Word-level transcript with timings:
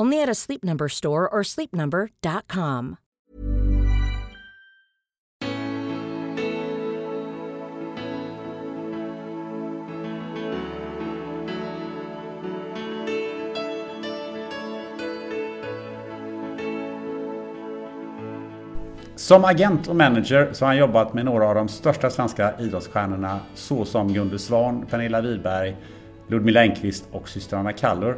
Only 0.00 0.22
at 0.22 0.30
a 0.30 0.34
Sleep 0.34 0.64
Number 0.64 0.88
store 0.88 1.28
or 1.28 1.42
sleepnumber.com. 1.42 2.96
Som 19.16 19.44
agent 19.44 19.88
och 19.88 19.96
manager 19.96 20.52
så 20.52 20.64
har 20.64 20.66
han 20.66 20.76
jobbat 20.76 21.14
med 21.14 21.24
några 21.24 21.48
av 21.48 21.54
de 21.54 21.68
största 21.68 22.10
svenska 22.10 22.58
idrottsstjärnorna 22.58 23.40
såsom 23.54 24.12
Gunde 24.12 24.38
Svan, 24.38 24.86
Pernilla 24.90 25.20
Wiberg, 25.20 25.76
Ludmila 26.28 26.60
Engquist 26.60 27.04
och 27.12 27.28
systrarna 27.28 27.72
Kallur. 27.72 28.16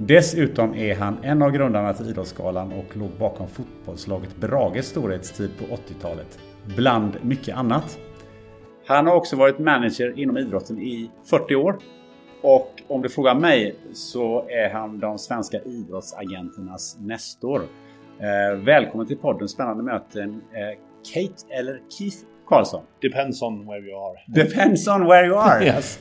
Dessutom 0.00 0.74
är 0.74 0.94
han 0.94 1.16
en 1.22 1.42
av 1.42 1.50
grundarna 1.50 1.94
till 1.94 2.10
Idrottsgalan 2.10 2.72
och 2.72 2.96
låg 2.96 3.10
bakom 3.18 3.48
fotbollslaget 3.48 4.36
Brages 4.36 4.86
storhetstid 4.86 5.50
på 5.58 5.64
80-talet. 5.64 6.38
Bland 6.76 7.18
mycket 7.22 7.56
annat. 7.56 7.98
Han 8.86 9.06
har 9.06 9.14
också 9.14 9.36
varit 9.36 9.58
manager 9.58 10.18
inom 10.18 10.38
idrotten 10.38 10.78
i 10.78 11.10
40 11.24 11.54
år. 11.56 11.78
Och 12.42 12.82
om 12.88 13.02
du 13.02 13.08
frågar 13.08 13.34
mig 13.34 13.76
så 13.92 14.48
är 14.48 14.70
han 14.70 14.98
de 14.98 15.18
svenska 15.18 15.60
idrottsagenternas 15.60 16.96
nestor. 17.00 17.62
Eh, 18.18 18.58
välkommen 18.58 19.06
till 19.06 19.18
podden 19.18 19.48
Spännande 19.48 19.82
möten. 19.82 20.30
Eh, 20.30 20.78
Kate 21.14 21.54
eller 21.58 21.80
Keith 21.98 22.18
Karlsson? 22.48 22.82
Depends 23.02 23.42
on 23.42 23.66
where 23.66 23.80
you 23.80 23.96
are. 24.10 24.18
Depends 24.44 24.88
on 24.88 25.06
where 25.06 25.26
you 25.26 25.38
are. 25.38 25.64
Yes. 25.64 25.98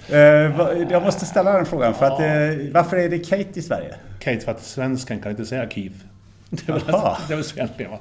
Va- 0.58 0.70
jag 0.90 1.04
måste 1.04 1.26
ställa 1.26 1.52
den 1.54 1.66
frågan. 1.66 1.94
För 1.94 2.06
att, 2.06 2.20
eh, 2.20 2.72
varför 2.74 2.98
är 2.98 3.10
det 3.10 3.20
Kate 3.20 3.60
i 3.60 3.62
Sverige? 3.62 3.96
Kate, 4.20 4.40
för 4.40 4.52
att 4.52 4.62
svenskan 4.64 5.20
kan 5.20 5.32
inte 5.32 5.46
säga 5.46 5.70
Keith. 5.70 5.96
Det 6.50 6.72
väl, 6.72 6.82
Jaha. 6.88 7.18
det 7.28 7.34
egentligen? 7.34 7.92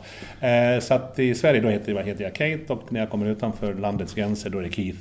Eh, 0.41 0.81
Så 0.81 0.95
att 0.95 1.19
i 1.19 1.35
Sverige 1.35 1.61
då 1.61 1.69
heter, 1.69 1.93
jag- 1.95 2.03
heter 2.05 2.25
jag 2.25 2.35
Kate 2.35 2.73
och 2.73 2.93
när 2.93 3.01
jag 3.01 3.11
kommer 3.11 3.27
utanför 3.27 3.75
landets 3.75 4.15
gränser 4.15 4.51
då 4.51 4.59
är 4.59 4.63
det 4.63 4.71
Keith. 4.73 4.99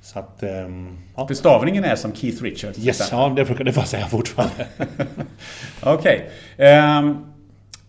Så 0.00 0.18
att... 0.18 0.42
ehm, 0.42 0.98
Ja. 1.16 1.26
För 1.26 1.34
stavningen 1.34 1.84
är 1.84 1.96
som 1.96 2.12
Keith 2.14 2.42
Richards. 2.42 2.78
Yes, 2.78 3.08
ja 3.12 3.32
det 3.36 3.44
brukar 3.44 3.64
det 3.64 3.72
jag 3.76 3.86
säga 3.86 4.06
fortfarande. 4.06 4.66
Okej. 5.82 6.30
Ehm, 6.56 7.16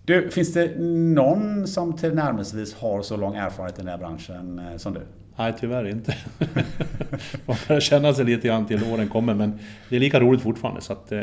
du, 0.10 0.30
finns 0.30 0.54
det 0.54 0.80
någon 0.80 1.68
som 1.68 1.98
tillnärmelsevis 1.98 2.74
har 2.74 3.02
så 3.02 3.18
lång 3.18 3.36
erfarenhet 3.36 3.80
i 3.80 3.82
den 3.82 3.88
här 3.88 3.98
branschen 3.98 4.60
eh, 4.60 4.78
som 4.78 4.94
du? 4.94 5.02
Nej, 5.38 5.54
tyvärr 5.60 5.88
inte. 5.88 6.16
Man 7.46 7.58
börjar 7.68 7.80
känna 7.80 8.14
sig 8.14 8.26
lite 8.26 8.48
grann 8.48 8.66
till 8.66 8.84
åren 8.84 9.10
kommer, 9.10 9.34
men 9.34 9.60
det 9.90 9.96
är 9.96 10.00
lika 10.00 10.20
roligt 10.20 10.42
fortfarande. 10.42 10.82
Så 10.82 10.94
att, 10.94 11.12
eh, 11.12 11.20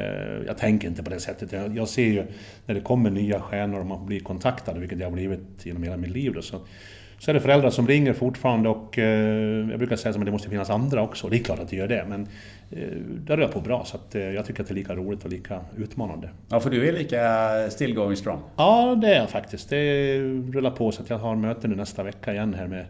jag 0.46 0.58
tänker 0.58 0.88
inte 0.88 1.02
på 1.02 1.10
det 1.10 1.20
sättet. 1.20 1.52
Jag, 1.52 1.76
jag 1.76 1.88
ser 1.88 2.06
ju 2.06 2.26
när 2.66 2.74
det 2.74 2.80
kommer 2.80 3.10
nya 3.10 3.40
stjärnor 3.40 3.80
och 3.80 3.86
man 3.86 4.06
blir 4.06 4.20
kontaktad, 4.20 4.78
vilket 4.78 4.98
jag 4.98 5.06
har 5.06 5.12
blivit 5.12 5.40
genom 5.62 5.82
hela 5.82 5.96
mitt 5.96 6.10
liv. 6.10 6.32
Då, 6.32 6.42
så, 6.42 6.60
så 7.18 7.30
är 7.30 7.34
det 7.34 7.40
föräldrar 7.40 7.70
som 7.70 7.88
ringer 7.88 8.12
fortfarande 8.12 8.68
och 8.68 8.98
eh, 8.98 9.70
jag 9.70 9.78
brukar 9.78 9.96
säga 9.96 10.14
att 10.14 10.24
det 10.24 10.30
måste 10.30 10.48
finnas 10.48 10.70
andra 10.70 11.02
också. 11.02 11.28
Det 11.28 11.36
är 11.36 11.42
klart 11.42 11.58
att 11.58 11.68
det 11.68 11.76
gör 11.76 11.88
det, 11.88 12.04
men 12.08 12.28
eh, 12.70 12.88
det 13.00 13.36
rör 13.36 13.48
på 13.48 13.60
bra. 13.60 13.84
Så 13.84 13.96
att, 13.96 14.14
eh, 14.14 14.22
jag 14.22 14.46
tycker 14.46 14.62
att 14.62 14.68
det 14.68 14.72
är 14.72 14.76
lika 14.76 14.94
roligt 14.94 15.24
och 15.24 15.30
lika 15.30 15.60
utmanande. 15.76 16.30
Ja, 16.48 16.60
för 16.60 16.70
du 16.70 16.88
är 16.88 16.92
lika 16.92 17.70
still 17.70 17.94
going 17.94 18.16
strong. 18.16 18.40
Ja, 18.56 18.98
det 19.02 19.14
är 19.14 19.20
jag 19.20 19.30
faktiskt. 19.30 19.70
Det 19.70 20.18
rullar 20.52 20.70
på 20.70 20.92
så 20.92 21.02
att 21.02 21.10
jag 21.10 21.18
har 21.18 21.36
möte 21.36 21.68
nu 21.68 21.74
nästa 21.76 22.02
vecka 22.02 22.32
igen 22.32 22.54
här 22.54 22.66
med 22.66 22.86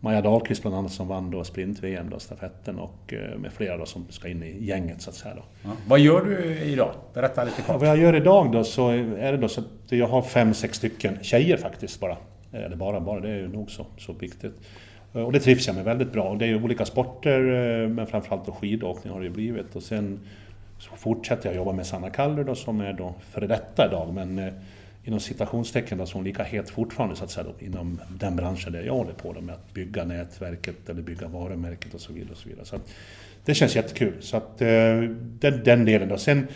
Maja 0.00 0.20
Dahlqvist 0.20 0.62
bland 0.62 0.76
annat 0.76 0.92
som 0.92 1.08
vann 1.08 1.30
då 1.30 1.44
sprint-VM, 1.44 2.10
då, 2.10 2.18
stafetten 2.18 2.78
och 2.78 3.14
eh, 3.14 3.38
med 3.38 3.52
flera 3.52 3.76
då 3.76 3.86
som 3.86 4.06
ska 4.10 4.28
in 4.28 4.42
i 4.42 4.64
gänget 4.64 5.02
så 5.02 5.10
att 5.10 5.16
säga. 5.16 5.34
Då. 5.34 5.42
Ja. 5.64 5.70
Vad 5.88 6.00
gör 6.00 6.24
du 6.24 6.58
idag? 6.64 6.90
Berätta 7.14 7.44
lite 7.44 7.56
Ja, 7.66 7.72
kort. 7.72 7.80
vad 7.80 7.88
jag 7.90 7.98
gör 7.98 8.16
idag 8.16 8.52
då 8.52 8.64
så 8.64 8.88
är 8.88 9.32
det 9.32 9.38
då 9.38 9.48
så 9.48 9.60
att 9.60 9.66
jag 9.92 10.06
har 10.06 10.22
fem, 10.22 10.54
sex 10.54 10.76
stycken 10.76 11.18
tjejer 11.22 11.56
faktiskt 11.56 12.00
bara. 12.00 12.16
Eller 12.52 12.76
bara, 12.76 13.00
bara, 13.00 13.20
det 13.20 13.28
är 13.30 13.34
ju 13.36 13.48
nog 13.48 13.70
så, 13.70 13.86
så 13.98 14.12
viktigt. 14.12 14.54
Eh, 15.14 15.22
och 15.22 15.32
det 15.32 15.40
trivs 15.40 15.66
jag 15.66 15.76
med 15.76 15.84
väldigt 15.84 16.12
bra. 16.12 16.34
Det 16.34 16.44
är 16.44 16.48
ju 16.48 16.62
olika 16.62 16.84
sporter, 16.84 17.40
eh, 17.40 17.88
men 17.88 18.06
framförallt 18.06 18.46
då 18.46 18.52
skidåkning 18.52 19.12
har 19.12 19.20
det 19.20 19.26
ju 19.26 19.32
blivit. 19.32 19.76
Och 19.76 19.82
sen 19.82 20.20
så 20.78 20.96
fortsätter 20.96 21.48
jag 21.48 21.56
jobba 21.56 21.72
med 21.72 21.86
Sanna 21.86 22.10
Kallur 22.10 22.44
då, 22.44 22.54
som 22.54 22.80
är 22.80 22.92
då 22.92 23.14
före 23.20 23.46
detta 23.46 23.86
idag, 23.86 24.14
men 24.14 24.38
eh, 24.38 24.52
inom 25.04 25.20
citationstecken 25.20 25.98
då, 25.98 26.06
så 26.06 26.12
är 26.12 26.14
hon 26.14 26.24
lika 26.24 26.42
het 26.42 26.70
fortfarande 26.70 27.16
så 27.16 27.24
att 27.24 27.30
säga 27.30 27.46
då, 27.46 27.66
inom 27.66 28.00
den 28.08 28.36
branschen 28.36 28.72
där 28.72 28.82
jag 28.82 28.94
håller 28.94 29.12
på 29.12 29.32
då, 29.32 29.40
med 29.40 29.54
att 29.54 29.74
bygga 29.74 30.04
nätverket 30.04 30.88
eller 30.88 31.02
bygga 31.02 31.28
varumärket 31.28 31.94
och 31.94 32.00
så 32.00 32.12
vidare. 32.12 32.32
Och 32.32 32.38
så 32.38 32.48
vidare. 32.48 32.66
Så 32.66 32.76
att, 32.76 32.94
det 33.44 33.54
känns 33.54 33.76
jättekul. 33.76 34.14
Så 34.20 34.36
att, 34.36 34.58
den, 34.58 35.62
den 35.64 35.84
delen 35.84 36.08
då. 36.08 36.18
Sen 36.18 36.46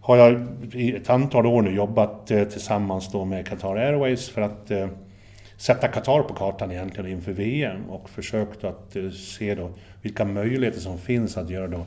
har 0.00 0.16
jag 0.16 0.46
i 0.72 0.96
ett 0.96 1.10
antal 1.10 1.46
år 1.46 1.62
nu 1.62 1.74
jobbat 1.74 2.26
tillsammans 2.26 3.12
då 3.12 3.24
med 3.24 3.46
Qatar 3.46 3.76
Airways 3.76 4.28
för 4.28 4.42
att 4.42 4.70
sätta 5.56 5.88
Qatar 5.88 6.22
på 6.22 6.34
kartan 6.34 6.72
egentligen 6.72 7.10
inför 7.10 7.32
VM 7.32 7.90
och 7.90 8.10
försökt 8.10 8.64
att 8.64 8.96
eh, 8.96 9.10
se 9.10 9.54
då 9.54 9.70
vilka 10.02 10.24
möjligheter 10.24 10.80
som 10.80 10.98
finns 10.98 11.36
att 11.36 11.50
göra 11.50 11.68
då 11.68 11.86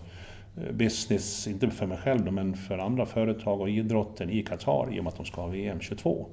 eh, 0.58 0.74
business, 0.74 1.48
inte 1.48 1.70
för 1.70 1.86
mig 1.86 1.98
själv 1.98 2.26
då, 2.26 2.32
men 2.32 2.58
för 2.58 2.78
andra 2.78 3.06
företag 3.06 3.62
och 3.62 3.70
idrotten 3.70 4.30
i 4.30 4.44
Qatar 4.44 4.88
i 4.92 5.00
och 5.00 5.04
med 5.04 5.12
att 5.12 5.18
de 5.18 5.26
ska 5.26 5.42
ha 5.42 5.48
VM 5.48 5.80
22. 5.80 6.28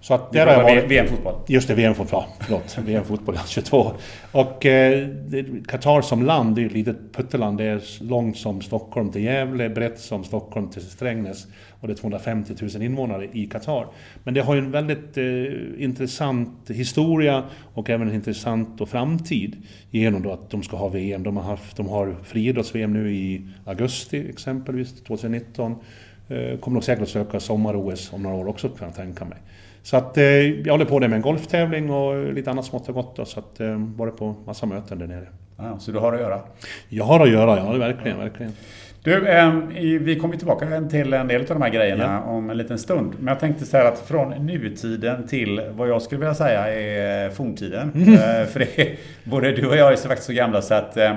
Så 0.00 0.14
att 0.14 0.32
där 0.32 0.46
har 0.46 0.52
jag 0.52 0.62
varit... 0.62 0.90
VM-fotboll. 0.90 1.34
Just 1.46 1.68
det, 1.68 1.74
VM-fotboll. 1.74 2.24
Förlåt. 2.40 2.78
VM-fotboll, 2.84 3.34
ja, 3.34 3.42
22. 3.46 3.92
Och 4.32 4.66
eh, 4.66 5.08
Qatar 5.68 6.00
som 6.00 6.22
land, 6.22 6.56
det 6.56 6.62
är 6.62 6.66
ett 6.66 6.72
litet 6.72 6.96
putteland. 7.12 7.58
Det 7.58 7.64
är 7.64 8.02
långt 8.02 8.36
som 8.36 8.62
Stockholm 8.62 9.12
till 9.12 9.24
Gävle, 9.24 9.68
brett 9.68 9.98
som 9.98 10.24
Stockholm 10.24 10.70
till 10.70 10.82
Strängnäs. 10.82 11.46
Och 11.80 11.88
det 11.88 11.94
är 11.94 11.96
250 11.96 12.54
000 12.60 12.82
invånare 12.82 13.28
i 13.32 13.46
Qatar. 13.46 13.86
Men 14.24 14.34
det 14.34 14.40
har 14.40 14.54
ju 14.54 14.60
en 14.60 14.70
väldigt 14.70 15.18
eh, 15.18 15.84
intressant 15.84 16.70
historia 16.70 17.44
och 17.74 17.90
även 17.90 18.08
en 18.08 18.14
intressant 18.14 18.80
och 18.80 18.88
framtid 18.88 19.56
genom 19.90 20.22
då 20.22 20.32
att 20.32 20.50
de 20.50 20.62
ska 20.62 20.76
ha 20.76 20.88
VM. 20.88 21.22
De 21.22 21.36
har, 21.36 21.44
haft, 21.44 21.76
de 21.76 21.88
har 21.88 22.16
friidrotts-VM 22.24 22.92
nu 22.92 23.12
i 23.12 23.46
augusti 23.64 24.28
exempelvis, 24.28 25.02
2019. 25.02 25.76
Eh, 26.28 26.58
kommer 26.58 26.74
nog 26.74 26.84
säkert 26.84 27.02
att 27.02 27.08
söka 27.08 27.40
sommar-OS 27.40 28.12
om 28.12 28.22
några 28.22 28.36
år 28.36 28.48
också 28.48 28.68
kan 28.68 28.88
jag 28.88 28.96
tänka 28.96 29.24
mig. 29.24 29.38
Så 29.82 29.96
att 29.96 30.18
eh, 30.18 30.24
jag 30.24 30.72
håller 30.72 30.84
på 30.84 30.98
det 30.98 31.08
med 31.08 31.16
en 31.16 31.22
golftävling 31.22 31.90
och 31.90 32.32
lite 32.32 32.50
annat 32.50 32.64
smått 32.64 32.88
och 32.88 32.94
gott 32.94 33.16
då, 33.16 33.24
så 33.24 33.38
att 33.38 33.60
eh, 33.60 33.74
varit 33.76 34.16
på 34.16 34.34
massa 34.46 34.66
möten 34.66 34.98
där 34.98 35.06
nere. 35.06 35.26
Ja, 35.56 35.78
så 35.78 35.92
du 35.92 35.98
har 35.98 36.12
att 36.12 36.20
göra. 36.20 36.40
Jag 36.88 37.04
har 37.04 37.20
att 37.20 37.30
göra, 37.30 37.56
ja 37.56 37.72
verkligen, 37.72 38.18
verkligen. 38.18 38.52
Du, 39.02 39.28
ehm, 39.28 39.68
vi 40.04 40.18
kommer 40.20 40.36
tillbaka 40.36 40.66
till 40.90 41.12
en 41.14 41.28
del 41.28 41.40
av 41.40 41.46
de 41.46 41.62
här 41.62 41.68
grejerna 41.70 42.22
om 42.24 42.50
en 42.50 42.56
liten 42.56 42.78
stund. 42.78 43.12
Men 43.18 43.26
jag 43.28 43.40
tänkte 43.40 43.64
säga 43.64 43.88
att 43.88 43.98
från 43.98 44.46
nutiden 44.46 45.26
till 45.26 45.62
vad 45.70 45.88
jag 45.88 46.02
skulle 46.02 46.18
vilja 46.18 46.34
säga 46.34 46.68
är 46.72 47.30
forntiden. 47.30 47.92
Eh, 47.94 48.46
För 48.46 48.58
det, 48.58 48.96
både 49.24 49.52
du 49.52 49.66
och 49.68 49.76
jag 49.76 49.92
är 49.92 49.96
så 49.96 50.08
faktiskt 50.08 50.26
så 50.26 50.32
gamla 50.32 50.62
så 50.62 50.74
att 50.74 50.96
eh, 50.96 51.12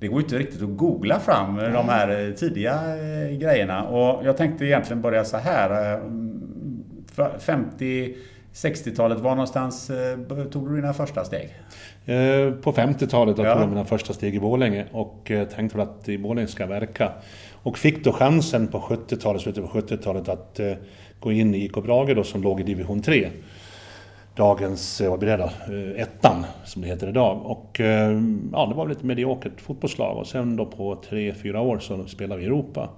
det 0.00 0.08
går 0.08 0.20
inte 0.20 0.38
riktigt 0.38 0.62
att 0.62 0.76
googla 0.76 1.20
fram 1.20 1.56
de 1.56 1.88
här 1.88 2.26
eh, 2.28 2.34
tidiga 2.34 2.72
eh, 2.74 3.36
grejerna. 3.38 3.84
Och 3.84 4.26
jag 4.26 4.36
tänkte 4.36 4.64
egentligen 4.64 5.02
börja 5.02 5.24
så 5.24 5.36
här. 5.36 5.94
eh, 5.94 6.00
för 7.12 7.38
50 7.38 8.14
60-talet, 8.62 9.20
var 9.20 9.30
någonstans 9.30 9.90
eh, 9.90 10.18
tog 10.50 10.68
du 10.68 10.76
dina 10.76 10.92
första 10.92 11.24
steg? 11.24 11.54
Eh, 12.06 12.52
på 12.52 12.72
50-talet 12.72 13.38
ja. 13.38 13.52
tog 13.52 13.62
jag 13.62 13.68
mina 13.68 13.84
första 13.84 14.12
steg 14.12 14.34
i 14.34 14.40
Borlänge 14.40 14.86
och 14.92 15.30
eh, 15.30 15.48
tänkte 15.48 15.78
väl 15.78 15.88
att 15.88 16.08
i 16.08 16.18
Borlänge 16.18 16.48
ska 16.48 16.62
jag 16.62 16.68
verka. 16.68 17.12
Och 17.62 17.78
fick 17.78 18.04
då 18.04 18.12
chansen 18.12 18.68
på 18.68 18.78
70-talet, 18.78 19.42
slutet 19.42 19.64
på 19.64 19.78
70-talet 19.78 20.28
att 20.28 20.60
gå 21.20 21.32
in 21.32 21.54
i 21.54 21.64
IK 21.64 21.72
Brage 21.72 22.14
då 22.14 22.24
som 22.24 22.42
låg 22.42 22.60
i 22.60 22.62
division 22.62 23.02
3 23.02 23.28
dagens, 24.36 25.00
vad 25.00 25.18
blir 25.18 25.28
det 25.28 25.36
då, 25.36 25.50
ettan 25.96 26.46
som 26.64 26.82
det 26.82 26.88
heter 26.88 27.08
idag. 27.08 27.40
Och 27.44 27.80
ja, 28.52 28.66
det 28.66 28.74
var 28.74 28.84
väl 28.84 28.96
ett 28.96 29.02
mediokert 29.02 29.60
fotbollslag 29.60 30.16
och 30.16 30.26
sen 30.26 30.56
då 30.56 30.66
på 30.66 31.02
tre, 31.08 31.34
fyra 31.34 31.60
år 31.60 31.78
så 31.78 32.06
spelade 32.06 32.38
vi 32.40 32.44
i 32.44 32.48
Europa 32.48 32.88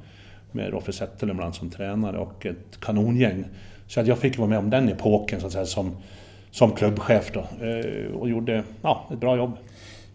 med 0.52 0.70
Roffe 0.70 0.92
Zetterlund 0.92 1.54
som 1.54 1.70
tränare 1.70 2.18
och 2.18 2.46
ett 2.46 2.80
kanongäng. 2.80 3.44
Så 3.90 4.00
att 4.00 4.06
jag 4.06 4.18
fick 4.18 4.38
vara 4.38 4.48
med 4.48 4.58
om 4.58 4.70
den 4.70 4.88
epoken 4.88 5.40
så 5.40 5.46
att 5.46 5.52
säga 5.52 5.66
som, 5.66 5.96
som 6.50 6.72
klubbchef 6.72 7.32
då 7.32 7.40
eh, 7.40 8.14
och 8.14 8.28
gjorde 8.28 8.62
ja, 8.82 9.08
ett 9.12 9.20
bra 9.20 9.36
jobb. 9.36 9.56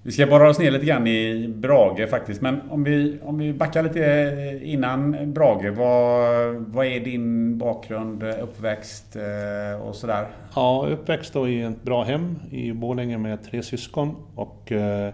Vi 0.03 0.11
ska 0.11 0.27
bara 0.27 0.49
oss 0.49 0.59
ner 0.59 0.71
lite 0.71 0.85
grann 0.85 1.07
i 1.07 1.47
Brage 1.47 2.09
faktiskt. 2.09 2.41
Men 2.41 2.61
om 2.69 2.83
vi, 2.83 3.17
om 3.23 3.37
vi 3.37 3.53
backar 3.53 3.83
lite 3.83 4.59
innan 4.63 5.33
Brage. 5.33 5.73
Vad, 5.77 6.55
vad 6.55 6.85
är 6.85 6.99
din 6.99 7.57
bakgrund, 7.57 8.23
uppväxt 8.23 9.15
eh, 9.15 9.81
och 9.81 9.95
sådär? 9.95 10.27
Ja, 10.55 10.87
uppväxt 10.91 11.33
då 11.33 11.47
i 11.47 11.61
ett 11.61 11.83
bra 11.83 12.03
hem 12.03 12.35
i 12.51 12.71
Borlänge 12.71 13.17
med 13.17 13.43
tre 13.43 13.63
syskon. 13.63 14.15
Och 14.35 14.71
eh, 14.71 15.13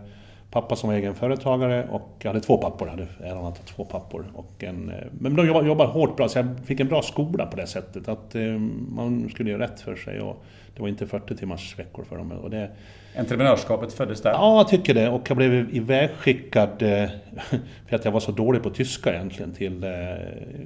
pappa 0.51 0.75
som 0.75 0.89
var 0.89 0.97
egen 0.97 1.15
företagare 1.15 1.87
och 1.91 2.15
jag 2.19 2.29
hade 2.29 2.41
två 2.41 2.57
pappor, 2.57 2.87
jag 2.87 2.91
hade 2.91 3.07
äran 3.31 3.45
att 3.45 3.57
ha 3.57 3.65
två 3.65 3.85
pappor. 3.85 4.25
Och 4.33 4.63
en, 4.63 4.89
eh, 4.89 4.95
men 5.11 5.35
de 5.35 5.47
jobbade, 5.47 5.67
jobbade 5.67 5.89
hårt 5.89 6.17
bra, 6.17 6.27
så 6.29 6.39
jag 6.39 6.47
fick 6.65 6.79
en 6.79 6.87
bra 6.87 7.01
skola 7.01 7.45
på 7.45 7.57
det 7.57 7.67
sättet. 7.67 8.07
Att 8.07 8.35
eh, 8.35 8.41
man 8.89 9.29
skulle 9.29 9.51
göra 9.51 9.63
rätt 9.63 9.81
för 9.81 9.95
sig 9.95 10.21
och 10.21 10.43
det 10.75 10.81
var 10.81 10.89
inte 10.89 11.07
40 11.07 11.35
timmars 11.35 11.79
veckor 11.79 12.03
för 12.03 12.17
dem. 12.17 12.31
Och 12.31 12.49
det, 12.49 12.69
Entreprenörskapet 13.17 13.93
föddes 13.93 14.21
där? 14.21 14.31
Ja, 14.31 14.57
jag 14.57 14.67
tycker 14.67 14.93
det. 14.93 15.09
Och 15.09 15.29
jag 15.29 15.37
blev 15.37 15.75
ivägskickad 15.75 16.81
eh, 16.81 17.09
för 17.87 17.95
att 17.95 18.05
jag 18.05 18.11
var 18.11 18.19
så 18.19 18.31
dålig 18.31 18.63
på 18.63 18.69
tyska 18.69 19.13
egentligen 19.13 19.53
till 19.53 19.85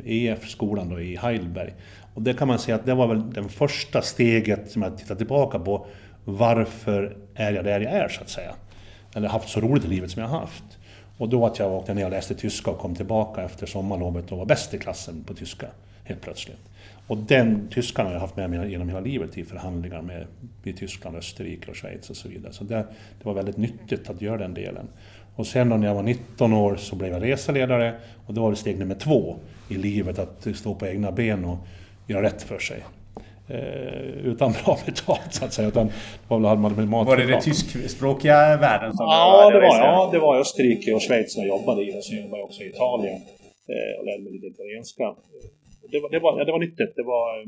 EF-skolan 0.06 0.90
då 0.90 1.00
i 1.00 1.16
Heidelberg. 1.16 1.74
Och 2.14 2.22
det 2.22 2.34
kan 2.34 2.48
man 2.48 2.60
säga 2.60 2.76
att 2.76 2.86
det 2.86 2.94
var 2.94 3.08
väl 3.08 3.34
det 3.34 3.44
första 3.44 4.02
steget 4.02 4.72
som 4.72 4.82
jag 4.82 4.98
tittar 4.98 5.16
tillbaka 5.16 5.60
på. 5.60 5.86
Varför 6.24 7.18
är 7.36 7.52
jag 7.52 7.64
där 7.64 7.80
jag 7.80 7.94
är 7.94 8.08
så 8.08 8.22
att 8.22 8.30
säga? 8.30 8.52
Eller 9.16 9.28
haft 9.28 9.50
så 9.50 9.60
roligt 9.60 9.86
i 9.86 9.88
livet 9.88 10.12
som 10.12 10.22
jag 10.22 10.30
har 10.30 10.40
haft. 10.40 10.64
Och 11.18 11.30
då 11.30 11.46
att 11.46 11.60
jag 11.60 11.72
åkte 11.72 11.94
ner 11.94 12.06
och 12.06 12.12
läste 12.12 12.36
tyska 12.36 12.72
och 12.72 12.80
kom 12.80 12.96
tillbaka 12.96 13.42
efter 13.42 13.66
sommarlovet 13.66 14.32
och 14.32 14.38
var 14.38 14.46
bäst 14.46 14.74
i 14.74 14.78
klassen 14.78 15.24
på 15.24 15.34
tyska, 15.34 15.68
helt 16.04 16.22
plötsligt. 16.22 16.60
Och 17.08 17.18
den 17.18 17.68
tyskan 17.68 18.06
har 18.06 18.14
jag 18.14 18.20
haft 18.20 18.36
med 18.36 18.50
mig 18.50 18.72
genom 18.72 18.90
hela 18.90 19.00
livet 19.00 19.38
i 19.38 19.44
förhandlingar 19.44 20.02
med 20.02 20.28
i 20.64 20.74
Tyskland, 20.74 21.16
Österrike 21.16 21.72
och 21.72 21.78
Schweiz 21.78 22.10
och 22.10 22.16
så 22.16 22.30
vidare. 22.30 22.54
Så 22.54 22.64
det, 22.64 22.76
det 22.76 23.24
var 23.24 23.34
väldigt 23.34 23.58
nyttigt 23.58 24.10
att 24.10 24.22
göra 24.22 24.38
den 24.38 24.54
delen. 24.54 24.88
Och 25.36 25.48
sen 25.48 25.70
då 25.70 25.78
när 25.78 25.88
jag 25.88 25.96
var 25.96 26.04
19 26.04 26.54
år 26.54 26.76
så 26.76 26.96
blev 26.96 27.12
jag 27.12 27.24
reseledare 27.24 28.00
och 28.26 28.34
då 28.34 28.42
var 28.42 28.50
det 28.50 28.58
steg 28.58 28.80
nummer 28.80 28.96
två 28.96 29.36
i 29.70 29.74
livet, 29.74 30.20
att 30.20 30.48
stå 30.56 30.76
på 30.76 30.88
egna 30.88 31.12
ben 31.12 31.46
och 31.46 31.58
göra 32.08 32.22
rätt 32.22 32.42
för 32.42 32.60
sig. 32.60 32.84
Eh, 33.48 34.26
utan 34.32 34.52
bra 34.52 34.78
betalt 34.86 35.34
så 35.34 35.46
att 35.46 35.54
säga. 35.54 35.68
Utan 35.68 35.92
var, 36.28 36.40
väl, 36.40 36.46
hade 36.46 36.86
mat 36.86 37.08
var 37.08 37.18
det 37.18 37.26
den 37.26 37.42
tyskspråkiga 37.42 38.58
världen 38.58 38.94
som 38.94 39.06
Ja, 39.06 39.50
det 39.54 39.60
var, 39.60 39.78
ja, 39.78 40.10
det 40.12 40.20
var 40.20 40.40
Österrike 40.40 40.94
och 40.94 41.02
Schweiz 41.02 41.34
som 41.34 41.42
jag 41.44 41.48
jobbade 41.48 41.82
i. 41.84 42.00
Och 42.00 42.04
så 42.04 42.16
jobbade 42.16 42.38
jag 42.38 42.46
också 42.46 42.64
i 42.64 42.68
Italien 42.68 43.16
eh, 43.72 44.00
och 44.00 44.06
lärde 44.06 44.24
mig 44.24 44.34
lite 44.34 44.48
italienska. 44.48 45.16
Det 45.92 46.00
var, 46.00 46.10
det 46.10 46.20
var, 46.20 46.40
ja, 46.40 46.46
det 46.46 46.52
var 46.52 46.60
nyttigt. 46.60 46.96
Det 46.96 47.04
var 47.04 47.46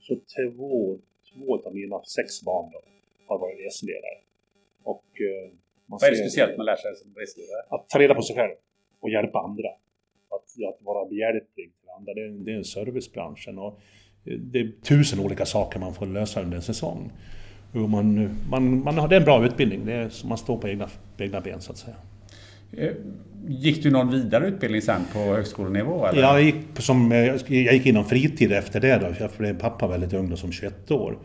så 0.00 0.14
två, 0.14 0.98
två 1.32 1.66
av 1.66 1.74
mina 1.74 2.02
sex 2.02 2.42
barn 2.42 2.70
då, 2.72 2.80
har 3.28 3.38
varit 3.38 3.58
reseledare. 3.66 4.18
Och, 4.84 5.04
eh, 5.20 5.50
Vad 5.86 6.02
är 6.02 6.10
det 6.10 6.16
speciellt 6.16 6.50
med 6.50 6.60
att 6.60 6.66
lära 6.66 6.76
sig 6.76 6.96
som 6.96 7.14
reseledare? 7.22 7.62
Att 7.68 7.88
ta 7.88 7.98
reda 7.98 8.14
på 8.14 8.22
sig 8.22 8.36
själv 8.36 8.54
och 9.00 9.10
hjälpa 9.10 9.38
andra. 9.38 9.68
Att, 10.34 10.48
att 10.70 10.78
vara 10.82 11.08
behjälplig 11.08 11.68
till 11.80 11.90
andra. 11.96 12.14
Det 12.14 12.20
är, 12.20 12.28
det 12.28 12.52
är 12.52 12.62
servicebranschen. 12.62 13.58
Och, 13.58 13.80
det 14.24 14.60
är 14.60 14.70
tusen 14.82 15.20
olika 15.20 15.46
saker 15.46 15.78
man 15.78 15.94
får 15.94 16.06
lösa 16.06 16.42
under 16.42 16.56
en 16.56 16.62
säsong. 16.62 17.12
Och 17.72 17.90
man, 17.90 18.36
man, 18.50 18.84
man 18.84 18.98
har, 18.98 19.08
det 19.08 19.16
är 19.16 19.20
en 19.20 19.24
bra 19.24 19.44
utbildning, 19.44 19.86
det 19.86 19.92
är, 19.92 20.26
man 20.26 20.38
står 20.38 20.58
på 20.58 20.68
egna, 20.68 20.88
på 21.16 21.22
egna 21.22 21.40
ben 21.40 21.60
så 21.60 21.72
att 21.72 21.78
säga. 21.78 21.96
Eh, 22.76 22.92
gick 23.46 23.82
du 23.82 23.90
någon 23.90 24.10
vidare 24.10 24.46
utbildning 24.46 24.82
sen 24.82 25.00
på 25.12 25.18
högskolenivå? 25.18 26.06
Eller? 26.06 26.22
Jag, 26.22 26.42
gick 26.42 26.56
som, 26.78 27.10
jag 27.48 27.74
gick 27.74 27.86
inom 27.86 28.04
fritid 28.04 28.52
efter 28.52 28.80
det 28.80 28.98
då, 28.98 29.06
jag 29.18 29.30
blev 29.38 29.58
pappa 29.58 29.86
väldigt 29.88 30.12
ung 30.12 30.30
då, 30.30 30.36
som 30.36 30.52
21 30.52 30.90
år. 30.90 31.18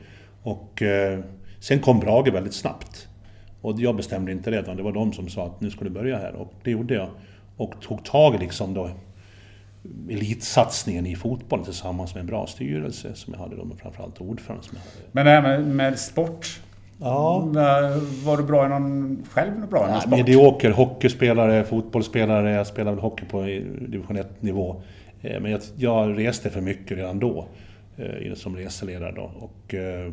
Och 0.43 0.81
eh, 0.81 1.19
sen 1.59 1.79
kom 1.79 1.99
Brage 1.99 2.33
väldigt 2.33 2.53
snabbt. 2.53 3.07
Och 3.61 3.79
jag 3.79 3.95
bestämde 3.95 4.31
inte 4.31 4.51
det, 4.51 4.59
utan 4.59 4.77
det 4.77 4.83
var 4.83 4.91
de 4.91 5.13
som 5.13 5.29
sa 5.29 5.45
att 5.45 5.61
nu 5.61 5.69
ska 5.69 5.83
du 5.83 5.89
börja 5.89 6.17
här. 6.17 6.33
Och 6.33 6.53
det 6.63 6.71
gjorde 6.71 6.93
jag. 6.93 7.09
Och 7.57 7.73
tog 7.81 8.05
tag 8.05 8.39
liksom 8.39 8.73
då 8.73 8.89
elitsatsningen 10.09 11.05
i 11.05 11.15
fotboll 11.15 11.65
tillsammans 11.65 12.15
med 12.15 12.21
en 12.21 12.27
bra 12.27 12.47
styrelse 12.47 13.15
som 13.15 13.33
jag 13.33 13.39
hade 13.39 13.55
då, 13.55 13.65
med 13.65 13.77
framförallt 13.77 14.21
ordförande 14.21 14.65
som 14.65 14.77
jag 14.77 14.81
hade. 14.81 15.09
Men 15.11 15.25
det 15.25 15.31
här 15.31 15.41
med, 15.41 15.75
med 15.75 15.99
sport? 15.99 16.59
Ja. 16.99 17.39
Var 18.23 18.37
du 18.37 18.43
bra 18.43 18.65
i 18.65 18.69
någon, 18.69 19.23
själv 19.29 19.69
bra 19.69 19.87
i 19.87 19.91
någon 19.91 20.01
sport? 20.01 20.11
Medioker, 20.11 20.71
hockeyspelare, 20.71 21.63
fotbollsspelare. 21.63 22.51
Jag 22.51 22.67
spelade 22.67 22.95
väl 22.95 23.01
hockey 23.01 23.25
på 23.25 23.41
division 23.87 24.17
1 24.17 24.41
nivå. 24.41 24.81
Eh, 25.21 25.39
men 25.39 25.51
jag, 25.51 25.61
jag 25.75 26.17
reste 26.19 26.49
för 26.49 26.61
mycket 26.61 26.97
redan 26.97 27.19
då 27.19 27.47
eh, 27.97 28.33
som 28.33 28.55
reseledare 28.55 29.11
då. 29.11 29.31
Och 29.39 29.73
eh, 29.73 30.11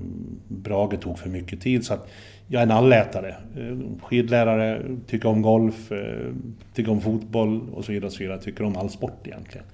Brage 0.49 1.01
tog 1.01 1.19
för 1.19 1.29
mycket 1.29 1.61
tid 1.61 1.85
så 1.85 1.95
att 1.95 2.09
jag 2.49 2.61
är 2.61 2.67
en 2.67 2.71
allätare. 2.71 3.29
Eh, 3.29 4.03
skidlärare, 4.03 4.83
tycker 5.07 5.29
om 5.29 5.43
golf, 5.43 5.93
eh, 5.93 6.33
tycker 6.75 6.93
om 6.93 7.01
fotboll 7.01 7.61
och 7.75 7.85
så 7.85 7.93
vidare. 7.93 8.07
Och 8.07 8.13
så 8.13 8.19
vidare. 8.19 8.39
Tycker 8.39 8.65
om 8.65 8.77
all 8.77 8.91
sport 8.91 9.21
egentligen. 9.25 9.67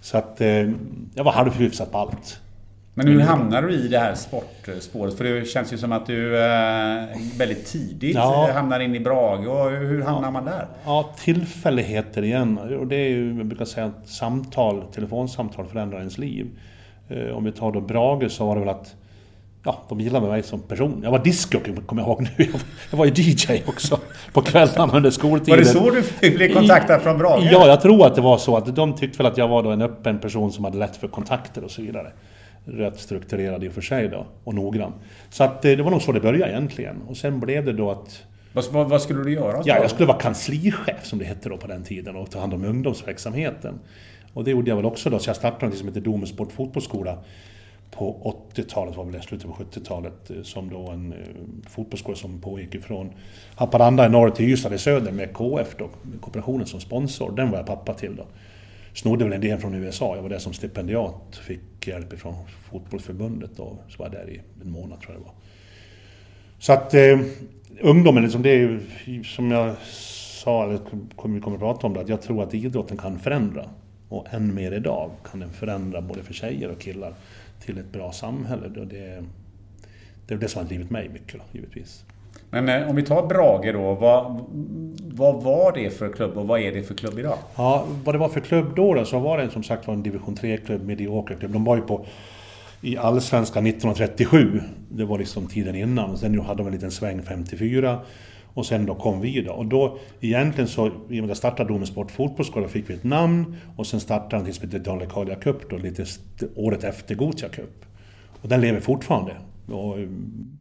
Så 0.00 0.18
att 0.18 0.40
eh, 0.40 0.70
jag 1.14 1.24
var 1.24 1.32
halvhyfsat 1.32 1.92
på 1.92 1.98
allt. 1.98 2.40
Men 2.96 3.08
hur 3.08 3.20
hamnar 3.20 3.62
du 3.62 3.72
i 3.72 3.88
det 3.88 3.98
här 3.98 4.14
sportspåret? 4.14 5.14
För 5.14 5.24
det 5.24 5.48
känns 5.48 5.72
ju 5.72 5.78
som 5.78 5.92
att 5.92 6.06
du 6.06 6.30
väldigt 7.38 7.66
tidigt 7.66 8.14
ja. 8.14 8.50
hamnar 8.54 8.80
in 8.80 8.94
i 8.94 9.00
Brage. 9.00 9.48
Och 9.48 9.70
hur 9.70 10.02
hamnar 10.02 10.28
ja. 10.28 10.30
man 10.30 10.44
där? 10.44 10.66
Ja, 10.84 11.10
tillfälligheter 11.18 12.22
igen. 12.22 12.58
Och 12.58 12.86
det 12.86 12.96
är 12.96 13.08
ju, 13.08 13.36
jag 13.36 13.46
brukar 13.46 13.64
säga 13.64 13.86
att 13.86 14.08
samtal, 14.08 14.84
telefonsamtal 14.92 15.66
förändrar 15.66 15.98
ens 15.98 16.18
liv. 16.18 16.46
Om 17.34 17.44
vi 17.44 17.52
tar 17.52 17.72
då 17.72 17.80
Brage 17.80 18.30
så 18.30 18.46
var 18.46 18.54
det 18.54 18.60
väl 18.60 18.68
att 18.68 18.96
ja, 19.64 19.82
de 19.88 20.00
gillade 20.00 20.26
mig 20.26 20.42
som 20.42 20.60
person. 20.60 21.00
Jag 21.04 21.10
var 21.10 21.18
discjockey, 21.18 21.72
kommer 21.86 22.02
jag 22.02 22.08
ihåg 22.08 22.28
nu. 22.38 22.46
Jag 22.90 22.98
var 22.98 23.04
ju 23.04 23.12
DJ 23.16 23.62
också 23.66 23.98
på 24.32 24.42
kvällarna 24.42 24.96
under 24.96 25.10
skoltiden. 25.10 25.50
Var 25.50 25.56
det 25.56 25.64
så 25.64 25.90
du 26.20 26.30
blev 26.36 26.52
kontaktad 26.52 27.00
från 27.00 27.18
Brage? 27.18 27.48
Ja, 27.52 27.66
jag 27.66 27.80
tror 27.80 28.06
att 28.06 28.14
det 28.14 28.20
var 28.20 28.38
så. 28.38 28.56
Att 28.56 28.76
de 28.76 28.94
tyckte 28.94 29.18
väl 29.18 29.26
att 29.26 29.38
jag 29.38 29.48
var 29.48 29.62
då 29.62 29.70
en 29.70 29.82
öppen 29.82 30.18
person 30.18 30.52
som 30.52 30.64
hade 30.64 30.78
lätt 30.78 30.96
för 30.96 31.08
kontakter 31.08 31.64
och 31.64 31.70
så 31.70 31.82
vidare. 31.82 32.12
Rätt 32.64 33.00
strukturerad 33.00 33.64
i 33.64 33.68
och 33.68 33.72
för 33.72 33.80
sig 33.80 34.08
då, 34.08 34.26
och 34.44 34.54
noggrann. 34.54 34.92
Så 35.30 35.44
att 35.44 35.64
eh, 35.64 35.72
det 35.72 35.82
var 35.82 35.90
nog 35.90 36.02
så 36.02 36.12
det 36.12 36.20
började 36.20 36.52
egentligen. 36.52 37.02
Och 37.08 37.16
sen 37.16 37.40
blev 37.40 37.64
det 37.64 37.72
då 37.72 37.90
att... 37.90 38.22
Vad, 38.52 38.88
vad, 38.88 39.02
skulle 39.02 39.24
du 39.24 39.32
göra? 39.32 39.62
Ja, 39.64 39.78
jag 39.78 39.90
skulle 39.90 40.06
vara 40.06 40.18
kanslichef 40.18 41.04
som 41.04 41.18
det 41.18 41.24
hette 41.24 41.48
då 41.48 41.56
på 41.56 41.66
den 41.66 41.82
tiden 41.82 42.16
och 42.16 42.30
ta 42.30 42.40
hand 42.40 42.54
om 42.54 42.64
ungdomsverksamheten. 42.64 43.78
Och 44.32 44.44
det 44.44 44.50
gjorde 44.50 44.70
jag 44.70 44.76
väl 44.76 44.84
också 44.84 45.10
då, 45.10 45.18
så 45.18 45.28
jag 45.28 45.36
startade 45.36 45.66
något 45.66 45.78
som 45.78 45.88
heter 45.88 46.00
Domus 46.00 46.36
Fotbollsskola 46.36 47.18
på 47.94 48.34
80-talet, 48.54 48.96
var 48.96 49.04
väl 49.04 49.12
det, 49.12 49.22
slutet 49.22 49.46
på 49.46 49.52
70-talet, 49.52 50.30
eh, 50.30 50.42
som 50.42 50.70
då 50.70 50.90
en 50.90 51.12
eh, 51.12 51.18
fotbollsskola 51.70 52.16
som 52.16 52.40
pågick 52.40 52.74
ifrån 52.74 53.10
Haparanda 53.54 54.06
i 54.06 54.08
norr 54.08 54.30
till 54.30 54.52
Ystad 54.52 54.74
i 54.74 54.78
söder 54.78 55.12
med 55.12 55.32
KF 55.32 55.76
då, 55.78 55.88
Med 56.02 56.20
kooperationen 56.20 56.66
som 56.66 56.80
sponsor. 56.80 57.32
Den 57.36 57.50
var 57.50 57.58
jag 57.58 57.66
pappa 57.66 57.94
till 57.94 58.16
då. 58.16 58.26
Snodde 58.94 59.24
väl 59.24 59.32
en 59.32 59.40
del 59.40 59.58
från 59.58 59.74
USA, 59.74 60.16
jag 60.16 60.22
var 60.22 60.28
där 60.28 60.38
som 60.38 60.52
stipendiat, 60.52 61.40
fick 61.46 61.86
hjälp 61.86 62.12
ifrån 62.12 62.34
fotbollsförbundet 62.70 63.50
då, 63.56 63.78
så 63.88 63.98
var 63.98 64.06
jag 64.06 64.12
där 64.12 64.30
i 64.30 64.40
en 64.62 64.70
månad 64.70 65.00
tror 65.00 65.12
jag 65.12 65.20
det 65.20 65.24
var. 65.24 65.34
Så 66.58 66.72
att 66.72 66.94
eh, 66.94 67.20
ungdomen, 67.80 68.22
liksom, 68.22 68.42
det 68.42 68.50
är 68.50 68.80
ju 69.04 69.24
som 69.24 69.50
jag 69.50 69.74
sa, 70.44 70.64
eller 70.64 70.78
kommer 71.16 71.40
kommer 71.40 71.56
att 71.56 71.60
prata 71.60 71.86
om 71.86 71.94
det, 71.94 72.00
att 72.00 72.08
jag 72.08 72.22
tror 72.22 72.42
att 72.42 72.54
idrotten 72.54 72.96
kan 72.96 73.18
förändra. 73.18 73.64
Och 74.08 74.34
än 74.34 74.54
mer 74.54 74.72
idag 74.72 75.10
kan 75.30 75.40
den 75.40 75.52
förändra 75.52 76.00
både 76.00 76.22
för 76.22 76.34
tjejer 76.34 76.70
och 76.70 76.80
killar 76.80 77.14
till 77.64 77.78
ett 77.78 77.92
bra 77.92 78.12
samhälle. 78.12 78.68
Det, 78.68 78.84
det 80.26 80.34
är 80.34 80.38
det 80.38 80.48
som 80.48 80.62
har 80.62 80.68
drivit 80.68 80.90
mig 80.90 81.08
mycket 81.08 81.32
då, 81.32 81.40
givetvis. 81.52 82.04
Men 82.50 82.68
eh, 82.68 82.88
om 82.90 82.96
vi 82.96 83.02
tar 83.02 83.26
Brage 83.26 83.72
då. 83.72 83.94
Vad, 83.94 84.44
vad 85.14 85.42
var 85.42 85.72
det 85.72 85.90
för 85.90 86.12
klubb 86.12 86.38
och 86.38 86.46
vad 86.46 86.60
är 86.60 86.72
det 86.72 86.82
för 86.82 86.94
klubb 86.94 87.18
idag? 87.18 87.38
Ja, 87.56 87.86
vad 88.04 88.14
det 88.14 88.18
var 88.18 88.28
för 88.28 88.40
klubb 88.40 88.72
då, 88.76 88.94
då 88.94 89.04
så 89.04 89.18
var 89.18 89.38
det 89.38 89.50
som 89.50 89.62
sagt 89.62 89.86
var 89.86 89.94
en 89.94 90.02
division 90.02 90.36
3-klubb, 90.36 90.86
medioker 90.86 91.34
klubb. 91.34 91.52
De 91.52 91.64
var 91.64 91.76
ju 91.76 91.82
på 91.82 92.06
i 92.80 92.96
Allsvenskan 92.96 93.66
1937. 93.66 94.60
Det 94.88 95.04
var 95.04 95.18
liksom 95.18 95.46
tiden 95.46 95.74
innan. 95.74 96.10
Och 96.10 96.18
sen 96.18 96.40
hade 96.40 96.58
de 96.62 96.66
en 96.66 96.72
liten 96.72 96.90
sväng 96.90 97.22
54. 97.22 97.98
Och 98.54 98.66
sen 98.66 98.86
då 98.86 98.94
kom 98.94 99.20
vi 99.20 99.40
då. 99.40 99.52
Och 99.52 99.66
då 99.66 99.98
egentligen 100.20 100.68
så, 100.68 100.86
i 100.86 100.90
och 100.90 101.10
med 101.10 101.22
att 101.22 101.28
jag 101.28 101.36
startade 101.36 101.68
Domen 101.68 101.86
Sport 101.86 102.10
Fotbollsskola, 102.10 102.68
fick 102.68 102.90
vi 102.90 102.94
ett 102.94 103.04
namn. 103.04 103.56
Och 103.76 103.86
sen 103.86 104.00
startade 104.00 104.42
han 104.42 104.52
som 104.52 104.66
heter 104.66 104.78
Dalecarlia 104.78 105.34
Cup 105.34 105.70
då, 105.70 105.76
lite 105.76 106.04
året 106.56 106.84
efter 106.84 107.14
Gothia 107.14 107.48
Cup. 107.48 107.86
Och 108.42 108.48
den 108.48 108.60
lever 108.60 108.80
fortfarande. 108.80 109.36
Och 109.68 109.98
eh, 109.98 110.08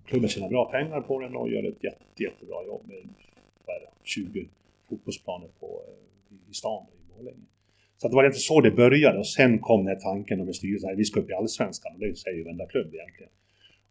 klubben 0.05 0.29
tjänar 0.29 0.49
bra 0.49 0.65
pengar 0.71 1.01
på 1.01 1.19
den 1.19 1.35
och 1.35 1.49
gör 1.49 1.63
ett 1.63 1.83
jätte, 1.83 2.23
jättebra 2.23 2.55
jobb 2.67 2.81
med 2.87 2.97
vad 3.65 3.75
är 3.75 3.79
det, 3.79 3.87
20 4.03 4.47
fotbollsplaner 4.89 5.47
på, 5.59 5.81
eh, 5.87 6.49
i 6.51 6.53
stan 6.53 6.83
i 6.83 7.17
Borlänge. 7.17 7.45
Så 7.97 8.07
det 8.07 8.15
var 8.15 8.25
inte 8.25 8.37
så 8.37 8.61
det 8.61 8.71
började 8.71 9.19
och 9.19 9.27
sen 9.27 9.59
kom 9.59 9.85
den 9.85 9.95
här 9.95 10.01
tanken 10.01 10.41
om 10.41 10.47
en 10.47 10.53
styrelse, 10.53 10.95
vi 10.97 11.05
ska 11.05 11.19
upp 11.19 11.29
i 11.29 11.33
Allsvenskan 11.33 11.93
och 11.93 11.99
det 11.99 12.17
säger 12.17 12.37
ju 12.37 12.43
varenda 12.43 12.65
klubb 12.65 12.93
egentligen. 12.93 13.31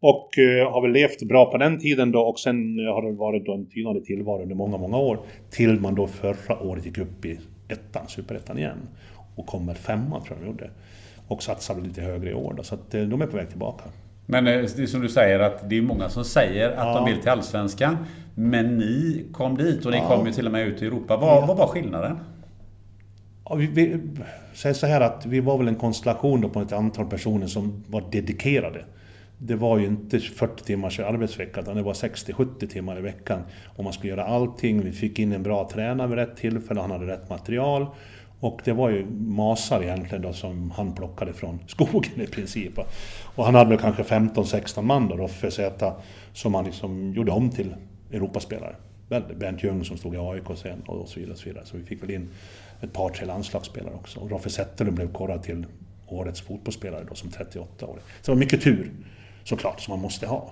Och 0.03 0.39
eh, 0.39 0.73
har 0.73 0.83
väl 0.83 0.91
levt 0.91 1.23
bra 1.23 1.51
på 1.51 1.59
den 1.59 1.79
tiden 1.79 2.13
då 2.13 2.21
och 2.21 2.39
sen 2.39 2.79
har 2.79 3.03
det 3.03 3.13
varit 3.13 3.49
en 3.49 3.67
tynande 3.67 4.01
tillvaro 4.01 4.43
under 4.43 4.55
många, 4.55 4.79
många 4.79 4.97
år. 4.97 5.19
Till 5.51 5.81
man 5.81 5.95
då 5.95 6.07
förra 6.07 6.63
året 6.63 6.87
gick 6.87 6.99
upp 6.99 7.25
i 7.25 7.39
ettan, 7.69 8.09
superettan 8.09 8.59
igen. 8.59 8.79
Och 9.37 9.47
kommer 9.47 9.75
femma 9.75 10.21
tror 10.21 10.39
jag 10.39 10.47
de 10.47 10.47
gjorde. 10.47 10.71
Och 11.29 11.43
satsar 11.43 11.81
lite 11.81 12.01
högre 12.01 12.31
i 12.31 12.35
år 12.35 12.55
då, 12.57 12.63
så 12.63 12.75
att 12.75 12.95
eh, 12.95 13.03
de 13.03 13.23
är 13.23 13.27
på 13.27 13.37
väg 13.37 13.49
tillbaka. 13.49 13.85
Men 14.27 14.47
eh, 14.47 14.53
det 14.77 14.83
är 14.83 14.87
som 14.87 15.01
du 15.01 15.09
säger 15.09 15.41
att 15.41 15.71
det 15.71 15.79
är 15.79 15.83
många 15.83 16.09
som 16.09 16.25
säger 16.25 16.71
att 16.71 16.87
ja. 16.87 16.95
de 16.95 17.05
vill 17.05 17.21
till 17.21 17.31
Allsvenskan. 17.31 17.97
Men 18.35 18.79
ni 18.79 19.25
kom 19.33 19.57
dit 19.57 19.87
och 19.87 19.93
ni 19.93 19.99
ja. 19.99 20.09
kom 20.09 20.27
ju 20.27 20.33
till 20.33 20.47
och 20.47 20.53
med 20.53 20.67
ut 20.67 20.83
i 20.83 20.87
Europa. 20.87 21.17
Vad, 21.17 21.43
ja. 21.43 21.47
vad 21.47 21.57
var 21.57 21.67
skillnaden? 21.67 22.19
Ja, 23.45 23.55
vi, 23.55 23.67
vi 23.67 24.01
säger 24.55 24.75
så 24.75 24.87
här 24.87 25.01
att 25.01 25.27
vi 25.27 25.41
var 25.41 25.59
väl 25.59 25.69
en 25.69 25.75
konstellation 25.75 26.41
då 26.41 26.49
på 26.49 26.61
ett 26.61 26.73
antal 26.73 27.07
personer 27.07 27.47
som 27.47 27.85
var 27.89 28.05
dedikerade. 28.13 28.85
Det 29.45 29.57
var 29.57 29.79
ju 29.79 29.87
inte 29.87 30.21
40 30.21 30.65
timmars 30.65 31.01
arbetsvecka 31.01 31.61
utan 31.61 31.77
det 31.77 31.83
var 31.83 31.93
60-70 31.93 32.67
timmar 32.67 32.99
i 32.99 33.01
veckan. 33.01 33.43
Och 33.77 33.85
man 33.85 33.93
skulle 33.93 34.11
göra 34.11 34.25
allting. 34.25 34.81
Vi 34.85 34.93
fick 34.93 35.19
in 35.19 35.33
en 35.33 35.43
bra 35.43 35.69
tränare 35.73 36.09
vid 36.09 36.19
rätt 36.19 36.37
tillfälle, 36.37 36.81
han 36.81 36.91
hade 36.91 37.07
rätt 37.07 37.31
material. 37.31 37.87
Och 38.41 38.61
det 38.65 38.73
var 38.73 38.91
ju 38.91 39.07
masar 39.11 39.83
egentligen 39.83 40.23
då 40.23 40.33
som 40.33 40.71
han 40.71 40.95
plockade 40.95 41.33
från 41.33 41.59
skogen 41.67 42.21
i 42.21 42.27
princip. 42.27 42.79
Och 43.35 43.45
han 43.45 43.55
hade 43.55 43.71
väl 43.71 43.79
kanske 43.79 44.03
15-16 44.03 44.83
man 44.83 45.09
då, 45.09 45.17
Roffe 45.17 45.51
Z, 45.51 45.95
som 46.33 46.55
han 46.55 46.65
liksom 46.65 47.13
gjorde 47.13 47.33
om 47.33 47.51
till 47.51 47.75
Europaspelare. 48.13 48.77
Bernt 49.09 49.65
Ljung 49.65 49.85
som 49.85 49.97
stod 49.97 50.15
i 50.15 50.19
AIK 50.19 50.59
sen 50.59 50.83
och 50.87 51.09
så 51.09 51.21
vidare. 51.21 51.33
Och 51.33 51.39
så, 51.39 51.49
vidare. 51.49 51.67
så 51.67 51.77
vi 51.77 51.85
fick 51.85 52.03
väl 52.03 52.11
in 52.11 52.29
ett 52.81 52.93
par, 52.93 53.11
tre 53.11 53.27
landslagsspelare 53.27 53.95
också. 53.95 54.21
Och 54.21 54.31
Roffe 54.31 54.51
Zetterlund 54.51 54.97
blev 54.97 55.13
korrad 55.13 55.43
till 55.43 55.67
årets 56.09 56.41
fotbollsspelare 56.41 57.05
då 57.09 57.15
som 57.15 57.31
38 57.31 57.87
år. 57.87 57.99
Så 58.23 58.31
det 58.31 58.37
var 58.37 58.39
mycket 58.39 58.63
tur 58.63 58.91
såklart 59.45 59.81
som 59.81 59.93
man 59.93 60.01
måste 60.01 60.27
ha. 60.27 60.51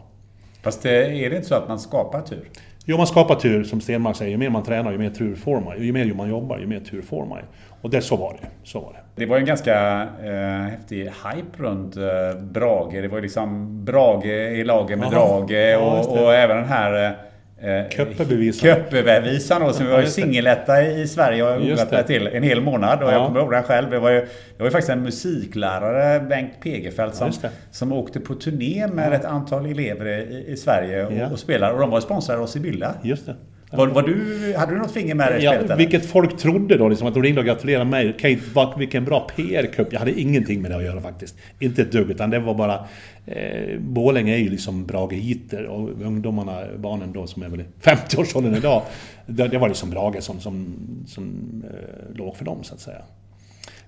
Fast 0.62 0.86
är 0.86 1.30
det 1.30 1.36
inte 1.36 1.48
så 1.48 1.54
att 1.54 1.68
man 1.68 1.78
skapar 1.78 2.20
tur? 2.22 2.50
Jo, 2.84 2.96
man 2.96 3.06
skapar 3.06 3.34
tur, 3.34 3.64
som 3.64 3.80
Stenmark 3.80 4.16
säger. 4.16 4.30
Ju 4.30 4.36
mer 4.36 4.50
man 4.50 4.62
tränar, 4.62 4.92
ju 4.92 4.98
mer 4.98 5.10
tur 5.10 5.34
får 5.34 5.60
man. 5.60 5.82
Ju 5.82 5.92
mer 5.92 6.14
man 6.14 6.28
jobbar, 6.28 6.58
ju 6.58 6.66
mer 6.66 6.80
tur 6.80 7.02
får 7.02 7.26
man. 7.26 7.38
Och 7.80 7.90
det, 7.90 8.02
så 8.02 8.16
var 8.16 8.38
det. 8.40 8.48
Så 8.64 8.80
var 8.80 8.92
det. 8.92 8.98
Det 9.20 9.26
var 9.26 9.36
en 9.36 9.44
ganska 9.44 10.02
eh, 10.24 10.70
häftig 10.70 11.04
hype 11.04 11.62
runt 11.62 11.96
eh, 11.96 12.40
Brage. 12.40 13.02
Det 13.02 13.08
var 13.08 13.16
ju 13.16 13.22
liksom 13.22 13.68
Brage 13.84 14.26
i 14.26 14.64
laget 14.64 14.98
med 14.98 15.08
Aha. 15.08 15.14
Drage 15.14 15.76
och, 15.76 16.16
ja, 16.16 16.22
och, 16.22 16.34
även 16.34 16.56
den 16.56 16.68
här 16.68 17.06
eh, 17.06 17.12
Eh, 17.62 17.88
Köppebevisan. 17.88 18.68
Köppebevisan 18.68 19.74
som 19.74 19.86
var 19.86 20.00
ju 20.00 20.06
singeletta 20.06 20.82
i 20.82 21.08
Sverige 21.08 21.42
och 21.42 21.50
jag 21.50 21.62
odlat 21.62 22.06
till 22.06 22.26
en 22.26 22.42
hel 22.42 22.60
månad. 22.60 23.02
Och 23.02 23.08
ja. 23.08 23.12
jag 23.12 23.26
kommer 23.26 23.40
ihåg 23.40 23.50
den 23.50 23.62
själv. 23.62 23.90
Det 23.90 23.98
var, 23.98 24.10
ju, 24.10 24.20
det 24.20 24.58
var 24.58 24.66
ju 24.66 24.70
faktiskt 24.70 24.90
en 24.90 25.02
musiklärare, 25.02 26.20
Bengt 26.20 26.60
Pegefelt, 26.62 27.14
som, 27.14 27.32
som 27.70 27.92
åkte 27.92 28.20
på 28.20 28.34
turné 28.34 28.86
med 28.86 29.12
ja. 29.12 29.16
ett 29.16 29.24
antal 29.24 29.66
elever 29.66 30.06
i, 30.06 30.44
i 30.48 30.56
Sverige 30.56 31.06
och, 31.06 31.12
ja. 31.12 31.30
och 31.30 31.38
spelade. 31.38 31.72
Och 31.72 31.80
de 31.80 31.90
var 31.90 32.00
sponsrade 32.00 32.40
av 32.42 32.46
Sibylla. 32.46 32.94
Just 33.02 33.26
det. 33.26 33.34
Var, 33.72 33.86
var, 33.86 34.02
du, 34.02 34.54
hade 34.56 34.72
du 34.72 34.78
något 34.78 34.92
finger 34.92 35.14
med 35.14 35.40
i 35.40 35.44
ja, 35.44 35.52
spelet? 35.52 35.78
Vilket 35.78 36.06
folk 36.06 36.36
trodde 36.36 36.76
då, 36.76 36.88
liksom, 36.88 37.08
att 37.08 37.14
de 37.14 37.22
ringde 37.22 37.40
och 37.40 37.46
gratulerade 37.46 37.84
mig. 37.84 38.12
Kate, 38.12 38.78
vilken 38.78 39.04
bra 39.04 39.26
PR-cup. 39.36 39.86
Jag 39.90 39.98
hade 39.98 40.20
ingenting 40.20 40.62
med 40.62 40.70
det 40.70 40.76
att 40.76 40.84
göra 40.84 41.00
faktiskt. 41.00 41.36
Inte 41.58 41.82
ett 41.82 41.92
dugg, 41.92 42.10
utan 42.10 42.30
det 42.30 42.38
var 42.38 42.54
bara... 42.54 42.84
Eh, 43.26 43.78
Borlänge 43.78 44.34
är 44.34 44.38
ju 44.38 44.50
liksom 44.50 44.86
Brageiter 44.86 45.64
och 45.66 45.88
ungdomarna, 45.88 46.62
barnen 46.76 47.12
då 47.12 47.26
som 47.26 47.42
är 47.42 47.48
väl 47.48 47.60
i 47.60 47.64
50-årsåldern 47.82 48.54
idag. 48.54 48.82
Det, 49.26 49.48
det, 49.48 49.58
var 49.58 49.68
liksom 49.68 49.90
Brage 49.90 50.22
som, 50.22 50.40
som, 50.40 50.74
som 51.06 51.34
eh, 51.70 52.16
låg 52.16 52.36
för 52.36 52.44
dem 52.44 52.58
så 52.62 52.74
att 52.74 52.80
säga. 52.80 53.02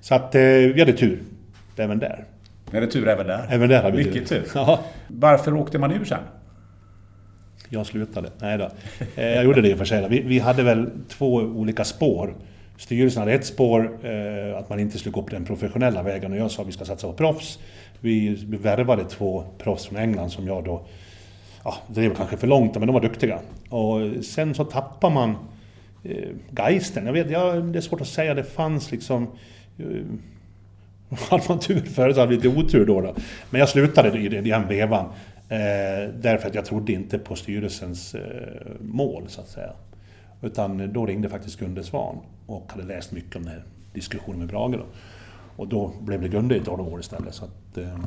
Så 0.00 0.14
att 0.14 0.34
eh, 0.34 0.40
vi 0.42 0.80
hade 0.80 0.92
tur. 0.92 1.22
Även 1.76 1.98
där. 1.98 2.24
Vi 2.70 2.76
hade 2.76 2.92
tur 2.92 3.08
även 3.08 3.26
där? 3.26 3.46
Även 3.50 3.68
där 3.68 3.82
hade 3.82 3.96
vi 3.96 4.04
Mycket 4.04 4.28
tur. 4.28 4.42
tur. 4.52 4.78
Varför 5.08 5.54
åkte 5.54 5.78
man 5.78 5.92
ur 5.92 6.04
sen? 6.04 6.18
Jag 7.72 7.86
slutade. 7.86 8.30
Nej 8.40 8.58
då. 8.58 8.70
Eh, 9.16 9.26
jag 9.26 9.44
gjorde 9.44 9.60
det 9.60 9.68
i 9.68 9.74
och 9.74 9.78
för 9.78 9.84
sig. 9.84 10.08
Vi, 10.08 10.20
vi 10.20 10.38
hade 10.38 10.62
väl 10.62 10.90
två 11.08 11.34
olika 11.34 11.84
spår. 11.84 12.34
Styrelsen 12.76 13.20
hade 13.20 13.32
ett 13.32 13.46
spår, 13.46 13.98
eh, 14.02 14.58
att 14.58 14.68
man 14.68 14.80
inte 14.80 14.98
skulle 14.98 15.12
gå 15.12 15.22
på 15.22 15.30
den 15.30 15.44
professionella 15.44 16.02
vägen 16.02 16.32
och 16.32 16.38
jag 16.38 16.50
sa 16.50 16.62
att 16.62 16.68
vi 16.68 16.72
ska 16.72 16.84
satsa 16.84 17.06
på 17.06 17.12
proffs. 17.12 17.58
Vi, 18.00 18.34
värvade 18.48 19.04
två 19.04 19.44
proffs 19.58 19.86
från 19.86 19.98
England 19.98 20.30
som 20.30 20.46
jag 20.46 20.64
då 20.64 20.86
ja, 21.64 21.74
drev 21.86 22.14
kanske 22.14 22.36
för 22.36 22.46
långt, 22.46 22.74
men 22.74 22.86
de 22.86 22.92
var 22.92 23.00
duktiga. 23.00 23.38
Och 23.68 24.24
sen 24.24 24.54
så 24.54 24.64
tappar 24.64 25.10
man 25.10 25.36
eh, 26.04 26.28
geisten. 26.58 27.06
Jag 27.06 27.12
vet, 27.12 27.30
jag, 27.30 27.64
det 27.64 27.78
är 27.78 27.80
svårt 27.80 28.00
att 28.00 28.08
säga, 28.08 28.34
det 28.34 28.44
fanns 28.44 28.90
liksom... 28.90 29.26
Eh, 29.78 29.86
hade 31.30 31.44
man 31.48 31.58
tur 31.58 31.80
förut 31.80 32.14
så 32.14 32.20
hade 32.20 32.36
vi 32.36 32.36
lite 32.36 32.58
otur 32.58 32.86
då, 32.86 33.00
då. 33.00 33.14
Men 33.50 33.58
jag 33.58 33.68
slutade 33.68 34.18
i 34.18 34.28
den 34.28 34.68
vevan. 34.68 35.08
Eh, 35.52 36.09
därför 36.14 36.49
att 36.49 36.54
jag 36.54 36.64
trodde 36.64 36.92
inte 36.92 37.18
på 37.18 37.37
styrelsens 37.37 38.14
eh, 38.14 38.23
mål, 38.80 39.25
så 39.28 39.40
att 39.40 39.49
säga. 39.49 39.73
Utan 40.42 40.92
då 40.92 41.06
ringde 41.06 41.28
faktiskt 41.28 41.59
Gunde 41.59 41.85
Svan 41.85 42.16
och 42.47 42.73
hade 42.73 42.87
läst 42.87 43.12
mycket 43.12 43.37
om 43.37 43.42
den 43.42 43.52
här 43.52 43.64
diskussionen 43.92 44.38
med 44.38 44.49
Brage. 44.49 44.73
Då. 44.73 44.85
Och 45.56 45.68
då 45.68 45.92
blev 46.00 46.21
det 46.23 46.28
Gunde 46.28 46.54
i 46.54 46.59
ett 46.59 46.68
år 46.68 47.00
istället. 47.00 47.35
Så 47.35 47.44
att, 47.44 47.78
eh... 47.78 47.99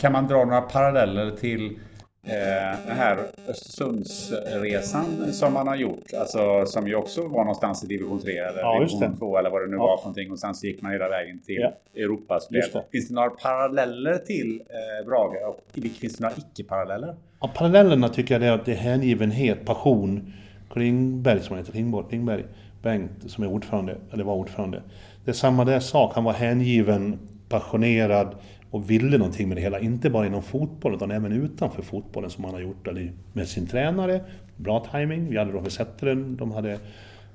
Kan 0.00 0.12
man 0.12 0.28
dra 0.28 0.44
några 0.44 0.60
paralleller 0.60 1.30
till 1.30 1.78
den 2.26 2.96
här 2.96 3.18
Östersundsresan 3.48 5.32
som 5.32 5.52
man 5.52 5.68
har 5.68 5.76
gjort, 5.76 6.04
alltså 6.20 6.66
som 6.66 6.88
ju 6.88 6.94
också 6.94 7.22
var 7.22 7.44
någonstans 7.44 7.84
i 7.84 7.86
division 7.86 8.20
3 8.20 8.38
eller 8.38 8.60
ja, 8.60 8.78
division 8.78 9.16
2 9.18 9.38
eller 9.38 9.50
vad 9.50 9.62
det 9.62 9.66
nu 9.66 9.76
ja. 9.76 9.82
var 9.82 9.96
för 9.96 10.04
någonting 10.04 10.32
och 10.32 10.38
sen 10.38 10.54
så 10.54 10.66
gick 10.66 10.82
man 10.82 10.92
hela 10.92 11.08
vägen 11.08 11.38
till 11.38 11.60
ja. 11.60 12.00
Europaspel. 12.00 12.62
Finns 12.92 13.08
det 13.08 13.14
några 13.14 13.30
paralleller 13.30 14.18
till 14.18 14.62
eh, 14.68 15.06
Brage 15.06 15.48
och 15.48 15.82
finns 16.00 16.16
det 16.16 16.22
några 16.22 16.34
icke-paralleller? 16.36 17.16
Ja, 17.40 17.50
parallellerna 17.54 18.08
tycker 18.08 18.34
jag 18.34 18.48
är 18.48 18.52
att 18.52 18.64
det 18.64 18.72
är 18.72 18.76
hängivenhet, 18.76 19.64
passion. 19.64 20.32
Klingberg 20.70 21.40
som 21.40 21.56
heter, 21.56 21.72
Klingborg, 21.72 22.06
Klingberg, 22.08 22.44
Bengt 22.82 23.10
som 23.26 23.44
är 23.44 23.48
ordförande, 23.48 23.96
eller 24.12 24.24
var 24.24 24.34
ordförande. 24.34 24.82
Det 25.24 25.30
är 25.30 25.34
samma 25.34 25.64
där 25.64 25.80
sak, 25.80 26.14
han 26.14 26.24
var 26.24 26.32
hängiven, 26.32 27.18
passionerad, 27.48 28.34
och 28.72 28.90
ville 28.90 29.18
någonting 29.18 29.48
med 29.48 29.56
det 29.56 29.60
hela. 29.60 29.80
Inte 29.80 30.10
bara 30.10 30.26
inom 30.26 30.42
fotbollen 30.42 30.96
utan 30.96 31.10
även 31.10 31.32
utanför 31.32 31.82
fotbollen 31.82 32.30
som 32.30 32.44
han 32.44 32.54
har 32.54 32.60
gjort 32.60 32.88
med 33.32 33.48
sin 33.48 33.66
tränare. 33.66 34.20
Bra 34.56 34.86
timing. 34.92 35.30
Vi 35.30 35.38
hade 35.38 35.52
Robert 35.52 35.72
Zetterlund, 35.72 36.38
de 36.38 36.52
hade 36.52 36.78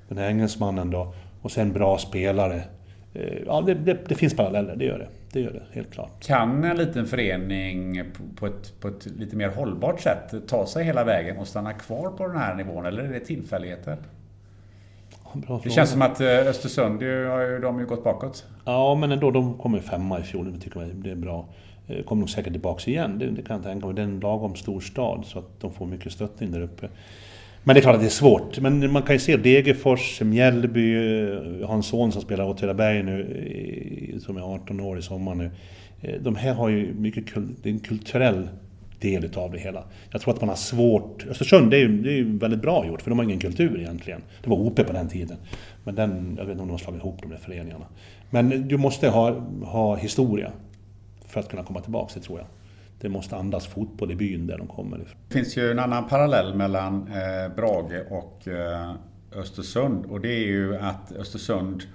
den 0.08 0.18
här 0.18 0.28
engelsmannen 0.28 0.90
då. 0.90 1.14
Och 1.42 1.50
sen 1.50 1.72
bra 1.72 1.98
spelare. 1.98 2.62
Eh, 3.14 3.38
ja, 3.46 3.60
det, 3.60 3.74
det, 3.74 3.98
det, 4.08 4.14
finns 4.14 4.36
paralleller, 4.36 4.76
det 4.76 4.84
gör 4.84 4.98
det. 4.98 5.08
Det 5.32 5.40
gör 5.40 5.52
det, 5.52 5.62
helt 5.72 5.92
klart. 5.92 6.26
Kan 6.26 6.64
en 6.64 6.76
liten 6.76 7.06
förening 7.06 8.02
på 8.36 8.46
ett, 8.46 8.80
på 8.80 8.88
ett 8.88 9.06
lite 9.06 9.36
mer 9.36 9.48
hållbart 9.48 10.00
sätt 10.00 10.34
ta 10.48 10.66
sig 10.66 10.84
hela 10.84 11.04
vägen 11.04 11.36
och 11.36 11.46
stanna 11.46 11.72
kvar 11.72 12.10
på 12.10 12.26
den 12.26 12.36
här 12.36 12.54
nivån? 12.54 12.86
Eller 12.86 13.02
är 13.02 13.12
det 13.12 13.20
tillfälligheter? 13.20 13.96
Det 15.64 15.70
känns 15.70 15.90
som 15.90 16.02
att 16.02 16.20
eh, 16.20 16.26
Östersund 16.26 17.02
har 17.02 17.40
ju, 17.40 17.58
de 17.58 17.80
ju 17.80 17.86
gått 17.86 18.04
bakåt. 18.04 18.46
Ja, 18.64 18.94
men 18.94 19.12
ändå. 19.12 19.30
De 19.30 19.58
kom 19.58 19.74
ju 19.74 19.80
femma 19.80 20.20
i 20.20 20.22
fjol. 20.22 20.52
Det 20.52 20.60
tycker 20.60 20.80
jag 20.80 20.88
det 20.94 21.10
är 21.10 21.16
bra. 21.16 21.48
Eh, 21.86 22.04
kommer 22.04 22.20
nog 22.20 22.30
säkert 22.30 22.52
tillbaka 22.52 22.90
igen. 22.90 23.18
Det, 23.18 23.30
det 23.30 23.42
kan 23.42 23.56
jag 23.56 23.64
tänka 23.64 23.86
mig. 23.86 23.94
Det 23.94 24.02
är 24.02 24.06
en 24.06 24.20
lagom 24.20 24.54
stor 24.54 24.80
stad 24.80 25.24
så 25.26 25.38
att 25.38 25.60
de 25.60 25.72
får 25.72 25.86
mycket 25.86 26.12
stöttning 26.12 26.52
där 26.52 26.60
uppe. 26.60 26.88
Men 27.64 27.74
det 27.74 27.80
är 27.80 27.82
klart 27.82 27.94
att 27.94 28.00
det 28.00 28.06
är 28.06 28.10
svårt. 28.10 28.60
Men 28.60 28.92
man 28.92 29.02
kan 29.02 29.14
ju 29.14 29.20
se 29.20 29.36
Degerfors, 29.36 30.20
Mjällby, 30.20 30.92
jag 31.60 31.66
har 31.66 31.74
en 31.74 31.82
son 31.82 32.12
som 32.12 32.22
spelar 32.22 32.48
Åtvidaberg 32.48 33.02
nu, 33.02 34.20
som 34.24 34.36
är 34.36 34.54
18 34.54 34.80
år 34.80 34.98
i 34.98 35.02
sommar 35.02 35.34
nu. 35.34 35.50
Eh, 36.00 36.20
de 36.20 36.36
här 36.36 36.54
har 36.54 36.68
ju 36.68 36.94
mycket, 36.94 37.24
det 37.62 37.68
är 37.68 37.72
en 37.72 37.80
kulturell 37.80 38.48
del 39.00 39.24
utav 39.24 39.52
det 39.52 39.58
hela. 39.58 39.84
Jag 40.10 40.20
tror 40.20 40.34
att 40.34 40.40
man 40.40 40.48
har 40.48 40.56
svårt... 40.56 41.26
Östersund, 41.30 41.70
det 41.70 41.76
är 41.76 41.80
ju, 41.80 42.02
det 42.02 42.10
är 42.10 42.16
ju 42.16 42.38
väldigt 42.38 42.62
bra 42.62 42.86
gjort, 42.86 43.02
för 43.02 43.10
de 43.10 43.18
har 43.18 43.24
ingen 43.24 43.38
kultur 43.38 43.80
egentligen. 43.80 44.22
Det 44.42 44.50
var 44.50 44.56
OP 44.56 44.76
på 44.86 44.92
den 44.92 45.08
tiden. 45.08 45.36
Men 45.84 45.94
den, 45.94 46.34
jag 46.38 46.44
vet 46.44 46.52
inte 46.52 46.62
om 46.62 46.68
de 46.68 46.70
har 46.70 46.78
slagit 46.78 47.00
ihop 47.00 47.22
de 47.22 47.30
där 47.30 47.36
föreningarna. 47.36 47.86
Men 48.30 48.68
du 48.68 48.76
måste 48.76 49.08
ha, 49.08 49.30
ha 49.64 49.96
historia 49.96 50.52
för 51.26 51.40
att 51.40 51.48
kunna 51.48 51.64
komma 51.64 51.80
tillbaka, 51.80 52.12
det 52.14 52.20
tror 52.20 52.38
jag. 52.38 52.46
Det 53.00 53.08
måste 53.08 53.36
andas 53.36 53.66
fotboll 53.66 54.10
i 54.10 54.14
byn 54.14 54.46
där 54.46 54.58
de 54.58 54.66
kommer 54.66 54.96
ifrån. 54.96 55.16
Det 55.28 55.34
finns 55.34 55.56
ju 55.56 55.70
en 55.70 55.78
annan 55.78 56.08
parallell 56.08 56.54
mellan 56.54 57.08
eh, 57.08 57.54
Brage 57.56 58.02
och 58.10 58.48
eh, 58.48 58.94
Östersund. 59.36 60.06
Och 60.06 60.20
det 60.20 60.28
är 60.28 60.46
ju 60.46 60.76
att 60.76 61.12
Östersund 61.12 61.82
eh, 61.82 61.88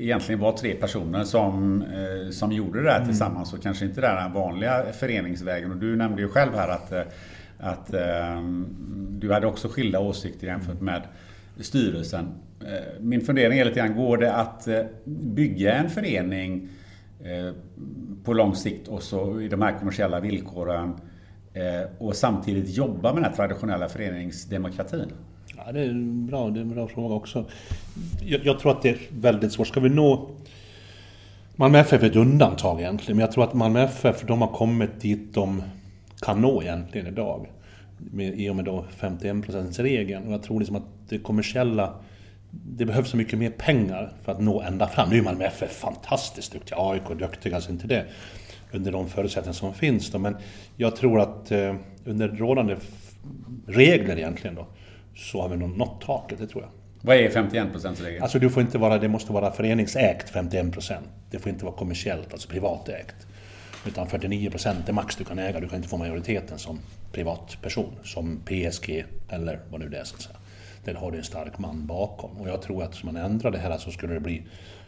egentligen 0.00 0.40
var 0.40 0.52
tre 0.52 0.74
personer 0.74 1.24
som, 1.24 1.82
eh, 1.82 2.30
som 2.30 2.52
gjorde 2.52 2.82
det 2.82 2.90
här 2.90 2.96
mm. 2.96 3.08
tillsammans 3.08 3.52
och 3.52 3.62
kanske 3.62 3.84
inte 3.84 4.00
den 4.00 4.32
vanliga 4.32 4.84
föreningsvägen. 4.92 5.70
Och 5.70 5.76
du 5.76 5.96
nämnde 5.96 6.22
ju 6.22 6.28
själv 6.28 6.54
här 6.54 6.68
att, 6.68 6.92
eh, 6.92 7.02
att 7.58 7.94
eh, 7.94 8.42
du 9.10 9.32
hade 9.32 9.46
också 9.46 9.68
skilda 9.68 10.00
åsikter 10.00 10.46
jämfört 10.46 10.80
med 10.80 11.02
styrelsen. 11.60 12.28
Eh, 12.60 13.00
min 13.00 13.20
fundering 13.20 13.58
är 13.58 13.64
lite 13.64 13.80
grann, 13.80 13.96
går 13.96 14.16
det 14.16 14.34
att 14.34 14.68
eh, 14.68 14.82
bygga 15.04 15.74
en 15.74 15.90
förening 15.90 16.68
på 18.24 18.32
lång 18.32 18.54
sikt 18.54 18.88
och 18.88 19.02
så 19.02 19.40
i 19.40 19.48
de 19.48 19.62
här 19.62 19.78
kommersiella 19.78 20.20
villkoren 20.20 20.94
eh, 21.54 21.90
och 21.98 22.16
samtidigt 22.16 22.76
jobba 22.76 23.12
med 23.12 23.22
den 23.22 23.30
här 23.30 23.36
traditionella 23.36 23.88
föreningsdemokratin? 23.88 25.12
Ja, 25.66 25.72
det 25.72 25.80
är 25.80 25.92
bra, 26.28 26.50
det 26.50 26.60
är 26.60 26.62
en 26.62 26.74
bra 26.74 26.88
fråga 26.88 27.14
också. 27.14 27.44
Jag, 28.22 28.46
jag 28.46 28.58
tror 28.58 28.72
att 28.72 28.82
det 28.82 28.88
är 28.88 28.98
väldigt 29.10 29.52
svårt. 29.52 29.66
Ska 29.66 29.80
vi 29.80 29.88
nå... 29.88 30.30
Malmö 31.56 31.78
FF 31.78 32.02
är 32.02 32.06
ett 32.06 32.16
undantag 32.16 32.80
egentligen, 32.80 33.16
men 33.16 33.24
jag 33.24 33.32
tror 33.32 33.44
att 33.44 33.54
Malmö 33.54 33.84
FF, 33.84 34.22
de 34.26 34.40
har 34.40 34.48
kommit 34.48 35.00
dit 35.00 35.34
de 35.34 35.62
kan 36.20 36.40
nå 36.40 36.62
egentligen 36.62 37.06
idag. 37.06 37.46
Med, 37.98 38.40
I 38.40 38.50
och 38.50 38.56
med 38.56 38.64
då 38.64 38.84
51%-regeln. 39.00 40.26
Och 40.26 40.32
jag 40.32 40.42
tror 40.42 40.58
liksom 40.58 40.76
att 40.76 40.86
det 41.08 41.18
kommersiella... 41.18 41.94
Det 42.50 42.84
behövs 42.84 43.10
så 43.10 43.16
mycket 43.16 43.38
mer 43.38 43.50
pengar 43.50 44.12
för 44.24 44.32
att 44.32 44.40
nå 44.40 44.62
ända 44.62 44.88
fram. 44.88 45.10
Nu 45.10 45.18
är 45.18 45.22
Malmö 45.22 45.44
FF 45.44 45.72
fantastiskt 45.72 46.52
duktiga, 46.52 46.78
AIK 46.80 47.10
är 47.10 47.14
duktiga, 47.14 47.54
alltså 47.54 47.70
inte 47.70 47.86
det. 47.86 48.04
Under 48.72 48.92
de 48.92 49.08
förutsättningar 49.08 49.52
som 49.52 49.74
finns 49.74 50.10
då. 50.10 50.18
Men 50.18 50.36
jag 50.76 50.96
tror 50.96 51.20
att 51.20 51.50
eh, 51.50 51.74
under 52.04 52.28
rådande 52.28 52.76
regler 53.66 54.16
egentligen 54.16 54.56
då, 54.56 54.66
så 55.16 55.42
har 55.42 55.48
vi 55.48 55.56
nog 55.56 55.78
nått 55.78 56.00
taket, 56.00 56.38
det 56.38 56.46
tror 56.46 56.62
jag. 56.62 56.70
Vad 57.02 57.16
är 57.16 57.30
51%-regeln? 57.30 58.22
Alltså 58.22 58.38
du 58.38 58.50
får 58.50 58.62
inte 58.62 58.78
vara, 58.78 58.98
det 58.98 59.08
måste 59.08 59.32
vara 59.32 59.50
föreningsägt 59.50 60.34
51%. 60.34 60.94
Det 61.30 61.38
får 61.38 61.52
inte 61.52 61.64
vara 61.64 61.74
kommersiellt, 61.74 62.32
alltså 62.32 62.48
privatägt. 62.48 63.26
Utan 63.86 64.06
49% 64.06 64.74
är 64.88 64.92
max 64.92 65.16
du 65.16 65.24
kan 65.24 65.38
äga, 65.38 65.60
du 65.60 65.68
kan 65.68 65.76
inte 65.76 65.88
få 65.88 65.96
majoriteten 65.96 66.58
som 66.58 66.78
privatperson. 67.12 67.92
Som 68.04 68.40
PSG 68.44 69.04
eller 69.28 69.60
vad 69.70 69.80
nu 69.80 69.88
det 69.88 69.98
är 69.98 70.04
så 70.04 70.16
att 70.16 70.22
säga. 70.22 70.36
Där 70.84 70.94
har 70.94 71.10
du 71.10 71.18
en 71.18 71.24
stark 71.24 71.58
man 71.58 71.86
bakom. 71.86 72.30
Och 72.36 72.48
jag 72.48 72.62
tror 72.62 72.82
att 72.82 73.02
om 73.02 73.12
man 73.12 73.16
ändrar 73.16 73.50
det 73.50 73.58
här 73.58 73.78
så 73.78 73.90
skulle 73.90 74.14
det 74.14 74.20
bli... 74.20 74.42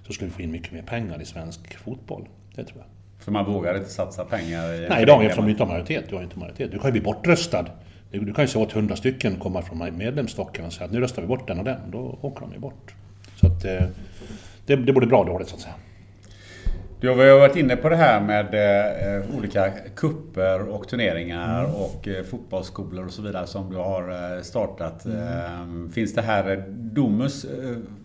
Så 0.07 0.13
skulle 0.13 0.29
vi 0.31 0.35
få 0.35 0.43
in 0.43 0.51
mycket 0.51 0.73
mer 0.73 0.83
pengar 0.83 1.23
i 1.23 1.25
svensk 1.25 1.77
fotboll. 1.77 2.29
Det 2.55 2.65
tror 2.65 2.79
jag. 2.79 2.87
För 3.25 3.33
man 3.33 3.45
vågar 3.45 3.77
inte 3.77 3.91
satsa 3.91 4.25
pengar 4.25 4.75
i... 4.75 4.89
Nej, 4.89 5.03
idag 5.03 5.25
eftersom 5.25 5.45
du 5.45 5.51
inte 5.51 5.63
har 5.63 5.69
majoritet. 5.69 6.05
Du 6.09 6.15
har 6.15 6.23
inte 6.23 6.39
majoritet. 6.39 6.73
Du 6.73 6.79
kan 6.79 6.89
ju 6.89 6.93
bli 6.93 7.01
bortröstad. 7.01 7.67
Du 8.13 8.33
kan 8.33 8.45
ju 8.45 8.49
se 8.49 8.59
åt 8.59 8.73
hundra 8.73 8.97
stycken 8.97 9.37
komma 9.37 9.63
från 9.63 9.97
medlemsstocken 9.99 10.65
och 10.65 10.73
säga 10.73 10.87
att 10.87 10.93
nu 10.93 11.01
röstar 11.01 11.23
vi 11.23 11.29
bort 11.29 11.49
den 11.49 11.59
och 11.59 11.65
den. 11.65 11.91
Då 11.91 12.19
åker 12.21 12.41
de 12.41 12.53
ju 12.53 12.59
bort. 12.59 12.95
Så 13.41 13.47
att 13.47 13.65
eh, 13.65 13.83
det, 14.67 14.77
det 14.77 14.93
borde 14.93 15.07
bra 15.07 15.21
och 15.21 15.27
dåligt 15.27 15.49
så 15.49 15.55
att 15.55 15.61
säga. 15.61 15.75
Du 17.01 17.09
har 17.09 17.39
varit 17.39 17.57
inne 17.57 17.77
på 17.77 17.89
det 17.89 17.97
här 17.97 18.21
med 18.21 18.55
eh, 18.55 19.37
olika 19.37 19.71
kupper 19.97 20.69
och 20.69 20.89
turneringar 20.89 21.65
mm. 21.65 21.75
och 21.75 22.09
eh, 22.09 22.25
fotbollsskolor 22.25 23.07
och 23.07 23.13
så 23.13 23.23
vidare 23.23 23.47
som 23.47 23.71
du 23.71 23.77
har 23.77 24.43
startat. 24.43 25.05
Mm. 25.05 25.93
Finns 25.93 26.15
det 26.15 26.23
här 26.23 26.65
Domus 26.69 27.47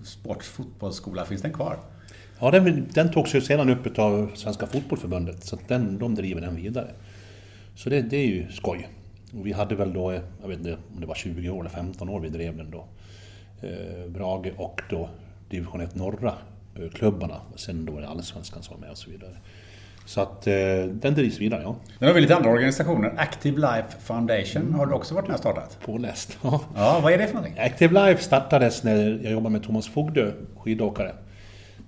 Sports 0.04 0.48
fotbollsskola, 0.48 1.26
finns 1.26 1.42
den 1.42 1.54
kvar? 1.54 1.78
Ja, 2.40 2.52
den, 2.52 2.88
den 2.94 3.12
togs 3.12 3.36
ju 3.36 3.42
sedan 3.42 3.70
upp 3.70 4.00
av 4.00 4.32
Svenska 4.36 4.66
Fotbollförbundet 4.66 5.44
så 5.44 5.58
den, 5.68 6.00
de 6.00 6.16
driver 6.16 6.42
den 6.42 6.56
vidare. 6.56 6.88
Så 7.76 7.90
det, 7.90 8.02
det 8.02 8.18
är 8.18 8.28
ju 8.28 8.48
skoj. 8.52 8.88
Och 9.40 9.48
vi 9.48 9.52
hade 9.52 9.76
väl 9.76 9.94
då, 9.94 10.14
jag 10.42 10.48
vet 10.48 10.58
inte 10.58 10.74
om 10.74 11.02
det 11.02 11.08
var 11.08 11.16
20 11.16 11.50
år 11.50 11.60
eller 11.60 11.70
15 11.70 12.10
år 12.10 12.20
vi 12.20 12.30
drev 12.30 12.58
den 12.58 12.72
då. 12.72 12.86
Eh, 13.68 14.10
Brage 14.10 14.52
och 14.58 14.82
då 14.90 15.10
division 15.50 15.82
1 15.82 15.96
norra 15.96 16.34
eh, 16.76 16.90
klubbarna. 16.90 17.42
Sen 17.56 17.86
då 17.86 17.94
var 17.94 18.02
det 18.02 18.08
allsvenskan 18.08 18.64
som 18.64 18.76
var 18.76 18.82
med 18.82 18.92
och 18.92 18.98
så 18.98 19.10
vidare. 19.10 19.38
Så 20.06 20.22
att 20.22 20.48
eh, 20.48 20.54
den 20.92 21.14
drivs 21.14 21.40
vidare, 21.40 21.62
ja. 21.62 21.76
Men 22.00 22.08
har 22.08 22.16
vi 22.16 22.22
lite 22.22 22.36
andra 22.36 22.50
organisationer. 22.50 23.14
Active 23.18 23.58
Life 23.58 24.00
Foundation 24.00 24.74
har 24.74 24.86
du 24.86 24.94
också 24.94 25.16
varit 25.16 25.28
med 25.28 25.34
och 25.34 25.40
startat? 25.40 25.78
Påläst, 25.86 26.38
ja. 26.42 26.62
Ja, 26.76 27.00
vad 27.04 27.14
är 27.14 27.18
det 27.18 27.28
för 27.28 27.34
någonting? 27.34 27.60
Active 27.60 28.06
Life 28.06 28.24
startades 28.24 28.84
när 28.84 29.20
jag 29.24 29.32
jobbade 29.32 29.54
med 29.54 29.64
Thomas 29.64 29.88
Fogdö, 29.88 30.32
skidåkare. 30.58 31.16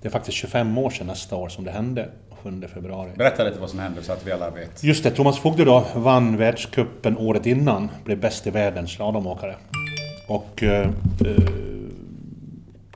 Det 0.01 0.07
är 0.07 0.11
faktiskt 0.11 0.37
25 0.37 0.77
år 0.77 0.89
sedan 0.89 1.07
nästa 1.07 1.35
år 1.35 1.49
som 1.49 1.65
det 1.65 1.71
hände. 1.71 2.09
7 2.43 2.61
februari. 2.73 3.09
Berätta 3.15 3.43
lite 3.43 3.59
vad 3.59 3.69
som 3.69 3.79
hände 3.79 4.03
så 4.03 4.13
att 4.13 4.27
vi 4.27 4.31
alla 4.31 4.49
vet. 4.49 4.83
Just 4.83 5.03
det, 5.03 5.11
Thomas 5.11 5.39
Fogde 5.39 5.65
då 5.65 5.85
vann 5.95 6.37
världskuppen 6.37 7.17
året 7.17 7.45
innan. 7.45 7.89
Blev 8.03 8.19
bäst 8.19 8.47
i 8.47 8.49
världen 8.49 8.87
slalomåkare. 8.87 9.55
Och 10.27 10.63
eh, 10.63 10.87
eh, 11.25 11.43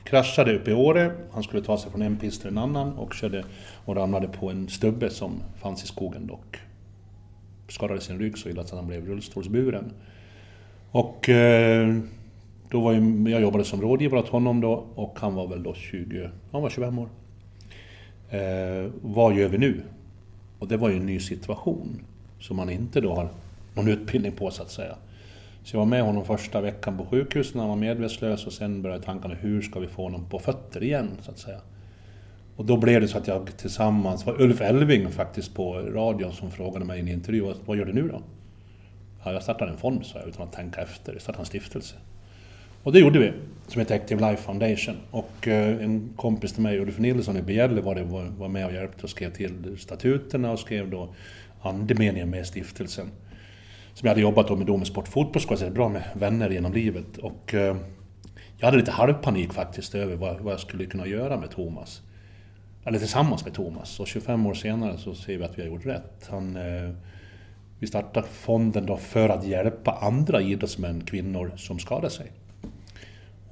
kraschade 0.03 0.55
upp 0.55 0.67
i 0.67 0.73
Åre. 0.73 1.11
Han 1.31 1.43
skulle 1.43 1.63
ta 1.63 1.77
sig 1.77 1.91
från 1.91 2.01
en 2.01 2.17
pist 2.17 2.41
till 2.41 2.49
en 2.49 2.57
annan 2.57 2.93
och 2.93 3.13
körde 3.13 3.43
och 3.85 3.95
ramlade 3.95 4.27
på 4.27 4.49
en 4.49 4.69
stubbe 4.69 5.09
som 5.09 5.31
fanns 5.61 5.83
i 5.83 5.87
skogen 5.87 6.27
dock. 6.27 6.57
Skadade 7.67 8.01
sin 8.01 8.19
rygg 8.19 8.37
så 8.37 8.49
illa 8.49 8.61
att 8.61 8.71
han 8.71 8.87
blev 8.87 9.05
rullstolsburen. 9.05 9.93
Och 10.91 11.29
eh, 11.29 11.97
då 12.69 12.81
var 12.81 12.91
ju, 12.91 13.29
jag 13.29 13.41
jobbade 13.41 13.63
som 13.63 13.81
rådgivare 13.81 14.19
åt 14.19 14.29
honom 14.29 14.61
då 14.61 14.85
och 14.95 15.17
han 15.19 15.35
var 15.35 15.47
väl 15.47 15.63
då 15.63 15.73
20, 15.73 16.29
han 16.51 16.61
var 16.61 16.69
25 16.69 16.99
år. 16.99 17.09
Eh, 18.29 18.91
vad 19.01 19.35
gör 19.35 19.47
vi 19.47 19.57
nu? 19.57 19.81
Och 20.59 20.67
det 20.67 20.77
var 20.77 20.89
ju 20.89 20.97
en 20.97 21.05
ny 21.05 21.19
situation 21.19 22.01
som 22.39 22.57
man 22.57 22.69
inte 22.69 23.01
då 23.01 23.15
har 23.15 23.29
någon 23.73 23.87
utbildning 23.87 24.31
på 24.31 24.51
så 24.51 24.63
att 24.63 24.71
säga. 24.71 24.95
Så 25.63 25.75
jag 25.75 25.79
var 25.79 25.85
med 25.85 26.03
honom 26.03 26.25
första 26.25 26.61
veckan 26.61 26.97
på 26.97 27.05
sjukhuset 27.05 27.55
när 27.55 27.61
han 27.61 27.69
var 27.69 27.77
medvetslös 27.77 28.47
och 28.47 28.53
sen 28.53 28.81
började 28.81 29.03
tankarna 29.03 29.35
hur 29.35 29.61
ska 29.61 29.79
vi 29.79 29.87
få 29.87 30.03
honom 30.03 30.25
på 30.29 30.39
fötter 30.39 30.83
igen 30.83 31.09
så 31.21 31.31
att 31.31 31.39
säga. 31.39 31.59
Och 32.55 32.65
då 32.65 32.77
blev 32.77 33.01
det 33.01 33.07
så 33.07 33.17
att 33.17 33.27
jag 33.27 33.57
tillsammans, 33.57 34.25
var 34.25 34.41
Ulf 34.41 34.61
Elving 34.61 35.11
faktiskt 35.11 35.55
på 35.55 35.73
radion 35.73 36.33
som 36.33 36.51
frågade 36.51 36.85
mig 36.85 36.97
i 36.97 37.01
en 37.01 37.07
intervju, 37.07 37.53
vad 37.65 37.77
gör 37.77 37.85
du 37.85 37.93
nu 37.93 38.07
då? 38.07 38.21
Ja, 39.23 39.33
jag 39.33 39.43
startar 39.43 39.67
en 39.67 39.77
fond, 39.77 40.05
sa 40.05 40.19
jag, 40.19 40.27
utan 40.27 40.47
att 40.47 40.53
tänka 40.53 40.81
efter. 40.81 41.13
Jag 41.13 41.21
startar 41.21 41.39
en 41.39 41.45
stiftelse. 41.45 41.95
Och 42.83 42.91
det 42.91 42.99
gjorde 42.99 43.19
vi, 43.19 43.31
som 43.73 43.79
heter 43.79 43.95
Active 43.95 44.29
Life 44.29 44.43
Foundation. 44.43 44.97
Och 45.11 45.47
eh, 45.47 45.83
en 45.83 46.13
kompis 46.15 46.53
till 46.53 46.63
mig, 46.63 46.79
Ulf 46.79 46.97
Nilsson 46.97 47.37
i 47.37 47.41
Bjälle, 47.41 47.81
var, 47.81 47.95
det, 47.95 48.03
var 48.37 48.47
med 48.47 48.65
och 48.65 48.73
hjälpte 48.73 49.03
och 49.03 49.09
skrev 49.09 49.33
till 49.33 49.77
statuterna 49.79 50.51
och 50.51 50.59
skrev 50.59 50.89
då 50.89 51.13
andemeningen 51.61 52.29
med 52.29 52.47
stiftelsen. 52.47 53.11
Som 53.93 54.05
jag 54.05 54.09
hade 54.09 54.21
jobbat 54.21 54.57
med 54.57 54.67
då 54.67 54.77
med 54.77 54.87
sport 54.87 55.07
fotbollsskola, 55.07 55.57
så 55.57 55.65
det 55.65 55.71
bra 55.71 55.89
med 55.89 56.03
vänner 56.13 56.49
genom 56.49 56.73
livet. 56.73 57.17
Och 57.17 57.53
eh, 57.53 57.77
jag 58.57 58.65
hade 58.65 58.77
lite 58.77 58.91
halvpanik 58.91 59.53
faktiskt 59.53 59.95
över 59.95 60.15
vad, 60.15 60.39
vad 60.39 60.53
jag 60.53 60.59
skulle 60.59 60.85
kunna 60.85 61.07
göra 61.07 61.37
med 61.37 61.51
Thomas. 61.51 62.01
Eller 62.85 62.99
tillsammans 62.99 63.45
med 63.45 63.53
Thomas. 63.53 63.99
Och 63.99 64.07
25 64.07 64.45
år 64.45 64.53
senare 64.53 64.97
så 64.97 65.15
ser 65.15 65.37
vi 65.37 65.43
att 65.43 65.57
vi 65.57 65.61
har 65.61 65.69
gjort 65.69 65.85
rätt. 65.85 66.27
Han, 66.29 66.55
eh, 66.55 66.89
vi 67.79 67.87
startade 67.87 68.27
fonden 68.27 68.85
då 68.85 68.97
för 68.97 69.29
att 69.29 69.47
hjälpa 69.47 69.91
andra 69.91 70.41
idrottsmän, 70.41 71.01
kvinnor, 71.05 71.51
som 71.57 71.79
skadar 71.79 72.09
sig. 72.09 72.31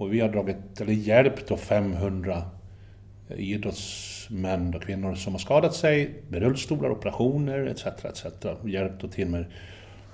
Och 0.01 0.13
vi 0.13 0.19
har 0.19 0.29
dragit, 0.29 0.81
eller 0.81 0.93
hjälpt 0.93 1.47
då 1.47 1.57
500 1.57 2.43
idrottsmän 3.35 4.75
och 4.75 4.83
kvinnor 4.83 5.15
som 5.15 5.33
har 5.33 5.39
skadat 5.39 5.75
sig 5.75 6.23
med 6.27 6.41
rullstolar, 6.41 6.89
operationer 6.89 7.65
etc. 7.67 7.85
etc. 7.85 8.25
Hjälpt 8.65 9.03
och 9.03 9.11
till 9.11 9.27
med 9.27 9.45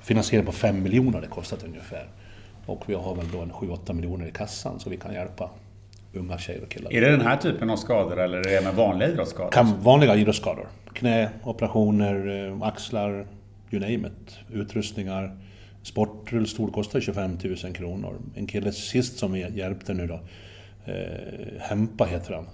finansiering 0.02 0.46
på 0.46 0.52
5 0.52 0.84
miljoner 0.84 1.22
det 1.22 1.28
kostat 1.28 1.64
ungefär. 1.64 2.08
Och 2.66 2.84
vi 2.88 2.94
har 2.94 3.16
väl 3.16 3.32
då 3.32 3.42
en 3.42 3.52
7-8 3.52 3.94
miljoner 3.94 4.28
i 4.28 4.32
kassan 4.32 4.80
så 4.80 4.90
vi 4.90 4.98
kan 4.98 5.14
hjälpa 5.14 5.50
unga 6.14 6.38
tjejer 6.38 6.64
och 6.64 6.70
killar. 6.70 6.94
Är 6.94 7.02
det 7.02 7.12
den 7.12 7.22
här 7.22 7.38
typen 7.38 7.70
av 7.70 7.78
skador 7.78 8.20
eller 8.20 8.38
är 8.38 8.56
det 8.56 8.62
med 8.62 8.76
vanliga 8.76 9.10
idrottsskador? 9.10 9.52
Kan, 9.52 9.82
vanliga 9.82 10.16
idrottsskador. 10.16 10.68
Knä, 10.94 11.30
operationer, 11.44 12.48
eh, 12.48 12.62
axlar, 12.62 13.28
you 13.72 13.82
name 13.82 14.08
it. 14.08 14.40
Utrustningar 14.54 15.38
Sportrullstol 15.88 16.72
kostar 16.72 17.00
25 17.00 17.38
000 17.44 17.74
kronor. 17.74 18.16
En 18.36 18.48
kille 18.48 18.72
sist 18.72 19.18
som 19.18 19.34
vi 19.34 19.40
hjälpte 19.40 19.94
nu 19.94 20.08
då, 20.08 20.20
eh, 20.86 21.62
Hempa 21.62 22.06
heter 22.06 22.34
han. 22.34 22.48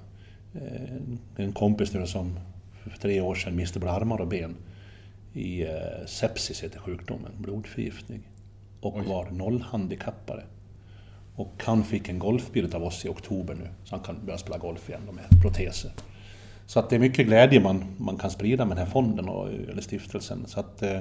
Eh, 0.54 1.44
en 1.46 1.54
kompis 1.54 1.94
nu 1.94 2.08
som 2.08 2.40
för 2.84 3.00
tre 3.00 3.22
år 3.22 3.36
sedan 3.36 3.56
miste 3.56 3.80
både 3.80 3.92
armar 3.92 4.22
och 4.22 4.28
ben 4.28 4.56
i 5.34 5.62
eh, 5.62 5.70
sepsis 6.06 6.64
heter 6.64 6.80
sjukdomen, 6.80 7.32
blodförgiftning. 7.38 8.22
Och 8.82 8.98
Oj. 8.98 9.06
var 9.08 9.32
nollhandikappare. 9.32 10.44
Och 11.36 11.64
han 11.66 11.84
fick 11.84 12.10
en 12.10 12.20
golfbil 12.20 12.76
av 12.76 12.84
oss 12.84 13.06
i 13.06 13.10
oktober 13.10 13.54
nu, 13.54 13.68
så 13.84 13.96
han 13.96 14.06
kan 14.06 14.26
börja 14.26 14.38
spela 14.38 14.58
golf 14.58 14.90
igen 14.90 15.02
med 15.12 15.42
proteser. 15.42 15.92
Så 16.66 16.80
att 16.80 16.90
det 16.90 16.96
är 16.96 17.00
mycket 17.00 17.28
glädje 17.28 17.60
man, 17.60 17.84
man 17.98 18.18
kan 18.18 18.32
sprida 18.32 18.66
med 18.66 18.78
den 18.78 18.86
här 18.86 18.92
fonden 18.92 19.30
och, 19.30 19.48
eller 19.48 19.82
stiftelsen. 19.82 20.46
Så 20.48 20.60
att 20.60 20.82
eh, 20.82 21.00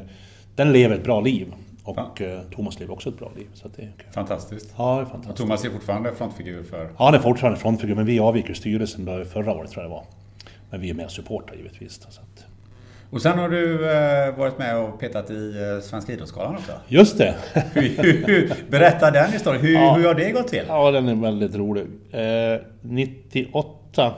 den 0.56 0.72
lever 0.72 0.94
ett 0.94 1.04
bra 1.04 1.20
liv. 1.20 1.54
Och 1.84 1.98
ja. 2.20 2.26
Eh, 2.26 2.40
Thomas 2.54 2.80
lever 2.80 2.92
också 2.92 3.08
ett 3.08 3.18
bra 3.18 3.32
liv. 3.36 3.46
Så 3.54 3.68
det 3.76 3.82
är 3.82 3.92
Fantastiskt. 4.12 4.74
Ja, 4.76 4.96
det 4.96 5.00
är 5.00 5.04
fantastiskt. 5.04 5.30
Och 5.30 5.36
Thomas 5.36 5.64
är 5.64 5.70
fortfarande 5.70 6.14
frontfigur 6.14 6.62
för... 6.62 6.84
Ja, 6.84 7.04
han 7.04 7.14
är 7.14 7.18
fortfarande 7.18 7.60
frontfigur, 7.60 7.94
men 7.94 8.06
vi 8.06 8.20
avgick 8.20 8.50
ur 8.50 8.54
styrelsen 8.54 9.26
förra 9.26 9.52
året 9.52 9.70
tror 9.70 9.82
jag 9.82 9.90
det 9.90 9.94
var. 9.94 10.04
Men 10.70 10.80
vi 10.80 10.90
är 10.90 10.94
med 10.94 11.04
och 11.04 11.12
supportar 11.12 11.54
givetvis. 11.54 12.00
Så 12.08 12.20
att... 12.20 12.46
Och 13.10 13.22
sen 13.22 13.38
har 13.38 13.48
du 13.48 13.90
eh, 13.90 14.34
varit 14.36 14.58
med 14.58 14.76
och 14.78 15.00
petat 15.00 15.30
i 15.30 15.54
eh, 15.60 15.82
Svenska 15.82 16.12
Idrottsgalan 16.12 16.54
också. 16.54 16.72
Just 16.88 17.18
det! 17.18 17.34
Berätta 18.70 19.10
den 19.10 19.32
historien. 19.32 19.62
Hur, 19.62 19.74
ja. 19.74 19.94
hur 19.94 20.06
har 20.06 20.14
det 20.14 20.30
gått 20.30 20.48
till? 20.48 20.64
Ja, 20.68 20.90
den 20.90 21.08
är 21.08 21.14
väldigt 21.14 21.54
rolig. 21.54 21.86
Eh, 22.10 22.60
98, 22.80 24.14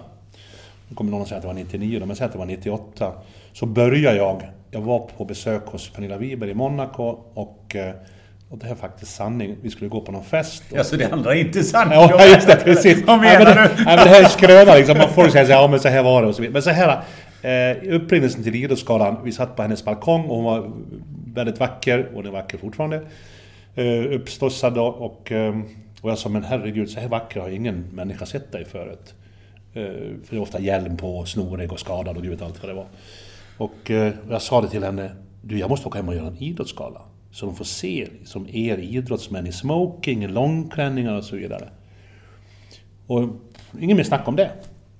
nu 0.88 0.96
kommer 0.96 1.10
någon 1.10 1.22
att 1.22 1.28
säga 1.28 1.36
att 1.36 1.42
det 1.42 1.48
var 1.48 1.54
99, 1.54 2.06
men 2.06 2.16
säg 2.16 2.26
att 2.26 2.32
det 2.32 2.38
var 2.38 2.46
98, 2.46 3.12
så 3.52 3.66
började 3.66 4.16
jag 4.16 4.53
jag 4.74 4.80
var 4.80 4.98
på 4.98 5.24
besök 5.24 5.66
hos 5.66 5.90
Pernilla 5.90 6.16
Wiberg 6.16 6.50
i 6.50 6.54
Monaco 6.54 7.18
och 7.34 7.76
eh, 7.76 7.94
och 8.48 8.58
det 8.58 8.66
här 8.66 8.72
är 8.72 8.78
faktiskt 8.78 9.14
sanning. 9.14 9.56
Vi 9.62 9.70
skulle 9.70 9.90
gå 9.90 10.00
på 10.00 10.12
någon 10.12 10.24
fest. 10.24 10.64
Ja, 10.72 10.84
så 10.84 10.96
det 10.96 11.12
andra 11.12 11.34
är 11.34 11.38
inte 11.38 11.62
sant? 11.62 11.90
Ja, 11.92 12.26
just 12.26 12.46
det. 12.46 12.56
Precis. 12.56 13.06
Vad 13.06 13.20
menar 13.20 13.44
nej, 13.44 13.54
men, 13.54 13.68
du? 13.76 13.84
Nej, 13.84 13.96
men 13.96 14.04
det 14.04 14.10
här 14.10 14.24
är 14.24 14.28
skröna 14.28 14.74
liksom. 14.74 14.96
Folk 15.14 15.32
säger 15.32 15.46
så 15.46 15.52
här, 15.52 15.60
ja 15.60 15.68
men 15.68 15.80
så 15.80 15.88
här 15.88 16.02
var 16.02 16.22
det 16.22 16.28
och 16.28 16.34
så 16.34 16.42
vidare. 16.42 16.52
Men 16.52 16.62
så 16.62 16.70
här, 16.70 17.02
eh, 17.42 17.94
upprinnelsen 17.94 18.42
till 18.42 18.54
Idrottsgalan, 18.54 19.16
vi 19.24 19.32
satt 19.32 19.56
på 19.56 19.62
hennes 19.62 19.84
balkong 19.84 20.24
och 20.24 20.36
hon 20.36 20.44
var 20.44 20.70
väldigt 21.34 21.60
vacker 21.60 22.08
och 22.14 22.22
den 22.22 22.34
är 22.34 22.36
vacker 22.36 22.58
fortfarande. 22.58 23.00
Eh, 23.74 24.12
uppstudsad 24.12 24.74
då 24.74 24.86
och, 24.86 25.32
eh, 25.32 25.54
och 26.00 26.10
jag 26.10 26.18
sa 26.18 26.28
men 26.28 26.44
herregud 26.44 26.90
så 26.90 27.00
här 27.00 27.08
vacker 27.08 27.40
har 27.40 27.48
ingen 27.48 27.84
människa 27.92 28.26
sett 28.26 28.52
dig 28.52 28.64
förut. 28.64 29.14
Eh, 29.74 29.82
för 30.24 30.30
det 30.30 30.36
är 30.36 30.40
ofta 30.40 30.60
hjälm 30.60 30.96
på, 30.96 31.24
snorig 31.24 31.72
och 31.72 31.80
skadad 31.80 32.16
och 32.16 32.22
gud 32.22 32.32
vet 32.32 32.42
allt 32.42 32.62
vad 32.62 32.70
det 32.70 32.74
var. 32.74 32.86
Och 33.58 33.90
eh, 33.90 34.14
jag 34.30 34.42
sa 34.42 34.60
det 34.60 34.68
till 34.68 34.84
henne, 34.84 35.10
du 35.42 35.58
jag 35.58 35.70
måste 35.70 35.88
åka 35.88 35.98
hem 35.98 36.08
och 36.08 36.14
göra 36.14 36.26
en 36.26 36.36
idrottsgala. 36.36 37.02
Så 37.30 37.46
de 37.46 37.54
får 37.54 37.64
se 37.64 38.08
som 38.24 38.48
er 38.48 38.78
idrottsmän 38.78 39.46
i 39.46 39.52
smoking, 39.52 40.28
långklänningar 40.28 41.16
och 41.16 41.24
så 41.24 41.36
vidare. 41.36 41.68
Och 43.06 43.22
inget 43.80 43.96
mer 43.96 44.04
snack 44.04 44.28
om 44.28 44.36
det. 44.36 44.50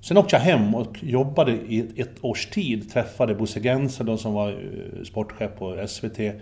Sen 0.01 0.17
åkte 0.17 0.35
jag 0.35 0.41
hem 0.41 0.75
och 0.75 1.03
jobbade 1.03 1.51
i 1.51 1.93
ett 1.95 2.15
års 2.21 2.45
tid. 2.45 2.91
Träffade 2.91 3.35
Bosse 3.35 3.61
Gensel 3.61 4.17
som 4.17 4.33
var 4.33 4.49
eh, 4.49 5.03
sportchef 5.03 5.51
på 5.57 5.87
SVT, 5.87 6.19
eh, 6.19 6.33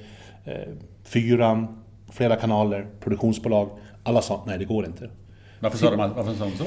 Fyran, 1.04 1.84
flera 2.12 2.36
kanaler, 2.36 2.88
produktionsbolag. 3.00 3.70
Alla 4.04 4.22
sa 4.22 4.44
nej, 4.48 4.58
det 4.58 4.66
går 4.66 4.86
inte. 4.86 5.10
Varför 5.60 5.78
sa 5.78 5.90
de, 5.90 5.98
varför 5.98 6.34
sa 6.34 6.46
de 6.46 6.52
så? 6.52 6.66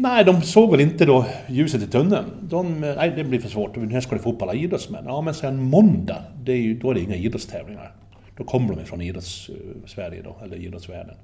Nej, 0.00 0.24
de 0.24 0.42
såg 0.42 0.70
väl 0.70 0.80
inte 0.80 1.04
då 1.04 1.26
ljuset 1.48 1.82
i 1.82 1.86
tunneln. 1.86 2.26
De, 2.42 2.80
nej, 2.80 3.12
det 3.16 3.24
blir 3.24 3.40
för 3.40 3.48
svårt. 3.48 3.76
Nu 3.76 4.00
ska 4.00 4.16
det 4.16 4.22
få 4.22 4.32
upp 4.32 4.42
alla 4.42 4.54
idrottsmän. 4.54 5.04
Ja, 5.06 5.20
men 5.20 5.34
sen 5.34 5.62
måndag, 5.62 6.22
det 6.42 6.52
är 6.52 6.56
ju, 6.56 6.78
då 6.78 6.90
är 6.90 6.94
det 6.94 7.00
inga 7.00 7.16
idrottstävlingar. 7.16 7.92
Då 8.36 8.44
kommer 8.44 8.74
de 8.74 8.82
ifrån 8.82 9.00
idrotts-Sverige 9.00 10.18
eh, 10.18 10.24
då, 10.24 10.36
eller 10.44 10.56
idrottsvärlden. 10.56 11.14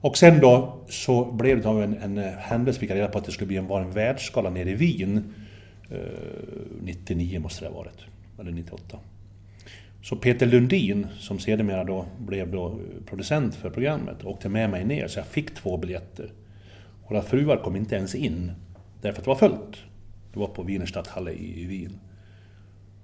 Och 0.00 0.16
sen 0.16 0.40
då 0.40 0.78
så 0.88 1.32
blev 1.32 1.62
det 1.62 1.68
av 1.68 1.82
en, 1.82 1.96
en 2.02 2.18
eh, 2.18 2.24
händelse, 2.24 2.80
fick 2.80 2.90
jag 2.90 2.96
reda 2.96 3.08
på 3.08 3.18
att 3.18 3.24
det 3.24 3.32
skulle 3.32 3.48
bli 3.48 3.56
en, 3.56 3.66
vara 3.66 3.84
en 3.84 3.90
världsskala 3.90 4.50
nere 4.50 4.70
i 4.70 4.74
Wien. 4.74 5.34
Eh, 5.90 5.98
99 6.82 7.40
måste 7.40 7.64
det 7.64 7.68
ha 7.68 7.76
varit, 7.76 7.98
eller 8.40 8.52
98. 8.52 8.98
Så 10.02 10.16
Peter 10.16 10.46
Lundin, 10.46 11.06
som 11.18 11.38
sedermera 11.38 11.84
då 11.84 12.06
blev 12.18 12.50
då 12.50 12.66
eh, 12.66 12.74
producent 13.06 13.54
för 13.54 13.70
programmet, 13.70 14.24
åkte 14.24 14.48
med 14.48 14.70
mig 14.70 14.84
ner, 14.84 15.08
så 15.08 15.18
jag 15.18 15.26
fick 15.26 15.54
två 15.54 15.76
biljetter. 15.76 16.30
Våra 17.08 17.22
fruar 17.22 17.56
kom 17.56 17.76
inte 17.76 17.96
ens 17.96 18.14
in, 18.14 18.52
därför 19.02 19.18
att 19.18 19.24
det 19.24 19.28
var 19.28 19.36
fullt. 19.36 19.76
Det 20.32 20.40
var 20.40 20.46
på 20.46 20.62
Wienerstadthalle 20.62 21.32
i, 21.32 21.66
Wien. 21.66 21.98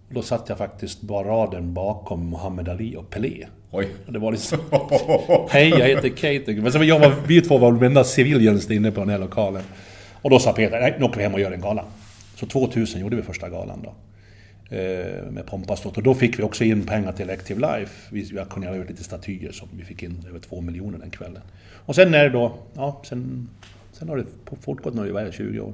Och 0.09 0.15
då 0.15 0.23
satt 0.23 0.49
jag 0.49 0.59
faktiskt 0.59 1.01
bara 1.01 1.29
raden 1.29 1.75
bakom 1.75 2.31
Muhammad 2.31 2.69
Ali 2.69 2.97
och 2.97 3.11
Pelé. 3.11 3.47
Oj. 3.71 3.89
Och 4.07 4.13
det 4.13 4.19
var 4.19 4.33
liksom... 4.33 4.59
Hej, 5.51 5.69
jag 5.69 5.89
heter 5.89 6.09
Kate. 6.09 6.53
Men 6.53 6.89
jag 6.89 6.99
var, 6.99 7.15
vi 7.27 7.41
två 7.41 7.59
var 7.59 7.73
de 7.73 7.83
enda 7.83 8.05
civilians 8.05 8.71
inne 8.71 8.91
på 8.91 9.01
den 9.01 9.09
här 9.09 9.19
lokalen. 9.19 9.63
Och 10.23 10.31
då 10.31 10.39
sa 10.39 10.53
Peter, 10.53 10.81
nej, 10.81 10.97
nu 10.99 11.05
åker 11.05 11.17
vi 11.17 11.23
hem 11.23 11.35
och 11.35 11.41
gör 11.41 11.53
en 11.53 11.61
gala. 11.61 11.85
Så 12.35 12.47
2000 12.47 13.01
gjorde 13.01 13.17
vi 13.17 13.23
första 13.23 13.49
galan 13.49 13.83
då. 13.83 13.95
Eh, 14.77 15.31
med 15.31 15.47
pompa 15.47 15.73
och 15.73 15.97
Och 15.97 16.03
då 16.03 16.15
fick 16.15 16.39
vi 16.39 16.43
också 16.43 16.65
in 16.65 16.87
pengar 16.87 17.13
till 17.13 17.31
Active 17.31 17.61
Life. 17.61 18.15
Vi, 18.15 18.23
vi 18.23 18.45
kunde 18.51 18.69
ha 18.69 18.77
gjort 18.77 18.89
lite 18.89 19.05
statyer 19.05 19.53
som 19.53 19.69
vi 19.73 19.85
fick 19.85 20.03
in 20.03 20.25
över 20.29 20.39
två 20.39 20.61
miljoner 20.61 20.99
den 20.99 21.11
kvällen. 21.11 21.43
Och 21.87 21.95
sen 21.95 22.15
är 22.15 22.25
det 22.25 22.31
då, 22.31 22.59
ja, 22.75 23.03
sen, 23.05 23.49
sen 24.01 24.09
har 24.09 24.17
det 24.17 24.25
fortgått 24.61 24.95
nu 24.95 25.29
i 25.29 25.33
20 25.33 25.61
år. 25.61 25.73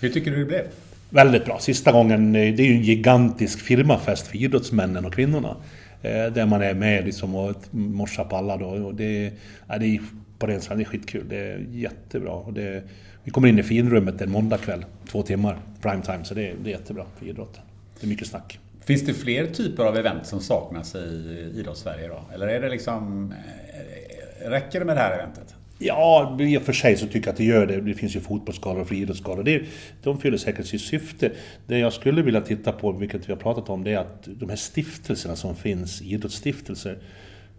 Hur 0.00 0.08
tycker 0.08 0.30
du 0.30 0.36
det 0.36 0.44
blev? 0.44 0.64
Väldigt 1.10 1.44
bra. 1.44 1.58
Sista 1.58 1.92
gången, 1.92 2.32
det 2.32 2.38
är 2.40 2.60
ju 2.60 2.72
en 2.74 2.82
gigantisk 2.82 3.60
firmafest 3.60 4.26
för 4.26 4.36
idrottsmännen 4.36 5.04
och 5.04 5.14
kvinnorna. 5.14 5.56
Eh, 6.02 6.26
där 6.26 6.46
man 6.46 6.62
är 6.62 6.74
med 6.74 7.04
liksom 7.04 7.34
och 7.34 7.54
morsar 7.70 8.24
på 8.24 8.36
alla 8.36 8.56
då. 8.56 8.66
Och 8.66 8.94
det, 8.94 9.32
ja, 9.68 9.78
det 9.78 9.86
är 9.86 10.00
på 10.38 10.46
ren 10.46 10.60
det 10.68 10.74
är 10.74 10.84
skitkul. 10.84 11.24
Det 11.28 11.36
är 11.36 11.66
jättebra. 11.72 12.32
Och 12.32 12.52
det, 12.52 12.82
vi 13.24 13.30
kommer 13.30 13.48
in 13.48 13.58
i 13.58 13.62
finrummet 13.62 14.20
en 14.20 14.30
måndagkväll, 14.30 14.84
två 15.10 15.22
timmar, 15.22 15.58
prime 15.82 16.02
time. 16.02 16.24
Så 16.24 16.34
det, 16.34 16.52
det 16.64 16.70
är 16.70 16.78
jättebra 16.78 17.04
för 17.18 17.26
idrotten. 17.26 17.62
Det 18.00 18.06
är 18.06 18.08
mycket 18.08 18.26
snack. 18.28 18.58
Finns 18.84 19.06
det 19.06 19.14
fler 19.14 19.46
typer 19.46 19.84
av 19.84 19.96
event 19.96 20.26
som 20.26 20.40
saknas 20.40 20.94
i 20.94 21.52
idrottssverige 21.54 22.08
då? 22.08 22.20
Eller 22.34 22.46
är 22.48 22.60
det 22.60 22.68
liksom... 22.68 23.32
eh, 23.32 24.50
Räcker 24.50 24.78
det 24.78 24.84
med 24.84 24.96
det 24.96 25.00
här 25.00 25.14
eventet? 25.18 25.54
Ja, 25.78 26.36
i 26.40 26.58
och 26.58 26.62
för 26.62 26.72
sig 26.72 26.96
så 26.96 27.06
tycker 27.06 27.26
jag 27.26 27.32
att 27.32 27.36
det 27.36 27.44
gör 27.44 27.66
det. 27.66 27.80
Det 27.80 27.94
finns 27.94 28.16
ju 28.16 28.20
fotbollsskalor 28.20 28.80
och 28.80 28.88
friidrottsskalor. 28.88 29.42
Det, 29.42 29.62
de 30.02 30.20
fyller 30.20 30.36
säkert 30.36 30.66
sitt 30.66 30.80
syfte. 30.80 31.32
Det 31.66 31.78
jag 31.78 31.92
skulle 31.92 32.22
vilja 32.22 32.40
titta 32.40 32.72
på, 32.72 32.92
vilket 32.92 33.28
vi 33.28 33.32
har 33.32 33.40
pratat 33.40 33.68
om, 33.68 33.84
det 33.84 33.92
är 33.92 33.98
att 33.98 34.28
de 34.40 34.48
här 34.48 34.56
stiftelserna 34.56 35.36
som 35.36 35.56
finns, 35.56 36.02
idrottsstiftelser, 36.02 36.98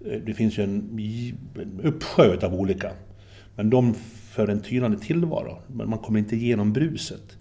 eh, 0.05 0.19
det 0.25 0.34
finns 0.34 0.58
ju 0.58 0.63
en, 0.63 0.99
en 1.55 1.82
uppsjö 1.84 2.38
av 2.45 2.53
olika. 2.53 2.91
Men 3.55 3.69
de 3.69 3.95
för 4.32 4.47
en 4.47 4.62
tynande 4.62 4.99
tillvaro. 4.99 5.62
Men 5.67 5.89
man 5.89 5.99
kommer 5.99 6.19
inte 6.19 6.36
igenom 6.36 6.73
bruset. 6.73 7.38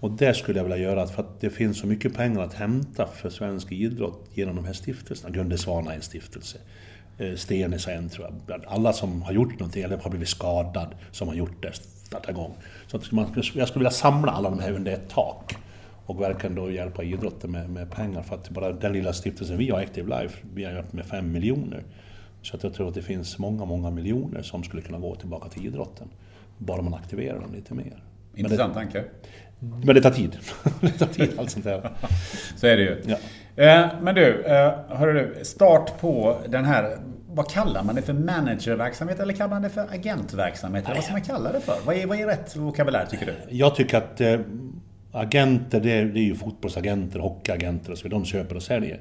Och 0.00 0.10
det 0.10 0.34
skulle 0.34 0.58
jag 0.58 0.64
vilja 0.64 0.78
göra, 0.78 1.06
för 1.06 1.22
att 1.22 1.40
det 1.40 1.50
finns 1.50 1.78
så 1.78 1.86
mycket 1.86 2.14
pengar 2.14 2.40
att 2.40 2.54
hämta 2.54 3.06
för 3.06 3.30
svensk 3.30 3.72
idrott 3.72 4.30
genom 4.34 4.56
de 4.56 4.64
här 4.64 4.72
stiftelserna. 4.72 5.34
Gunde 5.34 5.58
Svana 5.58 5.92
är 5.92 5.96
en 5.96 6.02
stiftelse. 6.02 6.58
Eh, 7.22 7.34
Stenis 7.36 7.88
är 7.88 7.92
en 7.92 8.08
tror 8.08 8.30
jag. 8.46 8.64
Alla 8.66 8.92
som 8.92 9.22
har 9.22 9.32
gjort 9.32 9.58
någonting 9.58 9.82
eller 9.82 9.96
har 9.96 10.10
blivit 10.10 10.28
skadad 10.28 10.94
som 11.10 11.28
har 11.28 11.34
gjort 11.34 11.62
det, 11.62 11.72
starta 12.06 12.30
igång. 12.30 12.54
Så 12.86 13.00
man, 13.10 13.26
jag 13.34 13.44
skulle 13.44 13.80
vilja 13.80 13.90
samla 13.90 14.32
alla 14.32 14.50
de 14.50 14.58
här 14.58 14.72
under 14.72 14.92
ett 14.92 15.08
tak. 15.08 15.56
Och 16.06 16.20
verkligen 16.20 16.54
då 16.54 16.70
hjälpa 16.70 17.02
idrotten 17.02 17.50
med, 17.50 17.70
med 17.70 17.90
pengar. 17.90 18.22
För 18.22 18.34
att 18.34 18.50
bara 18.50 18.72
den 18.72 18.92
lilla 18.92 19.12
stiftelsen 19.12 19.58
vi 19.58 19.70
har, 19.70 19.80
Active 19.80 20.20
Life, 20.20 20.38
vi 20.54 20.64
har 20.64 20.72
hjälpt 20.72 20.92
med 20.92 21.04
fem 21.04 21.32
miljoner. 21.32 21.82
Så 22.42 22.56
att 22.56 22.62
jag 22.62 22.74
tror 22.74 22.88
att 22.88 22.94
det 22.94 23.02
finns 23.02 23.38
många, 23.38 23.64
många 23.64 23.90
miljoner 23.90 24.42
som 24.42 24.64
skulle 24.64 24.82
kunna 24.82 24.98
gå 24.98 25.14
tillbaka 25.14 25.48
till 25.48 25.66
idrotten. 25.66 26.08
Bara 26.58 26.82
man 26.82 26.94
aktiverar 26.94 27.40
dem 27.40 27.54
lite 27.54 27.74
mer. 27.74 28.02
Intressant 28.34 28.74
tanke. 28.74 29.04
Men 29.58 29.94
det 29.94 30.02
tar 30.02 30.10
tid. 30.10 30.38
det 30.80 30.90
tar 30.90 31.06
tid 31.06 31.30
allt 31.38 31.50
sånt 31.50 31.64
där. 31.64 31.90
Så 32.56 32.66
är 32.66 32.76
det 32.76 32.82
ju. 32.82 33.02
Ja. 33.06 33.16
Eh, 33.56 33.86
Men 34.02 34.14
du, 34.14 34.42
eh, 34.42 34.72
hörru 34.88 35.12
du, 35.12 35.44
start 35.44 36.00
på 36.00 36.38
den 36.48 36.64
här, 36.64 36.96
vad 37.28 37.50
kallar 37.50 37.84
man 37.84 37.94
det 37.94 38.02
för? 38.02 38.12
Managerverksamhet 38.12 39.20
eller 39.20 39.34
kallar 39.34 39.50
man 39.50 39.62
det 39.62 39.68
för 39.70 39.86
agentverksamhet? 39.94 40.84
Eller 40.84 40.94
vad 40.94 41.04
ska 41.04 41.12
man 41.12 41.22
kalla 41.22 41.52
det 41.52 41.60
för? 41.60 41.76
Vad 41.86 41.96
är, 41.96 42.06
vad 42.06 42.20
är 42.20 42.26
rätt 42.26 42.56
vokabulär 42.56 43.06
tycker 43.06 43.26
du? 43.26 43.56
Jag 43.56 43.74
tycker 43.74 43.96
att 43.96 44.20
eh, 44.20 44.40
agenter, 45.12 45.80
det 45.80 45.92
är, 45.92 46.04
det 46.04 46.20
är 46.20 46.24
ju 46.24 46.34
fotbollsagenter, 46.34 47.18
hockeyagenter 47.18 47.92
och 47.92 47.98
så 47.98 48.04
vidare. 48.04 48.20
De 48.20 48.24
köper 48.24 48.56
och 48.56 48.62
säljer. 48.62 49.00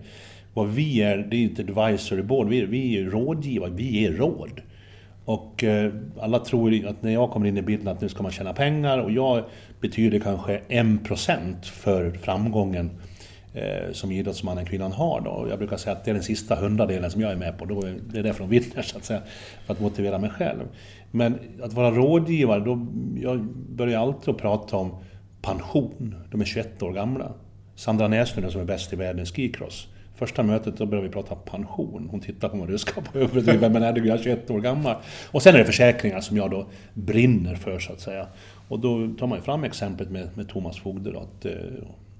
Vad 0.53 0.67
vi 0.67 1.01
är, 1.01 1.17
det 1.17 1.35
är 1.35 1.41
inte 1.41 1.61
advisory 1.61 2.21
board, 2.21 2.47
vi 2.47 2.61
är, 2.61 2.65
vi 2.65 2.97
är 2.97 3.03
rådgivare, 3.05 3.71
vi 3.71 4.01
ger 4.01 4.11
råd. 4.11 4.61
Och 5.25 5.63
eh, 5.63 5.93
alla 6.21 6.39
tror 6.39 6.71
ju 6.71 6.87
att 6.87 7.03
när 7.03 7.11
jag 7.11 7.31
kommer 7.31 7.47
in 7.47 7.57
i 7.57 7.61
bilden 7.61 7.87
att 7.87 8.01
nu 8.01 8.09
ska 8.09 8.23
man 8.23 8.31
tjäna 8.31 8.53
pengar 8.53 8.97
och 8.97 9.11
jag 9.11 9.43
betyder 9.81 10.19
kanske 10.19 10.61
1% 10.69 11.63
för 11.63 12.11
framgången 12.11 12.89
Eh, 13.53 13.91
som 13.91 14.11
idrottsmannen, 14.11 14.65
kvinnan 14.65 14.91
har. 14.91 15.21
Då. 15.21 15.47
Jag 15.49 15.57
brukar 15.57 15.77
säga 15.77 15.95
att 15.95 16.05
det 16.05 16.11
är 16.11 16.15
den 16.15 16.23
sista 16.23 16.55
hundradelen 16.55 17.11
som 17.11 17.21
jag 17.21 17.31
är 17.31 17.35
med 17.35 17.57
på. 17.57 17.65
Då 17.65 17.81
är, 17.81 17.95
det 18.13 18.19
är 18.19 18.23
därför 18.23 18.39
de 18.39 18.49
vinner, 18.49 18.81
så 18.81 18.97
att 18.97 19.05
säga. 19.05 19.21
För 19.65 19.73
att 19.73 19.79
motivera 19.79 20.19
mig 20.19 20.29
själv. 20.29 20.63
Men 21.11 21.39
att 21.63 21.73
vara 21.73 21.91
rådgivare, 21.91 22.59
då, 22.59 22.87
jag 23.21 23.43
börjar 23.69 23.99
alltid 23.99 24.29
att 24.29 24.37
prata 24.37 24.77
om 24.77 24.95
pension. 25.41 26.15
De 26.31 26.41
är 26.41 26.45
21 26.45 26.83
år 26.83 26.91
gamla. 26.91 27.31
Sandra 27.75 28.07
Näslund 28.07 28.51
som 28.51 28.61
är 28.61 28.65
bäst 28.65 28.93
i 28.93 28.95
världen 28.95 29.23
i 29.23 29.25
skicross. 29.25 29.87
Första 30.15 30.43
mötet 30.43 30.77
då 30.77 30.85
började 30.85 31.07
vi 31.07 31.13
prata 31.13 31.35
pension. 31.35 32.07
Hon 32.11 32.19
tittar 32.19 32.49
på 32.49 32.55
mig 32.55 32.63
och 32.63 32.69
ruskar 32.69 33.01
på 33.01 33.19
huvudet. 33.19 33.71
Men 33.71 33.93
du? 33.93 34.07
jag 34.07 34.19
är 34.19 34.23
21 34.23 34.51
år 34.51 34.59
gammal. 34.59 34.95
Och 35.31 35.41
sen 35.41 35.55
är 35.55 35.59
det 35.59 35.65
försäkringar 35.65 36.19
som 36.19 36.37
jag 36.37 36.51
då 36.51 36.65
brinner 36.93 37.55
för, 37.55 37.79
så 37.79 37.93
att 37.93 37.99
säga. 37.99 38.27
Och 38.67 38.79
då 38.79 39.07
tar 39.19 39.27
man 39.27 39.37
ju 39.37 39.43
fram 39.43 39.63
exemplet 39.63 40.11
med, 40.11 40.29
med 40.37 40.49
Thomas 40.49 40.79
Fogde. 40.79 41.11
Då, 41.11 41.19
att, 41.19 41.45
eh, 41.45 41.51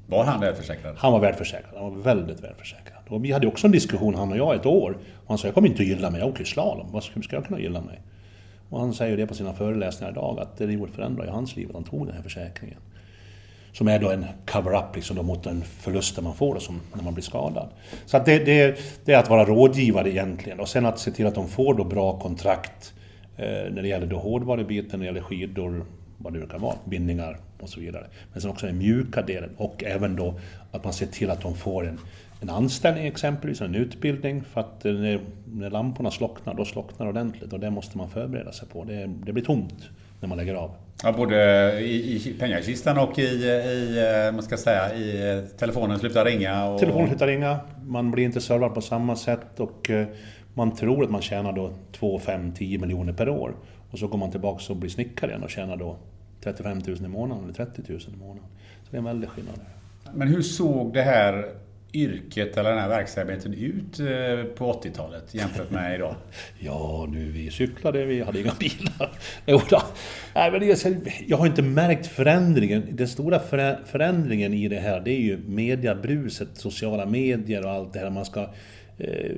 var 0.08 0.24
han 0.24 0.40
välförsäkrad? 0.40 0.96
han 0.98 1.12
var 1.12 1.20
välförsäkrad. 1.20 1.74
Han 1.76 1.96
var 1.96 2.04
väldigt 2.04 2.44
välförsäkrad. 2.44 3.00
Och 3.08 3.26
vi 3.26 3.32
hade 3.32 3.48
också 3.48 3.68
en 3.68 3.72
diskussion, 3.72 4.16
han 4.16 4.32
och 4.32 4.38
jag, 4.38 4.56
ett 4.56 4.66
år. 4.66 4.98
Och 5.16 5.28
han 5.28 5.38
sa, 5.38 5.48
jag 5.48 5.54
kommer 5.54 5.68
inte 5.68 5.82
att 5.82 5.88
gilla 5.88 6.10
mig. 6.10 6.20
Jag 6.20 6.30
åker 6.30 6.44
slalom. 6.44 6.88
Vad 6.92 7.04
ska 7.04 7.20
jag 7.30 7.46
kunna 7.46 7.60
gilla 7.60 7.82
mig? 7.82 8.02
Och 8.70 8.80
han 8.80 8.94
säger 8.94 9.18
det 9.18 9.28
på 9.28 9.34
sina 9.34 9.54
föreläsningar 9.54 10.12
idag, 10.12 10.40
att 10.40 10.58
det 10.58 10.74
gjorde 10.74 10.92
förändra 10.92 11.26
i 11.26 11.30
hans 11.30 11.56
liv, 11.56 11.68
att 11.70 11.76
han 11.76 11.84
tog 11.84 12.06
den 12.06 12.16
här 12.16 12.24
försäkringen. 12.24 12.78
Som 13.74 13.88
är 13.88 14.00
då 14.00 14.10
en 14.10 14.26
cover-up 14.46 14.96
liksom 14.96 15.16
då 15.16 15.24
mot 15.24 15.44
den 15.44 15.62
förlusten 15.62 16.24
man 16.24 16.34
får 16.34 16.54
då 16.54 16.60
som 16.60 16.82
när 16.94 17.04
man 17.04 17.14
blir 17.14 17.24
skadad. 17.24 17.70
Så 18.06 18.18
att 18.18 18.26
det, 18.26 18.46
det, 18.46 18.80
det 19.06 19.14
är 19.14 19.18
att 19.18 19.30
vara 19.30 19.46
rådgivare 19.46 20.10
egentligen. 20.10 20.60
Och 20.60 20.70
sen 20.70 20.86
att 20.86 21.00
se 21.00 21.12
till 21.12 21.28
att 21.28 21.36
de 21.36 21.48
får 21.48 21.74
då 21.74 21.84
bra 21.84 22.20
kontrakt 22.20 22.94
eh, 23.38 23.46
när 23.46 23.82
det 23.82 23.88
gäller 23.88 24.08
då 24.08 24.18
hårdvarubiten, 24.18 25.00
när 25.00 25.00
det 25.00 25.06
gäller 25.06 25.22
skidor, 25.22 25.86
vad 26.24 26.34
det 26.34 26.40
nu 26.40 26.46
kan 26.46 26.62
vara, 26.62 26.76
bindningar 26.86 27.38
och 27.60 27.70
så 27.70 27.80
vidare. 27.80 28.08
Men 28.32 28.42
sen 28.42 28.52
också 28.52 28.66
den 28.66 28.78
mjuka 28.78 29.22
delen 29.22 29.50
och 29.58 29.84
även 29.84 30.16
då 30.16 30.40
att 30.72 30.84
man 30.84 30.94
ser 30.94 31.06
till 31.06 31.30
att 31.30 31.42
de 31.42 31.56
får 31.56 31.88
en, 31.88 32.00
en 32.42 32.50
anställning 32.50 33.08
exempelvis, 33.08 33.62
en 33.62 33.76
utbildning. 33.76 34.44
För 34.44 34.62
att 34.62 34.84
när, 34.84 35.22
när 35.46 35.70
lamporna 35.70 36.12
slocknar, 36.12 36.54
då 36.54 36.66
slocknar 36.66 37.08
ordentligt 37.08 37.54
och 37.54 37.60
det 37.60 37.70
måste 37.70 37.98
man 37.98 38.10
förbereda 38.10 38.52
sig 38.52 38.68
på. 38.68 38.84
Det, 38.84 39.10
det 39.26 39.34
blir 39.34 39.44
tomt 39.44 39.90
när 40.20 40.30
man 40.30 40.38
lägger 40.38 40.56
av. 40.56 40.72
Ja, 41.04 41.12
både 41.12 41.36
i, 41.80 42.16
i 42.16 42.34
pengakistan 42.40 42.98
och 42.98 43.20
i, 43.20 43.22
i, 43.22 44.26
eh, 44.28 44.34
man 44.34 44.44
ska 44.44 44.58
säga, 44.58 44.96
i 44.96 45.38
eh, 45.38 45.44
telefonen 45.58 46.00
slutar 46.00 46.26
ringa. 46.26 46.66
Och... 46.66 46.80
Telefonen 46.80 47.08
slutar 47.08 47.28
ringa, 47.28 47.60
man 47.86 48.12
blir 48.12 48.26
inte 48.26 48.42
servad 48.42 48.74
på 48.74 48.82
samma 48.82 49.16
sätt 49.16 49.60
och 49.60 49.90
eh, 49.90 50.08
man 50.54 50.76
tror 50.76 51.04
att 51.04 51.10
man 51.10 51.22
tjänar 51.22 51.54
då 51.54 51.72
2, 51.92 52.20
5, 52.20 52.54
10 52.54 52.80
miljoner 52.80 53.14
per 53.14 53.30
år. 53.30 53.56
Och 53.92 54.00
så 54.00 54.08
går 54.08 54.18
man 54.18 54.32
tillbaka 54.32 54.74
och 54.74 54.76
blir 54.76 54.90
snickare 54.90 55.32
igen 55.32 55.44
och 55.44 55.50
tjänar 55.50 55.78
då 55.78 55.98
35 56.44 56.82
000 56.88 56.98
i 56.98 57.08
månaden 57.08 57.44
eller 57.44 57.54
30 57.54 57.82
000 57.88 58.00
i 58.14 58.18
månaden. 58.18 58.50
Så 58.84 58.88
det 58.92 58.96
är 58.96 59.00
en 59.00 59.06
väldig 59.06 59.30
skillnad. 59.30 59.60
Men 60.14 60.28
hur 60.28 60.42
såg 60.42 60.94
det 60.94 61.02
här 61.02 61.46
yrket 61.94 62.58
eller 62.58 62.70
den 62.70 62.80
här 62.80 62.90
verksamheten 62.90 63.54
ut 63.54 64.00
eh, 64.00 64.56
på 64.56 64.74
80-talet 64.74 65.36
jämfört 65.36 65.72
med 65.72 65.96
idag? 65.96 66.16
ja, 66.60 67.08
nu 67.12 67.32
vi 67.32 67.52
cyklade, 67.52 68.06
vi 68.06 68.22
hade 68.22 68.40
inga 68.40 68.54
bilar. 68.60 69.12
Nej, 70.36 70.52
men 70.52 70.68
jag, 70.68 70.78
jag 71.28 71.38
har 71.38 71.48
inte 71.48 71.62
märkt 71.62 72.08
förändringen. 72.08 72.84
Den 72.92 73.08
stora 73.08 73.40
förändringen 73.86 74.54
i 74.54 74.68
det 74.68 74.80
här, 74.80 75.00
det 75.00 75.12
är 75.12 75.22
ju 75.22 75.38
mediabruset, 75.38 76.50
sociala 76.54 77.06
medier 77.06 77.66
och 77.66 77.72
allt 77.72 77.94
det 77.94 78.00
här. 78.00 78.10
Man 78.10 78.26
ska 78.26 78.50
eh, 79.04 79.36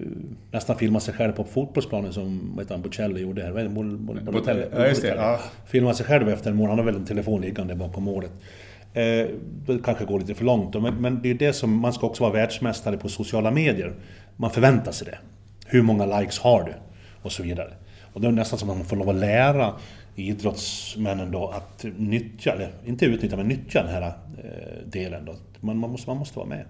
nästan 0.51 0.77
filma 0.77 0.99
sig 0.99 1.13
själv 1.13 1.31
på 1.31 1.43
fotbollsplanen 1.43 2.13
som 2.13 2.59
han, 2.69 2.81
Bocelli 2.81 3.21
gjorde 3.21 3.43
här. 3.43 3.69
Bol, 3.69 3.97
bol, 3.97 4.21
bol, 4.21 4.65
ja, 4.75 4.87
just 4.87 5.01
det. 5.01 5.07
Ja. 5.07 5.39
Filma 5.65 5.93
sig 5.93 6.05
själv 6.05 6.29
efter 6.29 6.49
en 6.51 6.55
mål. 6.55 6.69
Han 6.69 6.77
har 6.77 6.85
väl 6.85 6.95
en 6.95 7.05
telefon 7.05 7.41
liggande 7.41 7.75
bakom 7.75 8.03
målet. 8.03 8.31
Eh, 8.93 9.27
det 9.65 9.79
kanske 9.83 10.05
går 10.05 10.19
lite 10.19 10.33
för 10.33 10.45
långt 10.45 10.81
men, 10.81 11.01
men 11.01 11.21
det 11.21 11.29
är 11.29 11.33
det 11.33 11.53
som, 11.53 11.79
man 11.79 11.93
ska 11.93 12.07
också 12.07 12.23
vara 12.23 12.33
världsmästare 12.33 12.97
på 12.97 13.09
sociala 13.09 13.51
medier. 13.51 13.93
Man 14.35 14.51
förväntar 14.51 14.91
sig 14.91 15.07
det. 15.07 15.17
Hur 15.65 15.81
många 15.81 16.19
likes 16.19 16.39
har 16.39 16.63
du? 16.63 16.73
Och 17.21 17.31
så 17.31 17.43
vidare. 17.43 17.73
Och 18.13 18.21
det 18.21 18.27
är 18.27 18.31
nästan 18.31 18.59
som 18.59 18.69
att 18.69 18.77
man 18.77 18.85
får 18.85 18.95
lov 18.95 19.09
att 19.09 19.15
lära 19.15 19.73
idrottsmännen 20.15 21.31
då 21.31 21.47
att 21.47 21.85
nyttja, 21.97 22.51
eller 22.51 22.71
inte 22.85 23.05
utnyttja, 23.05 23.37
men 23.37 23.47
nyttja 23.47 23.83
den 23.83 23.91
här 23.91 24.01
eh, 24.43 24.87
delen. 24.87 25.25
Då. 25.25 25.35
Man, 25.59 25.77
man, 25.77 25.89
måste, 25.89 26.09
man 26.09 26.17
måste 26.17 26.39
vara 26.39 26.49
med. 26.49 26.65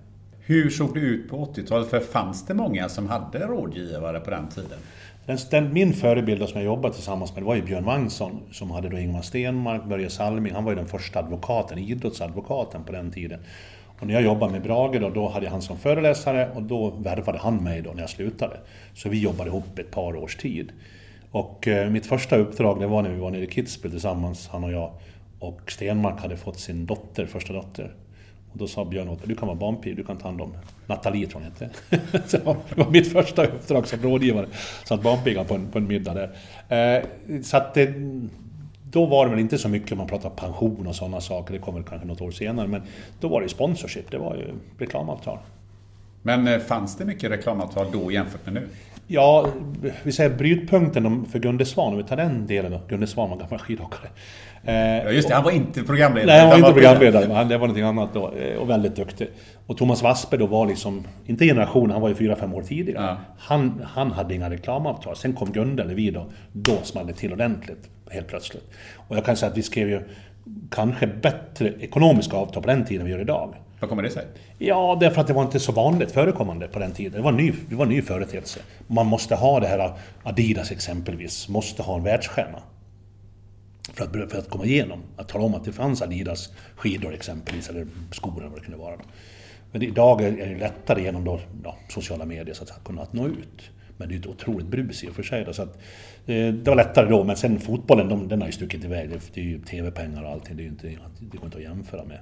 Hur 0.45 0.69
såg 0.69 0.93
det 0.93 0.99
ut 0.99 1.29
på 1.29 1.45
80-talet? 1.45 1.89
För 1.89 1.99
fanns 1.99 2.45
det 2.45 2.53
många 2.53 2.89
som 2.89 3.10
hade 3.10 3.39
rådgivare 3.39 4.19
på 4.19 4.29
den 4.29 4.47
tiden? 4.47 4.79
Den, 5.25 5.38
den, 5.51 5.73
min 5.73 5.93
förebild 5.93 6.49
som 6.49 6.62
jag 6.62 6.65
jobbade 6.65 6.93
tillsammans 6.93 7.36
med 7.36 7.43
var 7.43 7.56
ju 7.56 7.62
Björn 7.62 7.84
Wangsson 7.84 8.41
som 8.51 8.71
hade 8.71 8.89
då 8.89 8.97
Ingmar 8.97 9.21
Stenmark, 9.21 9.86
Börje 9.86 10.10
Salming. 10.10 10.53
Han 10.53 10.63
var 10.63 10.71
ju 10.71 10.75
den 10.75 10.88
första 10.88 11.19
advokaten, 11.19 11.77
idrottsadvokaten 11.77 12.84
på 12.84 12.91
den 12.91 13.12
tiden. 13.12 13.39
Och 13.99 14.08
när 14.08 14.13
jag 14.13 14.23
jobbade 14.23 14.51
med 14.51 14.62
Brage 14.62 14.99
då, 15.01 15.10
då 15.10 15.27
hade 15.27 15.45
jag 15.45 15.51
han 15.51 15.62
som 15.62 15.77
föreläsare 15.77 16.49
och 16.56 16.63
då 16.63 16.89
värvade 16.89 17.38
han 17.38 17.63
mig 17.63 17.82
då 17.82 17.91
när 17.91 18.01
jag 18.01 18.10
slutade. 18.10 18.58
Så 18.93 19.10
vi 19.10 19.19
jobbade 19.19 19.49
ihop 19.49 19.79
ett 19.79 19.91
par 19.91 20.15
års 20.15 20.36
tid. 20.36 20.71
Och 21.32 21.67
eh, 21.67 21.89
mitt 21.89 22.06
första 22.06 22.38
uppdrag 22.38 22.79
det 22.79 22.88
var 22.88 23.01
när 23.01 23.10
vi 23.10 23.19
var 23.19 23.32
nere 23.32 23.43
i 23.43 23.47
Kitzbühel 23.47 23.91
tillsammans, 23.91 24.47
han 24.47 24.63
och 24.63 24.71
jag. 24.71 24.93
Och 25.39 25.71
Stenmark 25.71 26.21
hade 26.21 26.38
fått 26.38 26.60
sin 26.60 26.86
dotter, 26.86 27.25
första 27.25 27.53
dotter. 27.53 27.95
Och 28.53 28.59
då 28.59 28.67
sa 28.67 28.85
Björn 28.85 29.09
åt 29.09 29.19
du 29.23 29.35
kan 29.35 29.47
vara 29.47 29.57
barnpig, 29.57 29.95
du 29.97 30.03
kan 30.03 30.17
ta 30.17 30.27
hand 30.27 30.41
om 30.41 30.53
Nathalie 30.87 31.27
tror 31.27 31.43
jag 31.43 31.49
hette. 31.49 31.69
det 32.37 32.77
var 32.77 32.91
mitt 32.91 33.11
första 33.11 33.45
uppdrag 33.45 33.87
som 33.87 33.99
rådgivare. 34.01 34.47
Satt 34.85 35.03
barnpigan 35.03 35.45
på 35.45 35.55
en, 35.55 35.67
på 35.71 35.77
en 35.77 35.87
middag 35.87 36.13
där. 36.13 36.29
Eh, 36.97 37.03
så 37.41 37.57
att 37.57 37.73
det, 37.73 37.93
då 38.91 39.05
var 39.05 39.25
det 39.25 39.31
väl 39.31 39.39
inte 39.39 39.57
så 39.57 39.69
mycket 39.69 39.97
man 39.97 40.07
pratade 40.07 40.35
pension 40.35 40.87
och 40.87 40.95
sådana 40.95 41.21
saker, 41.21 41.53
det 41.53 41.59
kom 41.59 41.75
väl 41.75 41.83
kanske 41.83 42.07
något 42.07 42.21
år 42.21 42.31
senare. 42.31 42.67
Men 42.67 42.81
då 43.19 43.27
var 43.27 43.41
det 43.41 43.49
sponsorship, 43.49 44.11
det 44.11 44.17
var 44.17 44.35
ju 44.35 44.47
reklamavtal. 44.77 45.37
Men 46.21 46.47
eh, 46.47 46.59
fanns 46.59 46.97
det 46.97 47.05
mycket 47.05 47.31
reklamavtal 47.31 47.87
då 47.91 48.11
jämfört 48.11 48.45
med 48.45 48.53
nu? 48.53 48.67
Ja, 49.07 49.47
vi 50.03 50.11
säger 50.11 50.29
brytpunkten 50.37 51.25
för 51.25 51.39
Gunde 51.39 51.65
Svan, 51.65 51.91
om 51.91 51.97
vi 51.97 52.03
tar 52.03 52.17
den 52.17 52.47
delen 52.47 52.71
då. 52.71 52.81
Gunde 52.87 53.07
Svan 53.07 53.29
var 53.29 53.37
gammal 53.37 53.59
skidåkare. 53.59 54.09
Ja, 54.65 55.12
just 55.12 55.28
det, 55.28 55.34
han 55.36 55.43
var 55.43 55.52
inte 55.52 55.84
programledare. 55.84 56.26
Nej, 56.26 56.39
han 56.39 56.49
var 56.49 56.58
inte 56.58 56.73
programledare, 56.73 57.28
men 57.28 57.47
det 57.47 57.58
var 57.58 57.67
någonting 57.67 57.84
annat 57.84 58.10
då. 58.13 58.32
Eh, 58.32 58.58
och 58.58 58.69
väldigt 58.69 58.95
duktig. 58.95 59.28
Och 59.67 59.78
Thomas 59.78 60.04
Wassberg 60.04 60.39
då 60.39 60.45
var 60.45 60.65
liksom, 60.67 61.08
inte 61.26 61.45
generation, 61.45 61.91
han 61.91 62.02
var 62.02 62.10
ju 62.10 62.15
fyra 62.15 62.36
fem 62.36 62.54
år 62.54 62.62
tidigare. 62.62 63.06
Ja. 63.06 63.17
Han, 63.38 63.86
han 63.93 64.12
hade 64.12 64.36
inga 64.36 64.49
reklamavtal. 64.49 65.15
Sen 65.15 65.34
kom 65.34 65.52
Gunde, 65.52 65.84
eller 65.84 65.95
vi 65.95 66.12
då, 66.12 66.26
då 66.52 66.78
small 66.84 67.08
det 67.08 67.13
till 67.13 67.34
ordentligt. 67.34 67.89
Helt 68.12 68.28
plötsligt. 68.28 68.63
Och 69.08 69.17
jag 69.17 69.26
kan 69.26 69.36
säga 69.36 69.52
att 69.52 69.58
vi 69.58 69.62
skrev 69.63 69.89
ju 69.89 70.02
kanske 70.71 71.08
bättre 71.08 71.73
ekonomiska 71.80 72.38
avtal 72.38 72.63
på 72.63 72.69
den 72.69 72.86
tiden 72.86 73.02
än 73.02 73.06
vi 73.06 73.12
gör 73.12 73.21
idag. 73.21 73.56
Vad 73.80 73.89
kommer 73.89 74.04
det 74.04 74.10
sig? 74.10 74.26
Ja, 74.58 74.97
därför 74.99 75.21
att 75.21 75.28
det 75.28 75.34
var 75.34 75.43
inte 75.43 75.60
så 75.60 75.71
vanligt 75.71 76.12
förekommande 76.12 76.67
på 76.67 76.80
den 76.80 76.91
tiden. 76.91 77.12
Det 77.13 77.21
var 77.21 77.32
en 77.32 77.38
ny, 77.38 77.54
det 77.69 77.76
var 77.76 77.86
en 77.86 77.91
ny 77.91 78.02
företeelse. 78.02 78.60
Man 78.88 79.06
måste 79.06 79.36
ha 79.36 79.60
det 79.60 79.67
här, 79.67 79.91
Adidas 80.23 80.71
exempelvis, 80.71 81.49
måste 81.49 81.84
ha 81.84 81.97
en 81.97 82.04
världsstjärna. 82.04 82.60
För 83.93 84.03
att, 84.03 84.32
för 84.32 84.38
att 84.38 84.49
komma 84.49 84.65
igenom. 84.65 84.99
Att 85.17 85.29
tala 85.29 85.43
om 85.43 85.56
att 85.56 85.65
det 85.65 85.71
fanns 85.71 86.01
Adidas 86.01 86.49
skidor 86.75 87.13
exempelvis, 87.13 87.69
eller 87.69 87.88
skor 88.12 88.39
eller 88.39 88.49
vad 88.49 88.60
det 88.60 88.65
kunde 88.65 88.79
vara. 88.79 88.95
Men 89.71 89.82
idag 89.82 90.21
är 90.21 90.32
det 90.32 90.60
lättare 90.60 91.01
genom 91.01 91.23
då, 91.23 91.39
ja, 91.63 91.77
sociala 91.89 92.25
medier 92.25 92.53
så 92.53 92.63
att 92.63 92.84
kunna 92.84 93.08
nå 93.12 93.27
ut. 93.27 93.71
Men 93.97 94.10
det 94.10 94.15
är 94.15 94.19
ett 94.19 94.27
otroligt 94.27 94.67
brus 94.67 95.03
i 95.03 95.10
och 95.10 95.15
för 95.15 95.23
sig. 95.23 95.45
Då, 95.45 95.53
så 95.53 95.62
att, 95.62 95.75
eh, 96.25 96.47
det 96.47 96.67
var 96.67 96.75
lättare 96.75 97.10
då, 97.10 97.23
men 97.23 97.36
sen 97.38 97.60
fotbollen, 97.60 98.10
de, 98.10 98.27
den 98.27 98.41
har 98.41 98.47
ju 98.47 98.51
stuckit 98.51 98.84
iväg. 98.84 99.10
Det, 99.34 99.41
är 99.41 99.45
ju 99.45 99.60
TV-pengar 99.60 100.23
och 100.23 100.29
allting, 100.29 100.58
det, 100.58 100.63
är 100.63 100.67
inte, 100.67 100.88
det 101.19 101.38
går 101.38 101.45
inte 101.45 101.58
att 101.58 101.63
jämföra 101.63 102.03
med. 102.03 102.19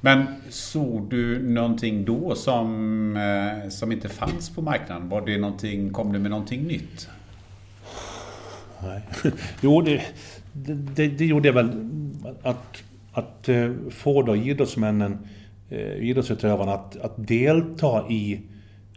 Men 0.00 0.26
såg 0.48 1.10
du 1.10 1.48
någonting 1.48 2.04
då 2.04 2.34
som, 2.34 3.16
eh, 3.16 3.68
som 3.68 3.92
inte 3.92 4.08
fanns 4.08 4.50
på 4.50 4.62
marknaden? 4.62 5.08
Var 5.08 5.26
det 5.26 5.38
någonting, 5.38 5.92
kom 5.92 6.12
det 6.12 6.18
med 6.18 6.30
någonting 6.30 6.62
nytt? 6.62 7.08
Nej. 8.82 9.02
Jo, 9.60 9.80
det, 9.80 10.02
det, 10.94 11.08
det 11.08 11.26
gjorde 11.26 11.52
väl 11.52 11.70
att, 12.42 12.82
att 13.12 13.48
eh, 13.48 13.72
få 13.90 14.22
då 14.22 14.36
idrottsmännen, 14.36 15.18
eh, 15.70 15.96
idrottsutövarna 15.96 16.72
att, 16.72 16.96
att 16.96 17.28
delta 17.28 18.08
i 18.08 18.40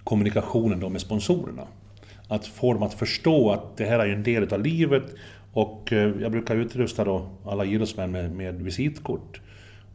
kommunikationen 0.04 0.80
då 0.80 0.90
med 0.90 1.02
sponsorerna. 1.02 1.68
Att 2.28 2.48
få 2.48 2.74
dem 2.74 2.84
att 2.84 2.94
förstå 2.94 3.52
att 3.52 3.78
det 3.78 3.86
här 3.86 4.00
är 4.00 4.14
en 4.14 4.24
del 4.24 4.54
av 4.54 4.64
livet 4.64 5.04
och 5.54 5.94
eh, 5.94 6.12
jag 6.22 6.32
brukar 6.32 6.56
utrusta 6.56 7.04
då 7.04 7.30
alla 7.46 7.66
idrottsmän 7.66 8.12
med, 8.12 8.32
med 8.32 8.62
visitkort. 8.62 9.42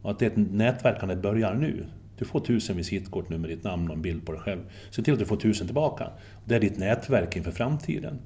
Och 0.01 0.11
att 0.11 0.19
det 0.19 0.25
är 0.25 0.29
ett 0.29 0.51
nätverkande 0.51 1.15
börjar 1.15 1.53
nu. 1.53 1.85
Du 2.17 2.25
får 2.25 2.39
tusen 2.39 2.77
visitkort 2.77 3.29
nu 3.29 3.37
med 3.37 3.49
ditt 3.49 3.63
namn 3.63 3.89
och 3.89 3.95
en 3.95 4.01
bild 4.01 4.25
på 4.25 4.31
dig 4.31 4.41
själv. 4.41 4.59
Se 4.89 5.01
till 5.01 5.13
att 5.13 5.19
du 5.19 5.25
får 5.25 5.37
tusen 5.37 5.67
tillbaka. 5.67 6.07
Det 6.45 6.55
är 6.55 6.59
ditt 6.59 6.77
nätverk 6.77 7.35
inför 7.35 7.51
framtiden. 7.51 8.19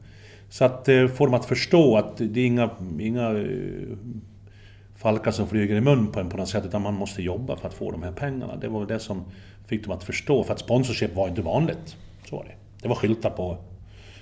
Så 0.50 0.66
att 0.66 0.90
eh, 0.90 1.08
få 1.08 1.26
dem 1.26 1.34
att 1.34 1.46
förstå 1.46 1.98
att 1.98 2.18
det 2.18 2.40
är 2.40 2.46
inga, 2.46 2.70
inga 3.00 3.30
eh, 3.30 3.98
falkar 4.96 5.32
som 5.32 5.48
flyger 5.48 5.76
i 5.76 5.82
mun 5.82 6.08
på 6.08 6.20
en 6.20 6.30
på 6.30 6.38
något 6.38 6.50
sätt, 6.50 6.66
utan 6.66 6.82
man 6.82 6.94
måste 6.94 7.22
jobba 7.22 7.56
för 7.56 7.68
att 7.68 7.74
få 7.74 7.92
de 7.92 8.04
här 8.04 8.12
pengarna. 8.12 8.56
Det 8.56 8.68
var 8.68 8.86
det 8.86 9.00
som 9.00 9.24
fick 9.68 9.84
dem 9.84 9.94
att 9.94 10.04
förstå, 10.04 10.44
för 10.44 10.54
att 10.54 10.60
sponsorship 10.60 11.16
var 11.16 11.28
inte 11.28 11.42
vanligt. 11.42 11.98
Så 12.30 12.36
var 12.36 12.44
det. 12.44 12.56
Det 12.82 12.88
var 12.88 12.96
skyltar 12.96 13.30
på 13.30 13.58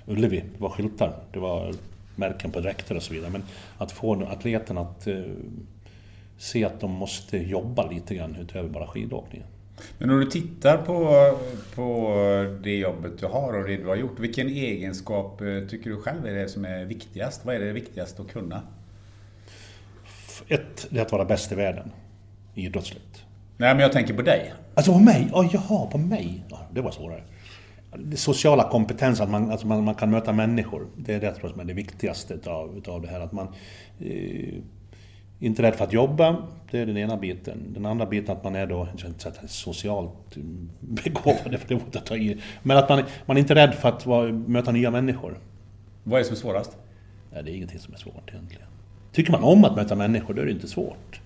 Ullevi, 0.05 0.43
det 0.53 0.61
var 0.61 0.69
skyltar, 0.69 1.13
det 1.33 1.39
var 1.39 1.73
märken 2.15 2.51
på 2.51 2.59
dräkter 2.59 2.95
och 2.95 3.03
så 3.03 3.13
vidare. 3.13 3.31
Men 3.31 3.43
att 3.77 3.91
få 3.91 4.23
atleten 4.23 4.77
att 4.77 5.07
eh, 5.07 5.21
se 6.37 6.65
att 6.65 6.79
de 6.79 6.91
måste 6.91 7.37
jobba 7.37 7.89
lite 7.89 8.15
grann 8.15 8.35
utöver 8.35 8.69
bara 8.69 8.87
skidåkningen. 8.87 9.47
Men 9.97 10.09
om 10.09 10.19
du 10.19 10.25
tittar 10.25 10.77
på, 10.77 11.31
på 11.75 12.13
det 12.63 12.77
jobbet 12.77 13.19
du 13.19 13.25
har 13.25 13.53
och 13.53 13.67
det 13.67 13.77
du 13.77 13.87
har 13.87 13.95
gjort, 13.95 14.19
vilken 14.19 14.47
egenskap 14.47 15.41
eh, 15.41 15.67
tycker 15.69 15.89
du 15.89 16.01
själv 16.01 16.25
är 16.25 16.33
det 16.33 16.49
som 16.49 16.65
är 16.65 16.85
viktigast? 16.85 17.45
Vad 17.45 17.55
är 17.55 17.59
det 17.59 17.73
viktigaste 17.73 18.21
att 18.21 18.31
kunna? 18.31 18.61
Ett, 20.47 20.87
det 20.89 20.99
är 20.99 21.01
att 21.01 21.11
vara 21.11 21.25
bäst 21.25 21.51
i 21.51 21.55
världen, 21.55 21.91
idrottsligt. 22.55 23.23
Nej, 23.57 23.73
men 23.73 23.79
jag 23.79 23.91
tänker 23.91 24.13
på 24.13 24.21
dig. 24.21 24.53
Alltså 24.73 24.93
på 24.93 24.99
mig? 24.99 25.29
Oh, 25.33 25.49
jaha, 25.53 25.87
på 25.87 25.97
mig? 25.97 26.43
Ja, 26.49 26.59
det 26.71 26.81
var 26.81 26.91
svårare. 26.91 27.23
Det 27.97 28.17
sociala 28.17 28.69
kompetens, 28.69 29.21
att 29.21 29.29
man, 29.29 29.51
alltså 29.51 29.67
man, 29.67 29.83
man 29.83 29.95
kan 29.95 30.11
möta 30.11 30.33
människor. 30.33 30.87
Det 30.97 31.13
är 31.13 31.19
det 31.19 31.25
jag 31.25 31.35
tror 31.35 31.49
som 31.49 31.59
är 31.59 31.63
det 31.63 31.73
viktigaste 31.73 32.33
utav, 32.33 32.77
utav 32.77 33.01
det 33.01 33.07
här. 33.07 33.19
Att 33.19 33.31
man 33.31 33.47
eh, 33.99 34.53
inte 35.39 35.63
rädd 35.63 35.75
för 35.75 35.85
att 35.85 35.93
jobba, 35.93 36.35
det 36.71 36.79
är 36.79 36.85
den 36.85 36.97
ena 36.97 37.17
biten. 37.17 37.73
Den 37.73 37.85
andra 37.85 38.05
biten 38.05 38.37
att 38.37 38.43
man 38.43 38.55
är 38.55 38.67
då, 38.67 38.87
inte 39.05 39.31
socialt 39.47 40.37
begåvad, 40.79 41.59
för 41.59 41.67
det 41.67 41.97
att 41.97 42.05
ta 42.05 42.15
i. 42.15 42.37
Men 42.63 42.77
att 42.77 42.89
man, 42.89 43.03
man 43.25 43.37
är 43.37 43.41
inte 43.41 43.55
rädd 43.55 43.73
för 43.73 43.89
att 43.89 44.05
vara, 44.05 44.31
möta 44.31 44.71
nya 44.71 44.91
människor. 44.91 45.37
Vad 46.03 46.19
är 46.19 46.23
det 46.23 46.25
som 46.25 46.35
är 46.35 46.39
svårast? 46.39 46.77
Nej, 47.33 47.43
det 47.43 47.51
är 47.51 47.55
ingenting 47.55 47.79
som 47.79 47.93
är 47.93 47.97
svårt 47.97 48.29
egentligen. 48.29 48.67
Tycker 49.11 49.31
man 49.31 49.43
om 49.43 49.65
att 49.65 49.75
möta 49.75 49.95
människor, 49.95 50.33
då 50.33 50.41
är 50.41 50.45
det 50.45 50.51
inte 50.51 50.67
svårt. 50.67 51.21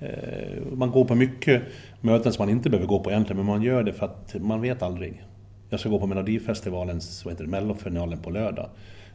Eh, 0.00 0.62
man 0.72 0.90
går 0.90 1.04
på 1.04 1.14
mycket 1.14 1.62
möten 2.00 2.32
som 2.32 2.42
man 2.42 2.50
inte 2.50 2.70
behöver 2.70 2.88
gå 2.88 3.00
på 3.00 3.10
egentligen, 3.10 3.36
men 3.36 3.46
man 3.46 3.62
gör 3.62 3.82
det 3.82 3.92
för 3.92 4.06
att 4.06 4.34
man 4.40 4.60
vet 4.60 4.82
aldrig. 4.82 5.24
Jag 5.70 5.80
ska 5.80 5.88
gå 5.88 5.98
på 5.98 6.06
Melodifestivalens, 6.06 7.24
vad 7.24 7.34
heter 7.34 7.44
det, 7.44 7.50
mellofinalen 7.50 8.18
på 8.18 8.30
lördag. 8.30 8.68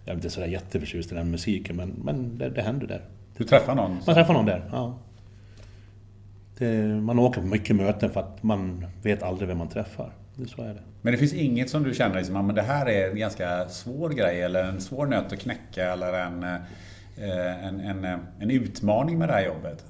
Jag 0.06 0.12
är 0.12 0.16
inte 0.16 0.30
sådär 0.30 0.48
jätteförtjust 0.48 1.12
i 1.12 1.16
den 1.16 1.32
musiken, 1.32 1.76
men, 1.76 1.90
men 2.04 2.38
det, 2.38 2.50
det 2.50 2.62
händer 2.62 2.88
där. 2.88 3.02
Du 3.38 3.44
träffar 3.44 3.76
någon? 3.76 3.92
Man 3.92 4.16
träffar 4.16 4.34
någon 4.34 4.46
där, 4.46 4.70
ja. 4.72 5.00
Det, 6.58 6.88
man 7.02 7.20
åker 7.20 7.42
på 7.42 7.48
mycket 7.48 7.76
möten 7.76 8.10
för 8.10 8.20
att 8.20 8.44
man 8.44 8.86
vet 9.02 9.24
aldrig 9.24 9.48
vem 9.48 9.58
man 9.58 9.70
träffar. 9.70 10.12
Det, 10.36 10.48
så 10.48 10.62
är 10.62 10.74
det. 10.74 10.82
Men 11.02 11.12
det 11.12 11.18
finns 11.18 11.34
inget 11.34 11.70
som 11.70 11.84
du 11.84 11.94
känner 11.94 12.16
liksom, 12.16 12.50
att 12.50 12.56
det 12.56 12.62
här 12.62 12.86
är 12.86 13.10
en 13.10 13.18
ganska 13.18 13.70
svår 13.70 14.10
grej 14.10 14.42
eller 14.42 14.64
en 14.64 14.82
svår 14.82 15.06
nöt 15.06 15.34
att 15.34 15.40
knäcka 15.40 15.94
eller 15.94 16.14
en, 16.14 16.44
eh, 16.44 17.68
en, 17.68 17.80
en, 17.80 18.06
en 18.40 18.52
utmaning 18.52 19.18
med 19.18 19.30
det 19.30 19.34
här 19.34 19.46
jobbet? 19.46 19.86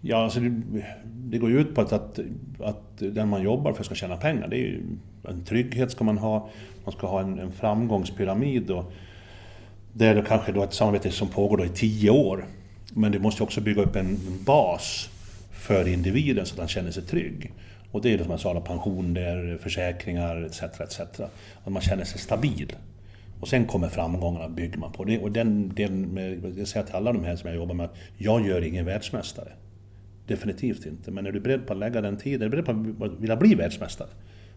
Ja, 0.00 0.24
alltså 0.24 0.40
det, 0.40 0.62
det, 1.04 1.38
går 1.38 1.50
ju 1.50 1.60
ut 1.60 1.74
på 1.74 1.80
att, 1.80 1.92
att, 1.92 2.18
att 2.60 2.98
den 2.98 3.28
man 3.28 3.42
jobbar 3.42 3.72
för 3.72 3.84
ska 3.84 3.94
tjäna 3.94 4.16
pengar. 4.16 4.48
Det 4.48 4.56
är 4.56 4.60
ju, 4.60 4.82
en 5.28 5.44
trygghet 5.44 5.90
ska 5.90 6.04
man 6.04 6.18
ha, 6.18 6.50
man 6.84 6.92
ska 6.92 7.06
ha 7.06 7.20
en, 7.20 7.38
en 7.38 7.52
framgångspyramid. 7.52 8.70
Och, 8.70 8.92
det 9.98 10.06
är 10.06 10.22
kanske 10.22 10.52
då 10.52 10.62
ett 10.62 10.74
samarbete 10.74 11.10
som 11.10 11.28
pågår 11.28 11.56
då 11.56 11.64
i 11.64 11.68
tio 11.68 12.10
år. 12.10 12.46
Men 12.94 13.12
du 13.12 13.18
måste 13.18 13.42
också 13.42 13.60
bygga 13.60 13.82
upp 13.82 13.96
en 13.96 14.18
bas 14.44 15.08
för 15.52 15.88
individen 15.88 16.46
så 16.46 16.54
att 16.54 16.58
han 16.58 16.68
känner 16.68 16.90
sig 16.90 17.02
trygg. 17.02 17.52
Och 17.90 18.02
det 18.02 18.12
är 18.12 18.18
som 18.18 18.30
jag 18.30 18.40
sa, 18.40 18.60
pensioner, 18.60 19.58
försäkringar 19.62 20.42
etc. 20.42 20.62
etc. 20.62 21.00
Att 21.64 21.72
man 21.72 21.82
känner 21.82 22.04
sig 22.04 22.20
stabil. 22.20 22.76
Och 23.40 23.48
sen 23.48 23.66
kommer 23.66 23.88
framgångarna, 23.88 24.48
bygger 24.48 24.78
man 24.78 24.92
på 24.92 25.04
det. 25.04 25.18
Och 25.18 25.32
den 25.32 25.74
delen, 25.74 26.00
med, 26.00 26.54
jag 26.58 26.68
säger 26.68 26.86
till 26.86 26.94
alla 26.94 27.12
de 27.12 27.24
här 27.24 27.36
som 27.36 27.48
jag 27.48 27.56
jobbar 27.56 27.74
med, 27.74 27.84
att 27.84 27.96
jag 28.16 28.46
gör 28.46 28.62
ingen 28.62 28.84
världsmästare. 28.84 29.52
Definitivt 30.26 30.86
inte. 30.86 31.10
Men 31.10 31.26
är 31.26 31.32
du 31.32 31.40
beredd 31.40 31.66
på 31.66 31.72
att 31.72 31.78
lägga 31.78 32.00
den 32.00 32.16
tiden, 32.16 32.42
är 32.42 32.56
du 32.56 32.62
beredd 32.62 32.98
på 32.98 33.04
att 33.04 33.20
vilja 33.20 33.36
bli 33.36 33.54
världsmästare? 33.54 34.08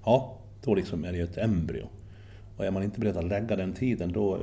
Ja, 0.05 0.37
då 0.63 0.75
liksom 0.75 1.05
är 1.05 1.13
det 1.13 1.19
ett 1.19 1.37
embryo. 1.37 1.87
Och 2.57 2.65
är 2.65 2.71
man 2.71 2.83
inte 2.83 2.99
beredd 2.99 3.17
att 3.17 3.25
lägga 3.27 3.55
den 3.55 3.73
tiden, 3.73 4.11
då, 4.11 4.39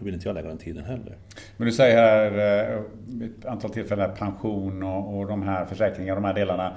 då 0.00 0.04
vill 0.04 0.14
inte 0.14 0.28
jag 0.28 0.34
lägga 0.34 0.48
den 0.48 0.58
tiden 0.58 0.84
heller. 0.84 1.16
Men 1.56 1.66
du 1.66 1.72
säger 1.72 1.96
här 1.96 2.38
eh, 2.72 3.26
ett 3.26 3.46
antal 3.46 3.70
tillfällen, 3.70 4.10
pension 4.18 4.82
och, 4.82 5.18
och 5.18 5.26
de 5.26 5.42
här 5.42 5.64
försäkringarna, 5.64 6.20
de 6.20 6.26
här 6.26 6.34
delarna. 6.34 6.72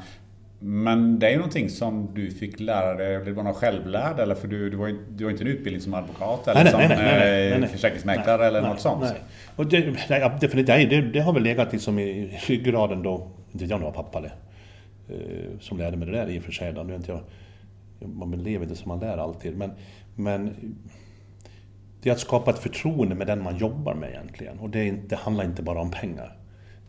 Men 0.59 1.19
det 1.19 1.27
är 1.27 1.31
ju 1.31 1.37
någonting 1.37 1.69
som 1.69 2.09
du 2.13 2.31
fick 2.31 2.59
lära 2.59 2.93
dig, 2.93 3.25
det 3.25 3.31
var 3.31 3.43
något 3.43 3.55
självlärd 3.55 4.19
eller? 4.19 4.35
För 4.35 4.47
du, 4.47 4.69
du, 4.69 4.77
var, 4.77 4.95
du 5.09 5.23
har 5.23 5.31
inte 5.31 5.43
en 5.43 5.47
utbildning 5.47 5.81
som 5.81 5.93
advokat 5.93 6.47
eller 6.47 6.63
nej, 6.63 6.71
som 6.71 6.79
nej, 6.79 6.89
nej, 6.89 7.49
nej, 7.49 7.59
nej, 7.59 7.69
försäkringsmäklare 7.69 8.47
eller 8.47 8.61
något 8.61 8.79
sånt? 8.79 9.01
Nej. 9.01 9.21
Och 9.55 9.65
det, 9.65 9.79
nej, 10.09 10.31
nej, 10.67 10.85
det, 10.85 11.01
det 11.01 11.19
har 11.19 11.33
väl 11.33 11.43
legat 11.43 11.71
liksom 11.71 11.99
i 11.99 12.39
ryggraden 12.47 13.03
då, 13.03 13.27
inte 13.51 13.65
jag 13.65 13.79
några 13.79 13.93
pappa 13.93 14.21
det, 14.21 14.31
som 15.59 15.77
lärde 15.77 15.97
mig 15.97 16.07
det 16.07 16.17
där 16.17 16.29
i 16.29 16.39
och 16.39 16.43
för 16.43 16.51
sig. 16.51 16.73
Nu 16.73 16.95
inte 16.95 17.11
jag, 17.11 17.21
man 17.99 18.31
lever 18.31 18.63
inte 18.63 18.75
som 18.75 18.89
man 18.89 18.99
lär 18.99 19.17
alltid. 19.17 19.57
Men, 19.57 19.71
men 20.15 20.55
det 22.03 22.09
är 22.09 22.13
att 22.13 22.19
skapa 22.19 22.51
ett 22.51 22.59
förtroende 22.59 23.15
med 23.15 23.27
den 23.27 23.43
man 23.43 23.57
jobbar 23.57 23.93
med 23.93 24.09
egentligen. 24.09 24.59
Och 24.59 24.69
det, 24.69 24.85
inte, 24.85 25.07
det 25.07 25.15
handlar 25.15 25.43
inte 25.43 25.63
bara 25.63 25.79
om 25.79 25.91
pengar. 25.91 26.37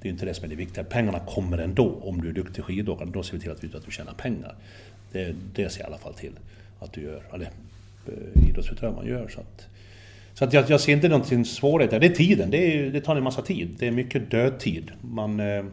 Det 0.00 0.08
är 0.08 0.12
inte 0.12 0.26
det 0.26 0.34
som 0.34 0.44
är 0.44 0.48
det 0.48 0.56
viktiga. 0.56 0.84
Pengarna 0.84 1.18
kommer 1.18 1.58
ändå. 1.58 1.98
Om 2.02 2.20
du 2.20 2.28
är 2.28 2.32
duktig 2.32 2.64
skidåkare, 2.64 3.08
då 3.12 3.22
ser 3.22 3.32
vi 3.32 3.40
till 3.40 3.50
att, 3.50 3.74
att 3.74 3.84
du 3.84 3.90
tjänar 3.90 4.12
pengar. 4.12 4.54
Det, 5.12 5.34
det 5.54 5.68
ser 5.68 5.80
jag 5.80 5.86
i 5.86 5.92
alla 5.92 5.98
fall 5.98 6.14
till 6.14 6.32
att 6.80 6.92
du 6.92 7.02
gör, 7.02 7.22
eller 7.34 7.50
eh, 8.06 8.48
idrottsutövaren 8.48 9.08
gör. 9.08 9.28
Så 9.28 9.40
att, 9.40 9.68
så 10.34 10.44
att 10.44 10.52
jag, 10.52 10.70
jag 10.70 10.80
ser 10.80 10.92
inte 10.92 11.08
någonting 11.08 11.44
svårighet 11.44 11.90
där. 11.90 12.00
Det 12.00 12.06
är 12.06 12.14
tiden, 12.14 12.50
det, 12.50 12.56
är, 12.56 12.90
det 12.90 13.00
tar 13.00 13.16
en 13.16 13.22
massa 13.22 13.42
tid. 13.42 13.76
Det 13.78 13.86
är 13.86 13.90
mycket 13.90 14.30
dödtid. 14.30 14.92
Man, 15.00 15.40
eh, 15.40 15.64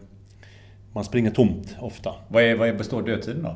man 0.93 1.04
springer 1.04 1.32
tomt 1.32 1.75
ofta. 1.80 2.15
Vad, 2.27 2.43
är, 2.43 2.56
vad 2.56 2.77
består 2.77 3.01
dödtiden 3.01 3.43
då? 3.43 3.56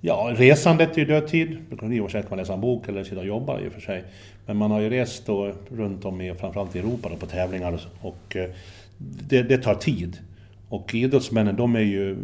Ja, 0.00 0.34
resandet 0.36 0.96
är 0.96 0.98
ju 0.98 1.04
dödtid. 1.04 1.58
Det 1.70 1.76
kan 1.76 1.92
i 1.92 2.00
och 2.00 2.10
för 2.10 2.20
sig 2.20 2.30
man 2.30 2.38
läsa 2.38 2.54
en 2.54 2.60
bok 2.60 2.88
eller 2.88 3.04
sitta 3.04 3.20
och 3.20 3.26
jobba 3.26 3.60
i 3.60 3.68
och 3.68 3.72
för 3.72 3.80
sig. 3.80 4.04
Men 4.48 4.56
man 4.56 4.70
har 4.70 4.80
ju 4.80 4.90
rest 4.90 5.26
då 5.26 5.52
runt 5.70 6.04
om 6.04 6.20
i, 6.20 6.34
framförallt 6.34 6.76
i 6.76 6.78
Europa 6.78 7.08
då, 7.08 7.16
på 7.16 7.26
tävlingar 7.26 7.80
och 8.00 8.36
eh, 8.36 8.50
det, 9.28 9.42
det, 9.42 9.58
tar 9.58 9.74
tid. 9.74 10.18
Och 10.68 10.94
idrottsmännen, 10.94 11.56
de 11.56 11.76
är 11.76 11.80
ju, 11.80 12.12
eh, 12.12 12.16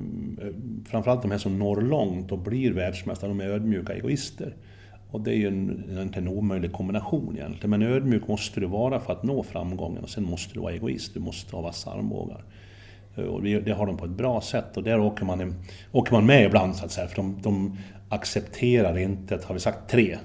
framförallt 0.86 1.22
de 1.22 1.30
här 1.30 1.38
som 1.38 1.58
når 1.58 1.80
långt 1.80 2.32
och 2.32 2.38
blir 2.38 2.72
världsmästare, 2.72 3.30
de 3.30 3.40
är 3.40 3.48
ödmjuka 3.48 3.94
egoister. 3.94 4.54
Och 5.10 5.20
det 5.20 5.30
är 5.30 5.36
ju 5.36 5.48
en, 5.48 6.12
en 6.14 6.28
omöjlig 6.28 6.72
kombination 6.72 7.36
egentligen. 7.36 7.70
Men 7.70 7.82
ödmjuk 7.82 8.28
måste 8.28 8.60
du 8.60 8.66
vara 8.66 9.00
för 9.00 9.12
att 9.12 9.22
nå 9.22 9.42
framgången 9.42 10.02
och 10.02 10.10
sen 10.10 10.24
måste 10.24 10.54
du 10.54 10.60
vara 10.60 10.72
egoist, 10.72 11.14
du 11.14 11.20
måste 11.20 11.56
ha 11.56 11.62
vassa 11.62 11.90
armbågar. 11.90 12.44
Eh, 13.16 13.24
och 13.24 13.42
det 13.42 13.72
har 13.72 13.86
de 13.86 13.96
på 13.96 14.04
ett 14.04 14.10
bra 14.10 14.40
sätt 14.40 14.76
och 14.76 14.82
där 14.82 15.00
åker 15.00 15.24
man, 15.24 15.54
åker 15.92 16.12
man 16.12 16.26
med 16.26 16.46
ibland 16.46 16.76
så 16.76 16.84
att 16.84 16.92
säga, 16.92 17.06
för 17.06 17.16
de, 17.16 17.38
de 17.42 17.78
accepterar 18.08 18.98
inte, 18.98 19.40
har 19.44 19.54
vi 19.54 19.60
sagt 19.60 19.90
tre, 19.90 20.18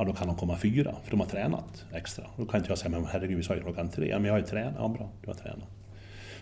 ja 0.00 0.04
då 0.04 0.12
kan 0.12 0.26
de 0.26 0.36
komma 0.36 0.56
fyra, 0.56 0.94
för 1.04 1.10
de 1.10 1.20
har 1.20 1.26
tränat 1.26 1.84
extra. 1.92 2.24
Då 2.36 2.44
kan 2.44 2.60
inte 2.60 2.70
jag 2.70 2.78
säga, 2.78 2.90
men 2.90 3.04
herregud 3.04 3.36
vi 3.36 3.42
sa 3.42 3.54
ju 3.54 3.60
klockan 3.60 3.88
tre, 3.88 4.08
ja, 4.08 4.18
men 4.18 4.24
jag 4.24 4.32
har 4.32 4.38
ju 4.38 4.46
tränat, 4.46 4.74
ja 4.78 4.88
bra, 4.88 5.08
du 5.22 5.26
har 5.26 5.34
tränat. 5.34 5.68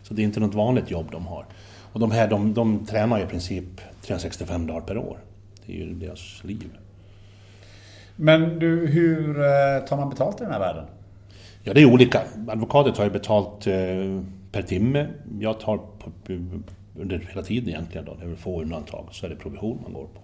Så 0.02 0.14
det 0.14 0.22
är 0.22 0.24
inte 0.24 0.40
något 0.40 0.54
vanligt 0.54 0.90
jobb 0.90 1.06
de 1.12 1.26
har. 1.26 1.46
Och 1.92 2.00
de 2.00 2.10
här, 2.10 2.28
de, 2.28 2.54
de 2.54 2.86
tränar 2.86 3.20
i 3.20 3.26
princip 3.26 3.64
365 4.02 4.66
dagar 4.66 4.80
per 4.80 4.98
år. 4.98 5.18
Det 5.66 5.72
är 5.72 5.76
ju 5.76 5.94
deras 5.94 6.44
liv. 6.44 6.70
Men 8.16 8.58
du, 8.58 8.86
hur 8.86 9.40
eh, 9.40 9.84
tar 9.88 9.96
man 9.96 10.10
betalt 10.10 10.40
i 10.40 10.44
den 10.44 10.52
här 10.52 10.60
världen? 10.60 10.84
Ja, 11.62 11.74
det 11.74 11.80
är 11.80 11.92
olika. 11.92 12.22
Advokater 12.48 12.90
tar 12.90 13.04
ju 13.04 13.10
betalt 13.10 13.66
eh, 13.66 13.74
per 14.52 14.62
timme. 14.62 15.06
Jag 15.40 15.60
tar 15.60 15.80
under 16.96 17.18
hela 17.18 17.42
tiden 17.42 17.68
egentligen 17.68 18.04
då, 18.04 18.14
det 18.14 18.24
är 18.24 18.28
väl 18.28 18.36
få 18.36 18.62
undantag, 18.62 19.08
så 19.10 19.26
är 19.26 19.30
det 19.30 19.36
provision 19.36 19.78
man 19.82 19.92
går 19.92 20.06
på. 20.06 20.20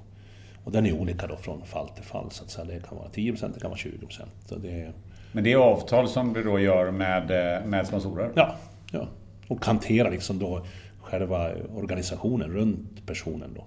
Och 0.64 0.72
den 0.72 0.87
är 0.87 0.92
olika 0.92 1.27
då 1.27 1.37
från 1.37 1.66
fall 1.66 1.88
till 1.88 2.05
fall 2.05 2.31
så 2.31 2.44
att 2.44 2.50
säga. 2.50 2.64
Det 2.64 2.88
kan 2.88 2.98
vara 2.98 3.09
10% 3.09 3.55
det 3.55 3.61
kan 3.61 3.70
vara 3.70 3.79
20%. 3.79 4.22
Så 4.46 4.55
det 4.55 4.81
är... 4.81 4.92
Men 5.33 5.44
det 5.44 5.53
är 5.53 5.57
avtal 5.57 6.09
som 6.09 6.33
du 6.33 6.42
då 6.42 6.59
gör 6.61 6.90
med, 6.90 7.31
eh, 7.31 7.66
med 7.66 7.87
sponsorer? 7.87 8.31
Ja, 8.35 8.55
ja. 8.92 9.09
Och 9.48 9.66
hantera 9.66 10.11
liksom 10.11 10.38
då 10.38 10.66
själva 11.00 11.50
organisationen 11.74 12.50
runt 12.50 13.07
personen 13.07 13.50
då. 13.55 13.64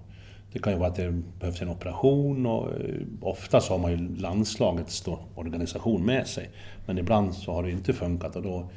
Det 0.52 0.58
kan 0.58 0.72
ju 0.72 0.78
vara 0.78 0.88
att 0.88 0.96
det 0.96 1.22
behövs 1.40 1.62
en 1.62 1.68
operation 1.68 2.46
och 2.46 2.68
eh, 2.68 2.94
ofta 3.20 3.60
så 3.60 3.72
har 3.72 3.78
man 3.78 3.90
ju 3.90 4.16
landslagets 4.16 5.04
organisation 5.34 6.04
med 6.04 6.26
sig. 6.26 6.50
Men 6.86 6.98
ibland 6.98 7.34
så 7.34 7.52
har 7.52 7.62
det 7.62 7.70
inte 7.70 7.92
funkat 7.92 8.36
och 8.36 8.42
då 8.42 8.70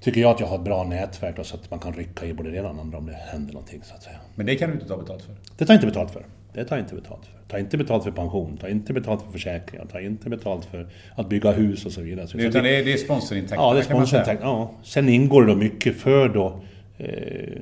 tycker 0.00 0.20
jag 0.20 0.30
att 0.30 0.40
jag 0.40 0.46
har 0.46 0.56
ett 0.56 0.64
bra 0.64 0.84
nätverk 0.84 1.36
då, 1.36 1.44
så 1.44 1.56
att 1.56 1.70
man 1.70 1.80
kan 1.80 1.92
rycka 1.92 2.26
i 2.26 2.34
både 2.34 2.50
det 2.50 2.56
ena 2.56 2.70
och 2.70 2.80
andra 2.80 2.98
om 2.98 3.06
det 3.06 3.12
händer 3.12 3.52
någonting 3.52 3.82
så 3.82 3.94
att 3.94 4.02
säga. 4.02 4.16
Men 4.34 4.46
det 4.46 4.56
kan 4.56 4.68
du 4.68 4.74
inte 4.74 4.88
ta 4.88 4.96
betalt 4.96 5.22
för? 5.22 5.34
Det 5.56 5.66
tar 5.66 5.74
jag 5.74 5.78
inte 5.78 5.86
betalt 5.86 6.10
för. 6.10 6.24
Det 6.52 6.64
tar 6.64 6.76
jag 6.76 6.84
inte 6.84 6.94
betalt 6.94 7.26
för. 7.26 7.40
Ta 7.48 7.58
inte 7.58 7.78
betalt 7.78 8.04
för 8.04 8.10
pension, 8.10 8.56
ta 8.56 8.68
inte 8.68 8.92
betalt 8.92 9.22
för 9.22 9.32
försäkringar, 9.32 9.86
ta 9.86 10.00
inte 10.00 10.30
betalt 10.30 10.64
för 10.64 10.88
att 11.14 11.28
bygga 11.28 11.52
hus 11.52 11.86
och 11.86 11.92
så 11.92 12.00
vidare. 12.00 12.26
Så 12.26 12.38
Utan 12.38 12.64
det 12.64 12.76
är, 12.76 12.84
det 12.84 12.92
är 12.92 12.96
sponsorintäkter? 12.96 13.56
Ja, 13.56 13.72
det 13.72 13.78
är 13.78 13.82
sponsorintäkter. 13.82 14.46
Ja. 14.46 14.70
Sen 14.82 15.08
ingår 15.08 15.42
det 15.42 15.48
då 15.48 15.56
mycket 15.56 15.96
för, 15.96 16.28
då, 16.28 16.60
eh, 16.98 17.60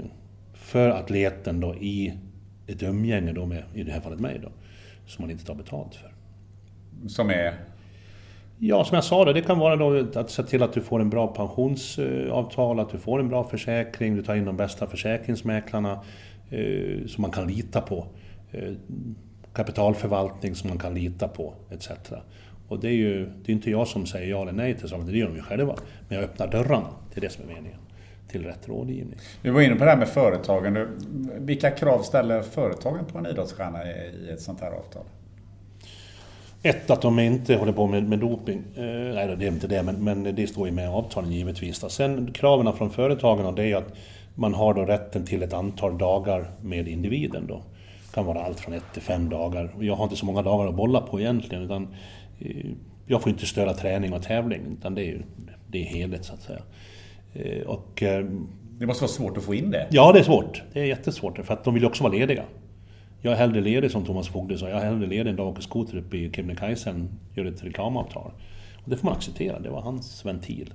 för 0.54 0.90
atleten 0.90 1.60
då 1.60 1.74
i 1.74 2.14
ett 2.66 2.82
umgänge 2.82 3.32
då 3.32 3.46
med, 3.46 3.62
i 3.74 3.82
det 3.82 3.92
här 3.92 4.00
fallet 4.00 4.20
mig 4.20 4.40
då, 4.42 4.48
som 5.06 5.22
man 5.22 5.30
inte 5.30 5.44
tar 5.44 5.54
betalt 5.54 5.94
för. 5.94 6.10
Som 7.08 7.30
är? 7.30 7.54
Ja, 8.58 8.84
som 8.84 8.94
jag 8.94 9.04
sa, 9.04 9.24
då, 9.24 9.32
det 9.32 9.42
kan 9.42 9.58
vara 9.58 9.76
då 9.76 10.06
att 10.14 10.30
se 10.30 10.42
till 10.42 10.62
att 10.62 10.72
du 10.72 10.80
får 10.80 11.00
en 11.00 11.10
bra 11.10 11.26
pensionsavtal, 11.26 12.80
att 12.80 12.90
du 12.90 12.98
får 12.98 13.20
en 13.20 13.28
bra 13.28 13.44
försäkring, 13.44 14.16
du 14.16 14.22
tar 14.22 14.34
in 14.34 14.44
de 14.44 14.56
bästa 14.56 14.86
försäkringsmäklarna 14.86 16.00
eh, 16.50 17.06
som 17.06 17.22
man 17.22 17.30
kan 17.30 17.46
lita 17.46 17.80
på. 17.80 18.06
Eh, 18.52 18.72
kapitalförvaltning 19.52 20.54
som 20.54 20.68
man 20.68 20.78
kan 20.78 20.94
lita 20.94 21.28
på, 21.28 21.54
etc. 21.70 21.90
Och 22.68 22.80
det 22.80 22.88
är 22.88 22.92
ju 22.92 23.26
det 23.26 23.52
är 23.52 23.54
inte 23.54 23.70
jag 23.70 23.88
som 23.88 24.06
säger 24.06 24.30
ja 24.30 24.42
eller 24.42 24.52
nej 24.52 24.74
till 24.74 24.88
saker, 24.88 25.12
det 25.12 25.18
gör 25.18 25.28
de 25.28 25.36
ju 25.36 25.42
själva. 25.42 25.76
Men 26.08 26.18
jag 26.18 26.24
öppnar 26.24 26.46
dörrarna 26.46 26.88
till 27.12 27.22
det 27.22 27.30
som 27.30 27.44
är 27.44 27.54
meningen, 27.54 27.78
till 28.28 28.44
rätt 28.44 28.68
rådgivning. 28.68 29.18
Vi 29.42 29.50
var 29.50 29.60
inne 29.60 29.74
på 29.74 29.84
det 29.84 29.90
här 29.90 29.96
med 29.96 30.08
företagen. 30.08 30.88
Vilka 31.38 31.70
krav 31.70 32.02
ställer 32.02 32.42
företagen 32.42 33.04
på 33.04 33.18
en 33.18 33.26
idrottsstjärna 33.26 33.92
i 33.92 34.30
ett 34.32 34.40
sånt 34.40 34.60
här 34.60 34.70
avtal? 34.70 35.04
Ett, 36.62 36.90
att 36.90 37.02
de 37.02 37.18
inte 37.18 37.56
håller 37.56 37.72
på 37.72 37.86
med, 37.86 38.08
med 38.08 38.18
doping. 38.18 38.64
Eh, 38.76 38.82
nej, 38.84 39.36
det 39.38 39.44
är 39.44 39.48
inte 39.48 39.66
det, 39.66 39.82
men, 39.82 40.04
men 40.04 40.34
det 40.34 40.46
står 40.46 40.68
ju 40.68 40.74
med 40.74 40.90
avtalen 40.90 41.32
givetvis. 41.32 41.80
Då. 41.80 41.88
Sen 41.88 42.32
kraven 42.32 42.72
från 42.72 42.90
företagen, 42.90 43.54
det 43.54 43.64
är 43.64 43.76
att 43.76 43.94
man 44.34 44.54
har 44.54 44.74
då 44.74 44.84
rätten 44.84 45.24
till 45.24 45.42
ett 45.42 45.52
antal 45.52 45.98
dagar 45.98 46.50
med 46.62 46.88
individen. 46.88 47.46
Då. 47.46 47.62
Kan 48.18 48.26
vara 48.26 48.40
allt 48.40 48.60
från 48.60 48.74
ett 48.74 48.92
till 48.92 49.02
fem 49.02 49.28
dagar. 49.28 49.74
Jag 49.80 49.94
har 49.94 50.04
inte 50.04 50.16
så 50.16 50.26
många 50.26 50.42
dagar 50.42 50.68
att 50.68 50.74
bolla 50.74 51.00
på 51.00 51.20
egentligen. 51.20 51.64
Utan 51.64 51.88
eh, 52.38 52.66
jag 53.06 53.22
får 53.22 53.32
inte 53.32 53.46
störa 53.46 53.74
träning 53.74 54.12
och 54.12 54.22
tävling, 54.22 54.60
utan 54.78 54.94
det 54.94 55.10
är, 55.10 55.24
det 55.66 55.78
är 55.78 55.84
helhet 55.84 56.24
så 56.24 56.34
att 56.34 56.42
säga. 56.42 56.62
Eh, 57.32 57.66
och, 57.66 58.02
eh, 58.02 58.24
det 58.78 58.86
måste 58.86 59.02
vara 59.02 59.12
svårt 59.12 59.36
att 59.36 59.42
få 59.42 59.54
in 59.54 59.70
det? 59.70 59.86
Ja, 59.90 60.12
det 60.12 60.18
är 60.18 60.22
svårt. 60.22 60.62
Det 60.72 60.80
är 60.80 60.84
jättesvårt, 60.84 61.38
för 61.46 61.54
att 61.54 61.64
de 61.64 61.74
vill 61.74 61.84
också 61.84 62.02
vara 62.04 62.12
lediga. 62.12 62.44
Jag 63.22 63.32
är 63.32 63.36
hellre 63.36 63.60
ledig 63.60 63.90
som 63.90 64.04
Thomas 64.04 64.28
Fogde 64.28 64.58
sa, 64.58 64.68
jag 64.68 64.80
är 64.80 64.84
hellre 64.84 65.06
ledig 65.06 65.30
en 65.30 65.36
dag 65.36 65.46
och 65.46 65.52
åker 65.52 65.62
skoter 65.62 65.96
upp 65.96 66.14
i 66.14 66.30
Kebnekaise 66.32 66.90
än 66.90 67.08
gör 67.34 67.44
ett 67.44 67.64
reklamavtal. 67.64 68.32
Och 68.84 68.90
det 68.90 68.96
får 68.96 69.04
man 69.04 69.16
acceptera, 69.16 69.58
det 69.58 69.70
var 69.70 69.80
hans 69.80 70.24
ventil. 70.24 70.74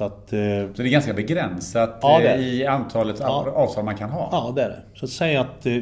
Så, 0.00 0.04
att, 0.04 0.32
eh, 0.32 0.38
så 0.74 0.82
det 0.82 0.88
är 0.88 0.90
ganska 0.90 1.14
begränsat 1.14 1.98
ja, 2.02 2.20
är, 2.20 2.38
i 2.38 2.66
antalet 2.66 3.16
ja, 3.20 3.52
avtal 3.54 3.84
man 3.84 3.96
kan 3.96 4.10
ha? 4.10 4.28
Ja, 4.32 4.52
det 4.56 4.62
är 4.62 4.68
det. 4.68 4.82
Så 4.94 5.04
att 5.04 5.10
säga 5.10 5.40
att 5.40 5.66
eh, 5.66 5.80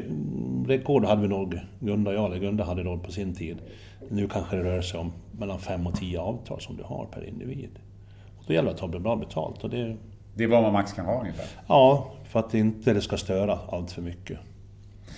rekord 0.66 1.04
hade 1.04 1.22
vi 1.22 1.28
nog, 1.28 1.60
Gunda 1.80 2.10
och 2.10 2.16
jag, 2.16 2.24
eller 2.24 2.38
Gunda 2.38 2.64
hade 2.64 2.82
då 2.82 2.98
på 2.98 3.12
sin 3.12 3.34
tid. 3.34 3.58
Nu 4.08 4.28
kanske 4.28 4.56
det 4.56 4.62
rör 4.62 4.80
sig 4.80 5.00
om 5.00 5.12
mellan 5.32 5.58
fem 5.58 5.86
och 5.86 5.94
tio 5.94 6.20
avtal 6.20 6.60
som 6.60 6.76
du 6.76 6.82
har 6.82 7.06
per 7.12 7.28
individ. 7.28 7.70
Och 8.38 8.44
då 8.46 8.52
gäller 8.52 8.68
det 8.68 8.74
att 8.74 8.80
ta 8.80 8.88
bra 8.88 9.16
betalt. 9.16 9.64
Och 9.64 9.70
det, 9.70 9.96
det 10.34 10.44
är 10.44 10.48
vad 10.48 10.62
man 10.62 10.72
max 10.72 10.92
kan 10.92 11.06
ha 11.06 11.20
ungefär? 11.20 11.46
Ja, 11.66 12.10
för 12.24 12.40
att 12.40 12.50
det 12.50 12.58
inte 12.58 13.00
ska 13.00 13.16
störa 13.16 13.58
allt 13.68 13.92
för 13.92 14.02
mycket. 14.02 14.38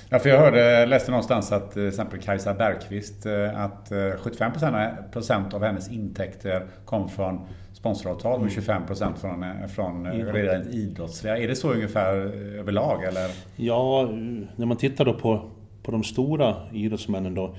Ja, 0.09 0.19
för 0.19 0.29
jag 0.29 0.39
hörde, 0.39 0.87
läste 0.87 1.11
någonstans 1.11 1.53
att 1.53 1.73
till 1.73 1.89
exempel 1.89 2.21
Kajsa 2.21 2.55
Bergqvist, 2.55 3.27
eh, 3.27 3.65
att 3.65 3.91
75% 3.91 5.55
av 5.55 5.65
hennes 5.65 5.89
intäkter 5.89 6.67
kom 6.85 7.09
från 7.09 7.41
sponsoravtal 7.81 8.41
och 8.41 8.47
25% 8.47 9.03
mm. 9.03 9.14
från, 9.14 9.43
eh, 9.43 9.66
från 9.66 10.07
eh, 10.07 10.33
redan 10.33 10.68
idrottsliga. 10.68 11.39
Är 11.39 11.49
det 11.49 11.57
så 11.57 11.72
ungefär 11.72 12.16
överlag 12.59 13.05
eller? 13.05 13.31
Ja, 13.57 14.09
när 14.57 14.66
man 14.66 14.76
tittar 14.76 15.05
då 15.05 15.14
på, 15.14 15.51
på 15.83 15.91
de 15.91 16.05
stora 16.05 16.57
idrottsmännen 16.72 17.35
då 17.35 17.55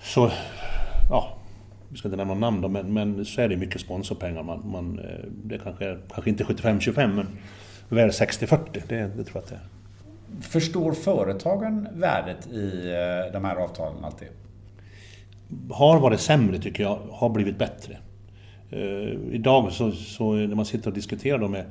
så, 0.00 0.30
ja, 1.10 1.38
vi 1.88 1.96
ska 1.96 2.08
inte 2.08 2.16
nämna 2.16 2.34
namn 2.34 2.60
då, 2.60 2.68
men, 2.68 2.92
men 2.92 3.24
så 3.24 3.40
är 3.40 3.48
det 3.48 3.56
mycket 3.56 3.80
sponsorpengar. 3.80 4.42
Man, 4.42 4.70
man, 4.70 5.00
det 5.44 5.58
kanske, 5.58 5.98
kanske 6.12 6.30
inte 6.30 6.44
75-25 6.44 7.06
men 7.06 7.26
väl 7.88 8.10
60-40, 8.10 8.82
det, 8.88 8.96
det 8.96 9.24
tror 9.24 9.26
jag 9.32 9.42
att 9.42 9.48
det 9.48 9.54
är. 9.54 10.40
Förstår 10.40 10.92
företagen 10.92 11.88
värdet 11.92 12.46
i 12.46 12.90
eh, 12.90 13.32
de 13.32 13.44
här 13.44 13.56
avtalen 13.56 14.04
alltid? 14.04 14.28
Har 15.70 16.00
varit 16.00 16.20
sämre 16.20 16.58
tycker 16.58 16.82
jag, 16.82 16.98
har 17.10 17.28
blivit 17.28 17.58
bättre. 17.58 17.98
Eh, 18.74 19.34
idag 19.34 19.72
så, 19.72 19.92
så, 19.92 20.32
när 20.32 20.54
man 20.54 20.64
sitter 20.64 20.90
och 20.90 20.94
diskuterar 20.94 21.38
då 21.38 21.48
med, 21.48 21.64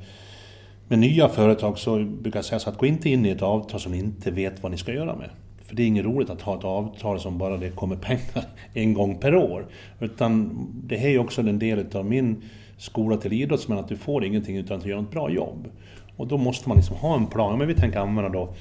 med 0.88 0.98
nya 0.98 1.28
företag 1.28 1.78
så 1.78 1.98
brukar 2.04 2.38
jag 2.38 2.44
säga 2.44 2.58
så 2.58 2.70
att 2.70 2.78
gå 2.78 2.86
inte 2.86 3.10
in 3.10 3.26
i 3.26 3.28
ett 3.28 3.42
avtal 3.42 3.80
som 3.80 3.92
ni 3.92 3.98
inte 3.98 4.30
vet 4.30 4.62
vad 4.62 4.72
ni 4.72 4.78
ska 4.78 4.92
göra 4.92 5.16
med. 5.16 5.30
För 5.64 5.76
det 5.76 5.82
är 5.82 5.86
inget 5.86 6.04
roligt 6.04 6.30
att 6.30 6.40
ha 6.40 6.58
ett 6.58 6.64
avtal 6.64 7.20
som 7.20 7.38
bara 7.38 7.56
det 7.56 7.70
kommer 7.70 7.96
pengar 7.96 8.44
en 8.74 8.94
gång 8.94 9.18
per 9.18 9.36
år. 9.36 9.66
Utan 10.00 10.66
det 10.84 10.96
här 10.96 11.08
är 11.08 11.18
också 11.18 11.40
en 11.40 11.58
del 11.58 11.96
av 11.96 12.06
min 12.06 12.42
skola 12.76 13.16
till 13.16 13.32
idrottsmän, 13.32 13.78
att 13.78 13.88
du 13.88 13.96
får 13.96 14.24
ingenting 14.24 14.56
utan 14.56 14.76
att 14.76 14.82
du 14.82 14.90
gör 14.90 15.02
ett 15.02 15.10
bra 15.10 15.30
jobb. 15.30 15.68
Och 16.16 16.26
då 16.26 16.38
måste 16.38 16.68
man 16.68 16.76
liksom 16.76 16.96
ha 16.96 17.16
en 17.16 17.26
plan. 17.26 17.58
Men 17.58 17.68
vi 17.68 17.74
tänker 17.74 17.98
använda 17.98 18.30
då 18.30 18.54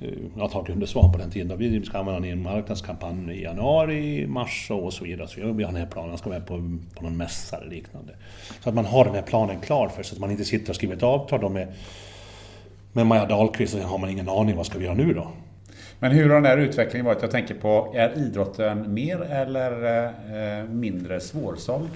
eh, 0.00 0.48
tar 0.48 0.64
Gunde 0.64 0.86
på 0.86 1.18
den 1.18 1.30
tiden. 1.30 1.58
Vi 1.58 1.84
ska 1.84 1.98
använda 1.98 2.20
den 2.20 2.28
i 2.28 2.32
en 2.32 2.42
marknadskampanj 2.42 3.32
i 3.32 3.42
januari, 3.42 4.26
mars 4.26 4.70
och 4.70 4.92
så 4.92 5.04
vidare. 5.04 5.28
Så 5.28 5.40
vi 5.40 5.64
har 5.64 5.72
den 5.72 5.80
här 5.80 5.86
planen, 5.86 6.18
ska 6.18 6.30
med 6.30 6.46
på, 6.46 6.78
på 6.94 7.04
någon 7.04 7.16
mässa 7.16 7.56
eller 7.56 7.70
liknande. 7.70 8.12
Så 8.60 8.68
att 8.68 8.74
man 8.74 8.84
har 8.84 9.04
den 9.04 9.14
här 9.14 9.22
planen 9.22 9.60
klar 9.60 9.88
för 9.88 10.02
sig, 10.02 10.04
så 10.04 10.14
att 10.14 10.20
man 10.20 10.30
inte 10.30 10.44
sitter 10.44 10.70
och 10.70 10.76
skriver 10.76 10.96
ett 10.96 11.02
avtal 11.02 11.50
med, 11.50 11.72
med 12.92 13.06
Maja 13.06 13.26
Dahlqvist 13.26 13.74
och 13.74 13.80
har 13.80 13.98
man 13.98 14.10
ingen 14.10 14.28
aning 14.28 14.56
vad 14.56 14.66
ska 14.66 14.78
vi 14.78 14.84
göra 14.84 14.94
nu 14.94 15.14
då? 15.14 15.28
Men 15.98 16.12
hur 16.12 16.28
har 16.28 16.34
den 16.34 16.44
här 16.44 16.58
utvecklingen 16.58 17.06
varit? 17.06 17.22
Jag 17.22 17.30
tänker 17.30 17.54
på, 17.54 17.92
är 17.96 18.18
idrotten 18.18 18.94
mer 18.94 19.20
eller 19.20 20.04
eh, 20.04 20.64
mindre 20.64 21.20
svårsåld 21.20 21.90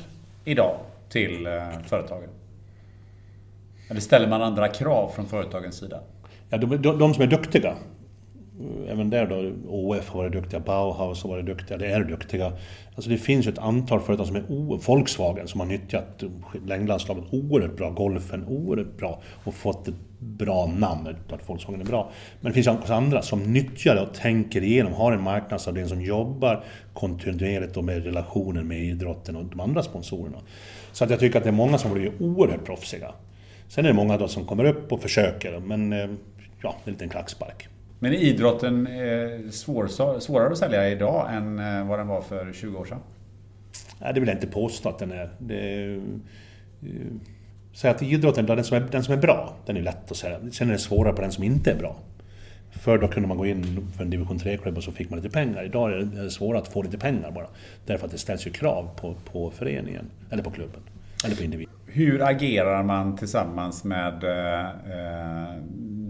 idag 0.45 0.77
till 1.09 1.47
eh, 1.47 1.53
företagen? 1.87 2.29
Eller 3.91 4.01
ställer 4.01 4.29
man 4.29 4.43
andra 4.43 4.69
krav 4.69 5.11
från 5.15 5.27
företagens 5.27 5.77
sida? 5.77 6.01
Ja, 6.51 6.59
de, 6.59 6.83
de, 6.83 6.99
de 6.99 7.15
som 7.15 7.23
är 7.23 7.27
duktiga, 7.27 7.75
även 8.89 9.11
där 9.11 9.27
då, 9.27 9.53
OF 9.69 10.09
har 10.09 10.21
varit 10.21 10.33
duktiga, 10.33 10.61
Bauhaus 10.61 11.23
har 11.23 11.31
varit 11.31 11.47
duktiga, 11.47 11.79
det 11.79 11.87
är 11.87 12.05
duktiga. 12.05 12.53
Alltså 12.95 13.11
det 13.11 13.19
finns 13.19 13.47
ju 13.47 13.51
ett 13.51 13.59
antal 13.59 14.01
företag 14.01 14.27
som 14.27 14.37
är 14.37 14.45
o, 14.49 14.81
Volkswagen 14.87 15.49
som 15.49 15.61
har 15.61 15.67
nyttjat 15.67 16.23
längdlandslaget 16.67 17.25
oerhört 17.31 17.77
bra, 17.77 17.91
golfen 17.91 18.45
oerhört 18.45 18.97
bra 18.97 19.23
och 19.45 19.55
fått 19.55 19.89
ett 19.89 19.95
bra 20.19 20.67
namn, 20.67 21.09
att 21.31 21.49
Volkswagen 21.49 21.81
är 21.81 21.85
bra. 21.85 22.11
Men 22.41 22.51
det 22.51 22.55
finns 22.55 22.67
också 22.67 22.95
andra 22.95 23.23
som 23.23 23.53
nyttjar 23.53 23.95
det 23.95 24.01
och 24.01 24.15
tänker 24.15 24.63
igenom, 24.63 24.93
har 24.93 25.13
en 25.13 25.23
marknadsavdelning 25.23 25.89
som 25.89 26.03
jobbar 26.03 26.65
kontinuerligt 26.93 27.85
med 27.85 28.05
relationen 28.05 28.69
med 28.69 28.79
idrotten 28.85 29.37
och 29.37 29.45
de 29.45 29.61
andra 29.61 29.83
sponsorerna. 29.83 30.39
Så 30.93 31.05
att 31.05 31.11
jag 31.11 31.21
tycker 31.21 31.39
att 31.39 31.45
det 31.45 31.51
är 31.51 31.53
många 31.53 31.79
som 31.79 31.93
blir 31.93 32.13
oerhört 32.23 32.65
proffsiga. 32.65 33.13
Sen 33.69 33.85
är 33.85 33.89
det 33.89 33.95
många 33.95 34.19
då 34.19 34.29
som 34.29 34.45
kommer 34.45 34.65
upp 34.65 34.93
och 34.93 35.01
försöker, 35.01 35.59
men 35.59 35.93
eh, 35.93 35.99
ja, 36.63 36.77
det 36.85 36.89
är 36.89 36.89
en 36.89 36.93
liten 36.93 37.09
klackspark. 37.09 37.69
Men 37.99 38.13
är 38.13 38.17
idrotten 38.17 38.87
eh, 38.87 39.51
svår, 39.51 39.87
svårare 40.21 40.53
att 40.53 40.59
sälja 40.59 40.91
idag 40.91 41.35
än 41.35 41.59
eh, 41.59 41.89
vad 41.89 41.99
den 41.99 42.09
var 42.09 42.23
för 42.23 42.53
20 42.53 42.79
år 42.79 42.85
sedan? 42.85 42.99
Nej, 43.99 44.15
det 44.15 44.21
vill 44.21 44.29
jag 44.29 44.37
inte 44.37 44.47
påstå 44.47 44.89
att 44.89 44.99
den 44.99 45.13
är. 45.13 45.31
Det, 45.39 46.01
Säg 47.73 47.91
att 47.91 48.03
idrotten, 48.03 48.47
den 48.47 48.65
som, 48.65 48.77
är, 48.77 48.81
den 48.81 49.05
som 49.05 49.15
är 49.15 49.19
bra, 49.19 49.57
den 49.67 49.77
är 49.77 49.83
lätt 49.83 50.11
att 50.11 50.17
sälja. 50.17 50.39
Sen 50.53 50.69
är 50.69 50.73
det 50.73 50.79
svårare 50.79 51.13
på 51.13 51.23
den 51.23 51.33
som 51.33 51.45
inte 51.45 51.71
är 51.71 51.77
bra. 51.77 51.97
Förr 52.71 52.99
då 52.99 53.09
kunde 53.09 53.29
man 53.29 53.39
gå 53.39 53.47
in 53.47 53.89
för 53.97 54.05
en 54.05 54.11
division 54.11 54.39
3-klubb 54.39 54.77
och 54.77 54.85
så 54.85 54.93
fick 54.93 55.11
man 55.11 55.21
lite 55.21 55.31
pengar. 55.31 55.65
Idag 55.65 55.93
är 55.93 55.97
det 55.99 56.31
svårare 56.31 56.63
att 56.63 56.69
få 56.69 56.83
lite 56.83 56.99
pengar 56.99 57.31
bara. 57.31 57.47
Därför 57.87 58.07
att 58.07 58.13
det 58.13 58.19
ställs 58.19 58.47
ju 58.47 58.51
krav 58.51 58.89
på, 58.97 59.15
på 59.33 59.51
föreningen, 59.51 60.11
eller 60.31 60.43
på 60.43 60.51
klubben, 60.51 60.81
eller 61.25 61.37
på 61.37 61.43
individen. 61.43 61.75
Hur 61.87 62.23
agerar 62.23 62.83
man 62.83 63.17
tillsammans 63.17 63.85
med 63.85 64.25
eh, 64.25 64.67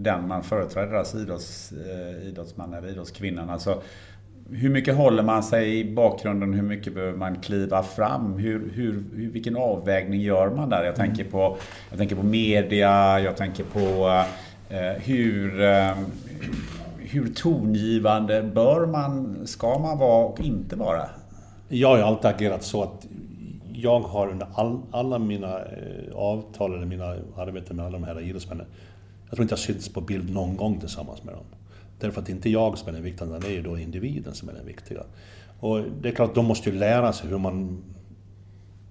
den 0.05 0.27
man 0.27 0.43
företräder, 0.43 0.93
alltså 0.93 1.17
idrotts, 1.17 1.71
eh, 1.71 2.27
idrottsman 2.27 2.73
eller 2.73 2.89
idrottskvinnan? 2.89 3.49
Alltså, 3.49 3.81
hur 4.49 4.69
mycket 4.69 4.95
håller 4.95 5.23
man 5.23 5.43
sig 5.43 5.79
i 5.79 5.93
bakgrunden? 5.93 6.53
Hur 6.53 6.61
mycket 6.61 6.93
behöver 6.93 7.17
man 7.17 7.35
kliva 7.35 7.83
fram? 7.83 8.33
Hur, 8.33 8.71
hur, 8.73 9.03
vilken 9.13 9.55
avvägning 9.55 10.21
gör 10.21 10.49
man 10.49 10.69
där? 10.69 10.83
Jag 10.83 10.95
tänker 10.95 11.23
på, 11.23 11.57
jag 11.89 11.97
tänker 11.97 12.15
på 12.15 12.23
media, 12.23 13.19
jag 13.19 13.37
tänker 13.37 13.63
på 13.63 14.07
eh, 14.69 15.01
hur, 15.03 15.61
eh, 15.61 15.91
hur 16.97 17.33
tongivande 17.33 18.43
bör 18.43 18.85
man, 18.85 19.37
ska 19.47 19.79
man 19.79 19.97
vara 19.97 20.25
och 20.25 20.39
inte 20.39 20.75
vara? 20.75 21.09
Jag 21.69 21.89
har 21.89 21.97
alltid 21.97 22.25
agerat 22.25 22.63
så 22.63 22.83
att 22.83 23.07
jag 23.73 23.99
har 23.99 24.27
under 24.27 24.47
all, 24.53 24.81
alla 24.91 25.19
mina 25.19 25.59
eh, 25.59 26.15
avtal 26.15 26.75
eller 26.75 26.85
mina 26.85 27.15
arbeten 27.37 27.75
med 27.75 27.85
alla 27.85 27.97
de 27.97 28.03
här 28.03 28.21
idrottsmännen, 28.21 28.65
jag 29.35 29.37
tror 29.37 29.43
inte 29.43 29.51
jag 29.53 29.59
syns 29.59 29.89
på 29.89 30.01
bild 30.01 30.33
någon 30.33 30.57
gång 30.57 30.79
tillsammans 30.79 31.23
med 31.23 31.33
dem. 31.33 31.43
Därför 31.99 32.21
att 32.21 32.27
det 32.27 32.31
är 32.31 32.35
inte 32.35 32.49
jag 32.49 32.77
som 32.77 32.89
är 32.89 32.93
den 32.93 33.03
viktiga, 33.03 33.27
utan 33.27 33.39
det 33.39 33.47
är 33.47 33.51
ju 33.51 33.61
då 33.61 33.77
individen 33.77 34.35
som 34.35 34.49
är 34.49 34.53
den 34.53 34.65
viktiga. 34.65 35.03
Och 35.59 35.81
det 36.01 36.09
är 36.09 36.15
klart, 36.15 36.35
de 36.35 36.45
måste 36.45 36.69
ju 36.69 36.75
lära 36.75 37.13
sig 37.13 37.29
hur 37.29 37.37
man 37.37 37.83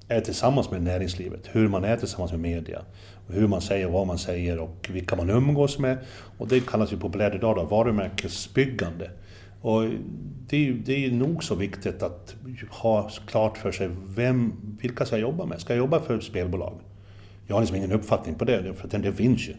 är 0.08 0.20
tillsammans 0.20 0.70
med 0.70 0.82
näringslivet, 0.82 1.48
hur 1.52 1.68
man 1.68 1.84
är 1.84 1.96
tillsammans 1.96 2.30
med 2.32 2.40
media, 2.40 2.82
hur 3.28 3.48
man 3.48 3.60
säger 3.60 3.88
vad 3.88 4.06
man 4.06 4.18
säger 4.18 4.58
och 4.58 4.88
vilka 4.92 5.16
man 5.16 5.30
umgås 5.30 5.78
med. 5.78 5.98
Och 6.38 6.48
det 6.48 6.66
kallas 6.66 6.92
ju 6.92 6.96
populärt 6.96 7.34
idag 7.34 7.56
då, 7.56 7.64
varumärkesbyggande. 7.64 9.10
Och 9.60 9.82
det 10.48 10.68
är, 10.68 10.72
det 10.72 11.06
är 11.06 11.10
nog 11.10 11.44
så 11.44 11.54
viktigt 11.54 12.02
att 12.02 12.34
ha 12.70 13.10
klart 13.26 13.58
för 13.58 13.72
sig 13.72 13.90
vem, 14.16 14.52
vilka 14.80 15.06
ska 15.06 15.16
jag 15.16 15.22
jobba 15.22 15.46
med? 15.46 15.60
Ska 15.60 15.72
jag 15.72 15.78
jobba 15.78 16.00
för 16.00 16.18
ett 16.18 16.24
spelbolag? 16.24 16.74
Jag 17.46 17.56
har 17.56 17.60
liksom 17.60 17.76
ingen 17.76 17.92
uppfattning 17.92 18.34
på 18.34 18.44
det, 18.44 18.74
för 18.74 18.98
det 18.98 19.12
finns 19.12 19.48
ju. 19.48 19.54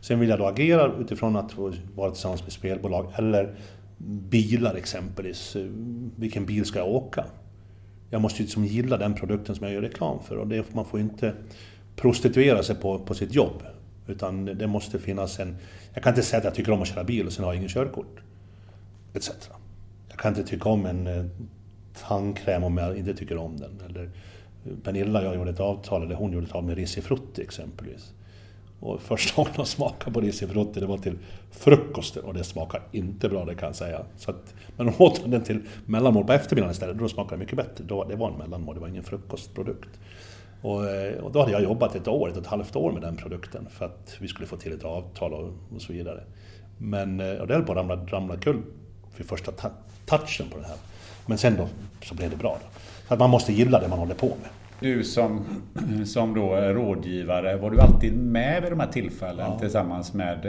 Sen 0.00 0.20
vill 0.20 0.28
jag 0.28 0.38
då 0.38 0.46
agera 0.46 0.92
utifrån 1.00 1.36
att 1.36 1.56
vara 1.94 2.10
tillsammans 2.10 2.42
med 2.42 2.52
spelbolag 2.52 3.12
eller 3.16 3.54
bilar 3.98 4.74
exempelvis. 4.74 5.56
Vilken 6.16 6.46
bil 6.46 6.64
ska 6.64 6.78
jag 6.78 6.88
åka? 6.88 7.24
Jag 8.10 8.20
måste 8.20 8.38
ju 8.38 8.44
liksom 8.44 8.64
gilla 8.64 8.96
den 8.96 9.14
produkten 9.14 9.54
som 9.54 9.66
jag 9.66 9.74
gör 9.74 9.82
reklam 9.82 10.22
för 10.22 10.36
och 10.36 10.46
det, 10.46 10.74
man 10.74 10.84
får 10.84 11.00
inte 11.00 11.34
prostituera 11.96 12.62
sig 12.62 12.76
på, 12.76 12.98
på 12.98 13.14
sitt 13.14 13.34
jobb. 13.34 13.62
Utan 14.06 14.44
det 14.44 14.66
måste 14.66 14.98
finnas 14.98 15.40
en... 15.40 15.56
Jag 15.94 16.02
kan 16.02 16.12
inte 16.12 16.22
säga 16.22 16.38
att 16.38 16.44
jag 16.44 16.54
tycker 16.54 16.72
om 16.72 16.82
att 16.82 16.88
köra 16.88 17.04
bil 17.04 17.26
och 17.26 17.32
sen 17.32 17.44
har 17.44 17.52
jag 17.52 17.56
ingen 17.56 17.68
körkort. 17.68 18.20
Etc. 19.14 19.30
Jag 20.08 20.18
kan 20.18 20.36
inte 20.36 20.50
tycka 20.50 20.68
om 20.68 20.86
en 20.86 21.06
eh, 21.06 21.24
tandkräm 22.08 22.64
om 22.64 22.76
jag 22.76 22.98
inte 22.98 23.14
tycker 23.14 23.36
om 23.36 23.56
den. 23.56 23.82
Eller 23.88 24.10
Pernilla 24.82 25.18
och 25.18 25.24
jag 25.24 25.34
gjorde 25.34 25.50
ett 25.50 25.60
avtal, 25.60 26.02
eller 26.02 26.14
hon 26.14 26.32
gjorde 26.32 26.46
ett 26.46 26.52
avtal 26.52 26.64
med 26.64 26.76
Risifrutti 26.76 27.42
exempelvis. 27.42 28.12
Och 28.80 29.02
första 29.02 29.36
gången 29.36 29.52
de 29.56 29.66
smakade 29.66 30.12
på 30.12 30.20
risifrutti, 30.20 30.80
det 30.80 30.86
var 30.86 30.98
till 30.98 31.18
frukosten 31.50 32.24
och 32.24 32.34
det 32.34 32.44
smakade 32.44 32.84
inte 32.92 33.28
bra 33.28 33.44
det 33.44 33.54
kan 33.54 33.66
jag 33.66 33.76
säga. 33.76 34.04
Så 34.16 34.30
att, 34.30 34.54
men 34.76 34.86
de 34.86 35.04
åt 35.04 35.30
den 35.30 35.42
till 35.42 35.62
mellanmål 35.86 36.24
på 36.24 36.32
eftermiddagen 36.32 36.72
istället, 36.72 36.98
då 36.98 37.08
smakade 37.08 37.36
det 37.36 37.38
mycket 37.38 37.56
bättre. 37.56 37.84
Då, 37.84 38.04
det 38.04 38.16
var 38.16 38.30
en 38.30 38.38
mellanmål, 38.38 38.74
det 38.74 38.80
var 38.80 38.88
ingen 38.88 39.04
frukostprodukt. 39.04 39.88
Och, 40.62 40.86
eh, 40.90 41.18
och, 41.18 41.32
då 41.32 41.40
hade 41.40 41.52
jag 41.52 41.62
jobbat 41.62 41.94
ett 41.94 42.08
år, 42.08 42.28
ett 42.28 42.36
och 42.36 42.42
ett 42.42 42.48
halvt 42.48 42.76
år 42.76 42.92
med 42.92 43.02
den 43.02 43.16
produkten 43.16 43.66
för 43.70 43.84
att 43.84 44.16
vi 44.20 44.28
skulle 44.28 44.46
få 44.46 44.56
till 44.56 44.72
ett 44.72 44.84
avtal 44.84 45.34
och, 45.34 45.52
och 45.74 45.82
så 45.82 45.92
vidare. 45.92 46.24
Men 46.78 47.20
eh, 47.20 47.32
och 47.32 47.46
det 47.46 47.54
höll 47.54 47.64
på 47.64 47.72
att 47.72 47.78
ramla, 47.78 47.96
ramla 47.96 48.36
kul 48.36 48.62
vid 49.16 49.26
första 49.26 49.52
touchen 50.06 50.46
på 50.50 50.58
det 50.58 50.66
här. 50.66 50.76
Men 51.26 51.38
sen 51.38 51.56
då 51.56 51.68
så 52.02 52.14
blev 52.14 52.30
det 52.30 52.36
bra. 52.36 52.58
Då. 52.62 52.78
Så 53.08 53.14
att 53.14 53.20
man 53.20 53.30
måste 53.30 53.52
gilla 53.52 53.80
det 53.80 53.88
man 53.88 53.98
håller 53.98 54.14
på 54.14 54.26
med. 54.26 54.50
Du 54.80 55.04
som, 55.04 55.44
som 56.06 56.34
då 56.34 56.56
rådgivare, 56.56 57.56
var 57.56 57.70
du 57.70 57.80
alltid 57.80 58.16
med 58.16 58.62
vid 58.62 58.72
de 58.72 58.80
här 58.80 58.92
tillfällen 58.92 59.50
ja. 59.50 59.58
tillsammans 59.58 60.14
med 60.14 60.46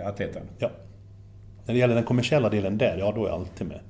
äh, 0.00 0.06
atleten? 0.08 0.42
Ja. 0.58 0.70
När 1.66 1.74
det 1.74 1.80
gäller 1.80 1.94
den 1.94 2.04
kommersiella 2.04 2.48
delen 2.48 2.78
där, 2.78 2.96
ja 2.98 3.12
då 3.12 3.24
är 3.24 3.28
jag 3.28 3.40
alltid 3.40 3.66
med. 3.66 3.80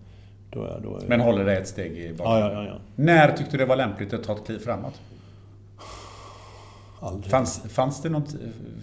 Då 0.51 0.65
är, 0.65 0.81
då 0.81 0.97
är 0.97 1.09
Men 1.09 1.21
håller 1.21 1.45
det 1.45 1.57
ett 1.57 1.69
steg 1.69 1.99
i 1.99 2.15
bakom? 2.15 2.33
Ja, 2.33 2.53
ja, 2.53 2.65
ja, 2.65 2.79
När 2.97 3.33
tyckte 3.33 3.53
du 3.53 3.59
det 3.59 3.67
var 3.67 3.77
lämpligt 3.77 4.13
att 4.13 4.25
ta 4.25 4.33
ett 4.33 4.47
kliv 4.47 4.59
framåt? 4.59 5.01
Aldrig. 7.01 7.31
Fanns, 7.31 7.63
fanns, 7.69 8.03
det 8.03 8.09
något, 8.09 8.35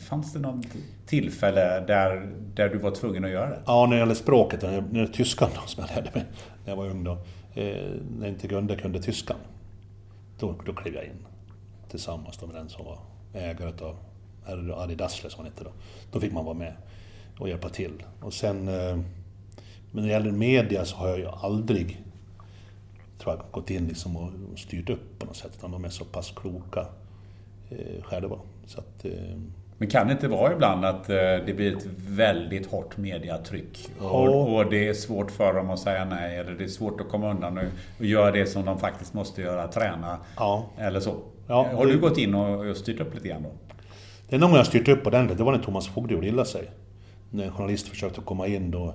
fanns 0.10 0.34
det 0.34 0.40
något 0.40 0.66
tillfälle 1.06 1.80
där, 1.88 2.28
där 2.56 2.70
du 2.70 2.78
var 2.78 2.92
tvungen 2.92 3.26
att 3.26 3.32
göra 3.32 3.50
det? 3.50 3.60
Ja, 3.66 3.86
när 3.86 3.96
det 3.96 4.00
gäller 4.00 4.16
språket, 4.16 4.62
när 4.62 4.82
det 4.82 4.98
gäller 5.00 5.14
tyskan 5.14 5.50
då, 5.56 5.62
som 5.66 5.84
jag 5.88 5.96
lärde 5.96 6.12
mig 6.14 6.26
när 6.66 6.72
jag 6.72 6.78
var 6.78 6.90
ung 6.90 7.04
då. 7.04 7.18
Eh, 7.54 7.76
när 8.20 8.28
inte 8.28 8.48
Gunde 8.48 8.76
kunde 8.76 9.02
tyskan 9.02 9.38
då, 10.40 10.56
då 10.66 10.74
klev 10.74 10.96
jag 10.96 11.06
in 11.06 11.26
tillsammans 11.90 12.42
med 12.42 12.56
den 12.56 12.70
som 12.70 12.86
var 12.86 13.00
ägare 13.34 13.86
av 13.86 13.98
Adi 14.74 14.96
Dassler 14.96 15.30
som 15.30 15.44
han 15.44 15.52
hette 15.52 15.64
då. 15.64 15.72
Då 16.12 16.20
fick 16.20 16.34
man 16.34 16.46
vara 16.46 16.58
med 16.58 16.74
och 17.40 17.50
hjälpa 17.50 17.70
till. 17.70 18.04
Och 18.22 18.34
sen, 18.34 18.68
eh, 18.68 18.96
men 18.96 19.06
när 19.92 20.02
det 20.02 20.10
gäller 20.10 20.32
media 20.32 20.86
så 20.86 20.96
har 20.98 21.08
jag 21.08 21.20
ju 21.20 21.28
aldrig 21.28 22.06
tror 23.18 23.36
jag, 23.36 23.46
gått 23.52 23.70
in 23.70 23.88
liksom 23.88 24.18
och 24.18 24.32
styrt 24.60 24.90
upp 24.90 25.20
på 25.20 25.26
något 25.26 25.36
sätt, 25.36 25.52
utan 25.58 25.72
de 25.72 25.86
är 25.86 25.90
så 25.90 26.06
pass 26.06 26.34
kloka 26.36 26.88
eh, 27.70 28.04
själva. 28.04 28.40
Så 28.66 28.80
att, 28.80 29.06
eh, 29.06 29.38
men 29.78 29.90
kan 29.90 30.08
det 30.08 30.14
inte 30.14 30.28
vara 30.28 30.54
ibland 30.54 30.86
att 30.86 31.10
eh, 31.10 31.16
det 31.16 31.56
blir 31.56 31.78
ett 31.78 31.86
väldigt 31.98 32.66
hårt 32.66 32.98
mediatryck? 32.98 33.90
Och, 34.00 34.56
och, 34.56 34.70
det 34.70 34.88
är 34.88 34.94
svårt 34.94 35.32
för 35.32 35.54
dem 35.54 35.70
att 35.70 35.80
säga 35.80 36.06
nej, 36.06 36.38
eller 36.38 36.52
det 36.52 36.64
är 36.64 36.68
svårt 36.68 37.02
att 37.02 37.10
komma 37.10 37.32
undan 37.32 37.58
och 37.58 38.06
göra 38.06 38.32
det 38.32 38.46
som 38.46 38.66
de 38.66 38.80
faktiskt 38.80 39.14
måste 39.14 39.42
göra, 39.42 39.68
träna 39.68 40.18
ja. 40.38 40.66
eller 40.78 41.00
så. 41.00 41.16
Ja, 41.48 41.70
Har 41.74 41.86
du 41.86 42.00
gått 42.00 42.18
in 42.18 42.36
och 42.36 42.78
styrt 42.78 43.00
upp 43.00 43.16
lite 43.16 43.28
grann 43.28 43.44
då? 43.44 43.50
Det 44.30 44.36
är 44.36 44.40
någon 44.40 44.50
gång 44.50 44.58
jag 44.58 44.68
styrt 44.68 44.88
upp 44.88 45.08
ordentligt, 45.08 45.38
det 45.38 45.44
var 45.44 45.52
när 45.52 45.64
Thomas 45.64 45.88
Fogde 45.88 46.14
gjorde 46.14 46.28
illa 46.28 46.46
sig. 46.46 46.70
när 47.30 47.44
en 47.44 47.52
journalist 47.52 47.88
försökte 47.88 48.22
komma 48.22 48.48
in 48.48 48.72
då 48.72 48.94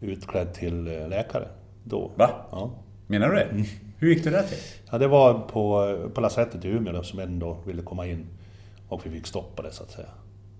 utklädd 0.00 0.54
till 0.54 0.86
eh, 0.86 1.08
läkare. 1.08 1.48
Då. 1.84 2.10
Va? 2.16 2.30
Ja. 2.50 2.70
Menar 3.06 3.28
du 3.28 3.34
det? 3.34 3.64
Hur 3.98 4.08
gick 4.08 4.24
det 4.24 4.30
där 4.30 4.42
till? 4.42 4.58
ja, 4.90 4.98
det 4.98 5.08
var 5.08 5.34
på, 5.34 5.96
på 6.14 6.20
lasarettet 6.20 6.64
i 6.64 6.68
Umeå 6.68 6.92
då, 6.92 7.02
som 7.02 7.18
en 7.18 7.38
då 7.38 7.56
ville 7.66 7.82
komma 7.82 8.06
in. 8.06 8.26
Och 8.88 9.06
vi 9.06 9.10
fick 9.10 9.26
stoppa 9.26 9.62
det 9.62 9.72
så 9.72 9.82
att 9.82 9.90
säga. 9.90 10.08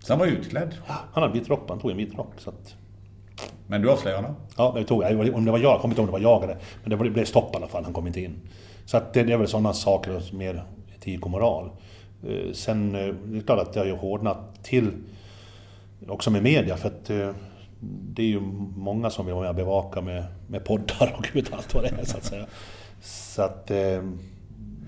Så 0.00 0.12
han 0.12 0.18
var 0.18 0.26
utklädd? 0.26 0.74
Han 0.86 1.22
hade 1.22 1.32
vit 1.32 1.48
rock, 1.48 1.64
han 1.68 1.78
tog 1.80 1.90
en 1.90 1.96
vit 1.96 2.14
rock. 2.14 2.32
Så 2.38 2.50
att, 2.50 2.74
Men 3.66 3.82
du 3.82 3.90
avslöjade 3.90 4.22
honom? 4.22 4.36
ja, 4.56 4.72
det 4.76 4.84
tog, 4.84 5.02
om 5.34 5.44
det 5.44 5.50
var 5.50 5.58
jag, 5.58 5.72
jag 5.72 5.80
kommer 5.80 5.92
inte 5.92 6.02
ihåg 6.02 6.14
om 6.14 6.20
det 6.20 6.24
var 6.24 6.32
jag 6.32 6.44
eller... 6.44 6.56
Men 6.84 6.98
det 6.98 7.10
blev 7.10 7.24
stopp 7.24 7.54
i 7.54 7.56
alla 7.56 7.68
fall, 7.68 7.84
han 7.84 7.92
kom 7.92 8.06
inte 8.06 8.20
in. 8.20 8.40
Så 8.84 8.96
att 8.96 9.12
det, 9.14 9.22
det 9.22 9.32
är 9.32 9.36
väl 9.36 9.48
sådana 9.48 9.72
saker, 9.72 10.22
mer 10.32 10.64
etik 10.96 11.24
och 11.24 11.30
moral. 11.30 11.70
Eh, 12.28 12.52
Sen, 12.52 12.94
eh, 12.94 13.14
det 13.24 13.38
är 13.38 13.42
klart 13.42 13.58
att 13.58 13.72
det 13.72 13.80
har 13.80 13.86
ju 13.86 13.96
hårdnat 13.96 14.62
till 14.62 14.92
också 16.08 16.30
med 16.30 16.42
media 16.42 16.76
för 16.76 16.88
att 16.88 17.10
eh, 17.10 17.30
det 17.80 18.22
är 18.22 18.26
ju 18.26 18.40
många 18.76 19.10
som 19.10 19.26
vill 19.26 19.34
vara 19.34 19.42
med 19.42 19.50
och 19.50 19.56
bevaka 19.56 20.00
med, 20.00 20.24
med 20.48 20.64
poddar 20.64 21.14
och 21.18 21.26
gud 21.32 21.48
allt 21.52 21.74
vad 21.74 21.82
det 21.84 21.88
är 22.00 22.04
så 22.04 22.16
att 22.16 22.24
säga. 22.24 22.46
Så 23.02 23.42
att... 23.42 23.70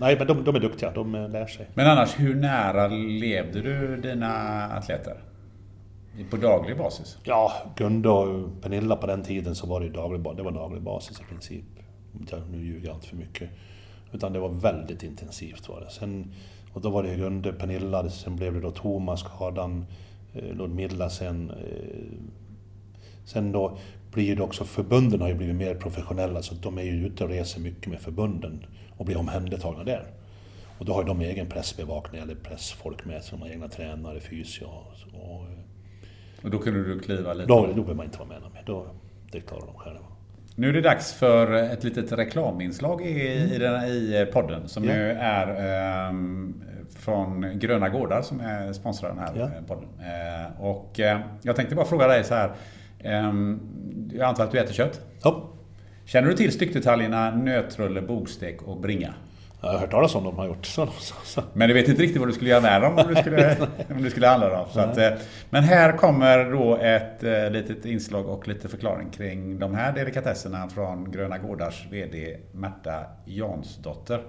Nej 0.03 0.19
men 0.19 0.27
de, 0.27 0.45
de 0.45 0.57
är 0.57 0.61
duktiga, 0.61 0.91
de 0.91 1.15
eh, 1.15 1.29
lär 1.29 1.47
sig. 1.47 1.67
Men 1.75 1.87
annars, 1.87 2.21
hur 2.21 2.35
nära 2.35 2.89
levde 2.89 3.61
du 3.61 3.97
dina 3.97 4.65
atleter? 4.65 5.17
På 6.31 6.37
daglig 6.37 6.79
basis? 6.79 7.19
Ja, 7.25 7.53
Gunde 7.77 8.09
och 8.09 8.63
Pernilla 8.63 8.97
på 8.97 9.07
den 9.07 9.23
tiden 9.23 9.55
så 9.55 9.67
var 9.67 9.81
det 9.81 9.89
daglig, 9.89 10.37
det 10.37 10.43
var 10.43 10.53
daglig 10.53 10.83
basis 10.83 11.21
i 11.21 11.25
princip. 11.25 11.65
Nu 12.51 12.65
ljuger 12.65 12.87
jag 12.87 12.97
inte 12.97 13.09
för 13.09 13.17
mycket. 13.17 13.51
Utan 14.13 14.33
det 14.33 14.39
var 14.39 14.49
väldigt 14.49 15.03
intensivt 15.03 15.69
var 15.69 15.81
det. 15.81 15.91
Sen, 15.91 16.33
och 16.73 16.81
då 16.81 16.91
var 16.91 17.03
det 17.03 17.17
Gunde, 17.17 17.53
Pernilla, 17.53 18.11
sen 18.11 18.37
blev 18.37 18.55
det 18.55 18.61
då 18.61 18.71
Thomas, 18.71 19.25
Kadan, 19.39 19.87
eh, 20.35 20.57
Ludmilla 20.57 21.11
sen. 21.11 21.51
Eh, 21.51 22.19
sen 23.25 23.53
då 23.53 23.79
blir 24.13 24.37
det 24.37 24.43
också, 24.43 24.65
förbunden 24.65 25.21
har 25.21 25.29
ju 25.29 25.35
blivit 25.35 25.57
mer 25.57 25.75
professionella 25.75 26.43
så 26.43 26.55
de 26.55 26.79
är 26.79 26.83
ju 26.83 27.07
ute 27.07 27.25
och 27.25 27.31
reser 27.31 27.61
mycket 27.61 27.87
med 27.87 28.01
förbunden 28.01 28.65
och 29.03 29.07
blir 29.07 29.17
omhändertagna 29.19 29.85
där. 29.85 30.05
Och 30.79 30.85
då 30.85 30.93
har 30.93 31.05
de 31.05 31.21
egen 31.21 31.47
pressbevakning 31.47 32.23
eller 32.23 32.35
pressfolk 32.35 33.05
med 33.05 33.23
sig, 33.23 33.39
de 33.39 33.43
har 33.43 33.49
egna 33.53 33.69
tränare, 33.69 34.21
fysio 34.21 34.65
och, 34.65 34.93
och 35.23 35.47
Och 36.45 36.51
då 36.51 36.59
kunde 36.59 36.85
du 36.85 36.99
kliva 37.01 37.33
lite? 37.35 37.49
då, 37.49 37.67
då 37.67 37.73
behöver 37.73 37.95
man 37.95 38.07
inte 38.07 38.19
vara 38.19 38.29
med 38.29 38.41
mer. 38.55 38.63
Då, 38.67 38.87
det 39.33 39.41
klarar 39.41 39.67
de 39.67 39.75
själva. 39.75 40.01
Nu 40.55 40.69
är 40.69 40.73
det 40.73 40.81
dags 40.81 41.13
för 41.13 41.53
ett 41.53 41.85
litet 41.85 42.13
reklaminslag 42.13 43.03
i, 43.07 43.33
i, 43.55 43.59
den, 43.59 43.85
i 43.85 44.27
podden 44.33 44.69
som 44.69 44.85
Ja. 44.85 44.93
nu 44.95 45.11
är 45.13 46.09
ehm, 46.09 46.63
från 46.97 47.59
Gröna 47.59 47.89
Gårdar 47.89 48.23
som 48.23 48.41
är 48.41 48.73
sponsrar 48.73 49.09
den 49.09 49.19
här 49.19 49.41
eh, 49.59 49.67
podden. 49.67 49.89
Eh, 50.01 50.61
och 50.65 51.01
eh, 51.01 51.21
jag 51.43 51.57
tänkte 51.57 51.75
bara 51.75 51.87
fråga 51.87 52.07
dig 52.07 52.25
så 52.25 52.35
här. 52.35 52.53
ehm, 52.99 53.61
jag 54.13 54.29
antar 54.29 54.45
att 54.45 54.51
du 54.53 54.59
äter 54.59 54.73
kött? 54.75 55.01
Ja, 55.23 55.49
Känner 56.05 56.29
du 56.29 56.35
till 56.35 56.53
styckdetaljerna 56.53 57.31
nötrulle, 57.31 58.03
bogstek 58.03 58.63
och 58.63 58.81
bringa? 58.81 59.15
jag 59.63 59.73
har 59.73 59.79
hört 59.79 59.91
talas 59.91 60.15
om 60.15 60.25
de 60.25 60.37
har 60.37 60.47
gjort. 60.47 60.67
Så, 60.67 60.87
så, 60.87 61.15
så. 61.25 61.43
Men 61.53 61.69
du 61.69 61.75
vet 61.75 61.89
inte 61.89 62.03
riktigt 62.03 62.19
vad 62.19 62.29
du 62.29 62.33
skulle 62.33 62.51
göra 62.51 62.61
med 62.61 62.83
dem 62.83 62.99
om 62.99 63.15
du 63.15 63.21
skulle, 63.21 63.57
om 63.91 64.03
du 64.03 64.11
skulle 64.11 64.27
handla 64.27 64.49
dem. 64.49 64.67
Så 64.73 64.81
att, 64.81 64.99
eh, 64.99 65.11
men 65.51 65.65
här 65.65 65.97
kommer 65.97 66.51
då 66.51 66.77
ett 66.77 67.25
eh, 67.25 67.51
litet 67.51 67.85
inslag 67.85 68.27
och 68.27 68.49
lite 68.49 68.69
förklaring 68.69 69.11
kring 69.11 69.59
de 69.59 69.75
här 69.75 69.93
delikatesserna 69.93 70.69
från 70.69 71.11
Gröna 71.13 71.39
Gårdars 71.39 71.87
VD 71.91 72.37
Märta 72.53 73.05
Jansdotter. 73.25 74.23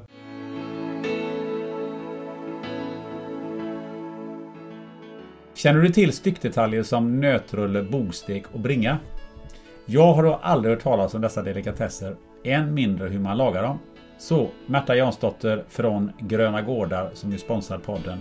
Känner 5.55 5.81
du 5.81 5.89
till 5.89 6.13
styckdetaljer 6.13 6.83
som 6.83 7.19
nötrulle, 7.19 7.83
bogstek 7.83 8.43
och 8.51 8.59
bringa? 8.59 8.97
Jag 9.85 10.13
har 10.13 10.23
då 10.23 10.33
aldrig 10.33 10.73
hört 10.73 10.83
talas 10.83 11.13
om 11.13 11.21
dessa 11.21 11.41
delikatesser, 11.41 12.15
än 12.43 12.73
mindre 12.73 13.09
hur 13.09 13.19
man 13.19 13.37
lagar 13.37 13.63
dem. 13.63 13.79
Så, 14.17 14.49
Märta 14.65 14.95
Jansdotter 14.95 15.63
från 15.69 16.11
Gröna 16.19 16.61
Gårdar 16.61 17.09
som 17.13 17.31
ju 17.31 17.37
sponsrar 17.37 17.77
podden. 17.77 18.19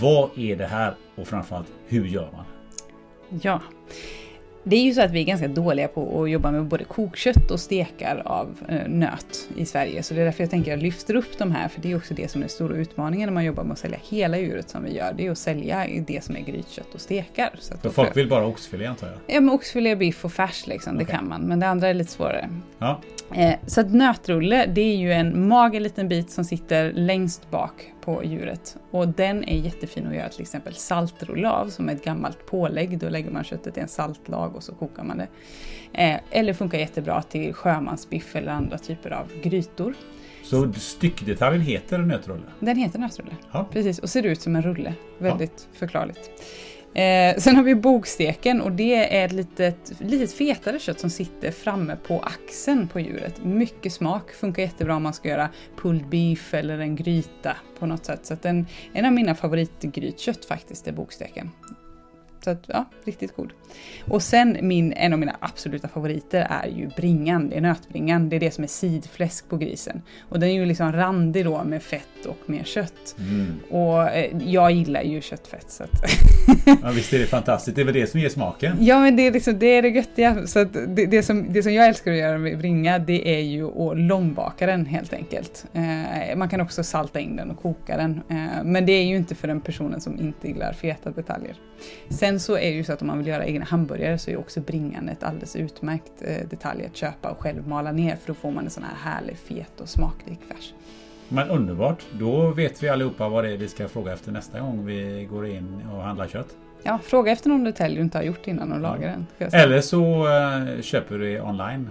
Vad 0.00 0.38
är 0.38 0.56
det 0.56 0.66
här 0.66 0.94
och 1.16 1.26
framförallt 1.26 1.72
hur 1.86 2.06
gör 2.06 2.28
man? 2.32 2.44
Ja. 3.42 3.60
Det 4.68 4.76
är 4.76 4.82
ju 4.82 4.94
så 4.94 5.02
att 5.02 5.10
vi 5.10 5.20
är 5.20 5.24
ganska 5.24 5.48
dåliga 5.48 5.88
på 5.88 6.22
att 6.22 6.30
jobba 6.30 6.50
med 6.50 6.64
både 6.64 6.84
kokkött 6.84 7.50
och 7.50 7.60
stekar 7.60 8.22
av 8.24 8.56
eh, 8.68 8.88
nöt 8.88 9.48
i 9.56 9.66
Sverige. 9.66 10.02
Så 10.02 10.14
det 10.14 10.20
är 10.20 10.24
därför 10.24 10.42
jag 10.42 10.50
tänker 10.50 10.72
att 10.72 10.76
jag 10.78 10.82
lyfter 10.82 11.14
upp 11.16 11.38
de 11.38 11.52
här, 11.52 11.68
för 11.68 11.80
det 11.80 11.92
är 11.92 11.96
också 11.96 12.14
det 12.14 12.30
som 12.30 12.40
är 12.40 12.42
den 12.42 12.48
stora 12.50 12.76
utmaningen 12.76 13.26
när 13.26 13.34
man 13.34 13.44
jobbar 13.44 13.64
med 13.64 13.72
att 13.72 13.78
sälja 13.78 13.98
hela 14.08 14.38
djuret 14.38 14.70
som 14.70 14.84
vi 14.84 14.96
gör. 14.96 15.12
Det 15.16 15.26
är 15.26 15.30
att 15.30 15.38
sälja 15.38 15.86
det 16.06 16.24
som 16.24 16.36
är 16.36 16.40
grytkött 16.40 16.94
och 16.94 17.00
stekar. 17.00 17.50
Så 17.58 17.74
att 17.74 17.80
För 17.82 17.90
folk 17.90 18.08
får- 18.08 18.14
vill 18.14 18.28
bara 18.28 18.46
oxfilé 18.46 18.86
antar 18.86 19.06
jag? 19.06 19.16
Ja, 19.36 19.40
men 19.40 19.50
oxfilé, 19.54 19.96
biff 19.96 20.24
och 20.24 20.32
färs 20.32 20.66
liksom, 20.66 20.96
det 20.98 21.04
Okej. 21.04 21.16
kan 21.16 21.28
man. 21.28 21.40
Men 21.42 21.60
det 21.60 21.68
andra 21.68 21.88
är 21.88 21.94
lite 21.94 22.12
svårare. 22.12 22.48
Ja. 22.78 23.00
Eh, 23.34 23.54
så 23.66 23.80
att 23.80 23.94
nötrulle, 23.94 24.66
det 24.66 24.80
är 24.80 24.96
ju 24.96 25.12
en 25.12 25.48
mager 25.48 25.80
liten 25.80 26.08
bit 26.08 26.30
som 26.30 26.44
sitter 26.44 26.92
längst 26.92 27.50
bak 27.50 27.92
på 28.06 28.24
djuret. 28.24 28.76
Och 28.90 29.08
den 29.08 29.44
är 29.44 29.56
jättefin 29.56 30.06
att 30.06 30.14
göra 30.14 30.28
till 30.28 30.42
exempel 30.42 30.74
saltrulle 30.74 31.50
av, 31.50 31.68
som 31.68 31.88
är 31.88 31.94
ett 31.94 32.04
gammalt 32.04 32.46
pålägg. 32.46 32.98
Då 32.98 33.08
lägger 33.08 33.30
man 33.30 33.44
köttet 33.44 33.76
i 33.76 33.80
en 33.80 33.88
saltlag 33.88 34.56
och 34.56 34.62
så 34.62 34.74
kokar 34.74 35.04
man 35.04 35.18
det. 35.18 35.28
Eh, 35.92 36.20
eller 36.30 36.52
funkar 36.52 36.78
jättebra 36.78 37.22
till 37.22 37.54
sjömansbiff 37.54 38.36
eller 38.36 38.52
andra 38.52 38.78
typer 38.78 39.10
av 39.10 39.32
grytor. 39.42 39.94
Så 40.44 40.72
styckdetaljen 40.72 41.62
heter 41.62 41.98
nötrulle? 41.98 42.42
Den 42.60 42.76
heter 42.76 42.98
nötrulle. 42.98 43.36
Ja. 43.52 43.68
Precis, 43.72 43.98
och 43.98 44.10
ser 44.10 44.22
ut 44.22 44.40
som 44.40 44.56
en 44.56 44.62
rulle. 44.62 44.94
Väldigt 45.18 45.68
förklarligt. 45.72 46.30
Eh, 46.96 47.36
sen 47.36 47.56
har 47.56 47.62
vi 47.62 47.74
bogsteken 47.74 48.60
och 48.60 48.72
det 48.72 49.16
är 49.16 49.26
ett 49.26 49.32
litet, 49.32 49.92
litet 49.98 50.32
fetare 50.32 50.78
kött 50.78 51.00
som 51.00 51.10
sitter 51.10 51.50
framme 51.50 51.96
på 52.06 52.20
axeln 52.20 52.88
på 52.88 53.00
djuret. 53.00 53.44
Mycket 53.44 53.92
smak, 53.92 54.32
funkar 54.32 54.62
jättebra 54.62 54.96
om 54.96 55.02
man 55.02 55.14
ska 55.14 55.28
göra 55.28 55.48
pulled 55.82 56.08
beef 56.08 56.54
eller 56.54 56.78
en 56.78 56.96
gryta 56.96 57.56
på 57.78 57.86
något 57.86 58.04
sätt. 58.04 58.26
Så 58.26 58.34
att 58.34 58.44
en, 58.44 58.66
en 58.92 59.04
av 59.04 59.12
mina 59.12 59.34
favoritgrytkött 59.34 60.44
faktiskt 60.44 60.88
är 60.88 60.92
bogsteken. 60.92 61.50
Så 62.46 62.50
att, 62.50 62.64
ja, 62.66 62.84
riktigt 63.04 63.36
god. 63.36 63.52
Och 64.08 64.22
sen 64.22 64.58
min, 64.62 64.92
en 64.92 65.12
av 65.12 65.18
mina 65.18 65.36
absoluta 65.40 65.88
favoriter 65.88 66.46
är 66.50 66.68
ju 66.68 66.88
bringan, 66.96 67.48
det 67.48 67.56
är 67.56 67.60
nötbringan. 67.60 68.28
Det 68.28 68.36
är 68.36 68.40
det 68.40 68.50
som 68.50 68.64
är 68.64 68.68
sidfläsk 68.68 69.48
på 69.48 69.56
grisen. 69.56 70.02
Och 70.28 70.40
den 70.40 70.48
är 70.48 70.54
ju 70.54 70.66
liksom 70.66 70.92
randig 70.92 71.44
då 71.44 71.64
med 71.64 71.82
fett 71.82 72.26
och 72.26 72.38
med 72.46 72.66
kött. 72.66 73.16
Och 73.70 74.08
eh, 74.08 74.36
jag 74.44 74.72
gillar 74.72 75.02
ju 75.02 75.20
köttfett 75.20 75.70
så 75.70 75.84
att 75.84 75.90
ja. 76.82 76.90
Visst 76.90 77.12
är 77.12 77.18
det 77.18 77.26
fantastiskt? 77.26 77.76
Det 77.76 77.82
är 77.82 77.84
väl 77.84 77.94
det 77.94 78.06
som 78.06 78.20
ger 78.20 78.28
smaken? 78.28 78.76
Ja 78.80 79.00
men 79.00 79.16
det 79.16 79.26
är, 79.26 79.32
liksom, 79.32 79.58
det 79.58 79.66
är 79.66 79.82
det 79.82 79.88
göttiga. 79.88 80.46
Så 80.46 80.58
att 80.58 80.72
det, 80.72 81.06
det, 81.06 81.22
som, 81.22 81.52
det 81.52 81.62
som 81.62 81.72
jag 81.72 81.86
älskar 81.86 82.12
att 82.12 82.18
göra 82.18 82.38
med 82.38 82.58
bringa 82.58 82.98
det 82.98 83.28
är 83.28 83.42
ju 83.42 83.66
att 83.66 83.98
långbaka 83.98 84.66
den 84.66 84.86
helt 84.86 85.12
enkelt. 85.12 85.66
Eh, 85.72 86.36
man 86.36 86.48
kan 86.48 86.60
också 86.60 86.84
salta 86.84 87.20
in 87.20 87.36
den 87.36 87.50
och 87.50 87.62
koka 87.62 87.96
den. 87.96 88.20
Eh, 88.28 88.64
men 88.64 88.86
det 88.86 88.92
är 88.92 89.04
ju 89.04 89.16
inte 89.16 89.34
för 89.34 89.48
den 89.48 89.60
personen 89.60 90.00
som 90.00 90.20
inte 90.20 90.48
gillar 90.48 90.72
feta 90.72 91.10
detaljer. 91.10 91.56
Sen 92.08 92.35
så 92.40 92.52
är 92.52 92.70
det 92.70 92.76
ju 92.76 92.84
så 92.84 92.92
att 92.92 93.00
om 93.00 93.06
man 93.06 93.18
vill 93.18 93.26
göra 93.26 93.46
egna 93.46 93.64
hamburgare 93.64 94.18
så 94.18 94.30
är 94.30 94.36
också 94.36 94.60
bringan 94.60 95.08
ett 95.08 95.22
alldeles 95.22 95.56
utmärkt 95.56 96.12
eh, 96.20 96.48
detalj 96.48 96.86
att 96.86 96.96
köpa 96.96 97.30
och 97.30 97.40
själv 97.40 97.68
mala 97.68 97.92
ner 97.92 98.16
för 98.16 98.26
då 98.26 98.34
får 98.34 98.50
man 98.50 98.64
en 98.64 98.70
sån 98.70 98.82
här 98.82 99.12
härlig 99.12 99.38
fet 99.38 99.80
och 99.80 99.88
smakrik 99.88 100.40
färs. 100.48 100.74
Men 101.28 101.50
underbart! 101.50 102.02
Då 102.12 102.50
vet 102.50 102.82
vi 102.82 102.88
allihopa 102.88 103.28
vad 103.28 103.44
det 103.44 103.50
är 103.50 103.56
vi 103.56 103.68
ska 103.68 103.88
fråga 103.88 104.12
efter 104.12 104.32
nästa 104.32 104.60
gång 104.60 104.86
vi 104.86 105.28
går 105.30 105.46
in 105.46 105.82
och 105.94 106.02
handlar 106.02 106.28
kött. 106.28 106.56
Ja, 106.82 106.98
fråga 107.02 107.32
efter 107.32 107.48
någon 107.48 107.64
detalj 107.64 107.94
du 107.94 108.00
inte 108.00 108.18
har 108.18 108.22
gjort 108.22 108.46
innan 108.46 108.72
och 108.72 108.80
laga 108.80 109.06
den. 109.06 109.26
ska 109.34 109.44
jag 109.44 109.50
säga. 109.50 109.62
Eller 109.62 109.80
så 109.80 110.26
eh, 110.28 110.82
köper 110.82 111.18
du 111.18 111.40
online. 111.40 111.90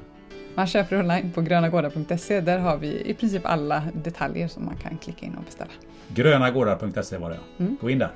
Man 0.55 0.67
köper 0.67 0.99
online 0.99 1.31
på 1.31 1.41
grönagårdar.se. 1.41 2.41
Där 2.41 2.59
har 2.59 2.77
vi 2.77 3.09
i 3.09 3.13
princip 3.13 3.45
alla 3.45 3.83
detaljer 3.93 4.47
som 4.47 4.65
man 4.65 4.75
kan 4.77 4.97
klicka 4.97 5.25
in 5.25 5.35
och 5.35 5.43
beställa. 5.43 5.71
Grönagårdar.se 6.07 7.17
var 7.17 7.29
det 7.29 7.35
ja. 7.35 7.63
Mm. 7.65 7.77
Gå 7.81 7.89
in 7.89 7.99
där. 7.99 8.11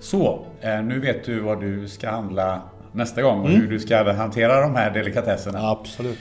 Så, 0.00 0.46
eh, 0.60 0.82
nu 0.82 1.00
vet 1.00 1.24
du 1.24 1.40
vad 1.40 1.60
du 1.60 1.88
ska 1.88 2.10
handla 2.10 2.62
nästa 2.92 3.22
gång 3.22 3.40
och 3.40 3.48
hur 3.48 3.68
du 3.68 3.78
ska 3.78 4.12
hantera 4.12 4.60
de 4.60 4.74
här 4.74 4.90
delikatesserna. 4.90 5.58
Absolut. 5.70 6.18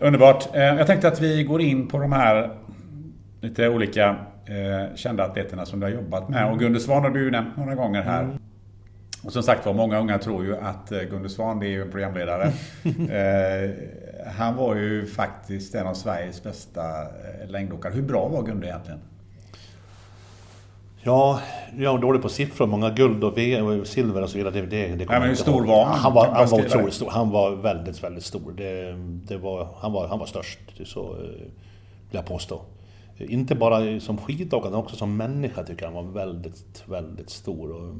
Underbart. 0.00 0.54
Eh, 0.54 0.62
Jag 0.62 0.86
tänkte 0.86 1.08
att 1.08 1.20
vi 1.20 1.44
går 1.44 1.60
in 1.60 1.88
på 1.88 1.98
de 1.98 2.12
här 2.12 2.50
lite 3.40 3.68
olika 3.68 4.08
eh, 4.46 4.94
kända 4.94 5.24
atleterna 5.24 5.66
som 5.66 5.80
du 5.80 5.86
har 5.86 5.92
jobbat 5.92 6.28
med. 6.28 6.52
Och 6.52 6.58
Gunde 6.58 6.80
Svan 6.80 7.02
har 7.02 7.10
du 7.10 7.24
ju 7.24 7.30
nämnt 7.30 7.56
några 7.56 7.74
gånger 7.74 8.02
här. 8.02 8.28
Och 9.24 9.32
som 9.32 9.42
sagt 9.42 9.66
var, 9.66 9.74
många 9.74 9.98
unga 10.00 10.18
tror 10.18 10.44
ju 10.44 10.56
att 10.56 10.92
Gunde 11.10 11.28
Svan 11.28 11.58
det 11.60 11.66
är 11.66 11.70
ju 11.70 11.82
en 11.82 11.90
programledare. 11.90 12.50
han 14.36 14.56
var 14.56 14.74
ju 14.74 15.06
faktiskt 15.06 15.74
en 15.74 15.86
av 15.86 15.94
Sveriges 15.94 16.42
bästa 16.42 16.82
längdåkare. 17.48 17.92
Hur 17.92 18.02
bra 18.02 18.28
var 18.28 18.42
Gunde 18.42 18.66
egentligen? 18.66 19.00
Ja, 21.06 21.40
jag 21.78 21.94
är 21.94 21.98
dålig 21.98 22.22
på 22.22 22.28
siffror. 22.28 22.66
Många 22.66 22.90
guld 22.90 23.24
och 23.24 23.38
v 23.38 23.84
silver 23.84 24.22
och 24.22 24.30
så 24.30 24.38
vidare. 24.38 24.54
Det, 24.54 24.66
det, 24.66 24.86
det 24.86 25.04
kommer 25.04 25.20
men 25.20 25.28
hur 25.28 25.36
stor 25.36 25.66
var 25.66 25.84
han? 25.84 25.98
Han 25.98 26.14
var, 26.14 26.26
han 26.26 26.48
var 26.48 26.66
otroligt 26.66 26.94
stor. 26.94 27.10
Han 27.10 27.30
var 27.30 27.50
väldigt, 27.56 28.04
väldigt 28.04 28.24
stor. 28.24 28.52
Det, 28.52 28.92
det 29.28 29.36
var, 29.36 29.68
han, 29.78 29.92
var, 29.92 30.08
han 30.08 30.18
var 30.18 30.26
störst, 30.26 30.58
så 30.84 31.00
eh, 31.00 31.18
vill 32.10 32.10
jag 32.10 32.26
påstå. 32.26 32.60
inte 33.18 33.54
bara 33.54 34.00
som 34.00 34.18
skidåkare, 34.18 34.68
utan 34.68 34.80
också 34.80 34.96
som 34.96 35.16
människa 35.16 35.62
tycker 35.62 35.84
jag 35.84 35.92
han 35.92 36.04
var 36.04 36.12
väldigt, 36.12 36.84
väldigt 36.86 37.30
stor. 37.30 37.70
Och 37.70 37.94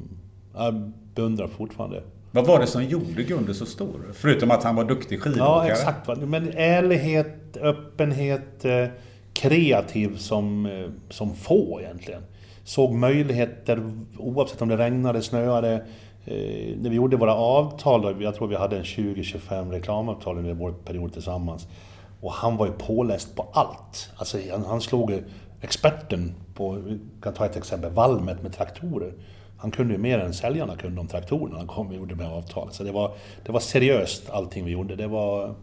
jag 0.55 0.91
beundrar 1.15 1.47
fortfarande. 1.47 2.03
Vad 2.31 2.45
var 2.45 2.59
det 2.59 2.67
som 2.67 2.83
gjorde 2.83 3.23
Gunde 3.23 3.53
så 3.53 3.65
stor? 3.65 4.11
Förutom 4.13 4.51
att 4.51 4.63
han 4.63 4.75
var 4.75 4.85
duktig 4.85 5.21
skidåkare? 5.21 5.47
Ja, 5.47 5.67
exakt. 5.67 6.07
Men 6.21 6.51
ärlighet, 6.57 7.57
öppenhet, 7.57 8.65
eh, 8.65 8.85
kreativ 9.33 10.17
som, 10.17 10.65
eh, 10.65 10.89
som 11.09 11.35
få 11.35 11.79
egentligen. 11.81 12.21
Såg 12.67 12.93
möjligheter 12.93 13.91
oavsett 14.17 14.61
om 14.61 14.69
det 14.69 14.77
regnade, 14.77 15.21
snöade. 15.21 15.73
Eh, 16.25 16.77
när 16.77 16.89
vi 16.89 16.95
gjorde 16.95 17.17
våra 17.17 17.35
avtal, 17.35 18.23
jag 18.23 18.35
tror 18.35 18.47
vi 18.47 18.55
hade 18.55 18.77
en 18.77 18.83
20-25 18.83 19.71
reklamavtal 19.71 20.37
under 20.37 20.53
vår 20.53 20.71
period 20.71 21.13
tillsammans. 21.13 21.67
Och 22.21 22.31
han 22.31 22.57
var 22.57 22.65
ju 22.65 22.71
påläst 22.71 23.35
på 23.35 23.45
allt. 23.53 24.11
Alltså 24.15 24.37
han, 24.51 24.65
han 24.65 24.81
slog 24.81 25.23
experten 25.61 26.35
på, 26.53 26.71
vi 26.71 26.99
kan 27.21 27.33
ta 27.33 27.45
ett 27.45 27.57
exempel, 27.57 27.91
Valmet 27.91 28.43
med 28.43 28.53
traktorer. 28.53 29.13
Han 29.57 29.71
kunde 29.71 29.93
ju 29.93 29.99
mer 29.99 30.19
än 30.19 30.33
säljarna 30.33 30.75
kunde 30.75 31.01
om 31.01 31.07
traktorerna 31.07 31.49
när 31.49 31.57
han 31.57 31.67
kom 31.67 31.87
och 31.87 31.95
gjorde 31.95 32.15
med 32.15 32.27
avtal. 32.27 32.67
Så 32.71 32.83
det 32.83 32.91
var, 32.91 33.11
det 33.45 33.51
var 33.51 33.59
seriöst 33.59 34.29
allting 34.29 34.65
vi 34.65 34.71
gjorde. 34.71 34.95
Det 34.95 35.07
var... 35.07 35.55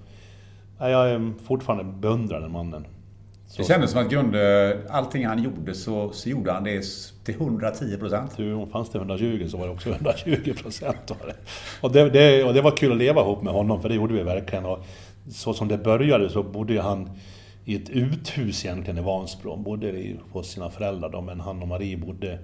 Jag 0.78 1.10
är 1.10 1.32
fortfarande 1.44 1.84
beundrad 1.84 2.42
den 2.42 2.52
mannen. 2.52 2.86
Så. 3.46 3.62
Det 3.62 3.68
kändes 3.68 3.90
som 3.90 4.00
att 4.00 4.10
Gunde, 4.10 4.78
allting 4.90 5.26
han 5.26 5.42
gjorde 5.42 5.74
så, 5.74 6.12
så 6.12 6.28
gjorde 6.28 6.52
han 6.52 6.64
det 6.64 6.84
till 7.24 7.34
110 7.34 7.96
procent. 7.96 8.32
Fanns 8.72 8.90
det 8.90 8.98
120 8.98 9.46
så 9.48 9.56
var 9.56 9.66
det 9.66 9.72
också 9.72 9.90
120 9.90 10.54
procent. 10.62 11.12
Och 11.80 11.92
det, 11.92 12.10
det, 12.10 12.44
och 12.44 12.54
det 12.54 12.62
var 12.62 12.76
kul 12.76 12.92
att 12.92 12.98
leva 12.98 13.20
ihop 13.20 13.42
med 13.42 13.52
honom, 13.52 13.82
för 13.82 13.88
det 13.88 13.94
gjorde 13.94 14.14
vi 14.14 14.22
verkligen. 14.22 14.64
Och 14.64 14.84
så 15.30 15.54
som 15.54 15.68
det 15.68 15.78
började 15.78 16.30
så 16.30 16.42
bodde 16.42 16.82
han 16.82 17.10
i 17.64 17.76
ett 17.76 17.90
uthus 17.90 18.64
egentligen 18.64 18.98
i 18.98 19.02
Vansbro. 19.02 19.56
Bodde 19.56 20.16
hos 20.32 20.50
sina 20.50 20.70
föräldrar 20.70 21.08
då, 21.08 21.20
men 21.20 21.40
han 21.40 21.62
och 21.62 21.68
Marie 21.68 21.96
bodde 21.96 22.38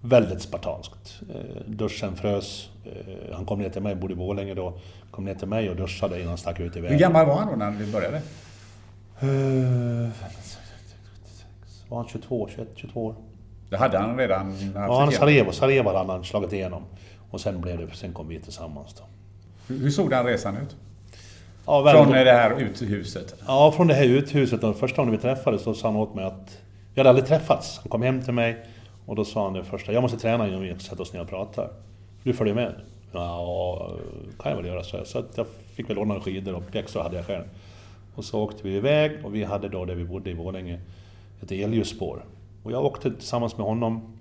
väldigt 0.00 0.42
spartanskt. 0.42 1.20
Eh, 1.34 1.40
duschen 1.66 2.16
frös. 2.16 2.68
Eh, 2.84 3.34
han 3.36 3.46
kom 3.46 3.58
ner 3.58 3.68
till 3.68 3.82
mig, 3.82 3.94
bodde 3.94 4.12
i 4.12 4.16
Borlänge 4.16 4.54
då. 4.54 4.78
Kom 5.10 5.24
ner 5.24 5.34
till 5.34 5.48
mig 5.48 5.70
och 5.70 5.76
duschade 5.76 6.16
innan 6.16 6.28
han 6.28 6.38
stack 6.38 6.60
ut 6.60 6.76
i 6.76 6.80
vägen. 6.80 6.92
Hur 6.92 7.00
gammal 7.00 7.26
var 7.26 7.36
han 7.36 7.48
då 7.48 7.56
när 7.56 7.70
vi 7.70 7.92
började? 7.92 8.22
Var 11.88 11.98
han 11.98 12.08
22, 12.08 12.48
21, 12.54 12.68
22 12.74 13.04
år? 13.04 13.14
Det 13.70 13.76
hade 13.76 13.98
han 13.98 14.18
redan 14.18 14.46
haft 14.46 14.62
Ja, 14.74 15.00
han 15.00 15.12
Sarajevo, 15.12 15.52
Sarajevo 15.52 15.88
hade 15.88 16.12
han 16.12 16.24
slagit 16.24 16.52
igenom. 16.52 16.82
Och 17.30 17.40
sen, 17.40 17.60
blev 17.60 17.78
det, 17.78 17.96
sen 17.96 18.12
kom 18.12 18.28
vi 18.28 18.40
tillsammans 18.40 18.94
då. 18.94 19.02
Hur 19.74 19.90
såg 19.90 20.10
den 20.10 20.26
resan 20.26 20.56
ut? 20.56 20.76
Ja, 21.66 21.92
från 21.92 22.12
det 22.12 22.32
här 22.32 22.60
uthuset? 22.60 23.34
Ja, 23.46 23.72
från 23.72 23.86
det 23.86 23.94
här 23.94 24.04
uthuset. 24.04 24.64
Och 24.64 24.76
första 24.76 24.96
gången 24.96 25.12
vi 25.12 25.18
träffades 25.18 25.62
så 25.62 25.74
sa 25.74 25.88
han 25.88 25.96
åt 25.96 26.14
mig 26.14 26.24
att... 26.24 26.58
Vi 26.94 27.00
hade 27.00 27.10
aldrig 27.10 27.26
träffats. 27.26 27.78
Han 27.78 27.88
kom 27.88 28.02
hem 28.02 28.22
till 28.22 28.32
mig 28.32 28.64
och 29.06 29.16
då 29.16 29.24
sa 29.24 29.44
han 29.44 29.52
det 29.52 29.64
första, 29.64 29.92
jag 29.92 30.02
måste 30.02 30.18
träna 30.18 30.48
innan 30.48 30.60
vi 30.60 30.78
sätter 30.78 31.00
oss 31.00 31.12
ner 31.12 31.20
och 31.20 31.28
pratar. 31.28 31.70
Du 32.22 32.32
följer 32.32 32.54
med? 32.54 32.74
Ja, 33.12 33.90
kan 34.38 34.50
jag 34.50 34.56
väl 34.56 34.66
göra, 34.66 34.82
så. 34.82 35.04
Så 35.04 35.24
jag 35.34 35.46
fick 35.74 35.90
väl 35.90 35.96
låna 35.96 36.20
skidor 36.20 36.54
och 36.54 36.72
pjäxor 36.72 37.00
hade 37.00 37.16
jag 37.16 37.26
själv. 37.26 37.44
Och 38.14 38.24
så 38.24 38.40
åkte 38.40 38.68
vi 38.68 38.76
iväg 38.76 39.24
och 39.24 39.34
vi 39.34 39.44
hade 39.44 39.68
då, 39.68 39.84
där 39.84 39.94
vi 39.94 40.04
bodde 40.04 40.30
i 40.30 40.34
Borlänge, 40.34 40.80
ett 41.42 41.52
elljusspår. 41.52 42.24
Och 42.62 42.72
jag 42.72 42.84
åkte 42.84 43.10
tillsammans 43.10 43.56
med 43.56 43.66
honom. 43.66 44.18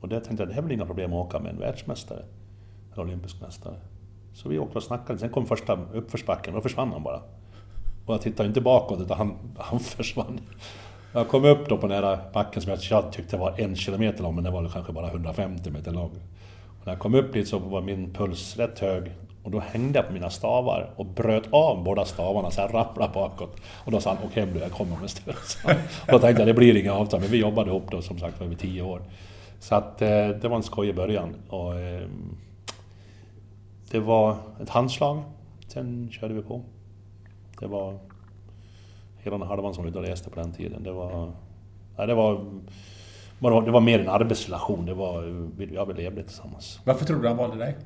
Och 0.00 0.08
där 0.08 0.20
tänkte 0.20 0.42
jag, 0.42 0.48
det 0.48 0.58
är 0.58 0.62
väl 0.62 0.72
inga 0.72 0.86
problem 0.86 1.12
att 1.12 1.26
åka 1.26 1.38
med 1.38 1.52
en 1.52 1.58
världsmästare. 1.58 2.24
En 2.94 3.00
olympisk 3.00 3.40
mästare. 3.40 3.76
Så 4.34 4.48
vi 4.48 4.58
åkte 4.58 4.78
och 4.78 4.84
snackade, 4.84 5.18
sen 5.18 5.30
kom 5.30 5.46
första 5.46 5.78
uppförsbacken, 5.92 6.54
och 6.54 6.58
då 6.58 6.62
försvann 6.62 6.92
han 6.92 7.02
bara. 7.02 7.22
Och 8.06 8.14
jag 8.14 8.22
tittade 8.22 8.48
inte 8.48 8.60
bakåt, 8.60 9.00
utan 9.00 9.18
han, 9.18 9.36
han 9.58 9.80
försvann. 9.96 10.40
Jag 11.12 11.28
kom 11.28 11.44
upp 11.44 11.68
då 11.68 11.78
på 11.78 11.86
den 11.86 12.04
här 12.04 12.18
backen 12.32 12.62
som 12.62 12.76
jag 12.84 13.12
tyckte 13.12 13.36
var 13.36 13.60
en 13.60 13.76
kilometer 13.76 14.22
lång, 14.22 14.34
men 14.34 14.44
den 14.44 14.52
var 14.52 14.68
kanske 14.68 14.92
bara 14.92 15.08
150 15.08 15.70
meter 15.70 15.92
lång. 15.92 16.10
Och 16.80 16.86
när 16.86 16.92
jag 16.92 17.00
kom 17.00 17.14
upp 17.14 17.32
dit 17.32 17.48
så 17.48 17.58
var 17.58 17.82
min 17.82 18.14
puls 18.14 18.56
rätt 18.56 18.78
hög. 18.78 19.12
Och 19.46 19.52
då 19.52 19.60
hängde 19.60 19.98
jag 19.98 20.06
på 20.06 20.12
mina 20.12 20.30
stavar 20.30 20.90
och 20.96 21.06
bröt 21.06 21.44
av 21.50 21.84
båda 21.84 22.04
stavarna 22.04 22.50
så 22.50 22.60
jag 22.60 22.74
ramlade 22.74 23.12
bakåt. 23.14 23.56
Och 23.84 23.92
då 23.92 24.00
sa 24.00 24.14
han, 24.14 24.26
åk 24.26 24.34
hem 24.34 24.52
du, 24.52 24.58
jag 24.60 24.72
kommer 24.72 24.96
med 24.96 25.10
stöd. 25.10 25.34
Och 25.64 25.72
då 26.12 26.18
tänkte 26.18 26.42
jag, 26.42 26.46
det 26.46 26.54
blir 26.54 26.76
inga 26.76 26.92
avtal. 26.92 27.20
Men 27.20 27.30
vi 27.30 27.38
jobbade 27.38 27.70
ihop 27.70 27.90
då 27.90 28.02
som 28.02 28.18
sagt 28.18 28.40
var 28.40 28.46
över 28.46 28.56
tio 28.56 28.82
år. 28.82 29.02
Så 29.60 29.74
att 29.74 30.02
eh, 30.02 30.28
det 30.28 30.48
var 30.48 30.56
en 30.56 30.62
skojig 30.62 30.94
början. 30.94 31.34
Och, 31.48 31.80
eh, 31.80 32.08
det 33.90 33.98
var 33.98 34.36
ett 34.62 34.68
handslag. 34.68 35.22
Sen 35.68 36.08
körde 36.12 36.34
vi 36.34 36.42
på. 36.42 36.62
Det 37.60 37.66
var 37.66 37.98
hela 39.18 39.38
den 39.38 39.48
halvan 39.48 39.74
som 39.74 39.84
vi 39.84 39.90
då 39.90 40.00
reste 40.00 40.30
på 40.30 40.40
den 40.40 40.52
tiden. 40.52 40.82
Det 40.82 40.92
var... 40.92 41.32
Ja, 41.96 42.06
det 42.06 42.14
var... 42.14 42.44
Det 43.40 43.70
var 43.70 43.80
mer 43.80 43.98
en 43.98 44.08
arbetsrelation. 44.08 44.86
Det 44.86 44.94
var, 44.94 45.22
ja, 45.72 45.84
vi 45.84 45.94
levde 45.94 46.22
tillsammans. 46.22 46.80
Varför 46.84 47.04
tror 47.04 47.22
du 47.22 47.28
han 47.28 47.36
valde 47.36 47.56
dig? 47.56 47.76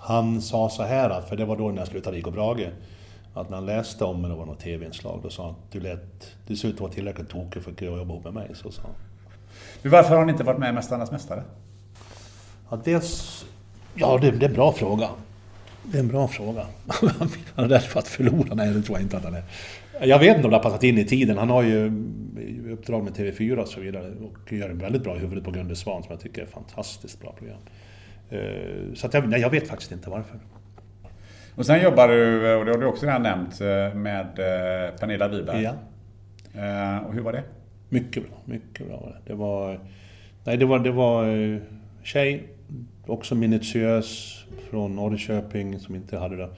Han 0.00 0.42
sa 0.42 0.68
så 0.68 0.82
här, 0.82 1.20
för 1.20 1.36
det 1.36 1.44
var 1.44 1.56
då 1.56 1.68
när 1.68 1.78
jag 1.78 1.88
slutade 1.88 2.18
i 2.18 2.22
Brage, 2.22 2.68
att 3.34 3.50
när 3.50 3.56
han 3.56 3.66
läste 3.66 4.04
om 4.04 4.22
mig, 4.22 4.30
det 4.30 4.36
var 4.36 4.46
något 4.46 4.60
TV-inslag, 4.60 5.20
då 5.22 5.30
sa 5.30 5.42
han 5.42 5.50
att 5.50 5.72
du, 5.72 5.80
lät, 5.80 6.36
du 6.46 6.56
ser 6.56 6.68
ut 6.68 6.74
att 6.74 6.80
vara 6.80 6.92
tillräckligt 6.92 7.28
tokig 7.28 7.62
för 7.62 7.70
att 7.70 7.82
jobba 7.82 8.02
ihop 8.02 8.24
med 8.24 8.34
mig. 8.34 8.50
Så 8.54 8.70
sa 8.70 8.82
han. 8.82 8.92
Men 9.82 9.92
varför 9.92 10.10
har 10.10 10.18
han 10.18 10.30
inte 10.30 10.44
varit 10.44 10.58
med 10.58 10.68
i 10.68 10.72
Mästarnas 10.72 11.10
Mästare? 11.10 11.42
Ja, 12.70 12.80
dels... 12.84 13.44
Ja, 13.94 14.18
det, 14.18 14.30
det 14.30 14.46
är 14.46 14.48
en 14.48 14.54
bra 14.54 14.72
fråga. 14.72 15.08
Det 15.82 15.98
är 15.98 16.00
en 16.00 16.08
bra 16.08 16.28
fråga. 16.28 16.66
Han 17.54 17.64
är 17.64 17.68
rädd 17.68 17.82
för 17.82 17.98
att 17.98 18.08
förlora? 18.08 18.54
Nej, 18.54 18.74
det 18.74 18.82
tror 18.82 18.98
jag 18.98 19.04
inte 19.04 19.16
att 19.16 19.24
han 19.24 19.34
är. 19.34 19.42
Jag 20.02 20.18
vet 20.18 20.36
inte 20.36 20.46
om 20.46 20.50
det 20.50 20.56
har 20.56 20.62
passat 20.62 20.84
in 20.84 20.98
i 20.98 21.04
tiden. 21.04 21.38
Han 21.38 21.50
har 21.50 21.62
ju 21.62 21.92
uppdrag 22.72 23.04
med 23.04 23.12
TV4 23.12 23.56
och 23.56 23.68
så 23.68 23.80
vidare 23.80 24.12
och 24.20 24.52
gör 24.52 24.70
en 24.70 24.78
väldigt 24.78 25.02
bra 25.02 25.14
huvudet 25.14 25.44
på 25.44 25.50
Gunde 25.50 25.76
Svan 25.76 26.02
som 26.02 26.12
jag 26.12 26.20
tycker 26.20 26.42
är 26.42 26.46
ett 26.46 26.52
fantastiskt 26.52 27.20
bra 27.20 27.32
program. 27.32 27.58
Eh, 28.30 28.94
så 28.94 29.06
att 29.06 29.14
jag, 29.14 29.28
nej, 29.28 29.40
jag 29.40 29.50
vet 29.50 29.68
faktiskt 29.68 29.92
inte 29.92 30.10
varför. 30.10 30.38
Och 31.54 31.66
sen 31.66 31.82
jobbar 31.82 32.08
du, 32.08 32.54
och 32.54 32.64
det 32.64 32.70
har 32.70 32.78
du 32.78 32.86
också 32.86 33.06
redan 33.06 33.22
nämnt, 33.22 33.60
eh, 33.60 33.94
med 33.94 34.26
eh, 34.26 34.94
Pernilla 34.98 35.28
Wiberg. 35.28 35.62
Ja. 35.62 35.74
Och 37.00 37.14
hur 37.14 37.20
var 37.20 37.32
det? 37.32 37.42
Mycket 37.88 38.22
bra, 38.28 38.38
mycket 38.44 38.86
bra 38.86 39.12
det. 39.14 39.30
Det 39.32 39.34
var... 39.34 39.80
Nej, 40.44 40.56
det 40.56 40.64
var, 40.64 40.78
det 40.78 40.90
var 40.90 41.24
tjej, 42.02 42.48
också 43.06 43.34
minutiös, 43.34 44.40
från 44.70 44.96
Norrköping 44.96 45.80
som 45.80 45.94
inte 45.94 46.18
hade 46.18 46.36
det, 46.36 46.48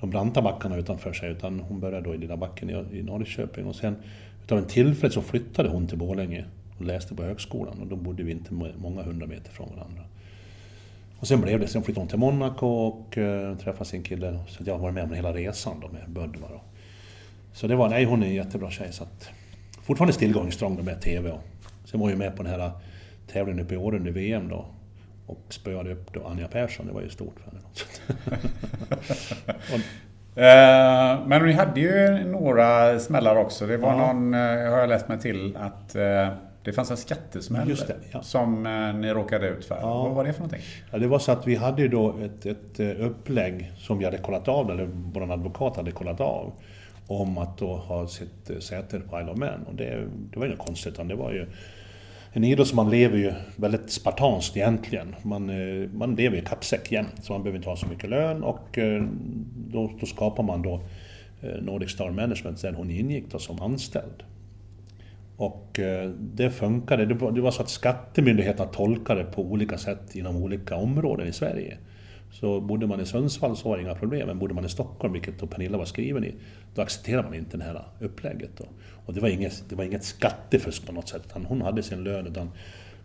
de 0.00 0.10
branta 0.10 0.42
backarna 0.42 0.76
utanför 0.76 1.12
sig 1.12 1.30
utan 1.30 1.60
hon 1.60 1.80
började 1.80 2.08
då 2.08 2.14
i 2.14 2.18
lilla 2.18 2.36
backen 2.36 2.70
i, 2.70 2.98
i 2.98 3.02
Norrköping 3.02 3.66
och 3.66 3.76
sen 3.76 3.96
utav 4.44 4.58
en 4.58 4.64
tillfällighet 4.64 5.12
så 5.12 5.22
flyttade 5.22 5.68
hon 5.68 5.86
till 5.86 5.98
Borlänge 5.98 6.44
och 6.78 6.84
läste 6.84 7.14
på 7.14 7.22
högskolan 7.22 7.80
och 7.80 7.86
då 7.86 7.96
bodde 7.96 8.22
vi 8.22 8.32
inte 8.32 8.54
många 8.76 9.02
hundra 9.02 9.26
meter 9.26 9.50
från 9.52 9.68
varandra. 9.76 10.02
Och 11.22 11.28
sen 11.28 11.40
blev 11.40 11.60
det, 11.60 11.66
sen 11.66 11.82
flyttade 11.82 12.00
hon 12.00 12.08
till 12.08 12.18
Monaco 12.18 12.66
och 12.66 13.16
uh, 13.18 13.56
träffade 13.56 13.84
sin 13.84 14.02
kille 14.02 14.38
så 14.48 14.62
jag 14.66 14.74
har 14.74 14.80
varit 14.80 14.94
med 14.94 15.04
om 15.04 15.12
hela 15.12 15.32
resan 15.32 15.80
då 15.80 15.88
med 15.88 16.10
Bödvar. 16.10 16.62
Så 17.52 17.66
det 17.66 17.76
var, 17.76 17.88
nej 17.88 18.04
hon 18.04 18.22
är 18.22 18.26
en 18.26 18.34
jättebra 18.34 18.70
tjej 18.70 18.92
så 18.92 19.04
att 19.04 19.30
fortfarande 19.82 20.12
still 20.12 20.32
going 20.32 20.52
strong 20.52 20.84
med 20.84 21.00
TV 21.00 21.30
och 21.30 21.42
sen 21.84 22.00
var 22.00 22.10
jag 22.10 22.18
med 22.18 22.36
på 22.36 22.42
den 22.42 22.52
här 22.52 22.70
tävlingen 23.32 23.64
uppe 23.64 23.74
i 23.74 23.76
Åre 23.76 23.96
under 23.96 24.12
VM 24.12 24.48
då 24.48 24.66
och 25.26 25.44
spöade 25.48 25.92
upp 25.92 26.12
då 26.12 26.26
Anja 26.26 26.48
Persson, 26.48 26.86
det 26.86 26.92
var 26.92 27.02
ju 27.02 27.10
stort 27.10 27.36
för 27.40 27.50
henne. 27.50 27.62
Eh, 30.34 31.26
men 31.26 31.46
ni 31.46 31.52
hade 31.52 31.80
ju 31.80 32.24
några 32.24 32.98
smällar 32.98 33.36
också. 33.36 33.66
Det 33.66 33.76
var 33.76 33.88
ja. 33.88 34.12
någon, 34.12 34.34
eh, 34.34 34.40
har 34.40 34.78
jag 34.78 34.88
läst 34.88 35.08
mig 35.08 35.20
till, 35.20 35.56
att 35.56 35.94
eh, 35.94 36.28
det 36.64 36.72
fanns 36.72 36.90
en 36.90 36.96
skattesmäll 36.96 37.68
det, 37.68 37.96
ja. 38.12 38.22
som 38.22 38.62
ni 39.00 39.08
råkade 39.08 39.48
ut 39.48 39.64
för. 39.64 39.78
Ja. 39.80 40.02
Vad 40.02 40.14
var 40.14 40.24
det 40.24 40.32
för 40.32 40.40
någonting? 40.40 40.62
Ja, 40.90 40.98
det 40.98 41.06
var 41.06 41.18
så 41.18 41.32
att 41.32 41.46
vi 41.46 41.54
hade 41.54 41.88
då 41.88 42.18
ett, 42.18 42.46
ett 42.46 42.80
upplägg 43.00 43.72
som 43.78 43.98
vi 43.98 44.04
hade 44.04 44.18
kollat 44.18 44.48
av, 44.48 44.70
eller 44.70 44.88
vår 44.92 45.32
advokat 45.32 45.76
hade 45.76 45.90
kollat 45.90 46.20
av, 46.20 46.52
om 47.06 47.38
att 47.38 47.58
då 47.58 47.76
ha 47.76 48.06
sitt 48.06 48.50
säte 48.60 49.00
på 49.00 49.20
Isle 49.20 49.30
of 49.30 49.38
Man. 49.38 49.66
Och 49.66 49.74
det, 49.74 50.08
det 50.32 50.38
var 50.38 50.46
inget 50.46 50.58
konstigt, 50.58 50.92
utan 50.92 51.08
det 51.08 51.14
var 51.14 51.32
ju 51.32 51.46
en 52.34 52.44
idrottsman 52.44 52.90
lever 52.90 53.18
ju 53.18 53.32
väldigt 53.56 53.90
spartanskt 53.90 54.56
egentligen. 54.56 55.14
Man, 55.22 55.50
eh, 55.50 55.88
man 55.90 56.14
lever 56.14 56.36
i 56.36 56.40
kappsäck 56.40 56.92
jämt, 56.92 57.24
så 57.24 57.32
man 57.32 57.42
behöver 57.42 57.56
inte 57.56 57.68
ha 57.68 57.76
så 57.76 57.86
mycket 57.86 58.10
lön 58.10 58.42
och 58.42 58.78
eh, 58.78 59.04
då, 59.54 59.90
då 60.00 60.06
skapar 60.06 60.42
man 60.42 60.62
då 60.62 60.82
eh, 61.42 61.62
Nordic 61.62 61.90
Star 61.90 62.10
Management 62.10 62.62
där 62.62 62.72
hon 62.72 62.90
ingick 62.90 63.24
då 63.30 63.38
som 63.38 63.62
anställd. 63.62 64.22
Och 65.36 65.78
eh, 65.78 66.10
det 66.10 66.50
funkade. 66.50 67.06
Det 67.06 67.40
var 67.40 67.50
så 67.50 67.62
att 67.62 67.68
skattemyndigheterna 67.68 68.68
tolkade 68.68 69.24
på 69.24 69.42
olika 69.42 69.78
sätt 69.78 70.16
inom 70.16 70.36
olika 70.36 70.76
områden 70.76 71.28
i 71.28 71.32
Sverige. 71.32 71.78
Så 72.32 72.60
bodde 72.60 72.86
man 72.86 73.00
i 73.00 73.06
Sundsvall 73.06 73.56
så 73.56 73.68
var 73.68 73.76
det 73.76 73.82
inga 73.82 73.94
problem, 73.94 74.26
men 74.26 74.38
bodde 74.38 74.54
man 74.54 74.64
i 74.64 74.68
Stockholm, 74.68 75.12
vilket 75.12 75.38
då 75.38 75.46
Pernilla 75.46 75.78
var 75.78 75.84
skriven 75.84 76.24
i, 76.24 76.34
då 76.74 76.82
accepterade 76.82 77.28
man 77.28 77.34
inte 77.34 77.56
det 77.56 77.64
här 77.64 77.84
upplägget. 78.00 78.50
Då. 78.56 78.64
Och 79.06 79.14
det 79.14 79.20
var, 79.20 79.28
inget, 79.28 79.64
det 79.68 79.74
var 79.74 79.84
inget 79.84 80.04
skattefusk 80.04 80.86
på 80.86 80.92
något 80.92 81.08
sätt, 81.08 81.22
utan 81.26 81.44
hon 81.44 81.62
hade 81.62 81.82
sin 81.82 82.04
lön 82.04 82.26
utan 82.26 82.50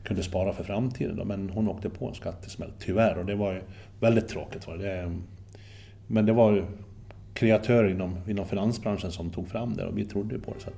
kunde 0.04 0.24
spara 0.24 0.54
för 0.54 0.64
framtiden. 0.64 1.16
Då, 1.16 1.26
men 1.26 1.50
hon 1.50 1.68
åkte 1.68 1.90
på 1.90 2.08
en 2.08 2.14
skattesmäll, 2.14 2.72
tyvärr, 2.80 3.18
och 3.18 3.26
det 3.26 3.36
var 3.36 3.54
ju 3.54 3.62
väldigt 4.00 4.28
tråkigt. 4.28 4.68
Var 4.68 4.78
det. 4.78 5.18
Men 6.08 6.26
det 6.26 6.34
var 6.34 6.66
kreatörer 7.34 7.90
inom, 7.90 8.18
inom 8.28 8.46
finansbranschen 8.46 9.12
som 9.12 9.30
tog 9.30 9.48
fram 9.48 9.74
det 9.74 9.86
och 9.86 9.98
vi 9.98 10.06
trodde 10.06 10.40
på 10.40 10.54
det. 10.54 10.60
Så 10.60 10.70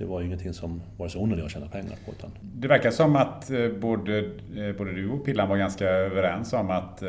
det 0.00 0.06
var 0.06 0.22
ingenting 0.22 0.52
som 0.52 0.82
var 0.96 1.08
så 1.08 1.18
onödigt 1.18 1.44
att 1.44 1.50
tjäna 1.50 1.66
pengar 1.66 1.96
på. 2.04 2.12
Utan... 2.12 2.30
Det 2.40 2.68
verkar 2.68 2.90
som 2.90 3.16
att 3.16 3.50
eh, 3.50 3.68
både, 3.68 4.18
eh, 4.18 4.76
både 4.78 4.92
du 4.92 5.10
och 5.10 5.24
Pillan 5.24 5.48
var 5.48 5.56
ganska 5.56 5.88
överens 5.88 6.52
om 6.52 6.70
att 6.70 7.02
eh, 7.02 7.08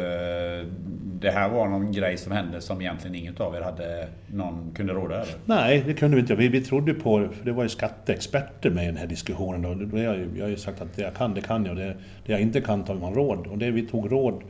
det 1.04 1.32
här 1.32 1.50
var 1.50 1.68
någon 1.68 1.92
grej 1.92 2.18
som 2.18 2.32
hände 2.32 2.62
som 2.62 2.82
egentligen 2.82 3.16
inget 3.16 3.40
av 3.40 3.56
er 3.56 3.62
hade 3.62 4.08
någon 4.28 4.72
kunde 4.76 4.94
råda 4.94 5.16
över. 5.16 5.34
Nej, 5.46 5.84
det 5.86 5.94
kunde 5.94 6.16
vi 6.16 6.22
inte. 6.22 6.36
Vi, 6.36 6.48
vi 6.48 6.62
trodde 6.62 6.94
på 6.94 7.30
för 7.34 7.46
det 7.46 7.52
var 7.52 7.64
ju 7.64 7.70
skatteexperter 7.70 8.70
med 8.70 8.84
i 8.84 8.88
den 8.88 8.98
här 8.98 9.08
diskussionen. 9.08 9.66
Och 9.66 10.00
jag, 10.00 10.28
jag 10.38 10.46
har 10.46 10.50
ju 10.50 10.58
sagt 10.58 10.82
att 10.82 10.96
det 10.96 11.02
jag 11.02 11.14
kan, 11.14 11.34
det 11.34 11.42
kan 11.42 11.66
jag. 11.66 11.76
Det, 11.76 11.96
det 12.26 12.32
jag 12.32 12.42
inte 12.42 12.62
kan 12.62 12.84
tar 12.84 12.96
man 12.96 13.14
råd. 13.14 13.48
Och 13.48 13.58
det 13.58 13.72
vi 13.72 13.88
tog 13.88 14.12
råd 14.12 14.44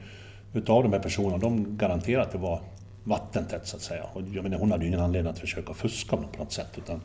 utav 0.54 0.84
de 0.84 0.94
här 0.94 1.00
personerna, 1.00 1.38
de 1.38 1.78
garanterade 1.78 2.26
att 2.26 2.32
det 2.32 2.38
var 2.38 2.62
vattentätt 3.04 3.68
så 3.68 3.76
att 3.76 3.82
säga. 3.82 4.04
Och 4.14 4.22
jag 4.34 4.44
menar, 4.44 4.58
hon 4.58 4.72
hade 4.72 4.84
ju 4.84 4.88
ingen 4.88 5.00
anledning 5.00 5.32
att 5.32 5.40
försöka 5.40 5.74
fuska 5.74 6.18
på 6.18 6.38
något 6.38 6.52
sätt. 6.52 6.78
Utan 6.78 7.02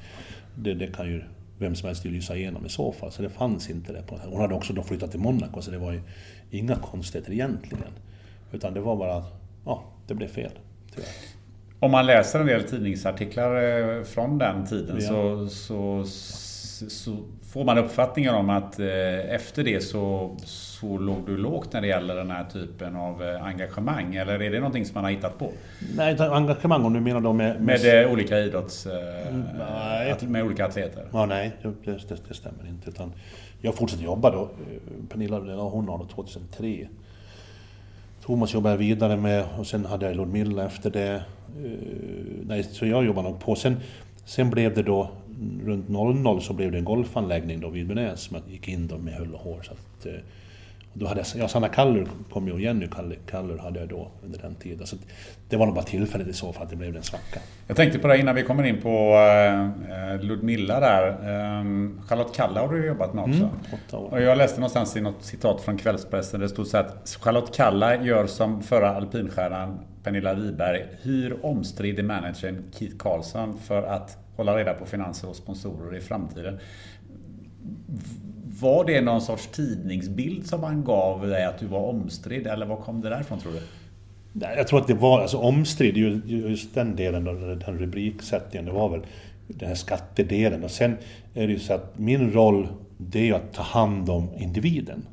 det, 0.57 0.75
det 0.75 0.87
kan 0.87 1.07
ju 1.07 1.23
vem 1.59 1.75
som 1.75 1.87
helst 1.87 2.05
lysa 2.05 2.37
igenom 2.37 2.67
i 2.67 2.69
så 2.69 2.93
fall. 2.93 3.13
Så 3.13 3.23
det 3.23 3.29
fanns 3.29 3.71
inte 3.71 3.93
det. 3.93 4.03
På, 4.03 4.19
hon 4.25 4.41
hade 4.41 4.55
också 4.55 4.73
då 4.73 4.83
flyttat 4.83 5.11
till 5.11 5.21
Monaco 5.21 5.63
så 5.63 5.71
det 5.71 5.79
var 5.79 5.93
ju 5.93 6.01
inga 6.51 6.77
konstigheter 6.77 7.33
egentligen. 7.33 7.93
Utan 8.53 8.75
det 8.75 8.81
var 8.81 8.97
bara, 8.97 9.25
ja, 9.65 9.85
det 10.07 10.15
blev 10.15 10.29
fel. 10.29 10.53
Tyvärr. 10.95 11.09
Om 11.81 11.91
man 11.91 12.07
läser 12.07 12.41
en 12.41 12.47
del 12.47 12.63
tidningsartiklar 12.63 13.63
eh, 13.97 14.03
från 14.05 14.39
den 14.39 14.67
tiden 14.67 14.97
ja. 15.01 15.09
så, 15.09 15.49
så, 15.49 16.05
så, 16.89 17.17
får 17.57 17.65
man 17.65 17.79
uppfattningen 17.79 18.35
om 18.35 18.51
att 18.51 18.79
eh, 18.79 19.35
efter 19.35 19.65
det 19.65 19.81
så, 19.81 20.37
så 20.45 20.99
låg 20.99 21.27
du 21.27 21.37
lågt 21.37 21.73
när 21.73 21.81
det 21.81 21.87
gäller 21.87 22.17
den 22.17 22.31
här 22.31 22.45
typen 22.45 22.97
av 22.97 23.23
eh, 23.23 23.45
engagemang? 23.45 24.15
Eller 24.15 24.43
är 24.43 24.51
det 24.51 24.59
någonting 24.59 24.85
som 24.85 24.95
man 24.95 25.05
har 25.05 25.11
hittat 25.11 25.39
på? 25.39 25.51
Nej, 25.97 26.17
engagemang 26.21 26.85
om 26.85 26.93
du 26.93 27.01
menar 27.01 27.21
då 27.21 27.33
med... 27.33 27.61
Med, 27.61 27.81
med 27.83 28.13
olika 28.13 28.39
idrotts... 28.39 28.87
Nej. 29.59 30.17
Med 30.21 30.45
olika 30.45 30.67
atleter? 30.67 31.05
Ja, 31.13 31.27
nej, 31.27 31.53
det, 31.63 31.69
det, 31.85 32.29
det 32.29 32.35
stämmer 32.35 32.69
inte. 32.69 32.91
Utan 32.91 33.13
jag 33.61 33.75
fortsatte 33.75 34.05
jobba 34.05 34.31
då. 34.31 34.51
Pernilla, 35.09 35.39
hon 35.57 35.89
har 35.89 35.99
då 35.99 36.05
2003. 36.05 36.89
Thomas 38.25 38.55
jobbade 38.55 38.77
vidare 38.77 39.17
med 39.17 39.45
och 39.59 39.67
sen 39.67 39.85
hade 39.85 40.07
jag 40.07 40.17
Ludmilla 40.17 40.65
efter 40.65 40.91
det. 40.91 41.23
Nej, 42.43 42.63
så 42.63 42.87
jag 42.87 43.05
jobbade 43.05 43.29
nog 43.29 43.41
på. 43.41 43.55
Sen, 43.55 43.77
sen 44.25 44.51
blev 44.51 44.75
det 44.75 44.83
då 44.83 45.11
runt 45.65 45.89
00 45.89 46.43
så 46.43 46.53
blev 46.53 46.73
det 46.73 46.79
en 46.79 46.85
golfanläggning 46.85 47.61
då 47.61 47.71
vid 47.71 47.87
Benäs 47.87 48.21
som 48.21 48.39
gick 48.49 48.69
in 48.69 48.87
då 48.87 48.99
med 48.99 49.15
hull 49.15 49.35
och 49.35 49.41
hår. 49.41 49.63
Så 49.63 49.73
att, 49.73 50.07
eh, 50.07 50.21
då 50.99 51.07
hade 51.07 51.21
jag, 51.21 51.43
ja, 51.43 51.49
Sanna 51.49 51.69
Kallur 51.69 52.09
kom 52.31 52.47
ju 52.47 52.53
och 52.53 52.61
Jenny 52.61 52.89
Kallur 53.27 53.59
hade 53.59 53.81
jag 53.81 53.89
då 53.89 54.11
under 54.25 54.39
den 54.39 54.55
tiden. 54.55 54.87
Så 54.87 54.97
det 55.49 55.57
var 55.57 55.67
nog 55.67 55.75
bara 55.75 55.85
tillfället 55.85 56.29
i 56.29 56.33
så 56.33 56.53
fall 56.53 56.63
att 56.63 56.71
det 56.71 56.77
blev 56.77 56.97
en 56.97 57.03
svacka. 57.03 57.41
Jag 57.67 57.77
tänkte 57.77 57.99
på 57.99 58.09
det 58.09 58.19
innan 58.19 58.35
vi 58.35 58.43
kommer 58.43 58.65
in 58.65 58.83
på 58.83 59.15
uh, 60.19 60.25
Ludmilla 60.25 60.81
där. 60.81 61.09
Um, 61.61 62.01
Charlotte 62.09 62.37
Kalla 62.37 62.61
har 62.61 62.69
du 62.69 62.87
jobbat 62.87 63.15
med 63.15 63.25
också. 63.25 63.43
Mm, 63.43 63.51
åtta 63.73 63.99
år. 63.99 64.11
Och 64.11 64.23
jag 64.23 64.39
läste 64.39 64.61
någonstans 64.61 64.97
i 64.97 65.01
något 65.01 65.25
citat 65.25 65.61
från 65.61 65.79
kvällspressen. 65.79 66.41
Det 66.41 66.49
stod 66.49 66.67
så 66.67 66.79
att 66.79 67.19
Charlotte 67.21 67.57
Kalla 67.57 68.03
gör 68.03 68.27
som 68.27 68.63
förra 68.63 68.91
alpinstjärnan 68.91 69.79
Pernilla 70.03 70.35
Wiberg. 70.35 70.87
Hyr 71.03 71.37
omstridd 71.43 72.05
managern 72.05 72.63
Keith 72.79 72.97
Karlsson 72.97 73.59
för 73.59 73.83
att 73.83 74.19
hålla 74.37 74.57
reda 74.57 74.75
på 74.75 74.87
finanser 74.87 75.29
och 75.29 75.37
sponsorer 75.37 75.97
i 75.97 76.01
framtiden. 76.01 76.59
Var 78.61 78.85
det 78.85 79.01
någon 79.01 79.21
sorts 79.21 79.47
tidningsbild 79.47 80.47
som 80.47 80.63
han 80.63 80.85
gav 80.85 81.27
dig 81.27 81.45
att 81.45 81.59
du 81.59 81.67
var 81.67 81.81
omstridd 81.81 82.47
eller 82.47 82.67
var 82.67 82.77
kom 82.77 83.01
det 83.01 83.09
därifrån 83.09 83.39
tror 83.39 83.53
du? 83.53 83.61
Jag 84.41 84.69
tror 84.69 84.81
att 84.81 84.87
det 84.87 84.95
var, 84.95 85.21
alltså 85.21 85.39
omstridd, 85.39 85.97
just 86.27 86.75
den 86.75 86.97
delen, 86.97 87.25
den 87.25 87.79
rubriksättningen, 87.79 88.67
det 88.67 88.73
var 88.73 88.89
väl 88.89 89.01
den 89.49 89.69
här 89.69 89.75
skattedelen. 89.75 90.65
Och 90.65 90.71
sen 90.71 90.97
är 91.35 91.47
det 91.47 91.53
ju 91.53 91.59
så 91.59 91.73
att 91.73 91.99
min 91.99 92.33
roll, 92.33 92.69
det 92.99 93.19
är 93.19 93.25
ju 93.25 93.35
att 93.35 93.53
ta 93.53 93.63
hand 93.63 94.11
om 94.11 94.29
individen. 94.39 95.07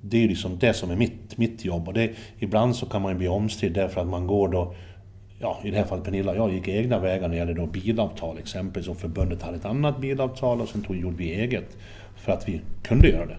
Det 0.00 0.16
är 0.16 0.20
ju 0.20 0.28
liksom 0.28 0.58
det 0.58 0.72
som 0.72 0.90
är 0.90 0.96
mitt, 0.96 1.38
mitt 1.38 1.64
jobb. 1.64 1.88
Och 1.88 1.94
det, 1.94 2.10
ibland 2.38 2.76
så 2.76 2.86
kan 2.86 3.02
man 3.02 3.12
ju 3.12 3.18
bli 3.18 3.28
omstridd 3.28 3.72
därför 3.72 4.00
att 4.00 4.06
man 4.06 4.26
går 4.26 4.48
då 4.48 4.74
ja, 5.38 5.60
i 5.64 5.70
det 5.70 5.76
här 5.76 5.84
fallet 5.84 6.04
Pernilla 6.04 6.30
och 6.30 6.38
jag 6.38 6.52
gick 6.52 6.68
egna 6.68 6.98
vägar 6.98 7.22
när 7.22 7.28
det 7.28 7.36
gällde 7.36 7.54
då 7.54 7.66
bilavtal 7.66 8.38
exempelvis. 8.38 8.88
Och 8.88 8.96
förbundet 8.96 9.42
hade 9.42 9.56
ett 9.56 9.64
annat 9.64 9.98
bilavtal 9.98 10.60
och 10.60 10.68
sen 10.68 10.82
tog, 10.82 10.96
gjorde 10.96 11.16
vi 11.16 11.34
eget 11.34 11.76
för 12.16 12.32
att 12.32 12.48
vi 12.48 12.60
kunde 12.82 13.08
göra 13.08 13.26
det. 13.26 13.36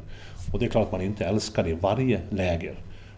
Och 0.52 0.60
det 0.60 0.66
är 0.66 0.70
klart 0.70 0.86
att 0.86 0.92
man 0.92 1.02
inte 1.02 1.26
älskar 1.26 1.64
det 1.64 1.70
i 1.70 1.74
varje 1.74 2.22
läger. 2.30 2.76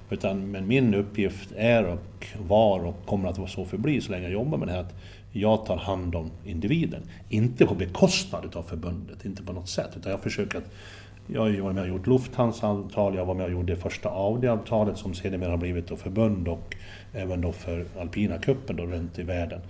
Utan, 0.10 0.52
men 0.52 0.68
min 0.68 0.94
uppgift 0.94 1.52
är 1.58 1.86
och 1.86 2.28
var 2.48 2.86
och 2.86 3.06
kommer 3.06 3.30
att 3.30 3.38
vara 3.38 3.48
så 3.48 3.66
förbli 3.66 4.02
så 4.02 4.12
länge 4.12 4.24
jag 4.24 4.32
jobbar 4.32 4.58
med 4.58 4.68
det 4.68 4.72
här 4.72 4.80
att 4.80 4.96
jag 5.32 5.66
tar 5.66 5.78
hand 5.78 6.16
om 6.16 6.32
individen. 6.46 7.02
Inte 7.30 7.66
på 7.66 7.76
bekostnad 7.76 8.56
av 8.56 8.64
förbundet, 8.64 9.26
inte 9.26 9.44
på 9.44 9.54
något 9.54 9.70
sätt. 9.70 9.90
Utan 9.98 10.12
jag 10.12 10.22
försöker 10.22 10.58
att 10.58 10.72
jag 11.34 11.42
har 11.42 11.62
varit 11.62 11.76
med 11.76 11.84
och 11.84 11.90
gjort 11.90 12.08
Lufthansa-avtal, 12.08 13.16
jag 13.16 13.26
var 13.26 13.34
med 13.34 13.46
och 13.46 13.52
gjorde 13.52 13.74
det 13.74 13.82
första 13.82 14.10
Audi-avtalet 14.10 14.98
som 14.98 15.14
sedermera 15.14 15.50
har 15.50 15.58
blivit 15.58 16.00
förbund 16.00 16.48
och 16.48 16.76
även 17.14 17.42
då 17.42 17.52
för 17.52 17.86
alpina 18.00 18.38
kuppen 18.38 18.76
då 18.76 18.86
runt 18.86 19.20
i 19.20 19.24
världen. 19.24 19.62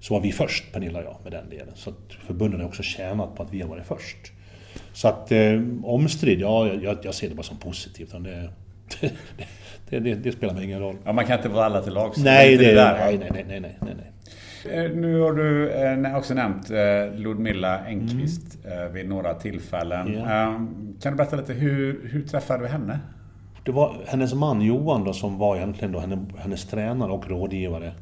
Så 0.00 0.14
var 0.14 0.20
vi 0.20 0.32
först, 0.32 0.72
Pernilla 0.72 0.98
och 0.98 1.04
jag, 1.04 1.16
med 1.22 1.32
den 1.32 1.50
delen. 1.50 1.74
Så 1.74 1.92
förbunden 2.26 2.60
har 2.60 2.68
också 2.68 2.82
tjänat 2.82 3.36
på 3.36 3.42
att 3.42 3.52
vi 3.52 3.60
har 3.60 3.68
varit 3.68 3.86
först. 3.86 4.32
Så 4.92 5.08
att 5.08 5.32
eh, 5.32 5.60
omstridd, 5.82 6.40
ja, 6.40 6.68
jag, 6.68 6.98
jag, 7.02 7.14
ser 7.14 7.28
det 7.28 7.34
bara 7.34 7.42
som 7.42 7.56
positivt. 7.56 8.14
Det, 9.00 9.98
det, 9.98 10.00
det, 10.00 10.14
det, 10.14 10.32
spelar 10.32 10.54
mig 10.54 10.64
ingen 10.64 10.80
roll. 10.80 10.96
Ja, 11.04 11.12
man 11.12 11.26
kan 11.26 11.36
inte 11.36 11.48
vara 11.48 11.64
alla 11.64 11.82
till 11.82 11.92
lags. 11.92 12.18
Nej, 12.18 12.56
nej, 12.56 12.74
nej, 12.74 13.18
nej, 13.18 13.44
nej, 13.48 13.60
nej, 13.60 13.76
nej. 13.80 14.11
Eh, 14.70 14.90
nu 14.90 15.20
har 15.20 15.32
du 15.32 15.70
eh, 15.70 16.16
också 16.16 16.34
nämnt 16.34 16.70
eh, 16.70 17.14
Ludmilla 17.14 17.78
Engqvist 17.78 18.64
mm. 18.64 18.92
vid 18.92 19.08
några 19.08 19.34
tillfällen. 19.34 20.08
Yeah. 20.08 20.52
Kan 21.02 21.12
du 21.12 21.16
berätta 21.16 21.36
lite, 21.36 21.52
hur, 21.52 22.08
hur 22.12 22.22
träffade 22.22 22.62
du 22.62 22.68
henne? 22.68 22.98
Det 23.64 23.72
var 23.72 23.96
hennes 24.06 24.34
man 24.34 24.60
Johan 24.60 25.04
då, 25.04 25.12
som 25.12 25.38
var 25.38 25.56
egentligen 25.56 25.92
då 25.92 25.98
hennes, 25.98 26.18
hennes 26.38 26.64
tränare 26.64 27.12
och 27.12 27.30
rådgivare 27.30 27.92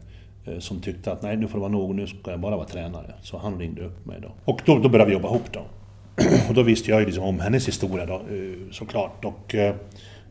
som 0.59 0.81
tyckte 0.81 1.13
att 1.13 1.23
nej, 1.23 1.37
nu 1.37 1.49
får 1.49 1.59
det 1.59 1.61
vara 1.61 1.73
nog, 1.73 1.95
nu 1.95 2.07
ska 2.07 2.31
jag 2.31 2.41
bara 2.41 2.57
vara 2.57 2.67
tränare. 2.67 3.15
Så 3.23 3.39
han 3.39 3.59
ringde 3.59 3.85
upp 3.85 4.07
mig 4.07 4.19
då. 4.23 4.33
Och 4.45 4.63
då, 4.65 4.79
då 4.79 4.89
började 4.89 5.09
vi 5.09 5.13
jobba 5.17 5.29
ihop 5.29 5.53
då. 5.53 5.61
Och 6.49 6.55
då 6.55 6.63
visste 6.63 6.91
jag 6.91 7.01
ju 7.01 7.07
liksom 7.07 7.25
om 7.25 7.41
hennes 7.41 7.69
historia 7.69 8.07
då, 8.07 8.23
såklart. 8.71 9.25
Och 9.25 9.55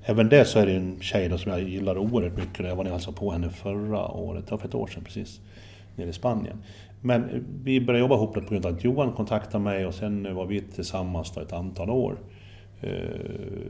även 0.03 0.29
det 0.29 0.45
så 0.45 0.59
är 0.59 0.65
det 0.65 0.75
en 0.75 0.97
tjej 1.01 1.29
då 1.29 1.37
som 1.37 1.51
jag 1.51 1.61
gillar 1.61 1.97
oerhört 1.97 2.37
mycket. 2.37 2.67
Jag 2.67 2.75
var 2.75 2.83
nere 2.83 2.93
och 2.93 2.99
hälsade 2.99 3.17
på 3.17 3.31
henne 3.31 3.49
förra 3.49 4.07
året, 4.07 4.51
var 4.51 4.57
för 4.57 4.67
ett 4.67 4.75
år 4.75 4.87
sedan 4.87 5.03
precis, 5.03 5.39
nere 5.99 6.09
i 6.09 6.13
Spanien. 6.13 6.57
Men 7.01 7.45
vi 7.63 7.81
började 7.81 7.99
jobba 7.99 8.15
ihop 8.15 8.33
på 8.33 8.39
grund 8.39 8.65
av 8.65 8.73
att 8.73 8.83
Johan 8.83 9.11
kontaktade 9.13 9.63
mig 9.63 9.85
och 9.85 9.93
sen 9.93 10.35
var 10.35 10.45
vi 10.45 10.61
tillsammans 10.61 11.31
då 11.31 11.41
ett 11.41 11.53
antal 11.53 11.89
år. 11.89 12.17
Eh, 12.81 12.91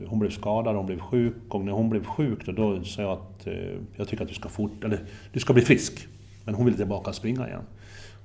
hon 0.06 0.18
blev 0.18 0.30
skadad, 0.30 0.76
hon 0.76 0.86
blev 0.86 0.98
sjuk 0.98 1.34
och 1.48 1.60
när 1.60 1.72
hon 1.72 1.90
blev 1.90 2.04
sjuk 2.04 2.46
då, 2.46 2.52
då 2.52 2.84
sa 2.84 3.02
jag 3.02 3.12
att 3.12 3.46
eh, 3.46 3.54
jag 3.96 4.08
tycker 4.08 4.22
att 4.22 4.28
du 4.28 4.34
ska 4.34 4.48
fort, 4.48 4.84
eller 4.84 5.00
du 5.32 5.40
ska 5.40 5.52
bli 5.52 5.62
frisk. 5.62 6.08
Men 6.44 6.54
hon 6.54 6.64
ville 6.64 6.76
tillbaka 6.76 7.10
och 7.10 7.14
springa 7.14 7.48
igen. 7.48 7.62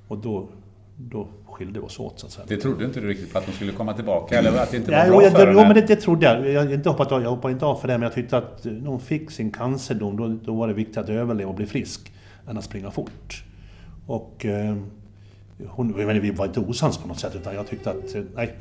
Och 0.08 0.18
då, 0.18 0.49
då 0.97 1.28
skilde 1.45 1.80
oss 1.80 1.99
åt 1.99 2.20
så 2.20 2.26
att 2.26 2.32
säga. 2.32 2.45
Det 2.49 2.58
trodde 2.58 2.86
inte 2.86 2.99
du 2.99 3.08
riktigt 3.08 3.34
på 3.34 3.38
att 3.38 3.45
hon 3.45 3.53
skulle 3.53 3.72
komma 3.72 3.93
tillbaka? 3.93 4.39
Eller 4.39 4.58
att 4.58 4.72
det 4.72 4.78
inte 4.78 4.91
var 4.91 4.97
ja, 4.97 5.08
bra 5.08 5.24
jag, 5.24 5.32
för 5.32 5.39
henne? 5.39 5.51
Jo, 5.51 5.60
men 5.60 5.74
det, 5.74 5.82
det 5.82 5.95
trodde 5.95 6.26
jag. 6.26 6.49
Jag, 6.49 6.74
inte 6.74 6.89
hoppat, 6.89 7.12
jag 7.12 7.30
hoppade 7.30 7.53
inte 7.53 7.66
av 7.66 7.76
för 7.76 7.88
det, 7.88 7.93
men 7.93 8.01
jag 8.01 8.14
tyckte 8.14 8.38
att 8.38 8.66
när 8.66 8.89
hon 8.89 8.99
fick 8.99 9.32
sin 9.32 9.51
cancerdom, 9.51 10.18
då, 10.18 10.28
då 10.28 10.56
var 10.56 10.68
det 10.68 10.74
viktigt 10.74 10.97
att 10.97 11.10
överleva 11.10 11.49
och 11.49 11.56
bli 11.56 11.66
frisk, 11.66 12.14
än 12.49 12.58
att 12.58 12.64
springa 12.64 12.91
fort. 12.91 13.43
Och 14.06 14.45
eh, 14.45 14.78
hon, 15.68 15.89
jag 15.97 16.08
menar, 16.08 16.20
vi 16.20 16.32
var 16.32 16.45
inte 16.45 16.60
osams 16.60 16.97
på 16.97 17.08
något 17.08 17.20
sätt, 17.20 17.36
utan 17.36 17.56
jag 17.56 17.68
tyckte 17.68 17.89
att 17.89 18.16
eh, 18.16 18.24
nej, 18.36 18.56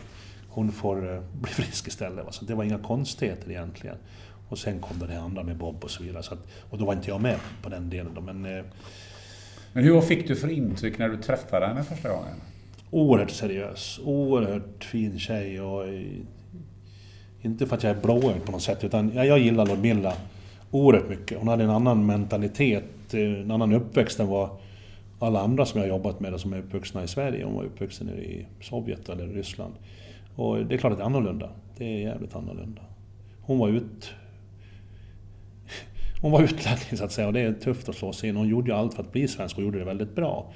hon 0.48 0.72
får 0.72 1.14
eh, 1.14 1.20
bli 1.40 1.50
frisk 1.50 1.88
istället. 1.88 2.24
Va? 2.24 2.32
Så 2.32 2.44
det 2.44 2.54
var 2.54 2.64
inga 2.64 2.78
konstigheter 2.78 3.50
egentligen. 3.50 3.96
Och 4.48 4.58
sen 4.58 4.80
kom 4.80 4.98
det 4.98 5.20
andra 5.20 5.42
med 5.42 5.56
Bob 5.56 5.84
och 5.84 5.90
så 5.90 6.02
vidare. 6.02 6.22
Så 6.22 6.34
att, 6.34 6.46
och 6.70 6.78
då 6.78 6.84
var 6.84 6.92
inte 6.92 7.10
jag 7.10 7.20
med 7.20 7.38
på 7.62 7.68
den 7.68 7.90
delen. 7.90 8.12
Då, 8.14 8.20
men, 8.20 8.44
eh, 8.44 8.64
men 9.72 9.84
hur 9.84 10.00
fick 10.00 10.28
du 10.28 10.36
för 10.36 10.48
intryck 10.48 10.98
när 10.98 11.08
du 11.08 11.16
träffade 11.16 11.66
henne 11.66 11.84
första 11.84 12.08
gången? 12.08 12.34
Oerhört 12.90 13.30
seriös, 13.30 14.00
oerhört 14.04 14.84
fin 14.84 15.18
tjej 15.18 15.60
och... 15.60 15.84
Inte 17.42 17.66
för 17.66 17.76
att 17.76 17.82
jag 17.82 17.96
är 17.96 18.00
blåögd 18.00 18.44
på 18.44 18.52
något 18.52 18.62
sätt, 18.62 18.84
utan 18.84 19.12
jag 19.14 19.38
gillar 19.38 19.66
Ludmilla 19.66 20.12
oerhört 20.70 21.08
mycket. 21.08 21.38
Hon 21.38 21.48
hade 21.48 21.64
en 21.64 21.70
annan 21.70 22.06
mentalitet, 22.06 23.14
en 23.14 23.50
annan 23.50 23.72
uppväxt 23.72 24.20
än 24.20 24.26
vad 24.26 24.48
alla 25.24 25.40
andra 25.40 25.66
som 25.66 25.80
jag 25.80 25.88
jobbat 25.88 26.20
med 26.20 26.40
som 26.40 26.52
är 26.52 26.58
uppvuxna 26.58 27.04
i 27.04 27.08
Sverige. 27.08 27.44
Hon 27.44 27.54
var 27.54 27.64
uppvuxen 27.64 28.08
i 28.08 28.46
Sovjet 28.60 29.08
eller 29.08 29.26
Ryssland. 29.26 29.74
Och 30.36 30.66
det 30.66 30.74
är 30.74 30.78
klart 30.78 30.92
att 30.92 30.98
det 30.98 31.04
är 31.04 31.06
annorlunda. 31.06 31.50
Det 31.76 31.84
är 31.84 31.98
jävligt 31.98 32.36
annorlunda. 32.36 32.82
Hon 33.40 33.58
var 33.58 33.68
ut... 33.68 34.14
Hon 36.20 36.32
var 36.32 36.42
utlänning 36.42 36.96
så 36.96 37.04
att 37.04 37.12
säga 37.12 37.26
och 37.26 37.32
det 37.32 37.40
är 37.40 37.52
tufft 37.52 37.88
att 37.88 37.94
slå 37.94 38.12
sig 38.12 38.28
in. 38.28 38.36
Hon 38.36 38.48
gjorde 38.48 38.70
ju 38.70 38.76
allt 38.76 38.94
för 38.94 39.02
att 39.02 39.12
bli 39.12 39.28
svensk 39.28 39.56
och 39.56 39.64
gjorde 39.64 39.78
det 39.78 39.84
väldigt 39.84 40.14
bra. 40.14 40.52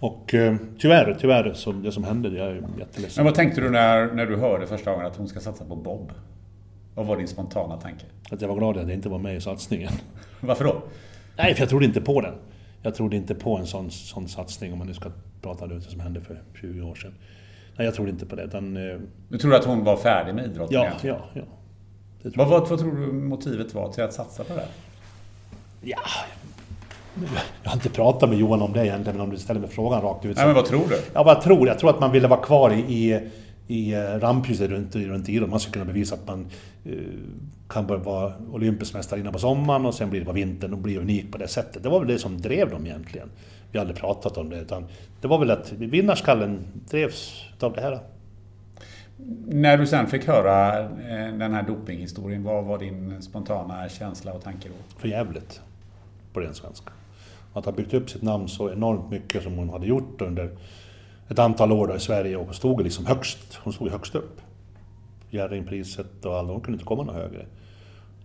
Och 0.00 0.34
eh, 0.34 0.56
tyvärr, 0.78 1.16
tyvärr, 1.20 1.52
så 1.52 1.72
det 1.72 1.92
som 1.92 2.04
hände, 2.04 2.28
jag 2.28 2.48
är 2.48 2.54
jätteledsen. 2.78 3.12
Men 3.16 3.24
vad 3.24 3.34
tänkte 3.34 3.60
du 3.60 3.70
när, 3.70 4.14
när 4.14 4.26
du 4.26 4.36
hörde 4.36 4.66
första 4.66 4.90
gången 4.90 5.06
att 5.06 5.16
hon 5.16 5.28
ska 5.28 5.40
satsa 5.40 5.64
på 5.64 5.76
Bob? 5.76 6.12
Vad 6.94 7.06
var 7.06 7.16
din 7.16 7.28
spontana 7.28 7.76
tanke? 7.76 8.04
Att 8.30 8.40
jag 8.40 8.48
var 8.48 8.56
glad 8.56 8.76
att 8.76 8.82
jag 8.82 8.92
inte 8.92 9.08
var 9.08 9.18
med 9.18 9.36
i 9.36 9.40
satsningen. 9.40 9.92
Varför 10.40 10.64
då? 10.64 10.82
Nej, 11.36 11.54
för 11.54 11.62
jag 11.62 11.68
trodde 11.68 11.84
inte 11.84 12.00
på 12.00 12.20
den. 12.20 12.34
Jag 12.82 12.94
trodde 12.94 13.16
inte 13.16 13.34
på 13.34 13.56
en 13.56 13.66
sån, 13.66 13.90
sån 13.90 14.28
satsning, 14.28 14.72
om 14.72 14.78
man 14.78 14.86
nu 14.88 14.94
ska 14.94 15.10
prata 15.42 15.64
om 15.64 15.70
det 15.70 15.80
som 15.80 16.00
hände 16.00 16.20
för 16.20 16.42
20 16.60 16.82
år 16.82 16.94
sedan. 16.94 17.14
Nej, 17.76 17.84
jag 17.84 17.94
tror 17.94 18.08
inte 18.08 18.26
på 18.26 18.36
det. 18.36 18.42
Utan, 18.42 18.76
eh, 18.76 18.98
Du 19.28 19.38
tror 19.38 19.54
att 19.54 19.64
hon 19.64 19.84
var 19.84 19.96
färdig 19.96 20.34
med 20.34 20.44
idrotten 20.44 20.74
ja, 20.76 20.88
ja, 21.02 21.18
ja. 21.34 21.42
Vad, 22.22 22.32
jag. 22.34 22.46
vad, 22.46 22.68
vad 22.68 22.78
tror 22.78 22.90
du 22.96 23.12
motivet 23.12 23.74
var 23.74 23.92
till 23.92 24.02
att 24.04 24.12
satsa 24.14 24.44
på 24.44 24.54
det? 24.54 24.66
Ja, 25.80 25.98
jag 27.62 27.70
har 27.70 27.76
inte 27.76 27.88
pratat 27.90 28.28
med 28.28 28.38
Johan 28.38 28.62
om 28.62 28.72
det 28.72 28.86
egentligen, 28.86 29.16
men 29.18 29.24
om 29.26 29.30
du 29.30 29.38
ställer 29.38 29.60
mig 29.60 29.70
frågan 29.70 30.02
rakt 30.02 30.24
ut. 30.24 30.36
så- 30.36 30.40
Nej, 30.40 30.46
men 30.46 30.54
vad 30.54 30.64
tror 30.64 30.88
du? 30.88 30.96
Ja, 31.14 31.22
vad 31.22 31.34
jag 31.36 31.42
tror? 31.42 31.68
Jag 31.68 31.78
tror 31.78 31.90
att 31.90 32.00
man 32.00 32.12
ville 32.12 32.28
vara 32.28 32.40
kvar 32.40 32.70
i, 32.70 32.78
i, 32.78 33.30
i 33.70 33.94
eh, 33.94 34.00
rampljuset 34.00 34.70
runt, 34.70 34.96
runt 34.96 35.28
idrott. 35.28 35.50
Man 35.50 35.60
ska 35.60 35.72
kunna 35.72 35.84
bevisa 35.84 36.14
att 36.14 36.26
man 36.26 36.46
eh, 36.84 36.92
kan 37.68 37.86
börja 37.86 38.02
vara 38.02 38.32
olympisk 38.52 38.94
mästare 38.94 39.20
innan 39.20 39.32
på 39.32 39.38
sommaren 39.38 39.86
och 39.86 39.94
sen 39.94 40.10
blir 40.10 40.20
det 40.20 40.26
på 40.26 40.32
vintern 40.32 40.72
och 40.72 40.78
blir 40.78 40.98
unik 40.98 41.32
på 41.32 41.38
det 41.38 41.48
sättet. 41.48 41.82
Det 41.82 41.88
var 41.88 41.98
väl 41.98 42.08
det 42.08 42.18
som 42.18 42.40
drev 42.40 42.70
dem 42.70 42.86
egentligen. 42.86 43.28
Vi 43.72 43.78
har 43.78 43.86
aldrig 43.86 44.00
pratat 44.00 44.36
om 44.36 44.50
det, 44.50 44.60
utan 44.60 44.86
det 45.20 45.28
var 45.28 45.38
väl 45.38 45.50
att 45.50 45.72
vinnarskallen 45.72 46.64
drevs 46.90 47.44
av 47.60 47.72
det 47.72 47.80
här. 47.80 47.98
När 49.46 49.78
du 49.78 49.86
sen 49.86 50.06
fick 50.06 50.26
höra 50.26 50.78
eh, 50.80 51.38
den 51.38 51.52
här 51.52 51.62
dopinghistorien, 51.62 52.44
vad 52.44 52.64
var 52.64 52.78
din 52.78 53.22
spontana 53.22 53.88
känsla 53.88 54.32
och 54.32 54.42
tanke 54.42 54.68
då? 54.68 54.98
För 55.00 55.08
jävligt 55.08 55.60
på 56.32 56.40
ren 56.40 56.54
svenska. 56.54 56.92
Att 57.52 57.64
ha 57.64 57.72
byggt 57.72 57.94
upp 57.94 58.10
sitt 58.10 58.22
namn 58.22 58.48
så 58.48 58.70
enormt 58.70 59.10
mycket 59.10 59.42
som 59.42 59.58
hon 59.58 59.70
hade 59.70 59.86
gjort 59.86 60.20
under 60.20 60.50
ett 61.30 61.38
antal 61.38 61.72
år 61.72 61.86
då 61.86 61.96
i 61.96 62.00
Sverige 62.00 62.36
och 62.36 62.54
stod 62.54 62.82
liksom 62.82 63.06
högst, 63.06 63.58
hon 63.62 63.72
stod 63.72 63.88
högst 63.88 64.14
upp. 64.14 64.40
Jerringpriset 65.30 66.24
och 66.24 66.38
alla, 66.38 66.52
hon 66.52 66.60
kunde 66.60 66.76
inte 66.76 66.84
komma 66.84 67.02
något 67.02 67.14
högre. 67.14 67.46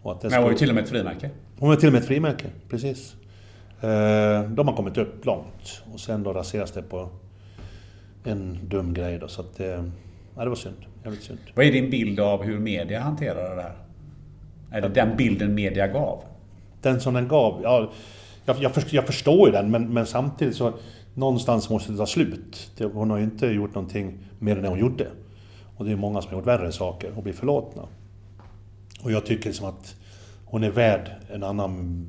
Och 0.02 0.12
att 0.12 0.22
det 0.22 0.30
Men 0.30 0.40
det 0.40 0.44
var 0.44 0.52
ju 0.52 0.58
till 0.58 0.70
och 0.70 0.76
med 0.76 0.84
ett 0.84 0.90
frimärke. 0.90 1.30
Hon 1.60 1.70
var 1.70 1.76
till 1.76 1.88
och 1.88 1.94
med 1.94 2.02
ett 2.02 2.08
frimärke, 2.08 2.46
precis. 2.70 3.16
Eh, 3.82 4.50
De 4.50 4.68
har 4.68 4.76
kommit 4.76 4.98
upp 4.98 5.26
långt 5.26 5.84
och 5.94 6.00
sen 6.00 6.24
då 6.24 6.34
raseras 6.34 6.72
det 6.72 6.82
på 6.82 7.10
en 8.24 8.60
dum 8.64 8.94
grej 8.94 9.20
då, 9.20 9.28
så 9.28 9.42
att 9.42 9.58
det... 9.58 9.92
Ja, 10.36 10.44
det 10.44 10.50
var 10.50 10.56
synd. 10.56 10.86
Jävligt 11.04 11.24
synd. 11.24 11.40
Vad 11.56 11.66
är 11.66 11.72
din 11.72 11.90
bild 11.90 12.20
av 12.20 12.44
hur 12.44 12.60
media 12.60 13.00
hanterade 13.00 13.56
det 13.56 13.62
här? 13.62 13.76
Eller 14.72 14.90
den 14.90 15.18
bilden 15.18 15.56
media 15.56 15.88
gav? 15.88 16.24
Den 16.82 17.02
som 17.02 17.14
den 17.14 17.28
gav, 17.28 17.60
ja, 17.64 17.92
jag, 18.46 18.72
jag 18.90 19.06
förstår 19.06 19.48
ju 19.48 19.52
den, 19.52 19.72
men, 19.72 19.94
men 19.94 20.06
samtidigt 20.06 20.56
så 20.56 20.74
någonstans 21.16 21.70
måste 21.70 21.92
det 21.92 21.98
ta 21.98 22.06
slut. 22.06 22.72
Hon 22.94 23.10
har 23.10 23.18
ju 23.18 23.24
inte 23.24 23.48
gjort 23.48 23.76
någonting 23.76 24.18
mer 24.40 24.56
än 24.56 24.62
det 24.62 24.70
hon 24.70 24.80
gjorde. 24.80 25.08
Och 25.78 25.86
det 25.86 25.92
är 25.92 25.96
många 25.96 26.22
som 26.22 26.30
har 26.30 26.38
gjort 26.38 26.48
värre 26.48 26.72
saker 26.72 27.12
och 27.18 27.24
blir 27.24 27.34
förlåtna. 27.34 27.84
Och 29.04 29.12
jag 29.12 29.26
tycker 29.26 29.46
liksom 29.46 29.68
att 29.68 29.96
hon 30.46 30.64
är 30.64 30.70
värd 30.70 31.12
en 31.34 31.44
annan, 31.44 32.06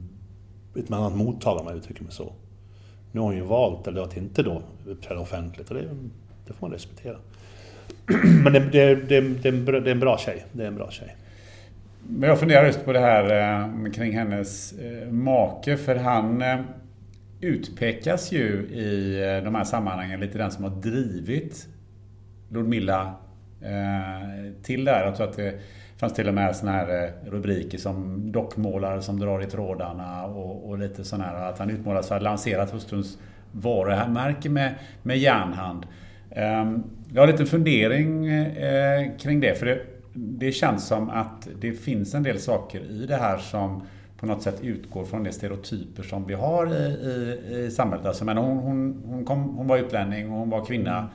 ett 0.76 0.90
annat 0.90 1.16
mottagande 1.16 1.62
om 1.62 1.68
jag 1.68 1.76
uttrycker 1.76 2.02
mig 2.02 2.12
så. 2.12 2.32
Nu 3.12 3.20
har 3.20 3.26
hon 3.26 3.36
ju 3.36 3.42
valt 3.42 3.86
eller 3.86 4.02
att 4.02 4.16
inte 4.16 4.42
då 4.42 4.62
uppträda 4.86 5.20
offentligt 5.20 5.70
och 5.70 5.76
det, 5.76 5.88
det 6.46 6.52
får 6.52 6.66
man 6.66 6.70
respektera. 6.72 7.16
Men 8.44 8.52
det, 8.52 8.60
det, 8.60 8.94
det, 8.94 9.20
det, 9.20 9.48
är 9.48 9.52
en 9.52 9.64
bra- 9.64 9.80
det 9.80 9.90
är 9.90 9.94
en 9.94 10.00
bra 10.00 10.18
tjej. 10.18 10.44
Det 10.52 10.62
är 10.62 10.68
en 10.68 10.74
bra 10.76 10.90
tjej. 10.90 11.16
Men 12.08 12.28
jag 12.28 12.40
funderar 12.40 12.66
just 12.66 12.84
på 12.84 12.92
det 12.92 12.98
här 12.98 13.52
eh, 13.84 13.92
kring 13.92 14.12
hennes 14.12 14.72
eh, 14.72 15.10
make, 15.10 15.76
för 15.76 15.96
han 15.96 16.42
eh, 16.42 16.58
utpekas 17.40 18.32
ju 18.32 18.66
i 18.70 19.22
eh, 19.22 19.44
de 19.44 19.54
här 19.54 19.64
sammanhangen 19.64 20.20
lite 20.20 20.38
den 20.38 20.50
som 20.50 20.64
har 20.64 20.70
drivit 20.70 21.68
Ludmilla 22.48 23.14
eh, 23.60 24.62
till 24.62 24.84
det 24.84 24.90
här. 24.90 25.04
Jag 25.04 25.16
tror 25.16 25.28
att 25.28 25.36
det 25.36 25.60
fanns 25.96 26.14
till 26.14 26.28
och 26.28 26.34
med 26.34 26.56
såna 26.56 26.72
här 26.72 27.04
eh, 27.04 27.30
rubriker 27.30 27.78
som 27.78 28.32
dockmålare 28.32 29.02
som 29.02 29.20
drar 29.20 29.42
i 29.42 29.46
trådarna 29.46 30.24
och, 30.24 30.68
och 30.68 30.78
lite 30.78 31.04
sådana 31.04 31.24
här. 31.24 31.48
Att 31.48 31.58
han 31.58 31.70
utmålas 31.70 32.08
för 32.08 32.14
att 32.14 32.22
ha 32.22 32.30
lanserat 32.30 32.70
hustruns 32.70 33.18
varumärke 33.52 34.48
med, 34.48 34.74
med 35.02 35.18
järnhand. 35.18 35.86
Ehm, 36.30 36.82
jag 37.14 37.22
har 37.22 37.26
lite 37.26 37.46
fundering 37.46 38.26
eh, 38.26 39.16
kring 39.18 39.40
det. 39.40 39.58
För 39.58 39.66
det, 39.66 39.80
det 40.14 40.52
känns 40.52 40.86
som 40.86 41.10
att 41.10 41.48
det 41.60 41.72
finns 41.72 42.14
en 42.14 42.22
del 42.22 42.38
saker 42.38 42.80
i 42.80 43.06
det 43.06 43.16
här 43.16 43.38
som 43.38 43.82
på 44.20 44.26
något 44.26 44.42
sätt 44.42 44.60
utgår 44.62 45.04
från 45.04 45.24
de 45.24 45.32
stereotyper 45.32 46.02
som 46.02 46.26
vi 46.26 46.34
har 46.34 46.74
i, 46.74 46.78
i, 46.78 47.64
i 47.66 47.70
samhället. 47.70 48.06
Alltså, 48.06 48.24
men 48.24 48.36
hon, 48.36 48.56
hon, 48.58 49.02
hon, 49.06 49.24
kom, 49.24 49.56
hon 49.56 49.66
var 49.66 49.78
utlänning 49.78 50.30
och 50.30 50.38
hon 50.38 50.50
var 50.50 50.64
kvinna. 50.64 51.08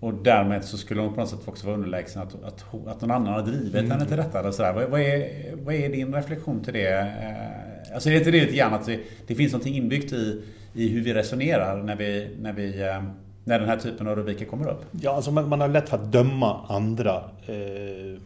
Och 0.00 0.14
därmed 0.14 0.64
så 0.64 0.76
skulle 0.76 1.00
hon 1.00 1.14
på 1.14 1.20
något 1.20 1.28
sätt 1.30 1.38
också 1.44 1.66
vara 1.66 1.76
underlägsen 1.76 2.22
att, 2.22 2.44
att, 2.44 2.64
att 2.86 3.00
någon 3.00 3.10
annan 3.10 3.32
har 3.32 3.42
drivit 3.42 3.90
henne 3.90 4.06
till 4.06 4.16
detta. 4.16 4.40
Eller 4.40 4.50
sådär. 4.50 4.72
Vad, 4.72 4.90
vad, 4.90 5.00
är, 5.00 5.56
vad 5.64 5.74
är 5.74 5.88
din 5.88 6.14
reflektion 6.14 6.64
till 6.64 6.74
det? 6.74 6.98
Eh, 6.98 7.66
Alltså 7.94 8.08
är 8.08 8.12
det 8.12 8.18
inte 8.18 8.30
det 8.30 8.40
lite 8.40 8.56
grann 8.56 8.74
att 8.74 8.86
det, 8.86 9.00
det 9.26 9.34
finns 9.34 9.52
något 9.52 9.66
inbyggt 9.66 10.12
i, 10.12 10.42
i 10.74 10.88
hur 10.88 11.02
vi 11.02 11.14
resonerar 11.14 11.82
när, 11.82 11.96
vi, 11.96 12.30
när, 12.40 12.52
vi, 12.52 12.82
eh, 12.82 13.02
när 13.44 13.58
den 13.58 13.68
här 13.68 13.76
typen 13.76 14.08
av 14.08 14.16
rubriker 14.16 14.44
kommer 14.44 14.68
upp? 14.70 14.84
Ja, 15.00 15.10
alltså 15.16 15.30
man, 15.30 15.48
man 15.48 15.60
har 15.60 15.68
lätt 15.68 15.88
för 15.88 15.96
att 15.96 16.12
döma 16.12 16.66
andra 16.68 17.14
eh, 17.46 18.20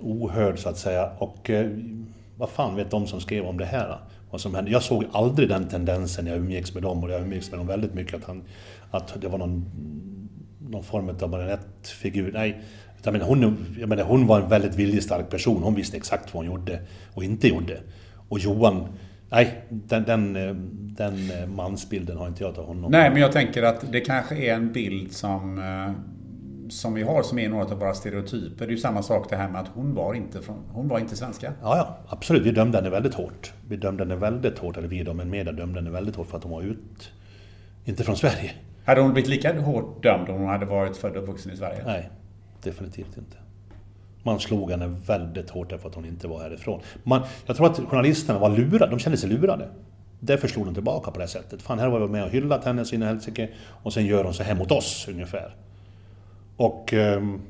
ohörd 0.00 0.58
så 0.58 0.68
att 0.68 0.78
säga. 0.78 1.10
Och 1.18 1.50
eh, 1.50 1.70
vad 2.36 2.48
fan 2.48 2.76
vet 2.76 2.90
de 2.90 3.06
som 3.06 3.20
skrev 3.20 3.44
om 3.44 3.58
det 3.58 3.64
här? 3.64 3.98
Vad 4.30 4.40
som 4.40 4.54
hände? 4.54 4.70
Jag 4.70 4.82
såg 4.82 5.04
aldrig 5.12 5.48
den 5.48 5.68
tendensen 5.68 6.24
när 6.24 6.32
jag 6.32 6.40
umgicks 6.40 6.74
med 6.74 6.82
dem 6.82 7.04
och 7.04 7.10
jag 7.10 7.20
umgicks 7.20 7.50
med 7.50 7.60
dem 7.60 7.66
väldigt 7.66 7.94
mycket 7.94 8.14
att, 8.14 8.24
han, 8.24 8.42
att 8.90 9.20
det 9.20 9.28
var 9.28 9.38
någon, 9.38 9.64
någon 10.70 10.84
form 10.84 11.08
av 11.22 11.30
marionettfigur. 11.30 12.32
Nej, 12.32 12.60
utan 12.98 13.14
jag 13.14 13.20
menar, 13.20 13.26
hon, 13.26 13.66
jag 13.80 13.88
menar, 13.88 14.04
hon 14.04 14.26
var 14.26 14.40
en 14.40 14.48
väldigt 14.48 14.74
viljestark 14.74 15.30
person. 15.30 15.62
Hon 15.62 15.74
visste 15.74 15.96
exakt 15.96 16.34
vad 16.34 16.44
hon 16.44 16.54
gjorde 16.54 16.80
och 17.14 17.24
inte 17.24 17.48
gjorde. 17.48 17.80
Och 18.28 18.38
Johan, 18.38 18.86
nej, 19.30 19.64
den, 19.68 20.04
den, 20.04 20.32
den 20.96 21.30
mansbilden 21.54 22.16
har 22.16 22.28
inte 22.28 22.44
jag 22.44 22.58
av 22.58 22.66
honom. 22.66 22.90
Nej, 22.90 23.10
men 23.10 23.20
jag 23.20 23.32
tänker 23.32 23.62
att 23.62 23.92
det 23.92 24.00
kanske 24.00 24.36
är 24.36 24.54
en 24.54 24.72
bild 24.72 25.12
som, 25.12 25.58
eh, 25.58 26.11
som 26.72 26.94
vi 26.94 27.02
har 27.02 27.22
som 27.22 27.38
är 27.38 27.48
några 27.48 27.64
av 27.64 27.78
våra 27.78 27.94
stereotyper. 27.94 28.66
Det 28.66 28.70
är 28.70 28.70
ju 28.70 28.78
samma 28.78 29.02
sak 29.02 29.30
det 29.30 29.36
här 29.36 29.48
med 29.48 29.60
att 29.60 29.68
hon 29.74 29.94
var 29.94 30.14
inte, 30.14 30.42
från, 30.42 30.56
hon 30.72 30.88
var 30.88 30.98
inte 30.98 31.16
svenska. 31.16 31.52
Ja, 31.62 31.76
ja, 31.76 31.98
absolut. 32.08 32.42
Vi 32.42 32.50
dömde 32.50 32.78
henne 32.78 32.90
väldigt 32.90 33.14
hårt. 33.14 33.52
Vi 33.68 33.76
dömde 33.76 34.04
henne 34.04 34.16
väldigt 34.16 34.58
hårt, 34.58 34.76
eller 34.76 34.88
vi 34.88 35.14
men 35.14 35.30
media 35.30 35.52
dömde 35.52 35.80
henne 35.80 35.90
väldigt 35.90 36.16
hårt 36.16 36.26
för 36.26 36.38
att 36.38 36.44
hon 36.44 36.52
var 36.52 36.62
ut... 36.62 37.12
Inte 37.84 38.04
från 38.04 38.16
Sverige. 38.16 38.50
Hade 38.84 39.00
hon 39.00 39.12
blivit 39.12 39.30
lika 39.30 39.60
hårt 39.60 40.02
dömd 40.02 40.28
om 40.28 40.40
hon 40.40 40.48
hade 40.48 40.66
varit 40.66 40.96
född 40.96 41.16
och 41.16 41.22
uppvuxen 41.22 41.52
i 41.52 41.56
Sverige? 41.56 41.82
Nej, 41.86 42.10
definitivt 42.62 43.16
inte. 43.16 43.36
Man 44.22 44.40
slog 44.40 44.70
henne 44.70 44.86
väldigt 45.06 45.50
hårt 45.50 45.70
därför 45.70 45.88
att 45.88 45.94
hon 45.94 46.04
inte 46.04 46.28
var 46.28 46.42
härifrån. 46.42 46.80
Man, 47.02 47.22
jag 47.46 47.56
tror 47.56 47.66
att 47.66 47.78
journalisterna 47.78 48.38
var 48.38 48.50
lurade, 48.50 48.90
de 48.90 48.98
kände 48.98 49.18
sig 49.18 49.28
lurade. 49.30 49.68
Därför 50.20 50.48
slog 50.48 50.66
de 50.66 50.74
tillbaka 50.74 51.10
på 51.10 51.18
det 51.18 51.22
här 51.22 51.28
sättet. 51.28 51.62
Fan, 51.62 51.78
här 51.78 51.88
har 51.88 52.00
vi 52.00 52.08
med 52.08 52.24
och 52.24 52.30
hyllat 52.30 52.64
henne 52.64 52.84
så 52.84 52.94
in 52.94 53.02
i 53.02 53.06
helsike 53.06 53.48
och 53.82 53.92
sen 53.92 54.06
gör 54.06 54.24
hon 54.24 54.34
så 54.34 54.42
här 54.42 54.54
mot 54.54 54.70
oss 54.70 55.06
ungefär. 55.08 55.54
Och... 56.62 56.92
ehm, 56.92 57.40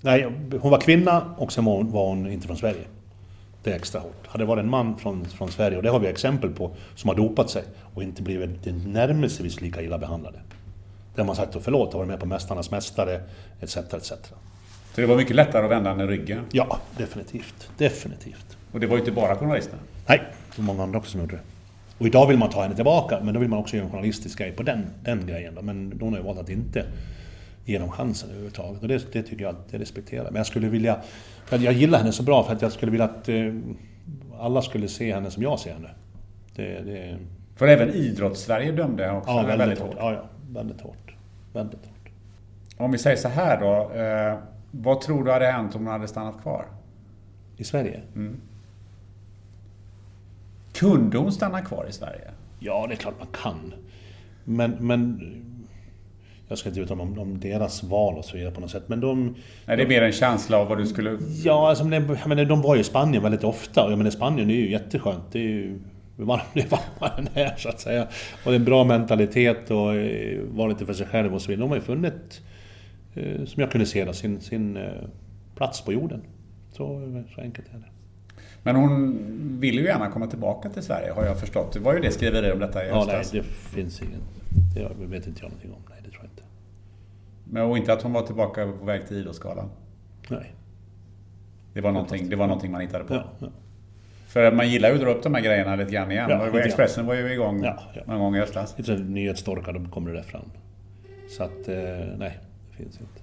nej, 0.00 0.26
hon 0.60 0.70
var 0.70 0.80
kvinna 0.80 1.34
och 1.36 1.52
sen 1.52 1.64
var 1.64 1.76
hon, 1.76 1.92
var 1.92 2.08
hon 2.08 2.30
inte 2.30 2.46
från 2.46 2.56
Sverige. 2.56 2.84
Det 3.62 3.70
är 3.70 3.76
extra 3.76 4.00
hårt. 4.00 4.26
Hade 4.26 4.44
det 4.44 4.48
varit 4.48 4.62
en 4.64 4.70
man 4.70 4.96
från, 4.96 5.24
från 5.24 5.48
Sverige, 5.48 5.76
och 5.76 5.82
det 5.82 5.90
har 5.90 5.98
vi 5.98 6.08
exempel 6.08 6.50
på, 6.50 6.70
som 6.94 7.08
har 7.08 7.16
dopat 7.16 7.50
sig 7.50 7.62
och 7.94 8.02
inte 8.02 8.22
blivit 8.22 8.66
närmelsevis 8.86 9.60
lika 9.60 9.82
illa 9.82 9.98
behandlade. 9.98 10.38
Har 11.16 11.24
man 11.24 11.36
sagt 11.36 11.56
och 11.56 11.62
förlåt, 11.62 11.92
har 11.92 11.98
varit 11.98 12.08
med 12.08 12.20
på 12.20 12.26
Mästarnas 12.26 12.70
Mästare, 12.70 13.20
etc. 13.60 13.76
etc. 13.76 14.08
Så 14.94 15.00
det 15.00 15.06
var 15.06 15.16
mycket 15.16 15.36
lättare 15.36 15.64
att 15.64 15.70
vända 15.70 15.90
henne 15.90 16.06
ryggen. 16.06 16.44
Ja, 16.52 16.78
definitivt. 16.96 17.68
Definitivt. 17.78 18.56
Och 18.72 18.80
det 18.80 18.86
var 18.86 18.96
ju 18.96 19.00
inte 19.00 19.12
bara 19.12 19.36
journalisterna. 19.36 19.82
Nej, 20.06 20.22
det 20.56 20.62
var 20.62 20.64
många 20.64 20.82
andra 20.82 20.98
också 20.98 21.10
som 21.10 21.20
gjorde 21.20 21.36
det. 21.36 21.42
Och 21.98 22.06
idag 22.06 22.26
vill 22.26 22.38
man 22.38 22.50
ta 22.50 22.62
henne 22.62 22.74
tillbaka, 22.74 23.20
men 23.22 23.34
då 23.34 23.40
vill 23.40 23.48
man 23.48 23.58
också 23.58 23.76
göra 23.76 23.86
en 23.86 23.92
journalistisk 23.92 24.38
grej 24.38 24.52
på 24.52 24.62
den, 24.62 24.86
den 25.04 25.26
grejen. 25.26 25.54
Då. 25.54 25.62
Men 25.62 25.98
hon 26.00 26.12
har 26.12 26.20
ju 26.20 26.24
valt 26.24 26.38
att 26.38 26.50
inte 26.50 26.84
ge 27.64 27.78
dem 27.78 27.90
chansen 27.90 28.28
överhuvudtaget. 28.30 28.82
Och 28.82 28.88
det, 28.88 29.12
det 29.12 29.22
tycker 29.22 29.44
jag 29.44 29.54
att 29.54 29.66
jag 29.70 29.80
respekterar. 29.80 30.24
Men 30.24 30.34
jag 30.34 30.46
skulle 30.46 30.68
vilja... 30.68 30.98
För 31.46 31.58
jag 31.58 31.72
gillar 31.72 31.98
henne 31.98 32.12
så 32.12 32.22
bra 32.22 32.44
för 32.44 32.52
att 32.52 32.62
jag 32.62 32.72
skulle 32.72 32.92
vilja 32.92 33.04
att 33.04 33.28
eh, 33.28 33.54
alla 34.38 34.62
skulle 34.62 34.88
se 34.88 35.14
henne 35.14 35.30
som 35.30 35.42
jag 35.42 35.58
ser 35.58 35.72
henne. 35.72 35.90
Det, 36.56 36.80
det, 36.80 37.18
För 37.56 37.68
även 37.68 37.90
idrotts-Sverige 37.90 38.72
dömde 38.72 39.10
också 39.10 39.30
ja, 39.30 39.36
väldigt, 39.36 39.58
väldigt 39.58 39.78
hårt. 39.78 39.88
hårt. 39.88 39.98
Ja, 39.98 40.12
ja, 40.12 40.24
väldigt 40.52 40.80
hårt. 40.80 41.14
Väldigt 41.52 41.80
hårt. 41.86 42.08
Om 42.76 42.92
vi 42.92 42.98
säger 42.98 43.16
så 43.16 43.28
här 43.28 43.60
då. 43.60 44.00
Eh, 44.00 44.38
vad 44.70 45.00
tror 45.00 45.24
du 45.24 45.32
hade 45.32 45.46
hänt 45.46 45.74
om 45.74 45.84
hon 45.84 45.92
hade 45.92 46.08
stannat 46.08 46.42
kvar? 46.42 46.66
I 47.56 47.64
Sverige? 47.64 48.00
Kunde 50.72 51.18
hon 51.18 51.32
stanna 51.32 51.60
kvar 51.60 51.86
i 51.88 51.92
Sverige? 51.92 52.30
Ja, 52.58 52.86
det 52.88 52.94
är 52.94 52.96
klart 52.96 53.14
man 53.18 53.28
kan. 53.42 53.74
Men, 54.44 54.70
men 54.80 55.20
jag 56.48 56.58
ska 56.58 56.68
inte 56.68 56.80
uttala 56.80 57.04
mig 57.04 57.12
om, 57.12 57.18
om 57.18 57.40
deras 57.40 57.82
val 57.82 58.18
och 58.18 58.24
så 58.24 58.36
vidare 58.36 58.52
på 58.52 58.60
något 58.60 58.70
sätt. 58.70 58.84
Men 58.86 59.00
de... 59.00 59.34
Nej, 59.66 59.76
det 59.76 59.82
är 59.82 59.86
mer 59.86 60.02
en 60.02 60.12
känsla 60.12 60.58
av 60.58 60.68
vad 60.68 60.78
du 60.78 60.86
skulle... 60.86 61.18
Ja, 61.44 61.68
alltså, 61.68 61.84
men, 61.84 62.18
menar, 62.26 62.44
de 62.44 62.62
var 62.62 62.74
ju 62.74 62.80
i 62.80 62.84
Spanien 62.84 63.22
väldigt 63.22 63.44
ofta. 63.44 63.84
Och 63.84 63.90
jag 63.92 63.98
menar, 63.98 64.10
Spanien 64.10 64.50
är 64.50 64.54
ju 64.54 64.70
jätteskönt. 64.70 65.32
Det 65.32 65.38
är 65.38 65.42
ju 65.42 65.78
det 66.16 66.22
är 66.22 66.68
varmare 66.68 67.18
än 67.18 67.28
här 67.34 67.54
så 67.56 67.68
att 67.68 67.80
säga. 67.80 68.02
Och 68.44 68.50
det 68.50 68.50
är 68.50 68.56
en 68.56 68.64
bra 68.64 68.84
mentalitet 68.84 69.70
och 69.70 69.94
eh, 69.94 70.40
vara 70.50 70.68
lite 70.68 70.86
för 70.86 70.92
sig 70.92 71.06
själv 71.06 71.34
och 71.34 71.42
så 71.42 71.48
vidare. 71.48 71.64
De 71.64 71.68
har 71.68 71.76
ju 71.76 71.82
funnit, 71.82 72.42
eh, 73.14 73.44
som 73.44 73.60
jag 73.60 73.70
kunde 73.70 73.86
se 73.86 74.04
det, 74.04 74.14
sin, 74.14 74.40
sin 74.40 74.76
eh, 74.76 74.82
plats 75.56 75.80
på 75.80 75.92
jorden. 75.92 76.22
Så, 76.72 77.12
så 77.34 77.40
enkelt 77.40 77.68
är 77.68 77.78
det. 77.78 77.84
Men 78.62 78.76
hon 78.76 79.18
ville 79.60 79.80
ju 79.80 79.86
gärna 79.86 80.10
komma 80.10 80.26
tillbaka 80.26 80.68
till 80.68 80.82
Sverige 80.82 81.12
har 81.12 81.24
jag 81.24 81.40
förstått. 81.40 81.72
Det 81.72 81.80
var 81.80 81.94
ju 81.94 82.00
det 82.00 82.10
skriverier 82.10 82.52
om 82.52 82.58
detta 82.58 82.84
i 82.84 82.88
Ja, 82.88 83.04
nej, 83.06 83.16
höstas. 83.16 83.32
det 83.32 83.42
finns 83.76 84.02
ingen... 84.02 84.20
Det 84.74 85.06
vet 85.06 85.26
inte 85.26 85.40
jag 85.42 85.50
någonting 85.50 85.72
om. 85.72 85.82
Nej, 85.90 85.98
det 86.04 86.10
tror 86.10 86.22
jag. 86.22 86.23
Men 87.54 87.62
och 87.62 87.76
inte 87.78 87.92
att 87.92 88.02
hon 88.02 88.12
var 88.12 88.22
tillbaka 88.22 88.72
på 88.80 88.84
väg 88.84 89.08
till 89.08 89.16
Idrottsgalan? 89.16 89.70
Nej. 90.28 90.54
Det 91.72 91.80
var, 91.80 91.92
någonting, 91.92 92.28
det 92.28 92.36
var 92.36 92.46
någonting 92.46 92.72
man 92.72 92.80
hittade 92.80 93.04
på? 93.04 93.14
Ja, 93.14 93.24
ja. 93.38 93.46
För 94.26 94.52
man 94.52 94.68
gillar 94.68 94.88
ju 94.88 94.94
att 94.94 95.00
dra 95.00 95.10
upp 95.10 95.22
de 95.22 95.34
här 95.34 95.42
grejerna 95.42 95.76
lite 95.76 95.92
grann 95.92 96.10
igen. 96.10 96.30
Ja. 96.30 96.60
Expressen 96.60 97.06
var 97.06 97.14
ju 97.14 97.32
igång 97.32 97.64
Ja, 97.64 97.78
ja. 97.94 98.02
någon 98.06 98.18
gång 98.18 98.36
i 98.36 98.38
höstas. 98.38 98.74
Lite 98.78 98.94
nyhetstorkar, 98.94 99.72
då 99.72 99.90
kommer 99.90 100.10
det 100.10 100.16
där 100.16 100.22
fram. 100.22 100.50
Så 101.28 101.42
att, 101.42 101.68
eh, 101.68 101.74
nej, 102.18 102.38
det 102.70 102.76
finns 102.76 103.00
inte. 103.00 103.22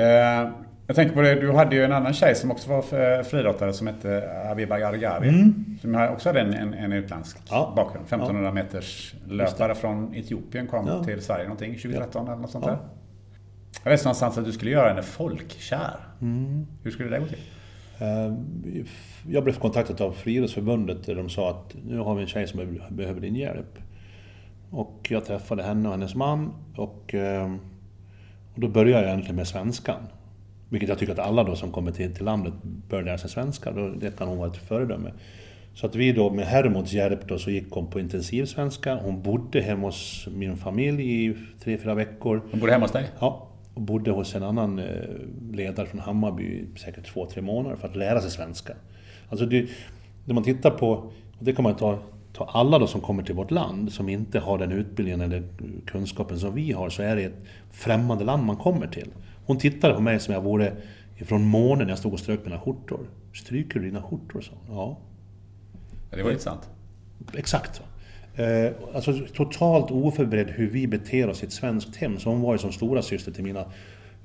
Eh, 0.00 0.50
jag 0.86 0.96
tänker 0.96 1.14
på 1.14 1.22
det, 1.22 1.34
du 1.34 1.52
hade 1.52 1.76
ju 1.76 1.84
en 1.84 1.92
annan 1.92 2.12
tjej 2.14 2.34
som 2.34 2.50
också 2.50 2.70
var 2.70 2.78
f- 2.78 3.26
friidrottare 3.26 3.72
som 3.72 3.86
hette 3.86 4.30
Abiba 4.50 4.78
Gargari. 4.78 5.52
Som 5.80 5.94
har- 5.94 6.08
också 6.08 6.28
hade 6.28 6.40
en, 6.40 6.54
en, 6.54 6.74
en 6.74 6.92
utländsk 6.92 7.36
Mm. 7.36 7.46
Ja. 7.50 7.72
bakgrund. 7.76 8.06
1500 8.06 8.52
meters 8.52 9.14
löpare 9.28 9.74
från 9.74 10.14
Etiopien 10.14 10.66
kom 10.66 10.86
Ja. 10.86 11.04
till 11.04 11.22
Sverige 11.22 11.44
någonting 11.44 11.74
2013 11.78 12.26
eller 12.28 12.36
något 12.36 12.50
sånt 12.50 12.64
Ja. 12.66 12.70
där. 12.72 12.78
Jag 13.84 13.90
läste 13.90 14.06
någonstans 14.06 14.38
att 14.38 14.44
du 14.44 14.52
skulle 14.52 14.70
göra 14.70 14.88
henne 14.88 15.02
folkkär. 15.02 15.96
Mm. 16.20 16.66
Hur 16.82 16.90
skulle 16.90 17.08
det 17.10 17.18
gå 17.18 17.26
till? 17.26 17.38
Eh, 17.98 18.34
Jag 19.28 19.44
blev 19.44 19.54
kontaktad 19.58 20.00
av 20.04 20.12
Friidrottsförbundet 20.12 21.06
där 21.06 21.14
de 21.14 21.28
sa 21.28 21.50
att 21.50 21.74
nu 21.84 21.98
har 21.98 22.14
vi 22.14 22.22
en 22.22 22.28
tjej 22.28 22.46
som 22.46 22.78
behöver- 22.90 23.20
din 23.20 23.36
hjälp. 23.36 23.78
Och 24.70 25.06
jag 25.10 25.24
träffade 25.24 25.62
henne 25.62 25.88
och 25.88 25.94
hennes 25.94 26.14
man 26.14 26.52
och, 26.76 27.14
eh, 27.14 27.52
och 28.54 28.60
då 28.60 28.68
började 28.68 28.90
jag 29.02 29.10
egentligen 29.10 29.36
med 29.36 29.46
svenskan. 29.48 30.00
Vilket 30.74 30.88
jag 30.88 30.98
tycker 30.98 31.12
att 31.12 31.18
alla 31.18 31.44
då 31.44 31.56
som 31.56 31.72
kommer 31.72 31.92
till, 31.92 32.14
till 32.14 32.24
landet 32.24 32.54
bör 32.62 33.02
lära 33.02 33.18
sig 33.18 33.30
svenska. 33.30 33.72
Då, 33.72 33.88
det 33.88 34.18
kan 34.18 34.28
hon 34.28 34.38
vara 34.38 34.48
ett 34.50 34.56
föredöme. 34.56 35.12
Så 35.74 35.86
att 35.86 35.94
vi 35.94 36.12
då 36.12 36.30
med 36.30 36.46
Hermods 36.46 36.92
hjälp 36.92 37.28
då 37.28 37.38
så 37.38 37.50
gick 37.50 37.70
hon 37.70 37.86
på 37.86 38.00
intensivsvenska. 38.00 38.94
Hon 38.94 39.22
bodde 39.22 39.60
hemma 39.60 39.86
hos 39.86 40.28
min 40.36 40.56
familj 40.56 41.24
i 41.24 41.34
tre, 41.64 41.78
fyra 41.78 41.94
veckor. 41.94 42.42
Hon 42.50 42.60
bodde 42.60 42.72
hemma 42.72 42.84
hos 42.84 42.92
dig? 42.92 43.04
Ja, 43.20 43.48
och 43.74 43.82
bodde 43.82 44.10
hos 44.10 44.34
en 44.34 44.42
annan 44.42 44.78
eh, 44.78 44.84
ledare 45.52 45.86
från 45.86 46.00
Hammarby 46.00 46.44
i 46.44 46.78
säkert 46.78 47.06
två, 47.06 47.26
tre 47.26 47.42
månader 47.42 47.76
för 47.76 47.88
att 47.88 47.96
lära 47.96 48.20
sig 48.20 48.30
svenska. 48.30 48.74
Alltså 49.28 49.46
det, 49.46 49.68
när 50.24 50.34
man 50.34 50.44
tittar 50.44 50.70
på, 50.70 50.90
och 51.38 51.44
det 51.44 51.52
kan 51.52 51.62
man 51.62 51.76
ta, 51.76 51.98
ta 52.32 52.44
alla 52.44 52.78
då 52.78 52.86
som 52.86 53.00
kommer 53.00 53.22
till 53.22 53.34
vårt 53.34 53.50
land 53.50 53.92
som 53.92 54.08
inte 54.08 54.38
har 54.38 54.58
den 54.58 54.72
utbildningen 54.72 55.20
eller 55.20 55.42
kunskapen 55.86 56.38
som 56.38 56.54
vi 56.54 56.72
har, 56.72 56.90
så 56.90 57.02
är 57.02 57.16
det 57.16 57.24
ett 57.24 57.44
främmande 57.70 58.24
land 58.24 58.44
man 58.44 58.56
kommer 58.56 58.86
till. 58.86 59.08
Hon 59.46 59.58
tittade 59.58 59.94
på 59.94 60.00
mig 60.00 60.20
som 60.20 60.34
jag 60.34 60.40
vore 60.40 60.76
ifrån 61.16 61.44
månen 61.44 61.86
när 61.86 61.92
jag 61.92 61.98
stod 61.98 62.12
och 62.12 62.20
strök 62.20 62.40
mina 62.44 62.60
skjortor. 62.60 63.06
Stryker 63.34 63.80
du 63.80 63.86
dina 63.86 64.02
skjortor? 64.02 64.40
Så. 64.40 64.52
Ja, 64.68 64.98
Ja, 66.14 66.18
det 66.18 66.24
var 66.24 66.30
intressant. 66.30 66.68
Exakt. 67.34 67.82
Eh, 68.34 68.72
alltså 68.94 69.12
totalt 69.34 69.90
oförberedd 69.90 70.50
hur 70.50 70.70
vi 70.70 70.86
beter 70.86 71.28
oss 71.28 71.42
i 71.42 71.46
ett 71.46 71.52
svenskt 71.52 71.96
hem. 71.96 72.18
Så 72.18 72.30
hon 72.30 72.40
var 72.40 72.52
ju 72.52 72.58
som 72.58 72.72
stora 72.72 73.02
syster 73.02 73.32
till 73.32 73.44
mina 73.44 73.64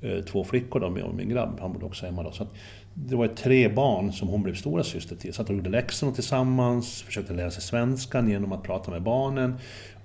eh, 0.00 0.24
två 0.24 0.44
flickor 0.44 0.80
då, 0.80 0.86
och 0.86 1.14
min 1.14 1.28
grabb. 1.28 1.60
Han 1.60 1.72
bodde 1.72 1.84
också 1.84 2.06
hemma 2.06 2.22
då. 2.22 2.32
Så 2.32 2.42
att 2.42 2.54
det 2.94 3.16
var 3.16 3.28
tre 3.28 3.68
barn 3.68 4.12
som 4.12 4.28
hon 4.28 4.42
blev 4.42 4.54
stora 4.54 4.84
syster 4.84 5.16
till. 5.16 5.34
Så 5.34 5.42
att 5.42 5.48
de 5.48 5.56
gjorde 5.56 5.70
läxorna 5.70 6.12
tillsammans, 6.12 7.02
försökte 7.02 7.32
lära 7.32 7.50
sig 7.50 7.62
svenskan 7.62 8.28
genom 8.28 8.52
att 8.52 8.62
prata 8.62 8.90
med 8.90 9.02
barnen. 9.02 9.54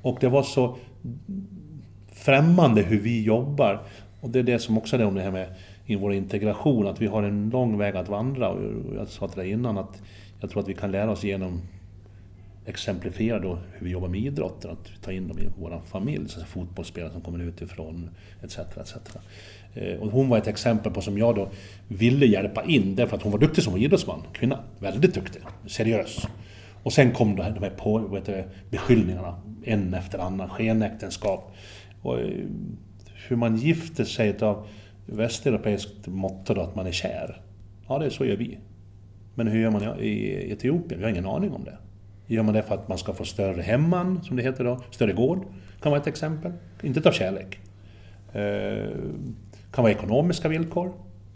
Och 0.01 0.17
det 0.21 0.27
var 0.27 0.43
så 0.43 0.77
främmande 2.11 2.81
hur 2.81 2.99
vi 2.99 3.23
jobbar. 3.23 3.83
Och 4.25 4.31
det 4.31 4.39
är 4.39 4.43
det 4.43 4.59
som 4.59 4.77
också 4.77 4.95
är 4.95 4.99
det 4.99 5.05
om 5.05 5.15
det 5.15 5.21
här 5.21 5.31
med 5.31 5.47
i 5.85 5.95
vår 5.95 6.13
integration, 6.13 6.87
att 6.87 7.01
vi 7.01 7.07
har 7.07 7.23
en 7.23 7.49
lång 7.49 7.77
väg 7.77 7.95
att 7.95 8.09
vandra. 8.09 8.49
Och 8.49 8.95
jag 8.95 9.07
sa 9.07 9.27
till 9.27 9.39
dig 9.39 9.51
innan 9.51 9.77
att 9.77 10.01
jag 10.41 10.49
tror 10.49 10.61
att 10.61 10.69
vi 10.69 10.73
kan 10.73 10.91
lära 10.91 11.11
oss 11.11 11.23
genom 11.23 11.61
exemplifiera 12.65 13.39
då 13.39 13.59
hur 13.73 13.85
vi 13.85 13.91
jobbar 13.91 14.07
med 14.07 14.21
idrotten, 14.21 14.71
att 14.71 15.01
ta 15.01 15.11
in 15.11 15.27
dem 15.27 15.39
i 15.39 15.47
vår 15.59 15.81
familj, 15.85 16.29
så 16.29 16.45
fotbollsspelare 16.45 17.11
som 17.11 17.21
kommer 17.21 17.39
utifrån, 17.39 18.09
etc. 18.43 18.57
etc. 18.57 18.95
Eh, 19.73 19.99
och 19.99 20.11
hon 20.11 20.29
var 20.29 20.37
ett 20.37 20.47
exempel 20.47 20.91
på 20.91 21.01
som 21.01 21.17
jag 21.17 21.35
då 21.35 21.49
ville 21.87 22.25
hjälpa 22.25 22.63
in, 22.63 22.95
därför 22.95 23.17
att 23.17 23.23
hon 23.23 23.31
var 23.31 23.39
duktig 23.39 23.63
som 23.63 23.77
idrottsman, 23.77 24.21
kvinna. 24.33 24.59
Väldigt 24.79 25.13
duktig, 25.13 25.41
seriös. 25.67 26.27
Och 26.83 26.93
sen 26.93 27.11
kom 27.11 27.35
det 27.35 27.43
här, 27.43 27.51
de 27.51 27.63
här 27.63 27.69
på, 27.69 27.97
vet 27.97 28.25
du, 28.25 28.43
beskyllningarna, 28.69 29.41
en 29.63 29.93
efter 29.93 30.19
annan, 30.19 30.49
skenäktenskap. 30.49 31.55
Och 32.01 32.19
eh, 32.19 32.29
hur 33.27 33.35
man 33.35 33.55
gifter 33.55 34.03
sig 34.03 34.39
av 34.39 34.67
västeuropeiskt 35.05 36.07
motto 36.07 36.53
då, 36.53 36.61
att 36.61 36.75
man 36.75 36.87
är 36.87 36.91
kär. 36.91 37.41
Ja, 37.87 37.99
det 37.99 38.05
är 38.05 38.09
så 38.09 38.25
gör 38.25 38.35
vi. 38.35 38.57
Men 39.35 39.47
hur 39.47 39.59
gör 39.59 39.71
man 39.71 39.99
i 39.99 40.47
Etiopien? 40.51 40.99
Vi 40.99 41.03
har 41.03 41.11
ingen 41.11 41.25
aning 41.25 41.53
om 41.53 41.63
det. 41.63 41.77
Gör 42.27 42.43
man 42.43 42.53
det 42.53 42.63
för 42.63 42.75
att 42.75 42.87
man 42.87 42.97
ska 42.97 43.13
få 43.13 43.25
större 43.25 43.61
hemman, 43.61 44.23
som 44.23 44.37
det 44.37 44.43
heter 44.43 44.63
då, 44.63 44.79
större 44.91 45.13
gård? 45.13 45.45
Kan 45.81 45.91
vara 45.91 46.01
ett 46.01 46.07
exempel. 46.07 46.51
Inte 46.83 46.99
utav 46.99 47.11
kärlek. 47.11 47.59
Eh, 48.33 48.89
kan 49.71 49.83
vara 49.83 49.91
ekonomiska 49.91 50.49
villkor. 50.49 50.93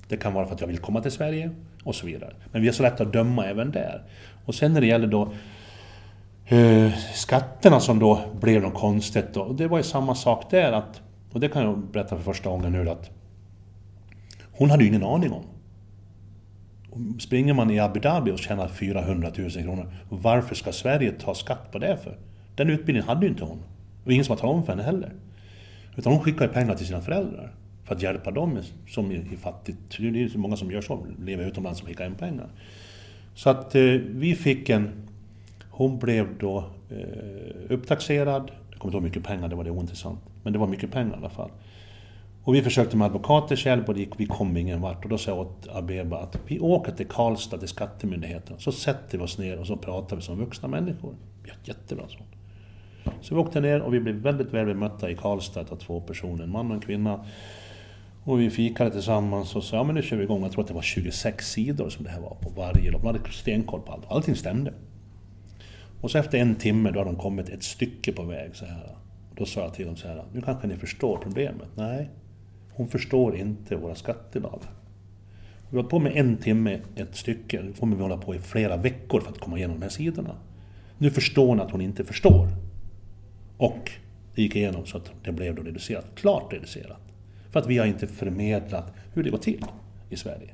Det 0.08 0.18
kan 0.18 0.34
vara 0.34 0.46
för 0.46 0.56
att 0.56 0.62
jag 0.62 0.68
vill 0.68 0.78
komma 0.78 1.02
till 1.02 1.12
Sverige 1.12 1.52
och 1.84 1.96
så 1.96 2.06
vidare. 2.06 2.34
Men 2.52 2.62
vi 2.62 2.68
har 2.68 2.74
så 2.74 2.84
lätt 2.84 3.02
att 3.02 3.14
döma 3.14 3.46
även 3.46 3.72
där. 3.72 4.04
Och 4.46 4.56
sen 4.56 4.74
när 4.74 4.82
det 4.82 4.88
gäller 4.88 5.08
då 5.08 5.34
eh, 6.46 6.92
skatterna 7.14 7.80
som 7.80 8.00
då 8.00 8.22
blev 8.40 8.62
något 8.62 8.74
konstigt 8.74 9.34
då. 9.34 9.54
Det 9.54 9.68
var 9.68 9.78
ju 9.78 9.84
samma 9.84 10.16
sak 10.16 10.52
där 10.52 10.72
att, 10.72 11.02
och 11.32 11.40
det 11.40 11.48
kan 11.48 11.64
jag 11.64 11.80
berätta 11.80 12.16
för 12.16 12.24
första 12.24 12.50
gången 12.50 12.72
nu 12.72 12.90
att 12.90 13.12
hon 14.52 14.70
hade 14.70 14.84
ju 14.84 14.90
ingen 14.90 15.04
aning 15.04 15.32
om. 15.32 15.44
Springer 17.20 17.54
man 17.54 17.72
i 17.72 17.80
Abu 17.80 18.00
Dhabi 18.00 18.32
och 18.32 18.40
tjänar 18.40 18.68
400 18.68 19.32
000 19.38 19.52
kronor, 19.52 19.94
varför 20.10 20.56
ska 20.56 20.72
Sverige 20.72 21.12
ta 21.12 21.36
skatt 21.36 21.72
på 21.72 21.80
det 21.80 21.98
för? 21.98 22.18
Den 22.56 22.70
utbildningen 22.70 23.08
hade 23.08 23.26
ju 23.26 23.32
inte 23.32 23.44
hon. 23.44 23.60
Och 24.06 24.12
ingen 24.12 24.26
som 24.26 24.32
har 24.32 24.40
talat 24.40 24.56
om 24.56 24.64
för 24.64 24.74
henne 24.74 24.84
heller. 24.84 25.14
Utan 25.96 26.14
hon 26.14 26.22
skickar 26.22 26.46
ju 26.46 26.54
pengar 26.54 26.76
till 26.76 26.88
sina 26.88 27.02
föräldrar. 27.02 27.52
För 27.84 27.96
att 27.96 28.02
hjälpa 28.02 28.32
dem 28.32 28.60
som 28.88 29.12
är 29.12 29.38
fattigt. 29.38 29.78
Det 29.98 30.08
är 30.08 30.12
ju 30.12 30.30
så 30.30 30.40
många 30.40 30.56
som 30.56 30.72
gör 30.72 30.82
så, 30.82 31.06
lever 31.20 31.48
utomlands 31.48 31.82
och 31.82 31.88
skickar 31.88 32.06
in 32.06 32.16
pengar. 32.16 32.48
Så 33.36 33.50
att 33.50 33.76
eh, 33.76 33.82
vi 34.06 34.36
fick 34.36 34.70
en... 34.70 34.90
Hon 35.70 36.00
blev 36.00 36.38
då 36.38 36.58
eh, 36.90 36.98
upptaxerad. 37.70 38.52
Jag 38.72 38.80
kommer 38.80 38.90
inte 38.90 38.96
ihåg 38.96 39.04
hur 39.04 39.10
mycket 39.10 39.24
pengar, 39.24 39.48
det 39.48 39.56
var 39.56 39.64
det 39.64 39.72
ointressant. 39.72 40.20
Men 40.44 40.54
det 40.54 40.60
var 40.60 40.68
mycket 40.68 40.92
pengar 40.92 41.14
i 41.14 41.18
alla 41.18 41.30
fall. 41.30 41.52
Och 42.44 42.56
vi 42.56 42.62
försökte 42.62 42.98
med 42.98 43.06
advokaters 43.06 43.66
hjälp 43.66 43.90
och 43.90 43.98
gick, 43.98 44.10
vi 44.18 44.26
kom 44.26 44.58
ingen 44.58 44.82
vart. 44.82 45.04
Och 45.04 45.10
då 45.10 45.18
sa 45.18 45.32
jag 45.32 45.40
åt 45.40 45.68
Abeba 45.72 46.18
att 46.18 46.40
vi 46.48 46.60
åker 46.60 46.92
till 46.92 47.08
Karlstad, 47.08 47.58
till 47.58 47.68
Skattemyndigheten. 47.68 48.60
Så 48.60 48.72
sätter 48.72 49.18
vi 49.18 49.24
oss 49.24 49.38
ner 49.38 49.60
och 49.60 49.68
så 49.68 49.78
pratar 49.78 50.16
vi 50.16 50.22
som 50.22 50.38
vuxna 50.38 50.68
människor. 50.68 51.16
Ja, 51.46 51.54
jättebra 51.64 52.08
så. 52.08 52.18
Så 53.22 53.36
vi 53.36 53.42
åkte 53.42 53.62
ner 53.62 53.82
och 53.82 53.94
vi 53.94 54.00
blev 54.00 54.16
väldigt 54.16 54.54
väl 54.54 54.66
bemötta 54.66 55.10
i 55.12 55.16
Karlstad 55.16 55.66
av 55.70 55.76
två 55.76 56.02
personer, 56.02 56.44
en 56.44 56.52
man 56.52 56.68
och 56.68 56.76
en 56.76 56.82
kvinna. 56.82 57.26
Och 58.24 58.42
vi 58.42 58.50
fikade 58.50 58.92
tillsammans 58.92 59.56
och 59.56 59.64
sa, 59.64 59.76
ja 59.78 59.84
men 59.84 59.96
nu 59.96 60.02
kör 60.02 60.18
vi 60.18 60.24
igång. 60.24 60.42
Jag 60.42 60.52
tror 60.52 60.62
att 60.62 60.68
det 60.68 60.74
var 60.74 60.82
26 60.82 61.52
sidor 61.52 61.90
som 61.90 62.04
det 62.04 62.12
här 62.12 62.22
var 62.22 62.36
på 62.36 62.50
varje 62.50 62.92
lopp. 62.92 63.02
De 63.02 63.08
hade 63.08 63.32
stenkoll 63.32 63.82
på 63.82 63.92
allt. 63.92 64.06
Allting 64.12 64.36
stämde. 64.36 64.74
Och 66.02 66.12
så 66.12 66.18
efter 66.18 66.38
en 66.38 66.56
timme 66.56 66.92
då 66.92 67.00
hade 67.00 67.12
de 67.12 67.18
kommit 67.18 67.50
ett 67.50 67.64
stycke 67.64 68.12
på 68.12 68.24
väg 68.24 68.56
så 68.56 68.66
här. 68.66 68.96
Då 69.40 69.46
sa 69.46 69.62
jag 69.62 69.74
till 69.74 69.86
dem 69.86 69.96
så 69.96 70.08
här, 70.08 70.24
nu 70.34 70.42
kanske 70.42 70.68
ni 70.68 70.76
förstår 70.76 71.18
problemet. 71.18 71.68
Nej, 71.76 72.10
hon 72.74 72.88
förstår 72.88 73.36
inte 73.36 73.76
våra 73.76 73.96
skattelagar. 73.96 74.72
Vi 75.70 75.76
har 75.76 75.78
hållit 75.78 75.90
på 75.90 76.00
med 76.00 76.16
en 76.16 76.38
timme, 76.38 76.80
ett 76.96 77.16
stycke. 77.16 77.62
Nu 77.64 77.74
kommer 77.74 77.96
vi 77.96 78.02
hålla 78.02 78.18
på 78.18 78.36
i 78.36 78.40
flera 78.40 78.78
veckor 78.78 79.22
för 79.22 79.32
att 79.32 79.40
komma 79.40 79.58
igenom 79.58 79.80
de 79.80 79.84
här 79.84 79.90
sidorna. 79.90 80.36
Nu 80.98 81.12
förstår 81.12 81.48
hon 81.48 81.60
att 81.60 81.72
hon 81.72 81.82
inte 81.82 82.04
förstår. 82.04 82.48
Och 83.58 83.92
det 84.36 84.42
gick 84.42 84.56
igenom 84.56 84.86
så 84.86 84.98
att 84.98 85.12
det 85.24 85.32
blev 85.32 85.56
då 85.56 85.64
reducerat. 85.64 86.06
Klart 86.16 86.54
reducerat. 86.54 87.02
För 87.52 87.60
att 87.60 87.68
vi 87.68 87.78
har 87.78 87.86
inte 87.86 88.08
förmedlat 88.08 88.94
hur 89.14 89.24
det 89.24 89.30
går 89.30 89.38
till 89.38 89.66
i 90.10 90.16
Sverige. 90.16 90.54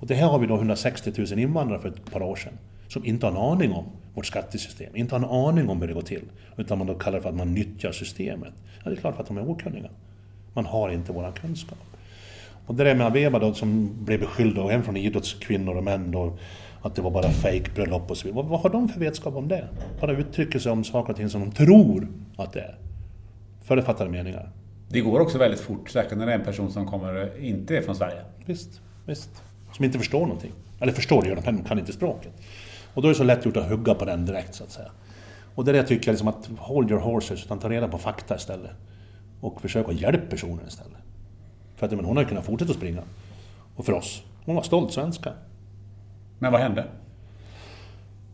Och 0.00 0.06
det 0.06 0.14
här 0.14 0.28
har 0.28 0.38
vi 0.38 0.46
då 0.46 0.54
160 0.54 1.12
000 1.16 1.38
invandrare 1.38 1.80
för 1.80 1.88
ett 1.88 2.10
par 2.12 2.22
år 2.22 2.36
sedan. 2.36 2.58
Som 2.92 3.04
inte 3.04 3.26
har 3.26 3.30
en 3.30 3.38
aning 3.38 3.72
om 3.72 3.84
vårt 4.14 4.26
skattesystem, 4.26 4.96
inte 4.96 5.14
har 5.14 5.18
en 5.18 5.30
aning 5.30 5.68
om 5.68 5.80
hur 5.80 5.88
det 5.88 5.94
går 5.94 6.02
till. 6.02 6.22
Utan 6.56 6.78
man 6.78 6.86
då 6.86 6.94
kallar 6.94 7.18
det 7.18 7.22
för 7.22 7.28
att 7.28 7.36
man 7.36 7.54
nyttjar 7.54 7.92
systemet. 7.92 8.52
Ja, 8.84 8.90
det 8.90 8.96
är 8.96 9.00
klart 9.00 9.14
för 9.14 9.22
att 9.22 9.28
de 9.28 9.38
är 9.38 9.50
okunniga. 9.50 9.90
Man 10.52 10.66
har 10.66 10.90
inte 10.90 11.12
våran 11.12 11.32
kunskap. 11.32 11.78
Och 12.66 12.74
det 12.74 12.84
där 12.84 12.94
med 12.94 13.06
Abeba 13.06 13.38
då 13.38 13.54
som 13.54 14.04
blev 14.04 14.20
beskylld, 14.20 14.58
och 14.58 14.72
även 14.72 14.84
från 14.84 14.96
idrottskvinnor 14.96 15.76
och 15.76 15.84
män 15.84 16.10
då, 16.10 16.38
att 16.82 16.94
det 16.94 17.02
var 17.02 17.10
bara 17.10 17.30
fejkbröllop 17.30 18.10
och 18.10 18.16
så 18.16 18.26
vidare. 18.26 18.42
Vad, 18.42 18.50
vad 18.50 18.60
har 18.60 18.70
de 18.70 18.88
för 18.88 19.00
vetskap 19.00 19.36
om 19.36 19.48
det? 19.48 19.68
Bara 20.00 20.12
uttrycker 20.12 20.58
sig 20.58 20.72
om 20.72 20.84
saker 20.84 21.12
och 21.12 21.16
ting 21.16 21.28
som 21.28 21.40
de 21.40 21.50
tror 21.50 22.08
att 22.36 22.52
det 22.52 22.60
är. 22.60 22.78
Förutfattade 23.62 24.10
meningar. 24.10 24.50
Det 24.88 25.00
går 25.00 25.20
också 25.20 25.38
väldigt 25.38 25.60
fort, 25.60 25.90
säkert 25.90 26.18
när 26.18 26.26
det 26.26 26.32
är 26.32 26.38
en 26.38 26.44
person 26.44 26.70
som 26.70 26.86
kommer, 26.86 27.40
inte 27.44 27.82
från 27.82 27.96
Sverige. 27.96 28.20
Visst, 28.46 28.80
visst. 29.06 29.42
Som 29.72 29.84
inte 29.84 29.98
förstår 29.98 30.20
någonting. 30.20 30.52
Eller 30.80 30.92
förstår 30.92 31.22
det 31.22 31.34
de 31.34 31.64
kan 31.64 31.78
inte 31.78 31.92
språket. 31.92 32.32
Och 32.94 33.02
då 33.02 33.08
är 33.08 33.12
det 33.12 33.18
så 33.18 33.24
lätt 33.24 33.46
gjort 33.46 33.56
att 33.56 33.68
hugga 33.68 33.94
på 33.94 34.04
den 34.04 34.26
direkt 34.26 34.54
så 34.54 34.64
att 34.64 34.70
säga. 34.70 34.90
Och 35.54 35.64
det 35.64 35.70
är 35.70 35.72
det 35.72 35.78
jag 35.78 35.86
tycker 35.86 36.10
liksom 36.10 36.28
att 36.28 36.50
hold 36.58 36.90
your 36.90 37.00
horses, 37.00 37.44
utan 37.44 37.58
ta 37.58 37.70
reda 37.70 37.88
på 37.88 37.98
fakta 37.98 38.36
istället. 38.36 38.70
Och 39.40 39.60
försök 39.60 39.88
att 39.88 40.00
hjälpa 40.00 40.26
personen 40.26 40.66
istället. 40.68 40.98
För 41.76 41.86
att 41.86 41.92
men, 41.92 42.04
hon 42.04 42.16
har 42.16 42.22
ju 42.22 42.28
kunnat 42.28 42.44
fortsätta 42.44 42.72
springa. 42.72 43.02
Och 43.76 43.84
för 43.84 43.92
oss, 43.92 44.22
hon 44.44 44.54
var 44.54 44.62
stolt 44.62 44.92
svenska. 44.92 45.32
Men 46.38 46.52
vad 46.52 46.60
hände? 46.60 46.86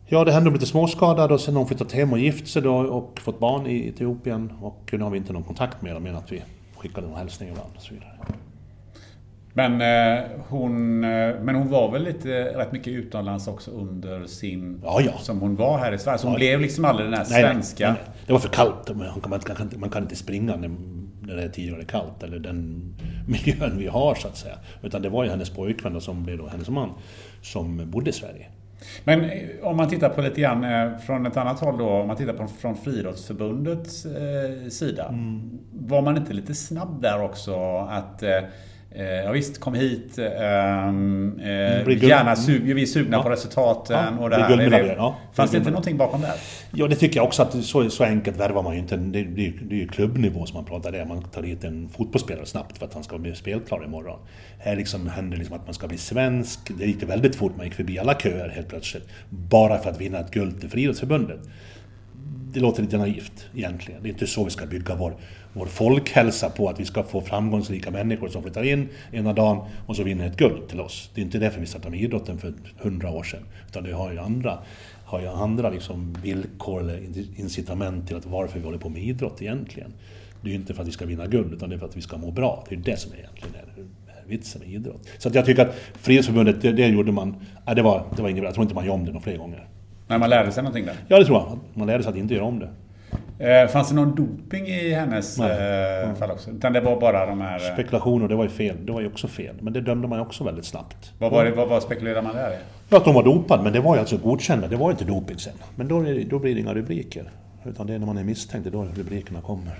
Ja, 0.05 0.23
det 0.23 0.31
hände 0.31 0.49
hon 0.49 0.53
lite 0.53 0.65
småskadad 0.65 1.31
och 1.31 1.41
sen 1.41 1.53
har 1.53 1.59
hon 1.59 1.67
flyttat 1.67 1.91
hem 1.91 2.13
och 2.13 2.19
gift 2.19 2.47
sig 2.47 2.61
då 2.61 2.75
och 2.75 3.19
fått 3.19 3.39
barn 3.39 3.67
i 3.67 3.87
Etiopien. 3.87 4.53
Och 4.61 4.89
nu 4.91 4.99
har 4.99 5.09
vi 5.09 5.17
inte 5.17 5.33
någon 5.33 5.43
kontakt 5.43 5.81
med 5.81 5.95
dem, 5.95 6.03
men 6.03 6.15
att 6.15 6.31
vi 6.31 6.43
skickade 6.77 7.07
någon 7.07 7.17
hälsning 7.17 7.49
ibland 7.49 7.69
och 7.75 7.81
så 7.81 7.93
vidare. 7.93 8.11
Men, 9.57 9.81
eh, 9.81 10.23
hon, 10.49 11.03
eh, 11.03 11.35
men 11.41 11.55
hon 11.55 11.69
var 11.69 11.91
väl 11.91 12.03
lite 12.03 12.43
rätt 12.57 12.71
mycket 12.71 12.87
utomlands 12.93 13.47
också 13.47 13.71
under 13.71 14.25
sin... 14.25 14.81
Ja, 14.83 15.01
ja. 15.01 15.11
Som 15.17 15.39
hon 15.39 15.55
var 15.55 15.77
här 15.77 15.91
i 15.91 15.97
Sverige. 15.97 16.17
Så 16.17 16.27
hon 16.27 16.33
Ja. 16.33 16.37
blev 16.37 16.61
liksom 16.61 16.85
aldrig 16.85 17.07
den 17.09 17.13
här 17.13 17.25
Nej, 17.29 17.41
svenska... 17.43 17.91
nej, 17.91 18.01
nej. 18.05 18.15
Det 18.25 18.33
var 18.33 18.39
för 18.39 18.49
kallt. 18.49 18.95
Man 18.95 19.39
kan, 19.39 19.69
man, 19.79 19.89
kan, 19.89 20.03
inte- 20.03 20.15
springa 20.15 20.55
när, 20.55 20.71
när 21.21 21.35
det 21.35 21.43
är 21.43 21.49
10 21.49 21.69
grader 21.69 21.83
kallt, 21.83 22.23
eller 22.23 22.39
den 22.39 22.93
miljön 23.27 23.77
vi 23.77 23.87
har 23.87 24.15
så 24.15 24.27
att 24.27 24.37
säga. 24.37 24.55
Utan 24.83 25.01
det 25.01 25.09
var 25.09 25.23
ju 25.23 25.29
hennes 25.29 25.49
pojkvän 25.49 25.93
då, 25.93 25.99
som 25.99 26.23
blev 26.23 26.37
då 26.37 26.47
hennes 26.47 26.69
man, 26.69 26.89
som 27.41 27.91
bodde 27.91 28.09
i 28.09 28.13
Sverige. 28.13 28.45
Men 29.03 29.23
eh, 29.23 29.31
om 29.63 29.77
man 29.77 29.89
tittar 29.89 30.09
på 30.09 30.21
lite 30.21 30.41
grann 30.41 30.65
från 30.99 31.25
ett 31.25 31.37
annat 31.37 31.59
håll 31.59 31.77
då, 31.77 31.89
om 31.89 32.07
man 32.07 32.17
tittar 32.17 32.33
på 32.33 32.47
från 32.47 32.75
Friidrottsförbundets 32.75 34.05
eh, 34.05 34.69
sida. 34.69 35.05
Mm. 35.09 35.59
Var 35.73 36.01
man 36.01 36.17
inte 36.17 36.33
lite 36.33 36.55
snabb 36.55 37.01
där 37.01 37.21
också 37.21 37.77
att 37.89 38.23
eh, 38.23 38.29
eh, 38.97 39.05
Ja 39.05 39.31
visst, 39.31 39.59
kom 39.59 39.73
hit. 39.73 40.17
ehm, 40.19 41.39
eh, 41.39 41.83
guld- 41.85 42.03
gärna 42.03 42.35
sug, 42.35 42.75
vi 42.75 42.81
är 42.81 42.85
sugna 42.85 43.17
Ja. 43.17 43.23
på 43.23 43.29
resultaten 43.29 44.13
Ja, 44.17 44.23
och 44.23 44.29
det 44.29 44.35
här. 44.35 44.57
Det, 44.69 44.93
ja. 44.97 45.15
Fanns 45.33 45.51
det 45.51 45.57
inte 45.57 45.69
någonting 45.69 45.97
bakom 45.97 46.21
det? 46.21 46.33
Ja, 46.71 46.87
det 46.87 46.95
tycker 46.95 47.15
jag 47.19 47.25
också 47.25 47.41
att 47.41 47.63
så, 47.63 47.89
så 47.89 48.03
enkelt 48.03 48.37
värvar 48.37 48.63
man 48.63 48.73
ju 48.73 48.79
inte. 48.79 48.97
Det, 48.97 49.23
det, 49.23 49.53
det 49.69 49.75
är 49.75 49.79
ju 49.79 49.87
klubbnivå 49.87 50.45
som 50.45 50.55
man 50.55 50.65
pratar 50.65 50.91
där. 50.91 51.05
Man 51.05 51.21
tar 51.23 51.43
hit 51.43 51.63
en 51.63 51.89
fotbollsspelare 51.89 52.45
snabbt 52.45 52.77
för 52.77 52.85
att 52.85 52.93
han 52.93 53.03
ska 53.03 53.17
bli 53.17 53.35
spelklar 53.35 53.83
imorgon. 53.85 54.19
Här 54.59 54.75
liksom 54.75 55.07
händer 55.09 55.37
liksom 55.37 55.55
att 55.55 55.65
man 55.65 55.73
ska 55.73 55.87
bli 55.87 55.97
svensk. 55.97 56.59
Det 56.79 56.85
gick 56.85 57.03
väldigt 57.03 57.35
fort, 57.35 57.53
man 57.57 57.65
gick 57.65 57.75
förbi 57.75 57.99
alla 57.99 58.13
köer 58.13 58.49
helt 58.49 58.67
plötsligt. 58.69 59.07
Bara 59.29 59.77
för 59.79 59.89
att 59.89 60.01
vinna 60.01 60.19
ett 60.19 60.31
guld 60.31 60.59
till 60.59 60.69
Friidrottsförbundet. 60.69 61.39
Det 62.53 62.59
låter 62.59 62.81
lite 62.81 62.97
naivt 62.97 63.47
egentligen. 63.55 64.03
Det 64.03 64.09
är 64.09 64.11
inte 64.11 64.27
så 64.27 64.43
vi 64.43 64.49
ska 64.49 64.65
bygga 64.65 64.95
vår, 64.95 65.15
vår 65.53 65.65
folkhälsa 65.65 66.49
på, 66.49 66.69
att 66.69 66.79
vi 66.79 66.85
ska 66.85 67.03
få 67.03 67.21
framgångsrika 67.21 67.91
människor 67.91 68.29
som 68.29 68.43
flyttar 68.43 68.63
in 68.63 68.89
ena 69.11 69.33
dagen 69.33 69.67
och 69.87 69.95
så 69.95 70.03
vinner 70.03 70.27
ett 70.27 70.37
guld 70.37 70.67
till 70.67 70.81
oss. 70.81 71.09
Det 71.13 71.21
är 71.21 71.25
inte 71.25 71.39
därför 71.39 71.59
vi 71.59 71.65
startade 71.65 71.91
med 71.91 72.01
idrotten 72.01 72.37
för 72.37 72.53
hundra 72.77 73.11
år 73.11 73.23
sedan. 73.23 73.43
Utan 73.67 73.83
det 73.83 73.91
har 73.91 74.11
ju 74.11 74.19
andra, 74.19 74.57
har 75.05 75.21
ju 75.21 75.27
andra 75.27 75.69
liksom 75.69 76.17
villkor 76.23 76.81
eller 76.81 77.01
incitament 77.39 78.07
till 78.07 78.15
att 78.17 78.25
varför 78.25 78.59
vi 78.59 78.65
håller 78.65 78.77
på 78.77 78.89
med 78.89 79.03
idrott 79.03 79.41
egentligen. 79.41 79.93
Det 80.41 80.47
är 80.49 80.51
ju 80.51 80.59
inte 80.59 80.73
för 80.73 80.81
att 80.81 80.87
vi 80.87 80.91
ska 80.91 81.05
vinna 81.05 81.27
guld, 81.27 81.53
utan 81.53 81.69
det 81.69 81.75
är 81.75 81.79
för 81.79 81.85
att 81.85 81.97
vi 81.97 82.01
ska 82.01 82.17
må 82.17 82.31
bra. 82.31 82.65
Det 82.69 82.75
är 82.75 82.77
ju 82.77 82.83
det 82.83 82.97
som 82.97 83.11
egentligen 83.13 83.55
är 83.55 83.67
vitsen 84.27 84.61
med 84.61 84.71
idrott. 84.71 85.07
Så 85.17 85.29
att 85.29 85.35
jag 85.35 85.45
tycker 85.45 85.65
att 85.65 85.75
Frihetsförbundet, 85.93 86.61
det, 86.61 86.71
det 86.71 86.87
gjorde 86.87 87.11
man... 87.11 87.35
Ja, 87.65 87.73
det, 87.73 87.81
var, 87.81 88.05
det 88.15 88.21
var 88.21 88.29
inget 88.29 88.41
bra. 88.41 88.47
Jag 88.47 88.53
tror 88.53 88.63
inte 88.63 88.75
man 88.75 88.85
gör 88.85 88.93
om 88.93 89.05
det 89.05 89.11
några 89.11 89.23
fler 89.23 89.37
gånger. 89.37 89.67
När 90.07 90.17
man 90.17 90.29
lärde 90.29 90.51
sig 90.51 90.63
någonting 90.63 90.85
där? 90.85 90.95
Ja, 91.07 91.19
det 91.19 91.25
tror 91.25 91.37
jag. 91.37 91.59
Man 91.73 91.87
lärde 91.87 92.03
sig 92.03 92.09
att 92.09 92.17
inte 92.17 92.33
göra 92.33 92.45
om 92.45 92.59
det. 92.59 92.69
Eh, 93.39 93.67
fanns 93.67 93.89
det 93.89 93.95
någon 93.95 94.15
doping 94.15 94.67
i 94.67 94.93
hennes 94.93 95.37
Nej. 95.37 96.03
eh, 96.03 96.13
fall 96.13 96.31
också? 96.31 96.51
Utan 96.51 96.73
det 96.73 96.81
var 96.81 96.99
bara 97.01 97.25
de 97.25 97.41
här... 97.41 97.55
eh, 97.69 97.73
Spekulationer, 97.73 98.27
det 98.27 98.35
var 98.35 98.43
ju 98.43 98.49
fel. 98.49 98.85
Det 98.85 98.91
var 98.91 99.01
ju 99.01 99.07
också 99.07 99.27
fel. 99.27 99.55
Men 99.61 99.73
det 99.73 99.81
dömde 99.81 100.07
man 100.07 100.17
ju 100.19 100.25
också 100.25 100.43
väldigt 100.43 100.65
snabbt. 100.65 101.11
vad, 101.19 101.31
var 101.31 101.45
det, 101.45 101.51
vad, 101.51 101.69
vad 101.69 101.83
spekulerade 101.83 102.21
man 102.21 102.35
där 102.35 102.51
i? 102.51 102.55
Ja, 102.89 102.97
att 102.97 103.05
de 103.05 103.13
var 103.13 103.23
dopad, 103.23 103.63
men 103.63 103.73
det 103.73 103.79
var 103.79 103.95
ju 103.95 103.99
alltså 103.99 104.17
godkända. 104.17 104.67
Det 104.67 104.75
var 104.75 104.87
ju 104.87 104.91
inte 104.91 105.05
doping 105.05 105.37
sen. 105.39 105.53
Men 105.75 105.87
då, 105.87 106.05
då 106.29 106.39
blir 106.39 106.55
det 106.55 106.61
inga 106.61 106.73
rubriker. 106.73 107.31
Utan 107.65 107.87
det 107.87 107.93
är 107.93 107.99
när 107.99 108.05
man 108.05 108.17
är 108.17 108.23
misstänkt, 108.23 108.63
det 108.63 108.69
är 108.69 108.71
då 108.71 108.83
rubrikerna 108.95 109.41
kommer. 109.41 109.73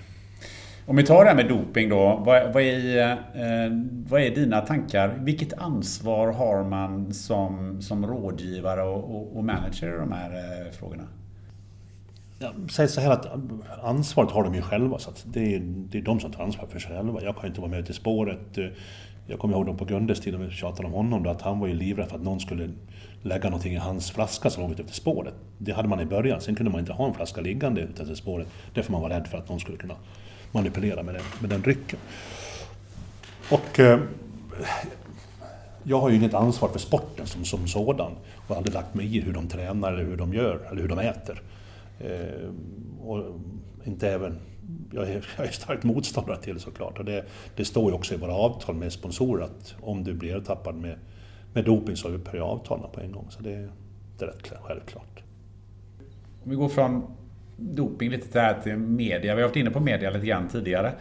Om 0.89 0.95
vi 0.95 1.03
tar 1.03 1.23
det 1.23 1.29
här 1.29 1.35
med 1.35 1.47
doping 1.47 1.89
då. 1.89 2.21
Vad, 2.25 2.53
vad, 2.53 2.63
är, 2.63 3.11
eh, 3.11 3.71
vad 4.09 4.21
är 4.21 4.35
dina 4.35 4.61
tankar? 4.61 5.19
Vilket 5.21 5.53
ansvar 5.53 6.31
har 6.31 6.63
man 6.63 7.13
som, 7.13 7.81
som 7.81 8.07
rådgivare 8.07 8.81
och, 8.81 9.15
och, 9.15 9.38
och 9.38 9.43
manager 9.43 9.95
i 9.95 9.99
de 9.99 10.11
här 10.11 10.31
eh, 10.31 10.71
frågorna? 10.71 11.03
Jag 12.39 12.71
säger 12.71 12.89
så 12.89 13.01
här 13.01 13.11
att 13.11 13.27
ansvaret 13.83 14.31
har 14.31 14.43
de 14.43 14.55
ju 14.55 14.61
själva, 14.61 14.99
så 14.99 15.09
att 15.09 15.25
det, 15.33 15.55
är, 15.55 15.59
det 15.63 15.97
är 15.97 16.01
de 16.01 16.19
som 16.19 16.31
tar 16.31 16.43
ansvar 16.43 16.67
för 16.67 16.79
sig 16.79 16.91
själva. 16.91 17.21
Jag 17.21 17.35
kan 17.35 17.43
ju 17.43 17.47
inte 17.47 17.61
vara 17.61 17.71
med 17.71 17.79
ute 17.79 17.91
i 17.91 17.95
spåret. 17.95 18.57
Jag 19.27 19.39
kommer 19.39 19.55
ihåg 19.55 19.65
dem 19.65 19.77
på 19.77 19.85
Gundes 19.85 20.19
tid, 20.19 20.33
när 20.33 20.45
vi 20.45 20.51
tjatade 20.51 20.88
om 20.88 20.93
honom, 20.93 21.23
då, 21.23 21.29
att 21.29 21.41
han 21.41 21.59
var 21.59 21.67
ju 21.67 21.73
livrädd 21.73 22.09
för 22.09 22.15
att 22.15 22.23
någon 22.23 22.39
skulle 22.39 22.69
lägga 23.21 23.49
någonting 23.49 23.73
i 23.73 23.77
hans 23.77 24.11
flaska 24.11 24.49
som 24.49 24.63
låg 24.63 24.71
ute 24.71 24.81
efter 24.81 24.95
spåret. 24.95 25.33
Det 25.57 25.71
hade 25.71 25.88
man 25.88 25.99
i 25.99 26.05
början, 26.05 26.41
sen 26.41 26.55
kunde 26.55 26.71
man 26.71 26.79
inte 26.79 26.93
ha 26.93 27.07
en 27.07 27.13
flaska 27.13 27.41
liggande 27.41 27.81
ute 27.81 28.01
efter 28.01 28.15
spåret. 28.15 28.47
Därför 28.73 28.91
man 28.91 29.01
var 29.01 29.09
rädd 29.09 29.27
för 29.27 29.38
att 29.38 29.49
någon 29.49 29.59
skulle 29.59 29.77
kunna 29.77 29.95
manipulera 30.51 31.03
med 31.03 31.15
den, 31.15 31.23
med 31.39 31.49
den 31.49 31.61
drycken. 31.61 31.99
Och 33.51 33.79
eh, 33.79 33.99
jag 35.83 35.99
har 35.99 36.09
ju 36.09 36.15
inget 36.15 36.33
ansvar 36.33 36.69
för 36.69 36.79
sporten 36.79 37.27
som, 37.27 37.45
som 37.45 37.67
sådan 37.67 38.11
och 38.35 38.47
har 38.47 38.55
aldrig 38.55 38.73
lagt 38.73 38.93
mig 38.93 39.17
i 39.17 39.21
hur 39.21 39.33
de 39.33 39.47
tränar 39.47 39.93
eller 39.93 40.03
hur 40.03 40.17
de 40.17 40.33
gör 40.33 40.67
eller 40.71 40.81
hur 40.81 40.89
de 40.89 40.99
äter. 40.99 41.41
Eh, 41.99 42.49
och 43.05 43.23
inte 43.83 44.09
även, 44.09 44.39
jag 44.91 45.09
är, 45.09 45.27
jag 45.37 45.47
är 45.47 45.51
starkt 45.51 45.83
motståndare 45.83 46.37
till 46.37 46.53
det 46.53 46.59
såklart 46.59 46.99
och 46.99 47.05
det, 47.05 47.25
det 47.55 47.65
står 47.65 47.91
ju 47.91 47.95
också 47.95 48.13
i 48.13 48.17
våra 48.17 48.33
avtal 48.33 48.75
med 48.75 48.93
sponsorer 48.93 49.43
att 49.43 49.75
om 49.81 50.03
du 50.03 50.13
blir 50.13 50.35
ertappad 50.35 50.75
med, 50.75 50.97
med 51.53 51.65
doping 51.65 51.95
så 51.95 52.07
upphör 52.07 52.37
ju 52.37 52.43
avtalen 52.43 52.91
på 52.93 53.01
en 53.01 53.11
gång. 53.11 53.25
Så 53.29 53.41
det, 53.41 53.69
det 54.17 54.25
är 54.25 54.29
rätt 54.29 54.51
självklart. 54.61 55.23
Om 56.43 56.49
vi 56.49 56.55
går 56.55 56.69
fram 56.69 57.03
doping 57.58 58.10
lite 58.10 58.28
till, 58.28 58.41
här 58.41 58.62
till 58.62 58.76
media. 58.76 59.36
Vi 59.36 59.41
har 59.41 59.47
varit 59.47 59.55
inne 59.55 59.70
på 59.70 59.80
media 59.80 60.10
lite 60.10 60.26
grann 60.26 60.47
tidigare. 60.47 60.93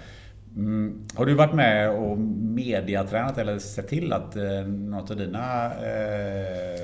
Mm. 0.57 1.03
Har 1.15 1.27
du 1.27 1.35
varit 1.35 1.55
med 1.55 1.91
och 1.91 2.19
mediatränat 2.19 3.39
eller 3.39 3.59
sett 3.59 3.89
till 3.89 4.13
att 4.13 4.37
eh, 4.37 4.63
något 4.67 5.11
av 5.11 5.17
dina 5.17 5.65
eh, 5.65 6.81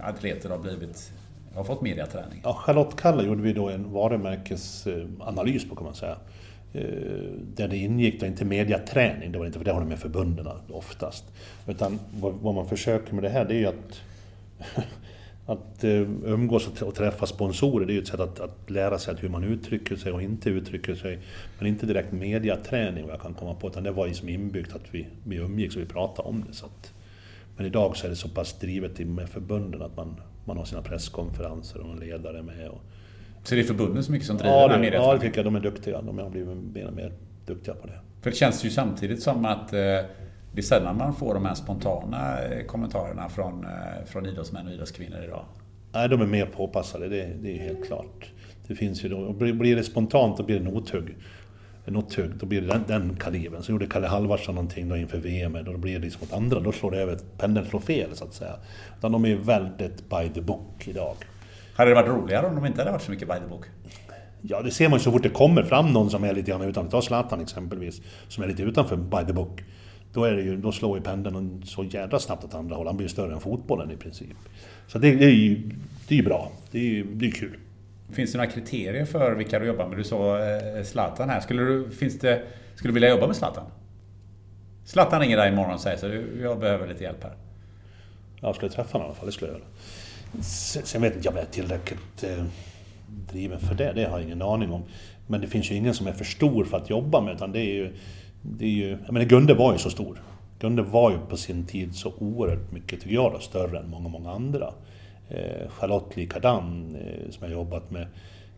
atleter 0.00 0.50
har 0.50 0.58
blivit 0.58 1.12
har 1.54 1.64
fått 1.64 1.82
mediaträning? 1.82 2.40
Ja, 2.44 2.54
Charlotte 2.54 2.96
Kalla 2.96 3.22
gjorde 3.22 3.42
vi 3.42 3.52
då 3.52 3.68
en 3.68 3.92
varumärkesanalys 3.92 5.68
på 5.68 5.76
kan 5.76 5.84
man 5.84 5.94
säga. 5.94 6.16
Eh, 6.72 6.82
där 7.54 7.68
det 7.68 7.76
ingick 7.76 8.20
då 8.20 8.26
inte 8.26 8.44
mediaträning, 8.44 9.32
det 9.32 9.38
var 9.38 9.46
inte 9.46 9.58
för 9.58 9.64
det 9.64 9.72
har 9.72 9.80
de 9.80 9.88
med 9.88 9.98
förbunden 9.98 10.46
oftast. 10.70 11.24
Utan 11.66 11.98
vad, 12.20 12.32
vad 12.32 12.54
man 12.54 12.68
försöker 12.68 13.14
med 13.14 13.22
det 13.22 13.28
här 13.28 13.44
det 13.44 13.54
är 13.54 13.58
ju 13.58 13.66
att 13.66 14.00
att 15.46 15.84
eh, 15.84 15.90
umgås 16.24 16.82
och 16.82 16.94
träffa 16.94 17.26
sponsorer, 17.26 17.86
det 17.86 17.92
är 17.92 17.94
ju 17.94 18.00
ett 18.00 18.08
sätt 18.08 18.20
att, 18.20 18.40
att 18.40 18.70
lära 18.70 18.98
sig 18.98 19.14
att 19.14 19.22
hur 19.22 19.28
man 19.28 19.44
uttrycker 19.44 19.96
sig 19.96 20.12
och 20.12 20.22
inte 20.22 20.50
uttrycker 20.50 20.94
sig. 20.94 21.18
Men 21.58 21.68
inte 21.68 21.86
direkt 21.86 22.12
mediaträning 22.12 23.04
vad 23.04 23.12
jag 23.12 23.20
kan 23.20 23.34
komma 23.34 23.54
på, 23.54 23.68
utan 23.68 23.82
det 23.82 23.90
var 23.90 24.06
ju 24.06 24.14
som 24.14 24.28
inbyggt 24.28 24.74
att 24.74 24.82
vi, 24.90 25.06
vi 25.24 25.36
umgicks 25.36 25.76
och 25.76 25.82
vi 25.82 25.86
pratade 25.86 26.28
om 26.28 26.44
det. 26.48 26.54
Så 26.54 26.66
att, 26.66 26.92
men 27.56 27.66
idag 27.66 27.96
så 27.96 28.06
är 28.06 28.10
det 28.10 28.16
så 28.16 28.28
pass 28.28 28.58
drivet 28.58 28.98
med 28.98 29.28
förbunden 29.28 29.82
att 29.82 29.96
man, 29.96 30.20
man 30.44 30.56
har 30.56 30.64
sina 30.64 30.82
presskonferenser 30.82 31.80
och 31.80 31.92
en 31.92 31.98
ledare 31.98 32.42
med. 32.42 32.68
Och, 32.68 32.80
Så 33.42 33.54
det 33.54 33.60
är 33.60 33.64
förbunden 33.64 34.04
så 34.04 34.12
mycket 34.12 34.26
som 34.26 34.36
driver 34.36 34.52
ja, 34.54 34.60
här 34.60 34.68
det, 34.68 34.74
ja, 34.74 34.76
det 34.76 34.82
mediaträningen? 34.82 35.20
tycker 35.20 35.38
jag. 35.38 35.46
De 35.46 35.56
är 35.56 35.60
duktiga. 35.60 36.02
De 36.02 36.18
har 36.18 36.30
blivit 36.30 36.56
mer 36.74 36.86
och 36.86 36.92
mer 36.92 37.12
duktiga 37.46 37.74
på 37.74 37.86
det. 37.86 38.00
För 38.20 38.30
det 38.30 38.36
känns 38.36 38.64
ju 38.64 38.70
samtidigt 38.70 39.22
som 39.22 39.44
att 39.44 39.72
eh, 39.72 39.80
det 40.52 40.60
är 40.60 40.62
sällan 40.62 40.96
man 40.96 41.14
får 41.14 41.34
de 41.34 41.44
här 41.44 41.54
spontana 41.54 42.42
eh, 42.42 42.66
kommentarerna 42.66 43.28
från, 43.28 43.64
eh, 43.64 44.04
från 44.06 44.26
idrottsmän 44.26 44.66
och 44.66 44.72
idrottskvinnor 44.72 45.24
idag. 45.24 45.44
Nej, 45.92 46.08
de 46.08 46.20
är 46.20 46.26
mer 46.26 46.46
påpassade, 46.46 47.08
det, 47.08 47.30
det 47.42 47.58
är 47.58 47.62
helt 47.62 47.86
klart. 47.86 48.30
Det 48.66 48.74
finns 48.74 49.04
ju 49.04 49.08
då, 49.08 49.32
blir 49.32 49.76
det 49.76 49.82
spontant 49.82 50.36
då 50.36 50.42
blir 50.42 50.60
det 50.60 50.64
nothugg. 50.64 51.16
Något 51.84 52.14
hugg, 52.14 52.30
då 52.36 52.46
blir 52.46 52.60
det 52.60 52.66
den, 52.66 52.84
den 52.86 53.16
kalibern. 53.16 53.62
Så 53.62 53.72
gjorde 53.72 53.86
Kalle 53.86 54.06
Halvarsson 54.06 54.54
någonting 54.54 54.88
då 54.88 54.96
inför 54.96 55.18
VM, 55.18 55.58
då 55.64 55.76
blir 55.76 55.92
det 55.92 56.04
liksom 56.04 56.22
åt 56.22 56.32
andra, 56.32 56.60
då 56.60 56.72
slår 56.72 56.90
det 56.90 56.98
över, 56.98 57.18
pendeln 57.38 57.66
slår 57.66 57.80
fel 57.80 58.10
så 58.14 58.24
att 58.24 58.34
säga. 58.34 58.56
Utan 58.98 59.12
de 59.12 59.24
är 59.24 59.36
väldigt 59.36 60.10
by 60.10 60.28
the 60.34 60.40
book 60.40 60.88
idag. 60.88 61.14
Hade 61.74 61.90
det 61.90 61.94
varit 61.94 62.08
roligare 62.08 62.46
om 62.46 62.54
de 62.54 62.66
inte 62.66 62.80
hade 62.80 62.90
varit 62.90 63.02
så 63.02 63.10
mycket 63.10 63.28
by 63.28 63.34
the 63.34 63.48
book? 63.48 63.64
Ja, 64.42 64.62
det 64.62 64.70
ser 64.70 64.88
man 64.88 64.98
ju 64.98 65.02
så 65.02 65.12
fort 65.12 65.22
det 65.22 65.28
kommer 65.28 65.62
fram 65.62 65.92
någon 65.92 66.10
som 66.10 66.24
är 66.24 66.34
lite 66.34 66.50
grann 66.50 66.62
utanför. 66.62 66.90
Ta 66.90 67.02
Zlatan 67.02 67.40
exempelvis, 67.40 68.02
som 68.28 68.44
är 68.44 68.48
lite 68.48 68.62
utanför 68.62 68.96
by 68.96 69.26
the 69.26 69.32
book. 69.32 69.62
Då, 70.12 70.24
är 70.24 70.32
det 70.32 70.42
ju, 70.42 70.56
då 70.56 70.72
slår 70.72 70.98
ju 70.98 71.04
pendeln 71.04 71.62
så 71.66 71.84
jädra 71.84 72.18
snabbt 72.18 72.44
åt 72.44 72.54
andra 72.54 72.76
håll. 72.76 72.86
Han 72.86 72.96
blir 72.96 73.08
större 73.08 73.32
än 73.32 73.40
fotbollen 73.40 73.90
i 73.90 73.96
princip. 73.96 74.36
Så 74.86 74.98
det, 74.98 75.14
det 75.14 75.24
är 75.24 75.30
ju 75.30 75.70
det 76.08 76.18
är 76.18 76.22
bra. 76.22 76.52
Det 76.70 76.78
är 76.78 76.82
ju 76.82 77.04
det 77.14 77.26
är 77.26 77.30
kul. 77.30 77.56
Finns 78.12 78.32
det 78.32 78.38
några 78.38 78.50
kriterier 78.50 79.04
för 79.04 79.34
vilka 79.34 79.58
du 79.58 79.66
jobbar 79.66 79.88
med? 79.88 79.98
Du 79.98 80.04
sa 80.04 80.38
eh, 80.38 80.84
Zlatan 80.84 81.28
här. 81.28 81.40
Skulle 81.40 81.62
du, 81.62 81.90
finns 81.90 82.18
det, 82.18 82.42
skulle 82.74 82.90
du 82.90 82.94
vilja 82.94 83.10
jobba 83.10 83.26
med 83.26 83.36
Zlatan? 83.36 83.64
Zlatan 84.84 85.20
ringer 85.20 85.36
dig 85.36 85.52
imorgon 85.52 85.74
och 85.74 85.80
säger 85.80 85.96
så 85.96 86.08
"Du, 86.08 86.38
jag 86.42 86.60
behöver 86.60 86.88
lite 86.88 87.04
hjälp 87.04 87.22
här. 87.22 87.32
Jag 88.40 88.54
skulle 88.56 88.70
träffa 88.72 88.92
honom 88.92 89.06
i 89.06 89.08
alla 89.08 89.14
fall, 89.14 89.26
det 89.26 89.32
skulle 89.32 89.50
jag 89.50 89.58
göra. 89.58 90.42
Sen, 90.42 90.82
sen 90.84 91.02
vet 91.02 91.16
inte 91.16 91.26
jag 91.26 91.32
om 91.32 91.36
jag 91.38 91.46
är 91.46 91.50
tillräckligt 91.50 92.24
eh, 92.24 92.44
driven 93.32 93.60
för 93.60 93.74
det, 93.74 93.92
det 93.92 94.04
har 94.04 94.18
jag 94.18 94.26
ingen 94.26 94.42
aning 94.42 94.70
om. 94.72 94.82
Men 95.26 95.40
det 95.40 95.46
finns 95.46 95.70
ju 95.70 95.74
ingen 95.74 95.94
som 95.94 96.06
är 96.06 96.12
för 96.12 96.24
stor 96.24 96.64
för 96.64 96.76
att 96.76 96.90
jobba 96.90 97.20
med, 97.20 97.34
utan 97.34 97.52
det 97.52 97.60
är 97.60 97.74
ju... 97.74 97.92
Det 98.42 98.64
är 98.64 98.68
ju 98.68 98.98
jag 99.04 99.12
menar, 99.12 99.26
Gunde 99.26 99.54
var 99.54 99.72
ju 99.72 99.78
så 99.78 99.90
stor. 99.90 100.22
Gunde 100.58 100.82
var 100.82 101.10
ju 101.10 101.18
på 101.18 101.36
sin 101.36 101.66
tid 101.66 101.94
så 101.94 102.12
oerhört 102.18 102.72
mycket, 102.72 103.00
tycker 103.00 103.14
jag, 103.14 103.32
då, 103.32 103.38
större 103.38 103.78
än 103.78 103.90
många, 103.90 104.08
många 104.08 104.30
andra. 104.30 104.74
Eh, 105.28 105.70
Charlotte 105.70 106.16
likadan, 106.16 106.96
eh, 107.00 107.30
som 107.30 107.42
jag 107.42 107.52
jobbat 107.52 107.90
med. 107.90 108.06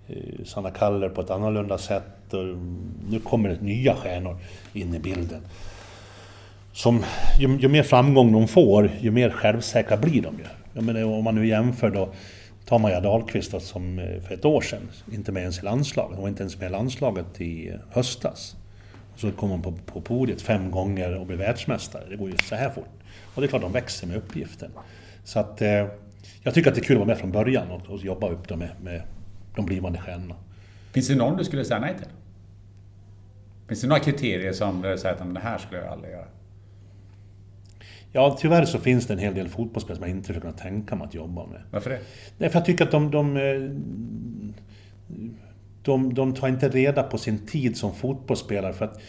Eh, 0.09 0.45
Sanna 0.45 0.71
Kaller 0.71 1.09
på 1.09 1.21
ett 1.21 1.31
annorlunda 1.31 1.79
sätt. 1.79 2.35
Och 2.35 2.43
mm, 2.43 2.95
nu 3.11 3.21
kommer 3.21 3.49
det 3.49 3.61
nya 3.61 3.95
stjärnor 3.95 4.37
in 4.73 4.95
i 4.95 4.99
bilden 4.99 5.41
som, 6.75 7.05
ju, 7.39 7.59
ju 7.59 7.69
mer 7.69 7.83
framgång 7.83 8.33
de 8.33 8.49
får, 8.49 8.91
ju 9.01 9.11
mer 9.11 9.31
självsäkra 9.31 9.97
blir 9.97 10.23
de 10.23 10.39
ju. 10.39 10.45
Jag 10.73 10.85
menar, 10.85 11.05
om 11.05 11.25
man 11.25 11.35
nu 11.35 11.47
jämför 11.47 11.91
då, 11.91 12.09
tar 12.65 12.79
Maja 12.79 13.01
Dahlqvist 13.01 13.53
då, 13.53 13.61
som 13.61 13.99
eh, 13.99 14.21
för 14.21 14.35
ett 14.35 14.45
år 14.45 14.61
sedan, 14.61 14.91
inte 15.13 15.33
med 15.33 15.41
ens 15.41 15.59
i 15.59 15.63
landslaget, 15.63 16.15
hon 16.15 16.23
var 16.23 16.29
inte 16.29 16.43
ens 16.43 16.59
med 16.59 16.69
i 16.69 16.73
landslaget 16.73 17.41
i 17.41 17.69
eh, 17.69 17.75
höstas. 17.91 18.57
Och 19.15 19.21
så 19.21 19.33
kommer 19.33 19.57
man 19.57 19.63
på, 19.63 19.73
på 19.73 20.01
podiet 20.01 20.43
fem 20.43 20.71
gånger 20.71 21.17
och 21.17 21.27
blir 21.27 21.37
världsmästare. 21.37 22.03
Det 22.09 22.17
går 22.17 22.31
ju 22.31 22.37
så 22.37 22.55
här 22.55 22.71
fort. 22.71 22.89
Och 23.35 23.43
det 23.43 23.47
är 23.47 23.49
klart 23.49 23.63
de 23.63 23.73
växer 23.73 24.07
med 24.07 24.17
uppgiften. 24.17 24.71
Så 25.25 25.39
att 25.39 25.63
eh, 25.63 25.87
jag 26.43 26.55
tycker 26.55 26.71
att 26.71 26.75
det 26.75 26.81
är 26.81 26.85
kul 26.85 26.97
att 26.97 27.01
vara 27.01 27.07
med 27.07 27.19
från 27.19 27.33
början 27.33 27.71
och, 27.71 27.91
och 27.91 27.99
jobba 27.99 28.29
upp 28.29 28.49
dem 28.49 28.59
med, 28.59 28.71
med 28.83 29.03
de 29.57 29.67
blivande 29.67 29.99
stjärnorna. 29.99 30.37
Finns 30.93 31.09
det 31.09 31.15
någon 31.15 31.37
du 31.37 31.45
skulle 31.45 31.65
säga 31.65 31.81
nej 31.81 31.95
till? 31.99 32.09
Finns 33.69 33.81
det 33.81 33.87
några 33.87 34.01
kriterier 34.01 34.53
som 34.53 34.83
du 34.83 34.99
säger 34.99 35.15
att 35.15 35.35
det 35.35 35.41
här 35.41 35.59
skulle 35.59 35.81
jag 35.81 35.89
aldrig 35.89 36.13
göra? 36.13 36.27
Ja, 38.13 38.37
tyvärr 38.41 38.65
så 38.65 38.79
finns 38.79 39.07
det 39.07 39.13
en 39.15 39.19
hel 39.19 39.35
del 39.35 39.49
fotbollsspelare 39.49 39.97
som 39.97 40.09
jag 40.09 40.17
inte 40.17 40.25
skulle 40.25 40.41
kunna 40.41 40.53
tänka 40.53 40.97
mig 40.97 41.07
att 41.07 41.15
jobba 41.15 41.47
med. 41.47 41.63
Varför 41.71 41.91
det? 41.91 42.01
Nej, 42.39 42.51
för 42.51 42.59
jag 42.59 42.67
tycker 42.67 42.85
att 42.85 42.91
de, 42.91 43.11
de, 43.11 43.37
eh, 43.37 43.43
de, 45.85 46.15
de 46.15 46.35
tar 46.35 46.49
inte 46.49 46.69
reda 46.69 47.03
på 47.03 47.19
sin 47.19 47.47
tid 47.47 47.77
som 47.77 47.95
fotbollsspelare. 47.95 48.73
För 48.73 48.85
att, 48.85 49.01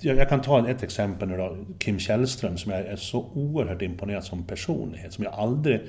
jag 0.00 0.28
kan 0.28 0.42
ta 0.42 0.68
ett 0.68 0.82
exempel 0.82 1.28
nu 1.28 1.36
då, 1.36 1.56
Kim 1.78 1.98
Källström 1.98 2.56
som 2.56 2.72
jag 2.72 2.80
är 2.80 2.96
så 2.96 3.30
oerhört 3.34 3.82
imponerad 3.82 4.24
som 4.24 4.44
personlighet. 4.44 5.12
Som 5.12 5.24
jag 5.24 5.34
aldrig... 5.34 5.80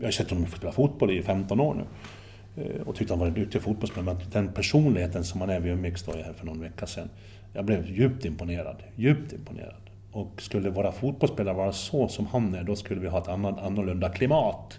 Jag 0.00 0.06
har 0.06 0.12
sett 0.12 0.30
honom 0.30 0.46
spela 0.46 0.72
fotboll 0.72 1.10
i 1.10 1.22
15 1.22 1.60
år 1.60 1.74
nu. 1.74 1.84
Eh, 2.62 2.80
och 2.80 2.94
tyckte 2.94 3.12
han 3.12 3.20
var 3.20 3.26
en 3.26 3.34
duktig 3.34 3.62
fotbollsspelare. 3.62 4.14
Men 4.14 4.30
den 4.32 4.52
personligheten 4.52 5.24
som 5.24 5.40
han 5.40 5.50
är 5.50 5.60
vid 5.60 5.72
umgicks 5.72 6.02
då 6.02 6.12
här 6.12 6.32
för 6.32 6.46
någon 6.46 6.60
vecka 6.60 6.86
sedan. 6.86 7.10
Jag 7.52 7.64
blev 7.64 7.90
djupt 7.90 8.24
imponerad. 8.24 8.82
Djupt 8.96 9.32
imponerad. 9.32 9.90
Och 10.12 10.42
skulle 10.42 10.70
våra 10.70 10.92
fotbollsspelare 10.92 11.54
vara 11.54 11.72
så 11.72 12.08
som 12.08 12.26
han 12.26 12.54
är, 12.54 12.64
då 12.64 12.76
skulle 12.76 13.00
vi 13.00 13.08
ha 13.08 13.18
ett 13.18 13.28
annorlunda 13.28 14.08
klimat 14.08 14.78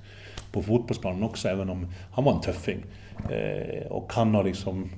på 0.51 0.63
fotbollsplanen 0.63 1.23
också, 1.23 1.47
även 1.47 1.69
om 1.69 1.87
han 2.11 2.23
var 2.23 2.33
en 2.33 2.41
tuffing. 2.41 2.83
Eh, 3.29 3.88
och 3.88 4.13
han 4.13 4.35
har 4.35 4.43
liksom, 4.43 4.89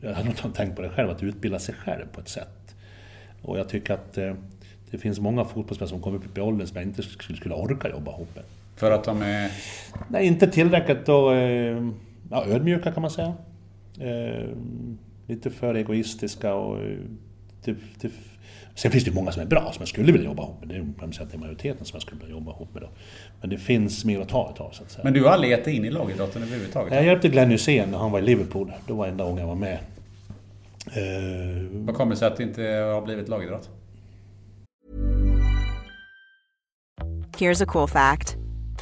jag 0.00 0.14
har 0.14 0.52
tänkt 0.52 0.76
på 0.76 0.82
det 0.82 0.90
själv, 0.90 1.10
att 1.10 1.22
utbilda 1.22 1.58
sig 1.58 1.74
själv 1.74 2.06
på 2.12 2.20
ett 2.20 2.28
sätt. 2.28 2.76
Och 3.42 3.58
jag 3.58 3.68
tycker 3.68 3.94
att 3.94 4.18
eh, 4.18 4.34
det 4.90 4.98
finns 4.98 5.20
många 5.20 5.44
fotbollsspelare 5.44 5.88
som 5.88 6.00
kommer 6.00 6.18
upp 6.18 6.38
i 6.38 6.40
åldern 6.40 6.66
som 6.66 6.76
jag 6.76 6.84
inte 6.84 7.02
skulle, 7.02 7.54
orka 7.54 7.88
jobba 7.88 8.12
ihop 8.12 8.34
med. 8.34 8.44
För 8.76 8.90
att 8.90 9.04
de 9.04 9.22
är... 9.22 9.50
Nej, 10.08 10.26
inte 10.26 10.46
tillräckligt 10.46 11.06
då, 11.06 11.32
eh, 11.32 11.90
ja, 12.30 12.44
ödmjuka 12.46 12.92
kan 12.92 13.02
man 13.02 13.10
säga. 13.10 13.34
Lite 15.26 15.50
för 15.50 15.74
egoistiska 15.74 16.54
och 16.54 16.78
det, 17.64 17.76
det, 18.00 18.10
Sen 18.74 18.90
finns 18.90 19.04
det 19.04 19.10
ju 19.10 19.14
många 19.14 19.32
som 19.32 19.42
är 19.42 19.46
bra, 19.46 19.72
som 19.72 19.76
jag 19.78 19.88
skulle 19.88 20.12
vilja 20.12 20.28
jobba 20.28 20.42
ihop 20.42 20.60
med. 20.60 20.68
Det 20.68 20.74
är, 20.74 20.86
jag 21.00 21.14
säga 21.14 21.24
att 21.24 21.30
det 21.30 21.36
är 21.36 21.40
majoriteten 21.40 21.84
som 21.84 21.96
jag 21.96 22.02
skulle 22.02 22.20
vilja 22.20 22.34
jobba 22.34 22.50
ihop 22.50 22.74
med. 22.74 22.82
Då. 22.82 22.88
Men 23.40 23.50
det 23.50 23.58
finns 23.58 24.04
mer 24.04 24.20
att 24.20 24.28
ta 24.28 24.50
utav, 24.54 24.70
så 24.70 24.82
att 24.82 24.90
säga. 24.90 25.04
Men 25.04 25.12
du 25.12 25.24
har 25.24 25.30
aldrig 25.30 25.50
gett 25.50 25.64
dig 25.64 25.76
in 25.76 25.84
i 25.84 25.90
lagidrotten 25.90 26.42
överhuvudtaget? 26.42 26.94
Jag 26.94 27.04
hjälpte 27.04 27.28
Glenn 27.28 27.50
Hysén 27.50 27.90
när 27.90 27.98
han 27.98 28.10
var 28.10 28.18
i 28.18 28.22
Liverpool. 28.22 28.72
Det 28.86 28.92
var 28.92 29.06
enda 29.06 29.24
gången 29.24 29.38
jag 29.38 29.46
var 29.46 29.54
med. 29.54 29.78
Uh... 30.96 31.68
Vad 31.72 31.94
kommer 31.94 32.10
det 32.10 32.18
sig 32.18 32.28
att 32.28 32.36
det 32.36 32.42
inte 32.42 32.62
har 32.62 33.02
blivit 33.02 33.28
lagidrott? 33.28 33.70
Here's 37.38 37.62
a 37.62 37.66
cool 37.66 37.88
fact. 37.88 38.36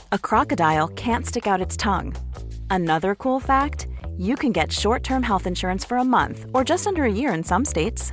A 0.09 0.19
crocodile 0.23 0.89
can't 0.97 1.24
stick 1.24 1.47
out 1.47 1.66
its 1.66 1.77
tongue. 1.77 2.15
Another 2.70 3.15
cool 3.15 3.40
fact. 3.40 3.86
You 4.19 4.36
can 4.36 4.52
get 4.52 4.73
short-term 4.73 5.23
health 5.23 5.47
insurance 5.47 5.89
for 5.89 5.98
a 5.98 6.05
month 6.05 6.47
or 6.52 6.65
just 6.70 6.86
under 6.86 7.05
a 7.05 7.12
year 7.12 7.35
in 7.35 7.44
some 7.44 7.65
states. 7.65 8.12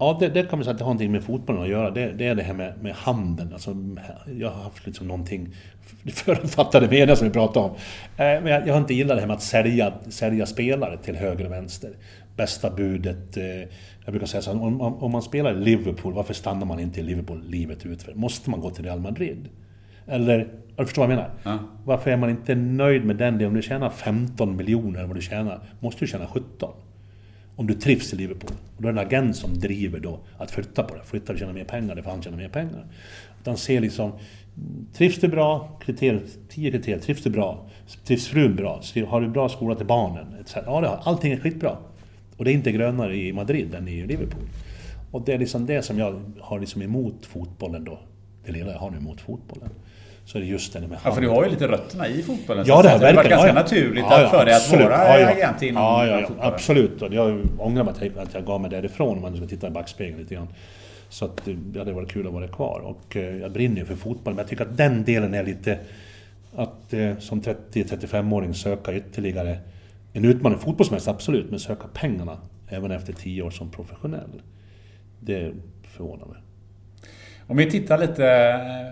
Ja, 0.00 0.16
det, 0.20 0.28
det 0.28 0.42
säga 0.50 0.60
att 0.60 0.64
det 0.64 0.70
har 0.70 0.78
någonting 0.78 1.12
med 1.12 1.24
fotbollen 1.24 1.62
att 1.62 1.68
göra. 1.68 1.90
Det, 1.90 2.12
det 2.12 2.26
är 2.26 2.34
det 2.34 2.42
här 2.42 2.54
med, 2.54 2.82
med 2.82 2.94
handeln. 2.94 3.52
Alltså, 3.52 3.76
jag 4.38 4.50
har 4.50 4.62
haft 4.62 4.86
liksom 4.86 5.06
någonting 5.06 5.54
förutfattade 6.12 6.88
meningar 6.88 7.14
som 7.14 7.26
vi 7.26 7.32
pratade 7.32 7.66
om. 7.66 7.70
Eh, 7.70 7.76
men 8.16 8.46
jag, 8.46 8.66
jag, 8.66 8.74
har 8.74 8.80
inte 8.80 8.94
gillat 8.94 9.16
det 9.16 9.20
här 9.20 9.26
med 9.26 9.36
att 9.36 9.42
sälja, 9.42 9.92
sälja 10.08 10.46
spelare 10.46 10.98
till 10.98 11.16
höger 11.16 11.44
och 11.44 11.52
vänster. 11.52 11.92
Bästa 12.36 12.70
budet. 12.70 13.36
Eh, 13.36 13.44
jag 14.04 14.12
brukar 14.12 14.26
säga 14.26 14.42
så 14.42 14.52
här, 14.52 14.62
om, 14.62 14.80
om, 14.80 15.12
man 15.12 15.22
spelar 15.22 15.52
i 15.52 15.64
Liverpool, 15.64 16.12
varför 16.12 16.34
stannar 16.34 16.66
man 16.66 16.80
inte 16.80 17.00
i 17.00 17.02
Liverpool 17.02 17.44
livet 17.48 17.86
ut? 17.86 18.16
Måste 18.16 18.50
man 18.50 18.60
gå 18.60 18.70
till 18.70 18.84
Real 18.84 19.00
Madrid? 19.00 19.48
Eller, 20.08 20.48
du 20.76 20.84
förstår 20.84 21.06
vad 21.06 21.10
jag 21.12 21.16
menar? 21.16 21.30
Ja. 21.42 21.58
Varför 21.84 22.10
är 22.10 22.16
man 22.16 22.30
inte 22.30 22.54
nöjd 22.54 23.04
med 23.04 23.16
den 23.16 23.34
delen? 23.34 23.48
Om 23.48 23.54
du 23.54 23.62
tjänar 23.62 23.90
15 23.90 24.56
miljoner, 24.56 25.04
vad 25.04 25.16
du 25.16 25.20
tjänar, 25.20 25.60
måste 25.80 26.00
du 26.00 26.06
tjäna 26.06 26.26
17. 26.26 26.70
Om 27.56 27.66
du 27.66 27.74
trivs 27.74 28.12
i 28.12 28.16
Liverpool. 28.16 28.50
Och 28.76 28.82
då 28.82 28.88
är 28.88 28.92
det 28.92 29.00
en 29.00 29.06
agent 29.06 29.36
som 29.36 29.58
driver 29.58 30.00
då 30.00 30.20
att 30.38 30.50
flytta 30.50 30.82
på 30.82 30.94
det. 30.94 31.02
Flytta 31.04 31.32
och 31.32 31.38
tjäna 31.38 31.52
mer 31.52 31.64
pengar, 31.64 31.94
det 31.94 32.02
får 32.02 32.10
han 32.10 32.22
tjäna 32.22 32.36
mer 32.36 32.48
pengar. 32.48 32.86
Utan 33.40 33.56
ser 33.56 33.80
liksom, 33.80 34.12
trivs 34.92 35.20
du 35.20 35.28
bra? 35.28 35.78
Kriterier, 35.84 36.22
tio 36.48 36.70
kriterier. 36.70 36.98
Trivs 36.98 37.22
du 37.22 37.30
bra? 37.30 37.66
Trivs 38.04 38.26
frun 38.26 38.56
bra? 38.56 38.80
Har 39.08 39.20
du 39.20 39.28
bra 39.28 39.48
skola 39.48 39.74
till 39.74 39.86
barnen? 39.86 40.26
Ja, 40.54 40.80
det 40.80 40.88
har, 40.88 41.00
allting 41.04 41.32
är 41.32 41.36
skitbra. 41.36 41.76
Och 42.36 42.44
det 42.44 42.52
är 42.52 42.54
inte 42.54 42.72
grönare 42.72 43.16
i 43.16 43.32
Madrid 43.32 43.74
än 43.74 43.88
i 43.88 44.06
Liverpool. 44.06 44.42
Och 45.10 45.22
det 45.26 45.32
är 45.32 45.38
liksom 45.38 45.66
det 45.66 45.82
som 45.82 45.98
jag 45.98 46.22
har 46.40 46.60
liksom 46.60 46.82
emot 46.82 47.26
fotbollen 47.26 47.84
då. 47.84 47.98
Det 48.46 48.52
lilla 48.52 48.72
jag 48.72 48.78
har 48.78 48.90
nu 48.90 48.96
emot 48.96 49.20
fotbollen 49.20 49.70
så 50.28 50.38
är 50.38 50.42
det 50.42 50.48
just 50.48 50.72
det 50.72 50.80
med 50.80 50.98
Ja, 51.04 51.12
för 51.12 51.20
du 51.20 51.28
har 51.28 51.44
ju 51.44 51.50
lite 51.50 51.68
rötterna 51.68 52.08
i 52.08 52.22
fotbollen. 52.22 52.64
Ja, 52.66 52.82
det 52.82 52.88
har 52.88 52.98
verkligen. 52.98 53.14
Det 53.14 53.16
varit 53.16 53.30
ganska 53.30 53.48
ja, 53.48 53.54
naturligt 53.54 54.04
ja, 54.10 54.28
för 54.30 54.44
dig 54.44 54.54
att 54.54 54.72
vara 54.72 55.20
ja, 55.20 55.28
agent 55.28 55.62
inom 55.62 55.82
ja, 55.82 56.06
ja, 56.06 56.20
ja, 56.20 56.28
Absolut. 56.40 57.02
Och 57.02 57.14
jag 57.14 57.46
ångrar 57.58 57.84
mig 57.84 58.12
att 58.18 58.34
jag 58.34 58.44
gav 58.46 58.60
mig 58.60 58.70
därifrån 58.70 59.16
om 59.16 59.22
man 59.22 59.36
ska 59.36 59.46
titta 59.46 59.66
i 59.66 59.70
backspegeln 59.70 60.18
lite 60.18 60.34
grann. 60.34 60.48
Så 61.08 61.24
att 61.24 61.40
det 61.44 61.78
hade 61.78 61.92
varit 61.92 62.12
kul 62.12 62.26
att 62.26 62.32
vara 62.32 62.48
kvar. 62.48 62.80
Och 62.80 63.16
eh, 63.16 63.36
jag 63.36 63.52
brinner 63.52 63.76
ju 63.76 63.84
för 63.84 63.96
fotboll, 63.96 64.34
men 64.34 64.38
jag 64.38 64.48
tycker 64.48 64.64
att 64.64 64.76
den 64.76 65.04
delen 65.04 65.34
är 65.34 65.42
lite... 65.42 65.78
Att 66.56 66.92
eh, 66.92 67.18
som 67.18 67.42
30-35-åring 67.42 68.54
söka 68.54 68.94
ytterligare 68.94 69.58
en 70.12 70.24
utmaning 70.24 70.58
fotbollsmässigt, 70.58 71.08
absolut, 71.08 71.50
men 71.50 71.60
söka 71.60 71.88
pengarna 71.94 72.38
även 72.68 72.90
efter 72.90 73.12
10 73.12 73.42
år 73.42 73.50
som 73.50 73.70
professionell. 73.70 74.42
Det 75.20 75.52
förvånar 75.96 76.26
mig. 76.26 76.38
Om 77.46 77.56
vi 77.56 77.70
tittar 77.70 77.98
lite 77.98 78.26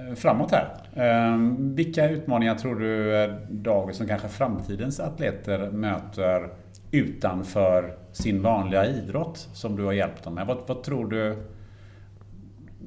eh, 0.08 0.14
framåt 0.14 0.50
här. 0.50 0.85
Ehm, 0.97 1.74
vilka 1.74 2.10
utmaningar 2.10 2.55
tror 2.55 2.74
du 2.74 3.23
eh, 3.23 3.31
dagens 3.51 4.01
och 4.01 4.09
kanske 4.09 4.28
framtidens 4.28 5.01
atleter 5.01 5.70
möter 5.70 6.48
utanför 6.90 7.97
sin 8.12 8.43
vanliga 8.43 8.86
idrott 8.86 9.48
som 9.52 9.77
du 9.77 9.85
har 9.85 9.93
hjälpt 9.93 10.24
dem 10.24 10.35
med? 10.35 10.47
Vad, 10.47 10.59
vad 10.66 10.82
tror 10.82 11.10
du? 11.10 11.36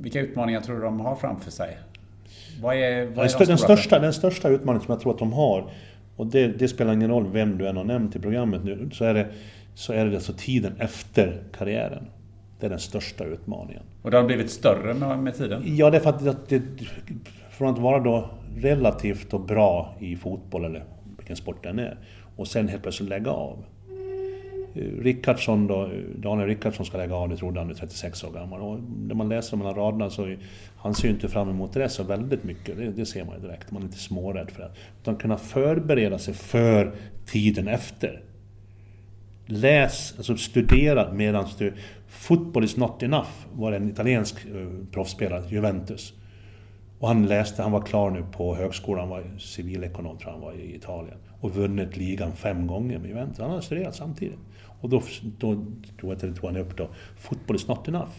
Vilka 0.02 0.20
utmaningar 0.20 0.62
tror 0.62 0.76
du 0.76 0.82
de 0.82 1.00
har 1.00 1.16
framför 1.16 1.52
sig? 1.52 1.78
Vad 2.62 2.76
är, 2.76 3.06
vad 3.06 3.26
är 3.26 3.38
den, 3.40 3.48
den, 3.48 3.58
största, 3.58 4.00
den 4.00 4.14
största 4.14 4.50
utmaningen 4.50 4.86
som 4.86 4.92
jag 4.92 5.02
tror 5.02 5.14
att 5.14 5.20
de 5.20 5.34
har, 5.34 5.72
och 6.16 6.28
det, 6.28 6.48
det, 6.48 6.68
spelar 6.68 6.94
ingen 6.94 7.10
roll 7.10 7.28
vem 7.32 7.58
du 7.58 7.68
än 7.68 7.78
har 7.78 7.84
nämnt 7.84 8.16
i 8.16 8.20
programmet 8.20 8.64
nu, 8.64 8.90
så 8.94 9.06
är 9.06 9.14
det, 9.14 9.28
så 9.76 9.94
är 9.94 10.06
det 10.06 10.16
alltså 10.16 10.34
tiden 10.38 10.74
efter 10.80 11.44
karriären. 11.58 12.04
Det 12.60 12.66
är 12.66 12.70
den 12.70 12.80
största 12.80 13.24
utmaningen. 13.24 13.84
Och 14.02 14.12
det 14.12 14.18
har 14.18 14.24
blivit 14.24 14.52
större 14.52 14.94
med, 14.94 15.20
med 15.20 15.38
tiden? 15.38 15.64
Ja, 15.66 15.90
det 15.90 15.98
är 15.98 16.02
för 16.02 16.10
att 16.10 16.50
det, 16.50 16.62
från 17.60 17.74
att 17.74 17.80
vara 17.80 18.00
då 18.00 18.30
relativt 18.56 19.34
och 19.34 19.42
bra 19.42 19.96
i 20.00 20.16
fotboll 20.16 20.66
eller 20.66 20.84
vilken 21.18 21.36
sport 21.36 21.64
den 21.64 21.80
är, 21.80 21.98
och 22.36 22.48
sen 22.48 22.68
helt 22.68 22.84
plötsligt 22.84 23.10
lägga 23.10 23.32
av. 23.32 23.66
Eh, 24.76 25.02
Rickardsson 25.02 25.68
då, 25.68 25.84
eh, 25.84 25.90
Daniel 26.16 26.48
Rickardsson 26.48 26.86
ska 26.86 26.98
lägga 26.98 27.16
av, 27.16 27.30
det 27.30 27.38
trodde 27.38 27.60
han, 27.60 27.70
är 27.70 27.74
36 27.74 28.24
år 28.24 28.32
gammal. 28.32 28.62
Och 28.62 28.80
när 29.08 29.16
man 29.16 29.30
läser 29.30 29.58
mellan 29.58 29.76
raderna 29.76 30.10
så 30.10 30.36
han 30.78 30.96
ser 30.96 31.08
ju 31.08 31.14
inte 31.14 31.28
fram 31.28 31.50
emot 31.50 31.74
det 31.74 31.90
så 31.90 32.04
väldigt 32.04 32.44
mycket, 32.44 32.78
det, 32.78 32.92
det 32.92 33.06
ser 33.06 33.26
man 33.26 33.36
ju 33.36 33.42
direkt. 33.42 33.72
Man 33.72 33.82
är 33.82 33.86
inte 33.86 34.00
smårädd 34.00 34.52
för 34.52 34.62
det. 34.62 34.72
Utan 35.02 35.16
kunna 35.16 35.38
förbereda 35.38 36.18
sig 36.18 36.34
för 36.34 36.96
tiden 37.26 37.68
efter. 37.68 38.22
Läs, 39.46 40.14
alltså 40.18 40.38
studera 40.38 41.14
medan 41.14 41.46
du... 41.58 41.74
Football 42.08 42.64
is 42.64 42.78
not 42.78 43.04
enough 43.04 43.30
var 43.54 43.72
en 43.72 43.90
italiensk 43.90 44.46
uh, 44.46 44.86
proffsspelare, 44.92 45.44
Juventus. 45.50 46.14
Och 47.00 47.08
han 47.08 47.26
läste, 47.26 47.64
han 47.64 47.72
var 47.72 47.82
klar 47.82 48.10
nu 48.10 48.26
på 48.32 48.56
högskolan, 48.56 49.00
han 49.00 49.10
var 49.10 49.38
civilekonom 49.40 50.18
tror 50.18 50.30
jag 50.30 50.34
han 50.34 50.42
var 50.42 50.54
i 50.54 50.76
Italien. 50.76 51.18
Och 51.40 51.56
vunnit 51.56 51.98
ligan 51.98 52.32
fem 52.32 52.68
gånger 52.68 53.00
med 53.00 53.08
Juventus. 53.10 53.40
Han 53.40 53.50
hade 53.50 53.62
studerat 53.62 53.96
samtidigt. 53.96 54.40
Och 54.82 54.90
då, 54.90 55.02
då, 55.38 55.66
då 56.02 56.16
tog 56.16 56.46
han 56.46 56.58
upp 56.58 56.78
då, 56.78 56.90
football 57.18 57.56
is 57.56 57.68
not 57.68 57.88
enough. 57.88 58.12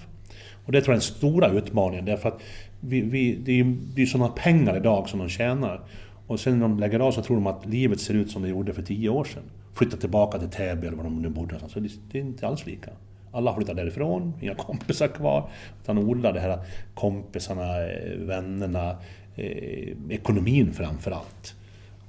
Och 0.64 0.72
det 0.72 0.80
tror 0.80 0.94
jag 0.94 0.96
är 0.96 1.00
den 1.00 1.16
stora 1.16 1.48
utmaningen 1.48 2.04
därför 2.04 2.28
att 2.28 2.40
vi, 2.80 3.00
vi, 3.00 3.36
det 3.36 3.52
är 3.52 3.56
ju 3.56 3.76
det 3.94 4.02
är 4.02 4.06
sådana 4.06 4.28
pengar 4.28 4.76
idag 4.76 5.08
som 5.08 5.18
de 5.18 5.28
tjänar. 5.28 5.80
Och 6.26 6.40
sen 6.40 6.58
när 6.58 6.68
de 6.68 6.78
lägger 6.78 7.00
av 7.00 7.12
så 7.12 7.22
tror 7.22 7.36
de 7.36 7.46
att 7.46 7.66
livet 7.66 8.00
ser 8.00 8.14
ut 8.14 8.30
som 8.30 8.42
det 8.42 8.48
gjorde 8.48 8.72
för 8.72 8.82
tio 8.82 9.08
år 9.08 9.24
sedan. 9.24 9.42
Flytta 9.74 9.96
tillbaka 9.96 10.38
till 10.38 10.48
Täby 10.48 10.86
eller 10.86 10.96
var 10.96 11.04
de 11.04 11.22
nu 11.22 11.28
bodde 11.28 11.54
någonstans. 11.54 11.72
Så 11.72 11.80
det, 11.80 11.90
det 12.12 12.18
är 12.18 12.22
inte 12.22 12.46
alls 12.46 12.66
lika. 12.66 12.90
Alla 13.32 13.50
har 13.50 13.56
flyttat 13.56 13.76
därifrån, 13.76 14.34
inga 14.40 14.54
kompisar 14.54 15.08
kvar. 15.08 15.50
Utan 15.82 15.98
odlar 15.98 16.32
det 16.32 16.40
här 16.40 16.58
kompisarna, 16.94 17.82
eh, 17.82 18.16
vännerna, 18.18 18.96
eh, 19.36 19.88
ekonomin 20.10 20.72
framför 20.72 21.10
allt. 21.10 21.54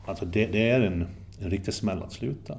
Alltså 0.06 0.26
det, 0.26 0.46
det 0.46 0.70
är 0.70 0.82
en, 0.82 1.08
en 1.42 1.50
riktig 1.50 1.74
smäll 1.74 2.04
att 2.04 2.12
sluta. 2.12 2.58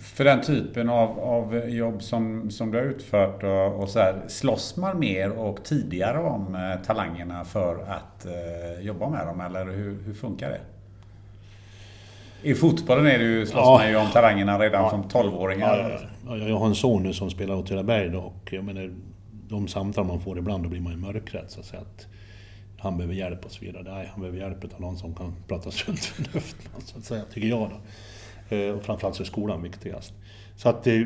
För 0.00 0.24
den 0.24 0.40
typen 0.40 0.88
av, 0.88 1.20
av 1.20 1.68
jobb 1.68 2.02
som, 2.02 2.50
som 2.50 2.70
du 2.70 2.78
har 2.78 2.84
utfört 2.84 3.42
och, 3.42 3.82
och 3.82 3.88
så 3.88 3.98
här, 3.98 4.22
slåss 4.28 4.76
man 4.76 4.98
mer 4.98 5.30
och 5.30 5.64
tidigare 5.64 6.18
om 6.18 6.54
eh, 6.54 6.86
talangerna 6.86 7.44
för 7.44 7.74
att 7.88 8.26
eh, 8.26 8.86
jobba 8.86 9.08
med 9.08 9.26
dem 9.26 9.40
eller 9.40 9.64
hur, 9.64 9.98
hur 10.06 10.14
funkar 10.14 10.50
det? 10.50 10.60
I 12.42 12.54
fotbollen 12.54 13.06
är 13.06 13.18
det 13.18 13.24
ju, 13.24 13.46
slåss 13.46 13.64
ja. 13.64 13.78
man 13.78 13.88
ju 13.88 13.96
om 13.96 14.06
talangerna 14.12 14.58
redan 14.58 14.82
ja. 14.82 14.90
som 14.90 15.02
12-åringar. 15.04 15.90
Ja, 15.90 16.08
jag 16.28 16.58
har 16.58 16.66
en 16.66 16.74
son 16.74 17.02
nu 17.02 17.12
som 17.12 17.30
spelar 17.30 17.56
Åtvidaberg 17.56 18.16
och 18.16 18.48
jag 18.50 18.64
menar, 18.64 18.90
de 19.48 19.68
samtal 19.68 20.06
man 20.06 20.20
får 20.20 20.38
ibland 20.38 20.62
då 20.62 20.68
blir 20.68 20.80
man 20.80 20.92
ju 20.92 20.98
mörkrädd 20.98 21.44
så 21.48 21.60
att 21.60 21.66
säga. 21.66 21.82
Att 21.82 22.06
han 22.78 22.96
behöver 22.96 23.14
hjälp 23.14 23.44
och 23.44 23.52
så 23.52 23.64
vidare. 23.64 23.82
Nej, 23.82 24.08
han 24.12 24.20
behöver 24.20 24.38
hjälp 24.38 24.74
av 24.74 24.80
någon 24.80 24.98
som 24.98 25.14
kan 25.14 25.34
prata 25.48 25.70
sunt 25.70 25.98
förnuft, 26.04 26.56
så 26.78 26.98
att 26.98 27.04
säga, 27.04 27.24
tycker 27.32 27.48
jag 27.48 27.70
då. 27.70 28.56
Eh, 28.56 28.70
och 28.70 28.82
framförallt 28.82 29.16
så 29.16 29.22
är 29.22 29.26
skolan 29.26 29.62
viktigast. 29.62 30.14
Så 30.56 30.68
att 30.68 30.86
eh, 30.86 31.00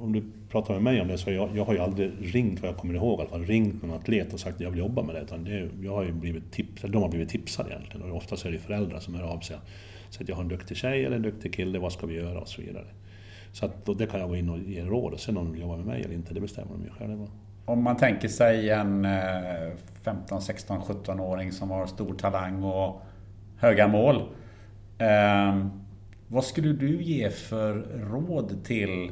om 0.00 0.12
du 0.12 0.22
pratar 0.50 0.74
med 0.74 0.82
mig 0.82 1.00
om 1.00 1.08
det 1.08 1.18
så 1.18 1.30
jag, 1.30 1.56
jag 1.56 1.64
har 1.64 1.72
ju 1.72 1.78
aldrig 1.78 2.34
ringt, 2.34 2.60
vad 2.60 2.70
jag 2.70 2.76
kommer 2.76 2.94
ihåg, 2.94 3.18
i 3.18 3.22
alla 3.22 3.30
fall 3.30 3.44
ringt 3.44 3.82
någon 3.82 3.96
atlet 3.96 4.32
och 4.32 4.40
sagt 4.40 4.54
att 4.54 4.60
jag 4.60 4.70
vill 4.70 4.78
jobba 4.78 5.02
med 5.02 5.14
det. 5.14 5.20
Utan 5.20 5.44
det, 5.44 5.70
jag 5.82 5.92
har 5.92 6.02
ju 6.02 6.12
blivit 6.12 6.52
tips, 6.52 6.82
de 6.82 7.02
har 7.02 7.08
blivit 7.08 7.28
tipsade 7.28 7.70
egentligen 7.70 8.10
och 8.10 8.16
oftast 8.16 8.44
är 8.44 8.52
det 8.52 8.58
föräldrar 8.58 9.00
som 9.00 9.14
hör 9.14 9.24
av 9.24 9.40
sig. 9.40 9.56
Så 10.10 10.22
att 10.22 10.28
jag 10.28 10.36
har 10.36 10.42
en 10.42 10.48
duktig 10.48 10.76
tjej 10.76 11.04
eller 11.04 11.16
en 11.16 11.22
duktig 11.22 11.54
kille, 11.54 11.78
vad 11.78 11.92
ska 11.92 12.06
vi 12.06 12.14
göra 12.14 12.40
och 12.40 12.48
så 12.48 12.62
vidare. 12.62 12.86
Så 13.52 13.66
att 13.66 13.84
då, 13.84 13.94
det 13.94 14.06
kan 14.06 14.20
jag 14.20 14.28
gå 14.28 14.36
in 14.36 14.50
och 14.50 14.58
ge 14.58 14.84
råd 14.84 15.12
och 15.12 15.20
sen 15.20 15.36
om 15.36 15.44
de 15.44 15.52
vill 15.52 15.60
jobba 15.60 15.76
med 15.76 15.86
mig 15.86 16.02
eller 16.02 16.14
inte, 16.14 16.34
det 16.34 16.40
bestämmer 16.40 16.72
de 16.72 16.84
ju 16.84 16.90
själva. 16.90 17.26
Om 17.64 17.82
man 17.82 17.96
tänker 17.96 18.28
sig 18.28 18.70
en 18.70 19.06
15, 20.02 20.42
16, 20.42 20.80
17-åring 20.80 21.52
som 21.52 21.70
har 21.70 21.86
stor 21.86 22.14
talang 22.14 22.62
och 22.62 23.02
höga 23.56 23.88
mål. 23.88 24.22
Eh, 24.98 25.66
vad 26.28 26.44
skulle 26.44 26.72
du 26.72 27.02
ge 27.02 27.30
för 27.30 27.74
råd 28.10 28.64
till 28.64 29.10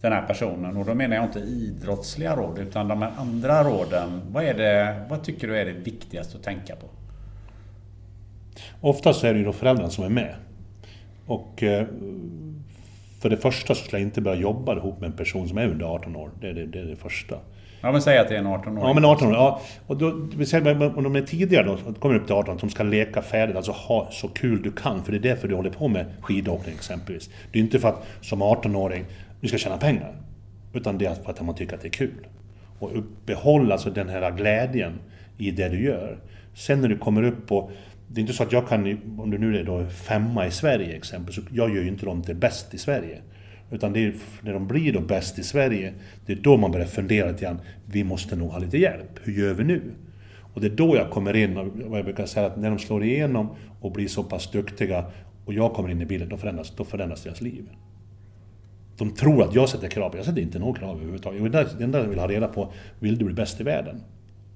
den 0.00 0.12
här 0.12 0.26
personen? 0.26 0.76
Och 0.76 0.84
då 0.84 0.94
menar 0.94 1.16
jag 1.16 1.24
inte 1.24 1.38
idrottsliga 1.38 2.36
råd 2.36 2.58
utan 2.58 2.88
de 2.88 3.02
här 3.02 3.12
andra 3.16 3.64
råden. 3.64 4.20
Vad, 4.30 4.44
är 4.44 4.54
det, 4.54 5.06
vad 5.10 5.24
tycker 5.24 5.48
du 5.48 5.58
är 5.58 5.64
det 5.64 5.72
viktigaste 5.72 6.36
att 6.36 6.42
tänka 6.42 6.76
på? 6.76 6.86
Oftast 8.80 9.24
är 9.24 9.32
det 9.32 9.38
ju 9.38 9.44
då 9.44 9.52
föräldrarna 9.52 9.90
som 9.90 10.04
är 10.04 10.08
med. 10.08 10.34
Och 11.26 11.62
eh, 11.62 11.86
för 13.22 13.30
det 13.30 13.36
första 13.36 13.74
så 13.74 13.84
skulle 13.84 14.00
jag 14.00 14.08
inte 14.08 14.20
börja 14.20 14.40
jobba 14.40 14.76
ihop 14.76 15.00
med 15.00 15.10
en 15.10 15.16
person 15.16 15.48
som 15.48 15.58
är 15.58 15.68
under 15.68 15.86
18 15.86 16.16
år. 16.16 16.30
Det 16.40 16.48
är 16.48 16.54
det, 16.54 16.66
det, 16.66 16.78
är 16.78 16.84
det 16.84 16.96
första. 16.96 17.36
Ja 17.80 17.92
men 17.92 18.02
säg 18.02 18.18
att 18.18 18.28
det 18.28 18.34
är 18.34 18.38
en 18.38 18.46
18 18.46 18.78
år. 18.78 18.88
Ja 18.88 18.94
men 18.94 19.04
18 19.04 19.28
år, 19.28 19.34
ja. 19.34 19.60
Och 19.86 19.96
då, 19.96 20.10
om 20.96 21.04
de 21.04 21.16
är 21.16 21.22
tidigare 21.22 21.66
då, 21.66 21.92
kommer 21.92 22.14
upp 22.14 22.26
till 22.26 22.34
18, 22.34 22.54
att 22.54 22.60
de 22.60 22.70
ska 22.70 22.82
leka 22.82 23.22
färdigt, 23.22 23.56
alltså 23.56 23.72
ha 23.72 24.08
så 24.10 24.28
kul 24.28 24.62
du 24.62 24.72
kan. 24.72 25.04
För 25.04 25.12
det 25.12 25.18
är 25.18 25.20
därför 25.30 25.48
du 25.48 25.54
håller 25.54 25.70
på 25.70 25.88
med 25.88 26.06
skidåkning 26.20 26.74
exempelvis. 26.74 27.30
Det 27.52 27.58
är 27.58 27.62
inte 27.62 27.78
för 27.78 27.88
att 27.88 28.06
som 28.20 28.42
18-åring, 28.42 29.04
du 29.40 29.48
ska 29.48 29.58
tjäna 29.58 29.78
pengar. 29.78 30.14
Utan 30.72 30.98
det 30.98 31.06
är 31.06 31.14
för 31.14 31.30
att 31.30 31.40
man 31.40 31.54
tycker 31.54 31.74
att 31.74 31.82
det 31.82 31.88
är 31.88 31.90
kul. 31.90 32.26
Och 32.78 32.90
behålla 33.26 33.74
alltså 33.74 33.90
den 33.90 34.08
här 34.08 34.30
glädjen 34.30 34.92
i 35.38 35.50
det 35.50 35.68
du 35.68 35.84
gör. 35.84 36.18
Sen 36.54 36.80
när 36.80 36.88
du 36.88 36.98
kommer 36.98 37.22
upp 37.22 37.46
på 37.46 37.70
det 38.12 38.18
är 38.18 38.20
inte 38.20 38.32
så 38.32 38.42
att 38.42 38.52
jag 38.52 38.68
kan, 38.68 38.98
om 39.18 39.30
du 39.30 39.38
nu 39.38 39.58
är 39.58 39.64
då 39.64 39.86
femma 39.86 40.46
i 40.46 40.50
Sverige 40.50 40.96
exempel, 40.96 41.34
så 41.34 41.40
jag 41.52 41.74
gör 41.74 41.82
ju 41.82 41.88
inte 41.88 42.06
dem 42.06 42.22
till 42.22 42.36
bäst 42.36 42.74
i 42.74 42.78
Sverige. 42.78 43.18
Utan 43.70 43.92
det 43.92 44.04
är 44.04 44.14
när 44.42 44.52
de 44.52 44.66
blir 44.66 44.92
då 44.92 45.00
bäst 45.00 45.38
i 45.38 45.42
Sverige, 45.42 45.92
det 46.26 46.32
är 46.32 46.36
då 46.36 46.56
man 46.56 46.72
börjar 46.72 46.86
fundera 46.86 47.30
lite 47.30 47.44
grann, 47.44 47.60
vi 47.86 48.04
måste 48.04 48.36
nog 48.36 48.50
ha 48.50 48.58
lite 48.58 48.78
hjälp, 48.78 49.20
hur 49.22 49.32
gör 49.32 49.54
vi 49.54 49.64
nu? 49.64 49.82
Och 50.54 50.60
det 50.60 50.66
är 50.66 50.76
då 50.76 50.96
jag 50.96 51.10
kommer 51.10 51.36
in, 51.36 51.56
och 51.56 51.66
vad 51.66 51.98
jag 51.98 52.04
brukar 52.04 52.26
säga 52.26 52.46
att 52.46 52.56
när 52.56 52.70
de 52.70 52.78
slår 52.78 53.04
igenom 53.04 53.48
och 53.80 53.92
blir 53.92 54.08
så 54.08 54.22
pass 54.22 54.50
duktiga 54.50 55.04
och 55.44 55.54
jag 55.54 55.72
kommer 55.72 55.90
in 55.90 56.02
i 56.02 56.06
bilden, 56.06 56.28
då 56.28 56.36
förändras, 56.36 56.72
då 56.76 56.84
förändras 56.84 57.22
deras 57.22 57.40
liv. 57.40 57.68
De 58.98 59.10
tror 59.10 59.42
att 59.42 59.54
jag 59.54 59.68
sätter 59.68 59.88
krav, 59.88 60.16
jag 60.16 60.24
sätter 60.24 60.42
inte 60.42 60.58
några 60.58 60.78
krav 60.78 60.96
överhuvudtaget. 60.96 61.78
Det 61.78 61.84
enda 61.84 61.98
jag 61.98 62.08
vill 62.08 62.18
ha 62.18 62.28
reda 62.28 62.48
på, 62.48 62.72
vill 62.98 63.18
du 63.18 63.24
bli 63.24 63.34
bäst 63.34 63.60
i 63.60 63.64
världen? 63.64 64.00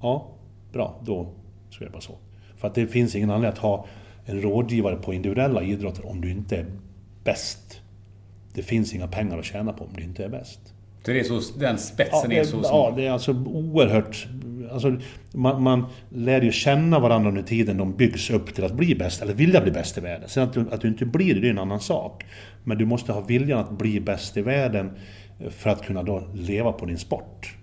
Ja, 0.00 0.30
bra, 0.72 1.00
då 1.04 1.32
ska 1.70 1.84
jag 1.84 1.88
hjälpas 1.88 2.10
åt. 2.10 2.25
För 2.56 2.68
att 2.68 2.74
det 2.74 2.86
finns 2.86 3.14
ingen 3.14 3.30
anledning 3.30 3.52
att 3.52 3.58
ha 3.58 3.86
en 4.24 4.42
rådgivare 4.42 4.96
på 4.96 5.14
individuella 5.14 5.62
idrotter 5.62 6.06
om 6.06 6.20
du 6.20 6.30
inte 6.30 6.56
är 6.56 6.66
bäst. 7.24 7.80
Det 8.54 8.62
finns 8.62 8.94
inga 8.94 9.08
pengar 9.08 9.38
att 9.38 9.44
tjäna 9.44 9.72
på 9.72 9.84
om 9.84 9.90
du 9.96 10.02
inte 10.02 10.24
är 10.24 10.28
bäst. 10.28 10.60
Så 11.06 11.12
det 11.12 11.20
är 11.20 11.24
så, 11.24 11.58
den 11.58 11.78
spetsen 11.78 12.30
ja, 12.30 12.36
är 12.36 12.44
så 12.44 12.60
Ja, 12.62 12.92
det 12.96 13.06
är 13.06 13.10
alltså 13.10 13.32
oerhört... 13.32 14.28
Alltså, 14.72 14.96
man, 15.32 15.62
man 15.62 15.86
lär 16.08 16.42
ju 16.42 16.52
känna 16.52 16.98
varandra 16.98 17.28
under 17.28 17.42
tiden 17.42 17.76
de 17.76 17.92
byggs 17.96 18.30
upp 18.30 18.54
till 18.54 18.64
att 18.64 18.72
bli 18.72 18.94
bäst, 18.94 19.22
eller 19.22 19.34
vilja 19.34 19.60
bli 19.60 19.70
bäst 19.70 19.98
i 19.98 20.00
världen. 20.00 20.28
Sen 20.28 20.42
att 20.42 20.52
du, 20.52 20.66
att 20.70 20.80
du 20.80 20.88
inte 20.88 21.06
blir 21.06 21.34
det, 21.34 21.40
det 21.40 21.46
är 21.46 21.50
en 21.50 21.58
annan 21.58 21.80
sak. 21.80 22.24
Men 22.64 22.78
du 22.78 22.84
måste 22.84 23.12
ha 23.12 23.20
viljan 23.20 23.60
att 23.60 23.70
bli 23.70 24.00
bäst 24.00 24.36
i 24.36 24.42
världen 24.42 24.90
för 25.50 25.70
att 25.70 25.82
kunna 25.82 26.02
då 26.02 26.22
leva 26.34 26.72
på 26.72 26.86
din 26.86 26.98
sport. 26.98 27.56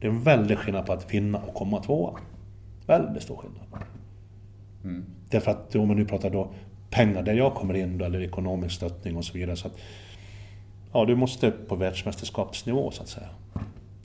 Det 0.00 0.06
är 0.06 0.10
en 0.10 0.22
väldig 0.22 0.58
skillnad 0.58 0.86
på 0.86 0.92
att 0.92 1.14
vinna 1.14 1.38
och 1.38 1.54
komma 1.54 1.82
tvåa. 1.82 2.18
Väldigt 2.86 3.22
stor 3.22 3.36
skillnad. 3.36 3.84
Mm. 4.84 5.04
Därför 5.30 5.50
att 5.50 5.74
om 5.74 5.88
man 5.88 5.96
nu 5.96 6.04
pratar 6.04 6.30
då 6.30 6.52
pengar 6.90 7.22
där 7.22 7.34
jag 7.34 7.54
kommer 7.54 7.74
in 7.74 7.98
då, 7.98 8.04
eller 8.04 8.22
ekonomisk 8.22 8.74
stöttning 8.74 9.16
och 9.16 9.24
så 9.24 9.38
vidare. 9.38 9.56
Så 9.56 9.66
att, 9.66 9.78
ja, 10.92 11.04
du 11.04 11.16
måste 11.16 11.50
på 11.50 11.76
världsmästerskapsnivå 11.76 12.90
så 12.90 13.02
att 13.02 13.08
säga. 13.08 13.28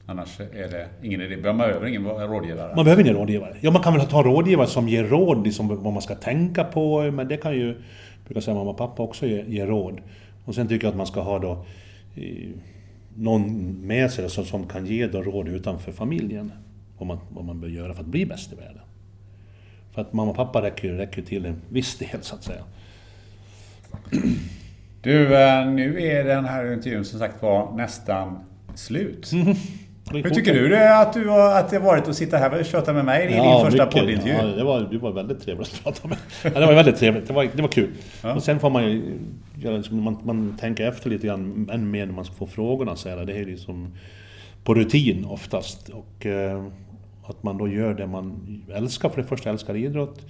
Annars 0.09 0.39
är 0.39 0.71
det 0.71 0.87
ingen 1.01 1.21
idé. 1.21 1.37
Man 1.37 1.57
behöver 1.57 1.87
ingen 1.87 2.05
rådgivare. 2.05 2.75
Man 2.75 2.85
behöver 2.85 3.03
ingen 3.03 3.15
rådgivare. 3.15 3.55
Ja, 3.61 3.71
man 3.71 3.81
kan 3.81 3.93
väl 3.93 4.07
ta 4.07 4.23
rådgivare 4.23 4.67
som 4.67 4.89
ger 4.89 5.03
råd, 5.03 5.43
liksom 5.43 5.67
vad 5.67 5.93
man 5.93 6.01
ska 6.01 6.15
tänka 6.15 6.63
på. 6.63 7.11
Men 7.11 7.27
det 7.27 7.37
kan 7.37 7.55
ju, 7.55 7.77
brukar 8.25 8.41
säga 8.41 8.55
mamma 8.55 8.69
och 8.69 8.77
pappa 8.77 9.03
också 9.03 9.25
ge, 9.25 9.43
ge 9.47 9.65
råd. 9.65 10.01
Och 10.45 10.55
sen 10.55 10.67
tycker 10.67 10.85
jag 10.85 10.91
att 10.91 10.97
man 10.97 11.07
ska 11.07 11.21
ha 11.21 11.39
då 11.39 11.65
någon 13.15 13.73
med 13.87 14.11
sig 14.11 14.29
som, 14.29 14.45
som 14.45 14.67
kan 14.67 14.85
ge 14.85 15.07
då 15.07 15.21
råd 15.21 15.47
utanför 15.47 15.91
familjen. 15.91 16.51
Vad 16.97 17.07
man, 17.07 17.19
vad 17.29 17.45
man 17.45 17.61
bör 17.61 17.67
göra 17.67 17.93
för 17.93 18.01
att 18.01 18.07
bli 18.07 18.25
bäst 18.25 18.53
i 18.53 18.55
världen. 18.55 18.81
För 19.97 20.01
att 20.01 20.13
mamma 20.13 20.31
och 20.31 20.37
pappa 20.37 20.61
räcker, 20.61 20.93
räcker 20.93 21.21
till 21.21 21.45
en 21.45 21.61
viss 21.69 21.97
del 21.97 22.21
så 22.21 22.35
att 22.35 22.43
säga. 22.43 22.63
Du, 25.01 25.35
eh, 25.35 25.67
nu 25.67 26.01
är 26.01 26.23
den 26.23 26.45
här 26.45 26.73
intervjun 26.73 27.05
som 27.05 27.19
sagt 27.19 27.41
var 27.41 27.71
nästan 27.75 28.39
slut. 28.75 29.31
Mm. 30.11 30.23
Hur 30.23 30.29
tycker 30.29 30.53
du 30.53 30.67
det 30.67 30.99
att, 30.99 31.13
du 31.13 31.27
har, 31.27 31.55
att 31.55 31.69
det 31.69 31.79
varit 31.79 32.07
att 32.07 32.15
sitta 32.15 32.37
här 32.37 32.59
och 32.59 32.65
köta 32.65 32.93
med 32.93 33.05
mig 33.05 33.31
i 33.31 33.35
ja, 33.35 33.43
din 33.43 33.65
första 33.65 33.85
mycket, 33.85 33.99
poddintervju? 33.99 34.33
Ja, 34.33 34.43
det 34.43 34.63
var, 34.63 34.81
det 34.81 34.97
var 34.97 35.11
väldigt 35.11 35.41
trevligt 35.41 35.73
att 35.73 35.83
prata 35.83 36.07
med. 36.07 36.17
Ja, 36.43 36.59
det 36.59 36.65
var 36.65 36.73
väldigt 36.73 36.95
trevligt. 36.95 37.27
Det 37.27 37.33
var, 37.33 37.47
det 37.53 37.61
var 37.61 37.69
kul. 37.69 37.89
Ja. 38.23 38.35
Och 38.35 38.43
sen 38.43 38.59
får 38.59 38.69
man 38.69 38.83
ju... 38.83 39.19
Man, 39.91 40.17
man 40.23 40.57
tänker 40.59 40.87
efter 40.87 41.09
lite 41.09 41.27
grann 41.27 41.69
än 41.71 41.91
mer 41.91 42.05
när 42.05 42.13
man 42.13 42.25
får 42.25 42.47
frågorna. 42.47 42.95
Så 42.95 43.09
här, 43.09 43.25
det 43.25 43.37
är 43.37 43.45
liksom 43.45 43.93
på 44.63 44.73
rutin 44.73 45.25
oftast. 45.25 45.89
Och 45.89 46.25
eh, 46.25 46.67
att 47.29 47.43
man 47.43 47.57
då 47.57 47.67
gör 47.67 47.93
det 47.93 48.07
man 48.07 48.63
älskar. 48.73 49.09
För 49.09 49.21
det 49.21 49.27
första 49.27 49.49
älskar 49.49 49.75
idrott. 49.75 50.25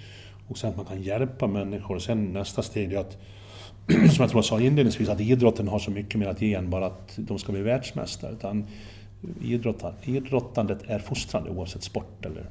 Och 0.48 0.58
sen 0.58 0.70
att 0.70 0.78
man 0.78 0.86
kan 0.86 1.02
hjälpa 1.02 1.48
människor. 1.48 2.00
Sen 2.00 2.26
nästa 2.26 2.62
steg 2.62 2.94
är 2.94 3.00
att 3.00 3.18
som 3.88 3.98
jag 4.00 4.16
tror 4.16 4.36
jag 4.36 4.46
sa 4.46 4.60
inledningsvis, 4.60 5.10
att 5.10 5.22
idrotten 5.22 5.68
har 5.68 5.80
så 5.80 5.92
mycket 5.92 6.20
mer 6.20 6.28
att 6.28 6.42
ge 6.42 6.54
än 6.54 6.70
bara 6.70 6.86
att 6.86 7.14
de 7.18 7.40
ska 7.40 7.52
bli 7.52 7.62
världsmästare. 7.62 8.32
Utan 8.32 8.66
idrottandet 10.06 10.80
är 10.88 11.00
fostrande 11.00 11.50
oavsett 11.50 11.84
sport. 11.84 12.26
Eller, 12.26 12.46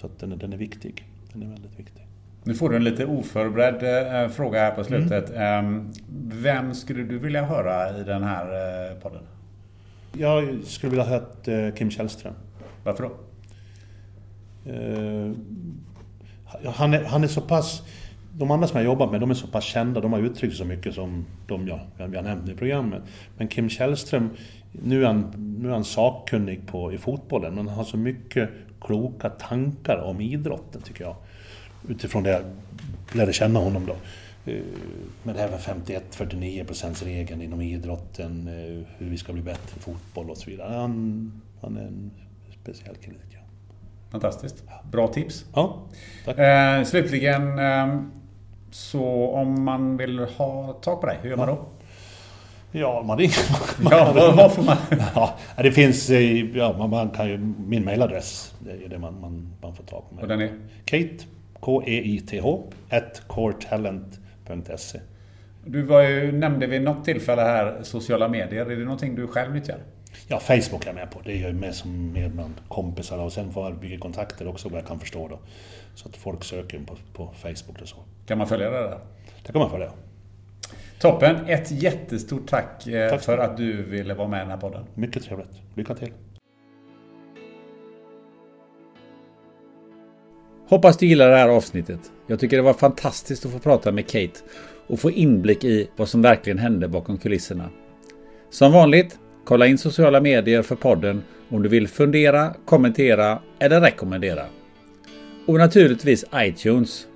så 0.00 0.06
att 0.06 0.18
den, 0.18 0.32
är, 0.32 0.36
den 0.36 0.52
är 0.52 0.56
viktig. 0.56 1.04
Den 1.32 1.42
är 1.42 1.46
väldigt 1.46 1.78
viktig. 1.78 2.06
Nu 2.44 2.54
får 2.54 2.70
du 2.70 2.76
en 2.76 2.84
lite 2.84 3.06
oförberedd 3.06 3.82
eh, 4.22 4.28
fråga 4.28 4.60
här 4.60 4.70
på 4.70 4.84
slutet. 4.84 5.30
Mm. 5.30 5.90
Vem 6.18 6.74
skulle 6.74 7.02
du 7.02 7.18
vilja 7.18 7.44
höra 7.44 8.00
i 8.00 8.04
den 8.04 8.22
här 8.22 8.44
eh, 8.90 8.96
podden? 8.98 9.22
Jag 10.12 10.64
skulle 10.64 10.90
vilja 10.90 11.04
höra 11.04 11.66
eh, 11.66 11.74
Kim 11.74 11.90
Källström. 11.90 12.34
Varför 12.84 13.02
då? 13.02 13.10
Eh, 14.66 15.32
han, 16.72 16.94
är, 16.94 17.04
han 17.04 17.24
är 17.24 17.28
så 17.28 17.40
pass... 17.40 17.82
De 18.36 18.50
andra 18.50 18.68
som 18.68 18.76
jag 18.76 18.84
jobbat 18.84 19.10
med, 19.10 19.20
de 19.20 19.30
är 19.30 19.34
så 19.34 19.46
pass 19.46 19.64
kända, 19.64 20.00
de 20.00 20.12
har 20.12 20.20
uttryckt 20.20 20.56
så 20.56 20.64
mycket 20.64 20.94
som 20.94 21.26
de 21.46 21.68
jag, 21.68 21.80
jag 21.96 22.24
nämnde 22.24 22.52
i 22.52 22.54
programmet. 22.54 23.02
Men 23.36 23.48
Kim 23.48 23.68
Källström 23.68 24.30
nu 24.82 25.02
är 25.02 25.06
han, 25.06 25.32
nu 25.58 25.68
är 25.68 25.72
han 25.72 25.84
sakkunnig 25.84 26.66
på, 26.66 26.92
i 26.92 26.98
fotbollen, 26.98 27.54
men 27.54 27.68
han 27.68 27.76
har 27.76 27.84
så 27.84 27.96
mycket 27.96 28.50
kloka 28.80 29.30
tankar 29.30 29.98
om 29.98 30.20
idrotten 30.20 30.82
tycker 30.82 31.04
jag. 31.04 31.16
Utifrån 31.88 32.22
det 32.22 32.30
jag 32.30 32.42
lärde 33.12 33.32
känna 33.32 33.60
honom 33.60 33.86
då. 33.86 33.96
Eh, 34.52 34.62
men 35.22 35.36
även 35.36 35.58
51-49 35.58 37.04
regeln 37.04 37.42
inom 37.42 37.60
idrotten, 37.60 38.48
eh, 38.48 38.86
hur 38.98 39.10
vi 39.10 39.18
ska 39.18 39.32
bli 39.32 39.42
bättre 39.42 39.76
i 39.76 39.80
fotboll 39.80 40.30
och 40.30 40.36
så 40.36 40.50
vidare. 40.50 40.74
Han, 40.74 41.32
han 41.60 41.76
är 41.76 41.82
en 41.82 42.10
speciell 42.62 42.96
kille. 42.96 43.18
Fantastiskt. 44.14 44.64
Bra 44.90 45.08
tips. 45.08 45.44
Ja, 45.54 45.78
tack. 46.24 46.38
Eh, 46.38 46.84
slutligen, 46.84 47.58
eh, 47.58 48.00
så 48.70 49.28
om 49.28 49.64
man 49.64 49.96
vill 49.96 50.18
ha 50.18 50.72
tag 50.72 51.00
på 51.00 51.06
dig, 51.06 51.18
hur 51.22 51.30
gör 51.30 51.36
man 51.36 51.48
då? 51.48 51.58
Ja, 52.72 53.02
man 53.02 53.18
ringer. 53.18 53.34
ja, 53.90 54.32
vad, 54.36 54.52
får 54.52 54.62
man? 54.62 54.76
ja, 55.14 55.34
det 55.56 55.72
finns... 55.72 56.10
Ja, 56.54 56.86
man, 56.88 57.10
kan 57.10 57.28
ju... 57.28 57.38
Min 57.66 57.84
mailadress, 57.84 58.54
det 58.58 58.84
är 58.84 58.88
det 58.88 58.98
man, 58.98 59.20
man, 59.20 59.52
man 59.62 59.74
får 59.74 59.84
tag 59.84 60.04
på 60.08 60.14
mig. 60.14 60.22
Och 60.22 60.28
den 60.28 60.40
är? 60.40 60.50
Kate, 60.84 61.24
K-E-I-T-H, 61.60 62.62
at 62.90 63.22
coretalent.se. 63.26 65.00
Du 65.64 65.82
var 65.82 66.02
ju, 66.02 66.32
nämnde 66.32 66.66
vid 66.66 66.82
något 66.82 67.04
tillfälle 67.04 67.42
här 67.42 67.78
sociala 67.82 68.28
medier. 68.28 68.70
Är 68.70 68.76
det 68.76 68.84
någonting 68.84 69.14
du 69.14 69.26
själv 69.26 69.54
nyttjar? 69.54 69.78
Ja, 70.28 70.40
Facebook 70.40 70.82
är 70.82 70.86
jag 70.86 70.94
med 70.94 71.10
på. 71.10 71.20
Det 71.24 71.32
är 71.32 71.46
jag 71.46 71.54
med 71.54 71.74
som 71.74 72.12
med 72.12 72.30
bland 72.30 72.54
kompisar 72.68 73.18
och 73.18 73.32
sen 73.32 73.52
får 73.52 73.64
jag 73.64 73.78
bygga 73.78 73.98
kontakter 73.98 74.48
också 74.48 74.68
vad 74.68 74.78
jag 74.78 74.86
kan 74.86 75.00
förstå 75.00 75.28
då. 75.28 75.38
Så 75.94 76.08
att 76.08 76.16
folk 76.16 76.44
söker 76.44 76.78
på, 76.78 76.96
på 77.12 77.30
Facebook 77.42 77.82
och 77.82 77.88
så. 77.88 77.96
Kan 78.26 78.38
man 78.38 78.46
följa 78.46 78.70
det 78.70 78.76
där? 78.76 78.98
Det 79.46 79.52
kan 79.52 79.60
man 79.60 79.70
följa. 79.70 79.92
Toppen! 81.00 81.36
Ett 81.46 81.70
jättestort 81.70 82.48
tack, 82.48 82.86
eh, 82.86 83.10
tack 83.10 83.20
för 83.22 83.38
att 83.38 83.56
du 83.56 83.82
ville 83.82 84.14
vara 84.14 84.28
med 84.28 84.38
i 84.38 84.40
den 84.40 84.50
här 84.50 84.56
podden. 84.56 84.84
Mycket 84.94 85.24
trevligt. 85.24 85.60
Lycka 85.74 85.94
till! 85.94 86.12
Hoppas 90.68 90.96
du 90.96 91.06
gillar 91.06 91.30
det 91.30 91.36
här 91.36 91.48
avsnittet. 91.48 92.00
Jag 92.26 92.40
tycker 92.40 92.56
det 92.56 92.62
var 92.62 92.74
fantastiskt 92.74 93.46
att 93.46 93.52
få 93.52 93.58
prata 93.58 93.92
med 93.92 94.06
Kate 94.06 94.40
och 94.86 95.00
få 95.00 95.10
inblick 95.10 95.64
i 95.64 95.90
vad 95.96 96.08
som 96.08 96.22
verkligen 96.22 96.58
hände 96.58 96.88
bakom 96.88 97.18
kulisserna. 97.18 97.70
Som 98.50 98.72
vanligt, 98.72 99.18
kolla 99.44 99.66
in 99.66 99.78
sociala 99.78 100.20
medier 100.20 100.62
för 100.62 100.76
podden 100.76 101.22
om 101.48 101.62
du 101.62 101.68
vill 101.68 101.88
fundera, 101.88 102.54
kommentera 102.64 103.38
eller 103.58 103.80
rekommendera. 103.80 104.46
Och 105.46 105.58
naturligtvis 105.58 106.24
iTunes. 106.34 107.06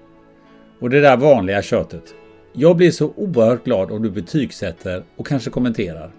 Och 0.80 0.90
det 0.90 1.00
där 1.00 1.16
vanliga 1.16 1.62
köttet. 1.62 2.14
Jag 2.52 2.76
blir 2.76 2.90
så 2.90 3.12
oerhört 3.16 3.64
glad 3.64 3.90
om 3.90 4.02
du 4.02 4.10
betygsätter 4.10 5.05
och 5.16 5.26
kanske 5.26 5.50
kommenterar. 5.50 6.10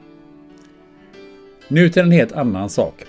Nu 1.68 1.90
till 1.90 2.02
en 2.02 2.12
helt 2.12 2.32
annan 2.32 2.70
sak. 2.70 3.06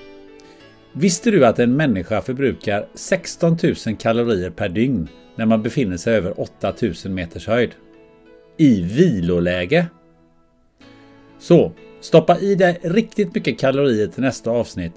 Visste 0.92 1.30
du 1.30 1.46
att 1.46 1.58
en 1.58 1.76
människa 1.76 2.20
förbrukar 2.20 2.86
16 2.94 3.58
000 3.86 3.96
kalorier 3.96 4.50
per 4.50 4.68
dygn 4.68 5.08
när 5.36 5.46
man 5.46 5.62
befinner 5.62 5.96
sig 5.96 6.14
över 6.14 6.40
8 6.40 6.74
000 7.04 7.14
meters 7.14 7.46
höjd? 7.46 7.70
I 8.56 8.82
viloläge! 8.82 9.86
Så, 11.38 11.72
stoppa 12.00 12.38
i 12.38 12.54
dig 12.54 12.78
riktigt 12.82 13.34
mycket 13.34 13.58
kalorier 13.58 14.06
till 14.06 14.22
nästa 14.22 14.50
avsnitt. 14.50 14.94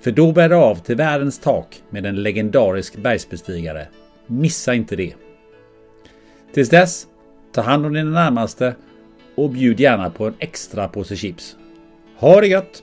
För 0.00 0.10
då 0.10 0.32
bär 0.32 0.48
det 0.48 0.56
av 0.56 0.74
till 0.76 0.96
världens 0.96 1.38
tak 1.38 1.82
med 1.90 2.06
en 2.06 2.22
legendarisk 2.22 2.96
bergsbestigare. 2.96 3.88
Missa 4.26 4.74
inte 4.74 4.96
det! 4.96 5.14
Tills 6.52 6.68
dess, 6.68 7.06
Ta 7.52 7.60
hand 7.60 7.86
om 7.86 7.92
dina 7.92 8.10
närmaste 8.10 8.74
och 9.34 9.50
bjud 9.50 9.80
gärna 9.80 10.10
på 10.10 10.26
en 10.26 10.34
extra 10.38 10.88
påse 10.88 11.16
chips. 11.16 11.56
Ha 12.16 12.40
det 12.40 12.46
gött! 12.46 12.82